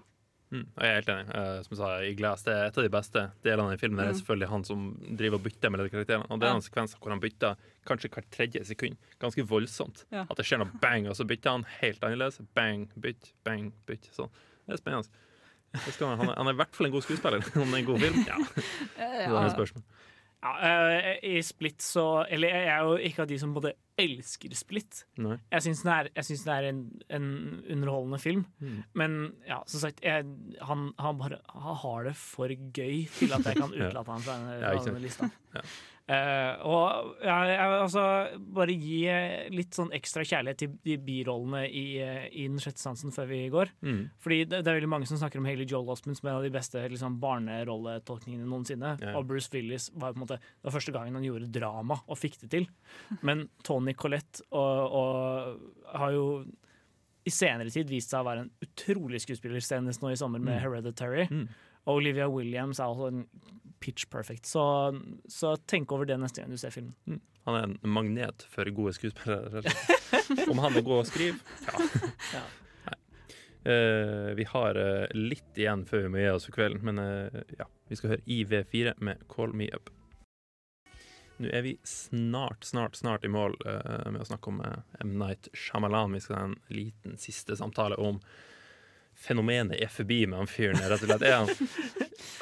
Mm. 0.54 0.68
Jeg 0.78 0.86
er 0.86 0.93
helt 1.00 1.10
enig. 1.10 1.26
Uh, 1.34 1.64
som 1.66 1.72
jeg 1.74 1.80
sa, 1.80 1.88
i 2.06 2.12
Glass, 2.16 2.43
Det 2.46 2.54
er 2.54 2.68
et 2.70 2.78
av 2.78 2.84
de 2.86 2.91
beste 2.93 3.24
delene 3.43 3.74
i 3.74 3.80
filmen. 3.82 3.98
Det 3.98 4.06
er 4.06 4.14
Mm. 4.14 4.20
selvfølgelig 4.22 4.50
han 4.52 4.64
som 4.64 4.84
driver 5.18 5.39
og 5.39 5.43
bytter 5.48 5.70
mellom 5.74 5.88
de 5.89 5.93
karakterene. 5.96 6.28
Og 6.30 6.39
det 6.39 6.46
er 6.46 6.52
Ja. 6.54 6.56
en 6.56 6.62
sekvenser 6.62 7.00
hvor 7.02 7.10
han 7.10 7.20
bytter 7.20 7.56
kanskje 7.89 8.10
hvert 8.14 8.30
tredje 8.30 8.62
sekund. 8.70 8.98
Ganske 9.20 9.41
voldsomt. 9.50 10.06
Ja. 10.14 10.28
At 10.30 10.38
det 10.38 10.46
skjer 10.46 10.60
noe 10.62 10.70
bang, 10.80 11.08
og 11.10 11.16
så 11.18 11.26
bytter 11.26 11.50
han 11.50 11.66
helt 11.82 12.00
annerledes. 12.06 12.39
Bang, 12.54 12.86
bytt, 13.00 13.34
bang, 13.43 13.74
bytt. 13.88 14.06
Sånn. 14.14 14.30
Det 14.68 14.78
er 14.78 14.78
spennende. 14.78 15.10
Han, 15.74 16.30
er, 16.30 16.36
han 16.38 16.48
er 16.48 16.54
i 16.54 16.56
hvert 16.62 16.76
fall 16.76 16.86
en 16.88 16.93
god 16.93 17.04
skuespiller. 17.04 17.41
Om 17.56 17.72
det 17.72 17.74
er 17.74 17.78
en 17.82 17.86
god 17.89 18.00
film? 18.00 18.26
Ja. 18.28 18.38
Det 19.02 19.26
er 19.26 19.50
spørsmål. 19.58 19.84
Ja, 20.46 20.52
eh, 20.62 21.16
I 21.26 21.39
Split 21.41 21.82
så 21.82 22.04
Eller 22.30 22.52
jeg 22.54 22.68
er 22.70 22.84
jo 22.86 22.98
ikke 23.02 23.24
av 23.24 23.30
de 23.32 23.39
som 23.41 23.54
både 23.56 23.72
elsker 23.98 24.52
Split. 24.54 25.06
Nei. 25.24 25.38
Jeg 25.54 25.64
syns 25.66 25.82
den 25.86 25.91
er, 25.93 26.10
det 26.46 26.52
er 26.54 26.68
en, 26.70 26.82
en 27.16 27.28
underholdende 27.72 28.20
film. 28.20 28.43
Mm. 28.60 28.82
Men 29.00 29.16
ja, 29.48 29.62
som 29.72 29.80
sagt, 29.86 30.04
jeg, 30.04 30.28
han, 30.68 30.89
han 31.00 31.18
bare 31.22 31.39
han 31.54 31.80
har 31.82 32.10
det 32.10 32.16
for 32.20 32.52
gøy 32.52 33.06
til 33.16 33.32
at 33.38 33.48
jeg 33.48 33.56
kan 33.62 33.72
Ja. 33.80 33.89
han 34.12 34.26
fra 34.28 34.36
denne, 34.36 34.58
Ja, 34.62 34.74
lista. 35.02 35.32
Ja. 35.56 35.64
Eh, 36.06 36.66
og 36.70 37.16
ja, 37.26 37.36
altså, 37.80 38.01
bare 38.53 38.76
gi 38.78 38.99
eh, 39.10 39.47
litt 39.49 39.74
sånn 39.74 39.89
ekstra 39.97 40.22
kjærlighet 40.22 40.60
til 40.62 40.76
de 40.86 40.97
birollene 41.01 41.64
i, 41.66 41.97
eh, 41.97 42.28
i 42.30 42.43
Den 42.45 42.62
sjette 42.62 42.78
sansen 42.84 43.14
før 43.16 43.26
vi 43.32 43.39
går. 43.49 43.72
Mm. 43.82 44.03
Fordi 44.22 44.38
det, 44.45 44.60
det 44.62 44.70
er 44.70 44.78
veldig 44.78 44.91
mange 44.91 45.10
som 45.10 45.18
snakker 45.18 45.41
om 45.41 45.47
Haley 45.49 45.66
Joel 45.66 45.89
Osment 45.95 46.20
som 46.20 46.30
en 46.30 46.38
av 46.38 46.45
de 46.45 46.53
beste 46.53 46.84
liksom, 46.93 47.18
barnerolletolkningene 47.24 48.45
noensinne. 48.45 48.93
Yeah. 49.01 49.18
Og 49.18 49.26
Bruce 49.32 49.49
Willis 49.56 49.89
var 49.95 50.14
på 50.14 50.20
en 50.22 50.26
måte 50.28 50.38
Det 50.43 50.68
var 50.70 50.76
første 50.78 50.93
gangen 50.93 51.18
han 51.18 51.26
gjorde 51.26 51.49
drama 51.58 51.97
og 52.06 52.22
fikk 52.22 52.38
det 52.43 52.51
til. 52.53 52.70
Men 53.26 53.47
Tony 53.66 53.97
Collette 53.97 54.45
og, 54.51 54.99
og 55.01 55.97
har 55.97 56.14
jo 56.14 56.28
i 57.26 57.34
senere 57.34 57.74
tid 57.74 57.89
vist 57.89 58.12
seg 58.14 58.22
å 58.22 58.28
være 58.28 58.45
en 58.45 58.51
utrolig 58.62 59.24
skuespiller, 59.24 59.64
senest 59.66 60.03
nå 60.03 60.12
i 60.14 60.20
sommer 60.20 60.38
med 60.38 60.60
Mm. 60.60 60.62
Hereditary. 60.62 61.26
Mm. 61.32 61.47
Og 61.88 61.97
Olivia 61.97 62.28
Williams 62.30 62.78
er 62.80 62.91
også 62.93 63.08
en 63.10 63.24
pitch 63.86 64.10
perfect. 64.10 64.50
Så, 64.50 64.66
så 65.30 65.56
tenk 65.70 65.92
over 65.94 66.10
det 66.10 66.18
neste 66.18 66.42
gang 66.42 66.54
du 66.54 66.58
ser 66.58 66.74
filmen. 66.74 67.22
Han 67.46 67.58
er 67.58 67.66
en 67.68 67.78
magnet 67.94 68.46
for 68.50 68.70
gode 68.74 68.96
skuespillere. 68.98 69.62
Om 70.50 70.62
han 70.64 70.80
er 70.80 70.86
god 70.86 71.04
å 71.04 71.10
skrive? 71.10 71.42
Ja. 71.70 71.82
Ja. 72.36 72.46
Eh, 73.66 74.32
vi 74.38 74.44
har 74.46 74.78
uh, 74.78 75.08
litt 75.18 75.58
igjen 75.58 75.88
før 75.90 76.04
vi 76.04 76.10
må 76.14 76.20
gi 76.20 76.26
oss 76.30 76.44
for 76.46 76.54
kvelden, 76.54 76.84
men 76.86 77.00
uh, 77.02 77.40
ja. 77.58 77.66
Vi 77.90 77.98
skal 77.98 78.12
høre 78.12 78.26
IV4 78.30 78.94
med 79.06 79.24
'Call 79.30 79.56
Me 79.58 79.72
Up'. 79.74 79.90
Nå 81.42 81.50
er 81.50 81.66
vi 81.66 81.72
snart, 81.86 82.62
snart, 82.66 82.98
snart 82.98 83.26
i 83.26 83.30
mål 83.30 83.58
med 83.66 84.22
å 84.22 84.28
snakke 84.30 84.54
om 84.54 84.62
M. 84.64 85.16
Night 85.20 85.50
Shyamalan. 85.54 86.14
Vi 86.16 86.22
skal 86.24 86.38
ha 86.38 86.44
en 86.48 86.56
liten 86.72 87.18
siste 87.20 87.58
samtale 87.60 87.98
om 88.00 88.22
fenomenet 89.16 89.80
er 89.82 89.91
forbi 89.91 90.24
med 90.30 90.41
han 90.41 90.49
fyren. 90.49 90.82
Rett 90.82 91.03
og 91.03 91.09
slett. 91.09 91.26
Er, 91.26 91.36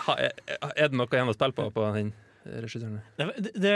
han, 0.08 0.22
er, 0.76 0.88
det 0.90 1.00
noe 1.00 1.10
igjen 1.10 1.32
å 1.32 1.36
spille 1.36 1.58
på 1.58 1.68
på 1.74 1.90
den 1.96 2.14
regissøren? 2.44 3.02
Det, 3.20 3.52
det, 3.56 3.76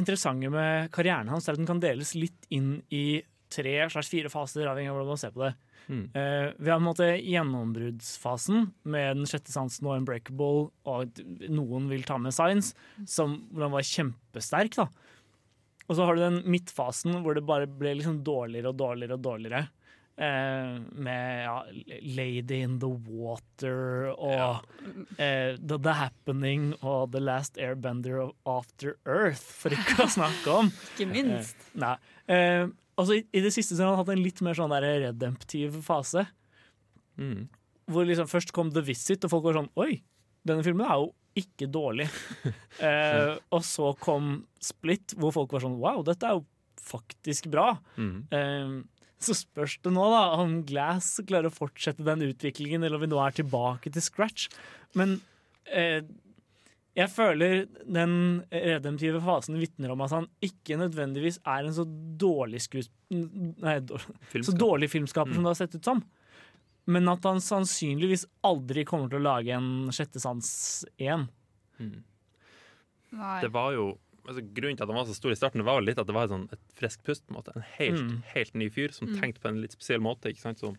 interessante 0.00 0.50
med 0.52 0.90
karrieren 0.94 1.30
hans 1.32 1.48
er 1.48 1.56
at 1.56 1.62
den 1.62 1.68
kan 1.68 1.82
deles 1.82 2.14
litt 2.18 2.48
inn 2.52 2.78
i 2.94 3.20
tre 3.50 3.74
slags 3.90 4.10
fire 4.10 4.30
faser, 4.30 4.68
avhengig 4.70 4.92
av 4.92 4.98
hvordan 4.98 5.10
man 5.10 5.20
ser 5.20 5.34
på 5.34 5.42
det. 5.42 5.54
Mm. 5.90 6.04
Vi 6.14 6.70
har 6.70 6.76
på 6.76 6.76
en 6.76 6.86
måte 6.86 7.06
gjennombruddsfasen 7.18 8.68
med 8.94 9.16
Den 9.18 9.26
sjette 9.26 9.50
sansen 9.50 9.88
og 9.88 9.96
Unbreakable, 9.96 10.68
og 10.86 11.22
noen 11.50 11.88
vil 11.90 12.04
ta 12.06 12.18
med 12.22 12.36
Science, 12.36 12.76
som 13.10 13.40
hvordan 13.50 13.74
var 13.74 13.88
kjempesterk. 13.88 14.78
da. 14.78 14.86
Og 15.90 15.98
så 15.98 16.06
har 16.06 16.14
du 16.14 16.22
den 16.22 16.40
midtfasen 16.46 17.18
hvor 17.24 17.34
det 17.34 17.42
bare 17.46 17.66
ble 17.66 17.96
liksom 17.98 18.20
dårligere 18.26 18.70
og 18.70 18.78
dårligere 18.78 19.18
og 19.18 19.24
dårligere. 19.26 19.64
Eh, 20.20 20.80
med 20.92 21.44
ja, 21.44 21.64
Lady 22.02 22.58
in 22.60 22.74
the 22.80 22.90
Water 23.08 24.10
og 24.12 24.66
eh, 25.16 25.56
the, 25.56 25.78
the 25.80 25.94
Happening 25.96 26.74
og 26.82 27.14
The 27.14 27.22
Last 27.24 27.56
Airbender 27.56 28.18
of 28.26 28.34
After 28.44 28.98
Earth, 29.08 29.40
for 29.40 29.72
ikke 29.72 30.04
å 30.04 30.10
snakke 30.12 30.52
om. 30.52 30.68
Ikke 30.92 31.08
minst. 31.08 31.56
Eh, 31.70 31.78
nei. 31.80 31.94
Eh, 32.28 32.66
altså, 33.00 33.16
i, 33.16 33.24
I 33.32 33.44
det 33.46 33.54
siste 33.56 33.78
så 33.78 33.86
har 33.86 33.94
han 33.94 34.02
hatt 34.02 34.12
en 34.12 34.20
litt 34.20 34.44
mer 34.44 34.60
sånn 34.60 34.76
der 34.76 34.90
redemptiv 35.06 35.80
fase. 35.88 36.26
Mm. 37.16 37.48
Hvor 37.88 38.04
liksom 38.04 38.28
først 38.28 38.52
kom 38.52 38.74
The 38.76 38.84
Visit, 38.84 39.24
og 39.24 39.32
folk 39.32 39.48
var 39.48 39.56
sånn 39.62 39.72
Oi, 39.80 40.02
denne 40.44 40.66
filmen 40.66 40.84
er 40.84 41.00
jo 41.00 41.10
ikke 41.40 41.72
dårlig. 41.72 42.10
eh, 42.84 43.38
og 43.56 43.64
så 43.64 43.94
kom 44.04 44.42
Split, 44.60 45.16
hvor 45.16 45.32
folk 45.32 45.56
var 45.56 45.64
sånn 45.64 45.80
Wow, 45.80 46.04
dette 46.04 46.28
er 46.28 46.36
jo 46.36 46.44
faktisk 46.84 47.48
bra. 47.52 47.70
Mm. 47.96 48.84
Så 49.20 49.34
spørs 49.36 49.74
det 49.84 49.92
nå 49.92 50.06
da 50.12 50.22
om 50.40 50.60
Glass 50.68 51.18
klarer 51.28 51.50
å 51.50 51.54
fortsette 51.54 52.04
den 52.06 52.22
utviklingen, 52.30 52.82
eller 52.86 52.96
om 52.96 53.04
vi 53.04 53.10
nå 53.12 53.18
er 53.20 53.34
tilbake 53.36 53.92
til 53.92 54.04
scratch. 54.04 54.46
Men 54.96 55.18
eh, 55.68 56.00
jeg 56.96 57.12
føler 57.12 57.66
den 57.84 58.14
redemptive 58.50 59.20
fasen 59.24 59.58
vitner 59.60 59.92
om 59.92 60.00
at 60.06 60.14
han 60.16 60.26
ikke 60.44 60.78
nødvendigvis 60.80 61.38
er 61.44 61.68
en 61.68 61.76
så 61.76 61.84
dårlig 62.20 62.62
skues... 62.64 62.88
Nei, 63.12 63.76
dårlig, 63.84 64.42
så 64.48 64.56
dårlig 64.56 64.88
filmskaper 64.92 65.30
Mm. 65.30 65.36
som 65.36 65.44
det 65.46 65.52
har 65.52 65.60
sett 65.60 65.76
ut 65.76 65.90
som. 65.92 66.02
Men 66.90 67.08
at 67.12 67.24
han 67.28 67.38
sannsynligvis 67.44 68.24
aldri 68.48 68.86
kommer 68.88 69.12
til 69.12 69.20
å 69.20 69.26
lage 69.28 69.52
en 69.54 69.90
Sjette 69.94 70.18
sans 70.22 70.48
1. 70.98 71.28
Mm. 71.78 71.98
Nei. 73.20 73.36
Det 73.44 73.50
var 73.54 73.74
jo 73.76 73.90
altså, 74.26 74.42
Grunnen 74.54 74.76
til 74.76 74.82
at 74.84 74.88
han 74.88 74.96
var 74.96 75.04
så 75.06 75.14
stor 75.14 75.30
i 75.32 75.38
starten, 75.38 75.58
det 75.60 75.64
var 75.66 75.80
jo 75.80 75.86
litt 75.86 75.98
at 75.98 76.06
det 76.06 76.14
var 76.14 76.24
et, 76.24 76.30
sånn, 76.30 76.48
et 76.52 76.74
friskt 76.74 77.02
pust. 77.04 77.26
på 77.26 77.34
en 77.34 77.42
måte 77.42 77.54
En 77.56 77.62
helt, 77.78 78.00
Mm. 78.00 78.22
helt 78.34 78.54
ny 78.54 78.68
fyr 78.70 78.92
som 78.92 79.08
Mm. 79.08 79.20
tenkte 79.20 79.40
på 79.40 79.48
en 79.48 79.60
litt 79.60 79.72
spesiell 79.72 80.00
måte. 80.00 80.28
Ikke 80.32 80.40
sant? 80.40 80.58
Som 80.58 80.76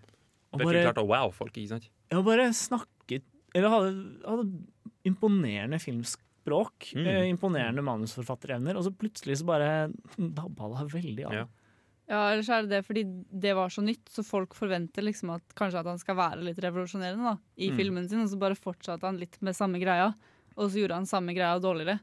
virkelig 0.54 0.84
klarte 0.86 1.04
å 1.04 1.08
wow 1.08 1.32
folk. 1.32 1.54
Ikke 1.54 1.70
sant? 1.70 1.89
Ja, 2.12 2.22
bare 2.22 2.50
snakket 2.54 3.24
Eller 3.54 3.68
hadde, 3.68 4.22
hadde 4.26 4.64
imponerende 5.04 5.76
filmspråk. 5.82 6.94
Mm. 6.96 7.06
Eh, 7.08 7.30
imponerende 7.34 7.84
manusforfatterevner. 7.84 8.78
Og 8.78 8.86
så 8.86 8.92
plutselig 8.96 9.38
så 9.42 9.46
bare 9.46 9.92
dabba 10.18 10.70
det 10.80 10.94
veldig 10.94 11.26
av. 11.28 11.34
Ja. 11.34 11.46
Ja, 12.12 12.22
ellers 12.34 12.50
er 12.50 12.62
det 12.64 12.70
det 12.72 12.86
fordi 12.86 13.04
det 13.39 13.54
var 13.56 13.70
så 13.70 13.82
nytt, 13.84 14.06
så 14.12 14.24
folk 14.26 14.50
forventer 14.54 15.04
liksom 15.04 15.34
at 15.34 15.44
kanskje 15.56 15.80
at 15.80 15.86
han 15.86 15.98
skal 16.02 16.16
være 16.18 16.44
litt 16.44 16.58
revolusjonerende 16.58 17.24
da, 17.24 17.38
i 17.58 17.70
Mm. 17.70 17.78
filmen 17.78 18.10
sin, 18.10 18.22
og 18.22 18.28
så 18.28 18.38
bare 18.39 18.56
fortsatte 18.56 19.02
han 19.04 19.18
litt 19.18 19.38
med 19.42 19.54
samme 19.56 19.80
greia, 19.80 20.14
og 20.58 20.70
så 20.72 20.76
gjorde 20.82 20.96
han 20.96 21.06
samme 21.06 21.34
greia 21.34 21.58
dårligere. 21.62 22.02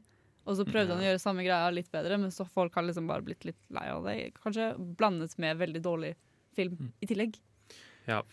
Og 0.49 0.57
så 0.57 0.65
prøvde 0.65 0.95
han 0.95 1.03
å 1.03 1.05
gjøre 1.05 1.21
samme 1.21 1.43
greia 1.45 1.69
litt 1.73 1.91
bedre, 1.93 2.17
men 2.17 2.31
så 2.33 2.45
folk 2.49 2.73
har 2.79 2.87
liksom 2.87 3.05
bare 3.09 3.21
blitt 3.25 3.45
litt 3.45 3.59
lei 3.75 3.85
av 3.93 4.07
det. 4.07 4.15
Kanskje 4.41 4.71
blandet 4.97 5.35
med 5.37 5.59
veldig 5.61 5.81
dårlig 5.85 6.15
film 6.57 6.89
i 6.99 7.09
tillegg. 7.09 7.37
Ja, 8.09 8.23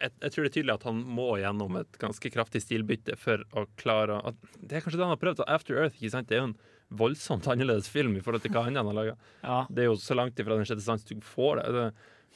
jeg, 0.00 0.12
jeg 0.22 0.32
tror 0.32 0.46
det 0.46 0.48
er 0.48 0.54
tydelig 0.54 0.74
at 0.78 0.86
han 0.88 1.02
må 1.18 1.26
gjennom 1.42 1.76
et 1.82 1.98
ganske 2.00 2.30
kraftig 2.32 2.62
stilbytte 2.64 3.18
for 3.20 3.42
å 3.52 3.66
klare 3.76 4.16
å 4.24 4.32
Det 4.56 4.78
er 4.78 4.84
kanskje 4.86 4.96
det 5.02 5.04
han 5.04 5.12
har 5.12 5.20
prøvd. 5.20 5.42
After 5.44 5.76
Earth 5.82 5.98
ikke 6.00 6.14
sant? 6.14 6.30
Det 6.30 6.38
er 6.38 6.42
jo 6.44 6.48
en 6.54 6.56
voldsomt 6.96 7.44
annerledes 7.52 7.90
film 7.92 8.16
i 8.16 8.22
forhold 8.24 8.46
til 8.46 8.54
hva 8.56 8.64
annet 8.70 8.80
han 8.80 8.88
har 8.92 8.96
laga. 8.96 9.16
Ja. 9.44 9.58
Det 9.68 9.84
er 9.84 9.90
jo 9.90 9.98
så 10.00 10.16
langt 10.16 10.40
ifra 10.40 10.56
den 10.56 10.64
sjette 10.68 10.86
sans 10.86 11.04
du 11.04 11.12
får 11.20 11.60
det. 11.60 11.68
det. 11.76 11.86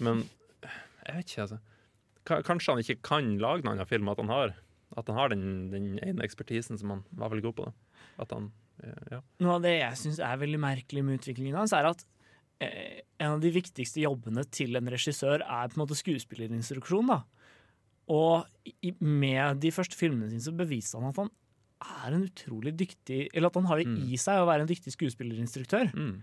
Men 0.05 0.27
jeg 0.67 1.17
vet 1.17 1.33
ikke, 1.33 1.47
altså. 1.47 1.61
Ka- 2.29 2.43
Kanskje 2.45 2.75
han 2.77 2.83
ikke 2.85 3.01
kan 3.09 3.33
lage 3.41 3.65
noen 3.65 3.79
annen 3.79 3.89
film, 3.89 4.11
at 4.13 4.21
han 4.21 4.29
har, 4.35 4.53
at 5.01 5.09
han 5.09 5.17
har 5.23 5.33
den, 5.33 5.47
den 5.73 5.87
ene 6.05 6.27
ekspertisen 6.27 6.77
som 6.83 6.93
han 6.99 7.05
var 7.17 7.33
veldig 7.33 7.47
god 7.49 7.57
på. 7.63 7.71
Da. 7.71 8.05
At 8.27 8.35
han, 8.37 8.51
ja. 9.11 9.21
Noe 9.45 9.59
av 9.59 9.65
det 9.65 9.77
jeg 9.77 10.01
syns 10.01 10.23
er 10.25 10.41
veldig 10.41 10.61
merkelig 10.63 11.05
med 11.07 11.21
utviklingen 11.21 11.59
hans, 11.59 11.75
er 11.77 11.91
at 11.91 12.05
eh, 12.65 13.03
en 13.21 13.37
av 13.37 13.43
de 13.43 13.53
viktigste 13.55 14.03
jobbene 14.05 14.47
til 14.53 14.79
en 14.79 14.91
regissør 14.93 15.45
er 15.45 15.71
på 15.71 15.79
en 15.79 15.83
måte 15.85 15.99
skuespillerinstruksjon. 15.99 17.13
da. 17.13 17.21
Og 18.11 18.47
i, 18.67 18.95
med 19.01 19.61
de 19.63 19.73
første 19.75 19.99
filmene 19.99 20.31
sine 20.33 20.45
så 20.49 20.55
beviste 20.57 20.99
han 20.99 21.13
at 21.13 21.21
han 21.21 21.33
er 21.81 22.17
en 22.17 22.27
utrolig 22.27 22.75
dyktig 22.77 23.23
Eller 23.33 23.49
at 23.49 23.57
han 23.57 23.69
har 23.71 23.81
det 23.81 23.87
i 23.89 24.19
seg 24.21 24.43
å 24.43 24.49
være 24.49 24.67
en 24.67 24.71
dyktig 24.71 24.93
skuespillerinstruktør. 24.97 25.93
Mm. 25.95 26.19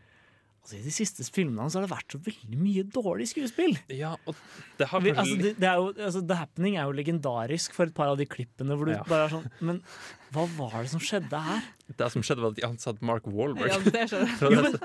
Altså, 0.67 0.81
I 0.81 0.83
de 0.83 0.91
siste 0.91 1.23
filmene 1.31 1.61
hans 1.63 1.77
har 1.77 1.85
det 1.85 1.87
vært 1.93 2.11
så 2.11 2.19
veldig 2.25 2.57
mye 2.59 2.81
dårlig 2.91 3.29
skuespill. 3.31 3.77
Ja, 3.95 4.09
og 4.27 4.35
det 4.75 4.89
har 4.91 4.99
Vi, 5.05 5.13
altså, 5.13 5.37
det, 5.39 5.53
det 5.61 5.69
er 5.69 5.77
jo, 5.79 5.93
altså, 5.95 6.19
The 6.27 6.35
Happening 6.41 6.75
er 6.75 6.89
jo 6.89 6.95
legendarisk 6.97 7.71
for 7.77 7.87
et 7.87 7.95
par 7.95 8.11
av 8.11 8.17
de 8.19 8.25
klippene 8.27 8.75
hvor 8.75 8.89
du 8.89 8.91
Ja. 8.91 9.05
bare 9.07 9.29
er 9.29 9.31
sånn 9.31 9.45
Men 9.63 9.79
hva 10.35 10.43
var 10.57 10.75
det 10.83 10.91
som 10.91 10.99
skjedde 10.99 11.39
her? 11.39 11.63
Det 11.95 12.09
som 12.11 12.19
skjedde, 12.27 12.43
var 12.43 12.51
at 12.51 12.59
de 12.59 12.65
ansatte 12.67 13.07
Mark 13.07 13.23
Wahlberg. 13.31 13.71
Ja, 13.71 13.79
det 13.79 14.03
skjedde. 14.11 14.51
Jo, 14.57 14.65
men, 14.67 14.75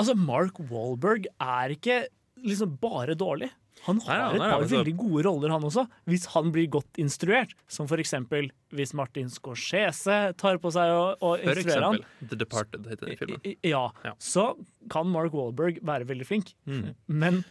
altså, 0.00 0.16
Mark 0.16 0.56
Wahlberg 0.72 1.28
er 1.36 1.76
ikke 1.76 1.98
liksom 2.40 2.78
bare 2.80 3.12
dårlig. 3.20 3.50
Han 3.84 4.00
har 4.00 4.16
Nei, 4.18 4.24
nei, 4.26 4.34
et 4.34 4.40
par 4.50 4.62
altså- 4.62 4.78
veldig 4.80 4.96
gode 4.96 5.22
roller, 5.28 5.50
han 5.50 5.62
også, 5.62 5.86
hvis 6.08 6.24
han 6.32 6.50
blir 6.50 6.66
godt 6.68 6.98
instruert. 6.98 7.52
Som 7.68 7.86
for 7.86 7.96
eksempel 8.02 8.50
hvis 8.74 8.92
Martin 8.94 9.28
Scorsese 9.30 10.34
tar 10.36 10.58
på 10.58 10.72
seg 10.74 10.90
å, 10.90 11.14
å 11.20 11.36
For 11.38 11.54
instruere 11.54 11.84
han. 11.84 11.94
eksempel 12.00 12.28
The 12.28 12.36
Departed 12.36 12.86
heter 12.90 13.06
den 13.06 13.16
filmen. 13.16 13.56
Ja, 13.62 13.90
Ja. 14.04 14.12
så 14.18 14.56
kan 14.90 15.06
Mark 15.06 15.32
Wahlberg 15.32 15.80
være 15.82 16.04
veldig 16.06 16.26
flink. 16.26 16.54
Mm. 16.66 16.94
Men, 17.06 17.44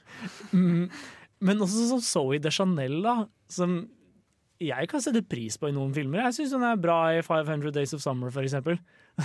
mm, 0.52 0.90
men 1.42 1.58
også 1.60 1.88
som 1.90 2.02
Zoe 2.02 2.38
de 2.40 2.50
Chanel, 2.52 3.02
da, 3.02 3.28
som 3.48 3.88
jeg 4.60 4.88
kan 4.90 5.02
sette 5.02 5.22
pris 5.28 5.58
på 5.58 5.68
i 5.70 5.72
noen 5.76 5.94
filmer. 5.94 6.24
Jeg 6.24 6.34
syns 6.48 6.52
hun 6.56 6.64
er 6.64 6.76
bra 6.78 7.00
i 7.16 7.22
500 7.22 7.72
Days 7.72 7.94
of 7.94 8.02
Summer, 8.02 8.30
for 8.32 8.42
eksempel. 8.42 8.78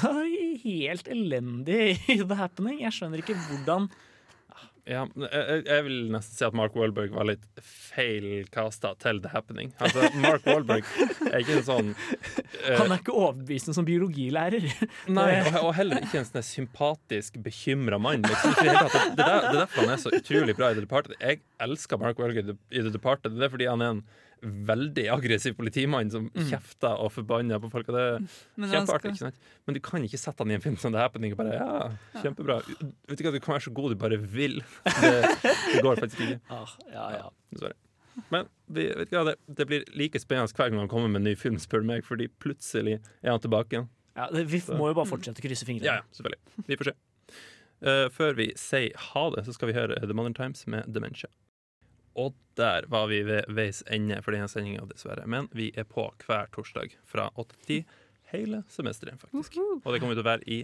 Helt 0.62 1.09
elendig 1.11 1.98
i 2.11 2.18
The 2.22 2.36
Happening. 2.38 2.80
Jeg 2.84 2.92
skjønner 2.92 3.22
ikke 3.22 3.36
hvordan 3.48 3.88
Ja, 4.88 5.02
jeg, 5.14 5.64
jeg- 5.66 5.84
vil 5.84 5.96
nesten 6.12 6.36
si 6.36 6.44
at 6.46 6.54
Mark 6.56 6.74
Wahlberg 6.78 7.12
var 7.14 7.26
litt 7.28 7.42
feil 7.60 8.46
casta 8.52 8.94
til 9.02 9.20
The 9.22 9.32
Happening. 9.34 9.72
Altså, 9.82 10.06
Mark 10.22 10.46
Wahlberg 10.48 10.86
er 11.30 11.40
ikke 11.42 11.58
en 11.58 11.66
sånn 11.66 11.90
uh, 11.92 12.78
Han 12.80 12.94
er 12.94 13.02
ikke 13.02 13.14
overbevisende 13.16 13.76
som 13.76 13.88
biologilærer. 13.88 14.66
Nei, 15.18 15.28
og, 15.50 15.60
og 15.66 15.74
heller 15.78 16.00
ikke 16.04 16.22
en 16.22 16.28
sånn 16.30 16.46
sympatisk, 16.46 17.36
bekymra 17.44 18.00
mann. 18.02 18.24
Liksom. 18.26 18.56
Det, 18.56 18.72
det, 18.72 19.04
det 19.20 19.28
er 19.28 19.60
derfor 19.60 19.84
han 19.84 19.94
er 19.96 20.02
så 20.02 20.14
utrolig 20.16 20.56
bra 20.58 20.72
i 20.72 20.78
The 20.78 20.86
Departed. 20.86 21.18
Jeg 21.20 21.42
elsker 21.60 22.00
Mark 22.00 22.20
Wahlberg 22.22 22.56
i 22.56 22.82
The 22.84 22.94
Departed. 22.94 23.36
Det 23.36 23.48
er 23.48 23.54
fordi 23.54 23.70
han 23.70 23.84
er 23.84 23.96
en 23.98 24.02
veldig 24.43 25.05
aggressiv 25.12 25.55
politimann 25.59 26.11
som 26.12 26.28
kjefter 26.49 26.97
og 27.03 27.12
forbanner 27.14 27.61
på 27.62 27.70
folk. 27.72 27.91
Og 27.91 27.97
det 27.97 28.05
er 28.07 28.24
Men 28.61 28.72
kjempeartig. 28.72 29.12
ikke 29.14 29.22
sant? 29.26 29.38
Men 29.66 29.76
du 29.76 29.80
kan 29.84 30.07
ikke 30.07 30.20
sette 30.20 30.43
han 30.45 30.51
i 30.53 30.57
en 30.57 30.64
film 30.64 30.78
som 30.80 30.95
The 30.95 31.03
Happening 31.03 31.34
og 31.36 31.43
bare 31.43 31.59
Ja, 31.59 32.22
kjempebra. 32.22 32.61
Vet 33.11 33.20
du 33.20 33.26
hva, 33.26 33.32
Du 33.34 33.41
kan 33.41 33.55
være 33.57 33.66
så 33.68 33.74
god 33.76 33.95
du 33.95 34.01
bare 34.01 34.18
vil. 34.20 34.61
Det, 35.01 35.12
det 35.43 35.84
går 35.84 36.01
faktisk 36.03 36.20
ikke. 36.26 36.41
Ah, 36.51 36.74
ja, 36.93 37.07
ja. 37.18 37.28
Dessverre. 37.55 37.76
Men 38.32 38.49
vi, 38.66 38.88
vet 38.99 39.11
du 39.11 39.16
hva, 39.16 39.24
det, 39.30 39.36
det 39.61 39.66
blir 39.70 39.84
like 39.97 40.18
spennende 40.20 40.51
hver 40.57 40.72
gang 40.72 40.82
han 40.82 40.91
kommer 40.91 41.09
med 41.09 41.22
en 41.22 41.28
ny 41.30 41.36
film, 41.38 41.59
spør 41.62 41.84
meg, 41.86 42.03
fordi 42.05 42.26
plutselig 42.43 42.99
er 43.22 43.30
han 43.32 43.41
tilbake 43.43 43.76
igjen. 43.76 43.88
Ja, 44.18 44.26
det, 44.34 44.45
vi 44.51 44.59
må 44.76 44.91
jo 44.91 44.97
bare 44.99 45.09
fortsette 45.09 45.41
å 45.41 45.45
krysse 45.47 45.68
fingrene. 45.68 45.86
Ja, 45.86 46.01
ja, 46.03 46.16
selvfølgelig. 46.16 46.66
Vi 46.66 46.80
får 46.80 46.91
se. 46.91 46.97
Uh, 47.80 48.07
før 48.12 48.34
vi 48.36 48.51
sier 48.61 48.97
ha 49.14 49.22
det, 49.32 49.47
så 49.47 49.55
skal 49.57 49.70
vi 49.70 49.76
høre 49.78 49.97
The 50.03 50.16
Modern 50.16 50.34
Times 50.36 50.66
med 50.68 50.91
Dementia. 50.93 51.30
Og 52.18 52.34
der 52.58 52.86
var 52.90 53.08
vi 53.11 53.22
ved 53.26 53.48
veis 53.54 53.84
ende 53.90 54.18
for 54.24 54.34
denne 54.34 54.48
sendinga, 54.50 54.84
dessverre. 54.90 55.26
Men 55.30 55.48
vi 55.56 55.70
er 55.78 55.86
på 55.88 56.08
hver 56.26 56.50
torsdag 56.54 56.96
fra 57.08 57.30
8 57.38 57.58
til 57.66 57.82
10 57.82 58.06
hele 58.34 58.62
semesteret, 58.70 59.18
faktisk. 59.20 59.58
Og 59.58 59.92
det 59.92 60.00
kommer 60.00 60.14
vi 60.14 60.20
til 60.20 60.26
å 60.26 60.30
være 60.30 60.46
i 60.46 60.61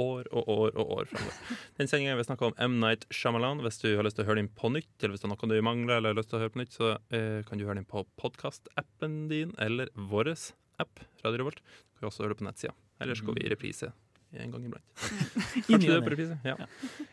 år 0.00 0.28
og 0.30 0.48
år 0.48 0.76
og 0.78 0.92
år 0.96 1.08
framover. 1.10 1.56
Den 1.80 1.90
sendinga 1.90 2.14
vil 2.16 2.28
snakke 2.28 2.50
om 2.50 2.54
M. 2.62 2.78
Night 2.82 3.06
Shyamalan. 3.12 3.62
Hvis 3.64 3.80
du 3.82 3.90
har 3.96 4.06
lyst 4.06 4.16
til 4.20 4.24
å 4.24 4.30
høre 4.30 4.40
den 4.40 4.52
på 4.56 4.70
nytt, 4.72 4.92
eller 5.00 5.16
hvis 5.16 5.24
det 5.24 5.28
er 5.28 5.34
noe 5.34 5.50
du 5.50 5.66
mangler, 5.66 5.96
eller 5.98 6.14
har 6.14 6.20
lyst 6.20 6.30
til 6.32 6.38
å 6.38 6.44
høre 6.44 6.54
på 6.54 6.62
nytt, 6.62 6.76
så 6.76 6.92
eh, 7.16 7.40
kan 7.48 7.60
du 7.60 7.66
høre 7.66 7.80
den 7.80 7.88
på 7.90 8.04
podkastappen 8.20 9.24
din, 9.32 9.52
eller 9.58 9.90
vår 9.96 10.32
app, 10.80 11.02
Radio 11.24 11.42
Revolt. 11.42 11.64
Du 11.92 12.00
kan 12.00 12.12
også 12.12 12.24
høre 12.24 12.36
det 12.36 12.40
på 12.40 12.48
nettsida. 12.48 12.76
Eller 13.00 13.18
så 13.18 13.26
går 13.26 13.40
vi 13.40 13.44
i 13.48 13.52
reprise 13.52 13.90
en 14.32 14.50
gang 14.52 14.64
iblant. 14.64 14.84
Inni. 15.68 15.88
Ja. 16.44 16.56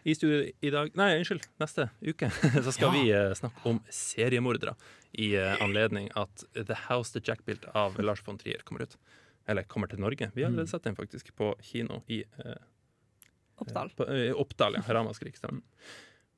I 0.03 0.15
studio 0.15 0.43
i 0.61 0.69
dag 0.69 0.91
Nei, 0.95 1.17
unnskyld. 1.19 1.47
Neste 1.59 1.89
uke 2.01 2.29
så 2.65 2.71
skal 2.75 2.87
Ja. 2.87 2.91
vi 2.93 3.11
eh, 3.11 3.33
snakke 3.39 3.65
om 3.69 3.79
seriemordere 3.89 4.75
i 5.17 5.31
eh, 5.35 5.55
anledning 5.63 6.09
at 6.15 6.43
The 6.53 6.77
House 6.87 7.13
The 7.15 7.21
Jack 7.25 7.45
Built 7.45 7.65
av 7.73 7.97
Lars 7.99 8.21
von 8.27 8.37
Trier 8.37 8.61
kommer 8.67 8.83
ut. 8.85 8.97
Eller 9.47 9.63
kommer 9.63 9.87
til 9.87 9.99
Norge. 10.03 10.29
Vi 10.35 10.43
har 10.43 10.49
allerede 10.51 10.67
sett 10.69 10.83
den 10.83 10.95
faktisk 10.95 11.33
på 11.35 11.53
kino 11.63 12.01
i 12.07 12.21
eh, 12.43 12.57
Oppdal. 13.57 13.89
På, 13.97 14.05
eh, 14.11 14.33
Oppdal, 14.35 14.75
ja. 14.77 14.93
Ramaskrik. 14.93 15.37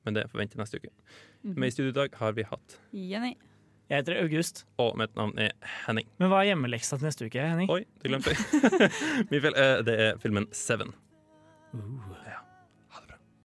Men 0.05 0.13
det 0.15 0.27
får 0.31 0.39
vente 0.39 0.57
neste 0.61 0.77
uke. 0.79 0.93
Med 1.41 1.67
i 1.67 1.71
studio 1.71 1.89
i 1.91 1.97
dag 1.97 2.15
har 2.21 2.31
vi 2.37 2.43
hatt 2.47 2.77
Jenny. 2.95 3.33
Jeg 3.89 4.03
heter 4.03 4.19
August. 4.21 4.63
Og 4.77 4.93
mitt 5.01 5.15
navn 5.17 5.33
er 5.41 5.55
Henning. 5.87 6.05
Men 6.21 6.29
hva 6.29 6.43
er 6.43 6.51
hjemmeleksa 6.51 6.99
til 6.99 7.09
neste 7.09 7.25
uke, 7.25 7.41
Henning? 7.41 7.71
Oi, 7.73 7.81
det 8.03 8.11
glemte 8.11 8.35
jeg. 8.35 9.39
Det 9.89 9.95
er 9.95 10.19
filmen 10.21 10.45
Seven. 10.53 10.93
Uh. 11.73 12.28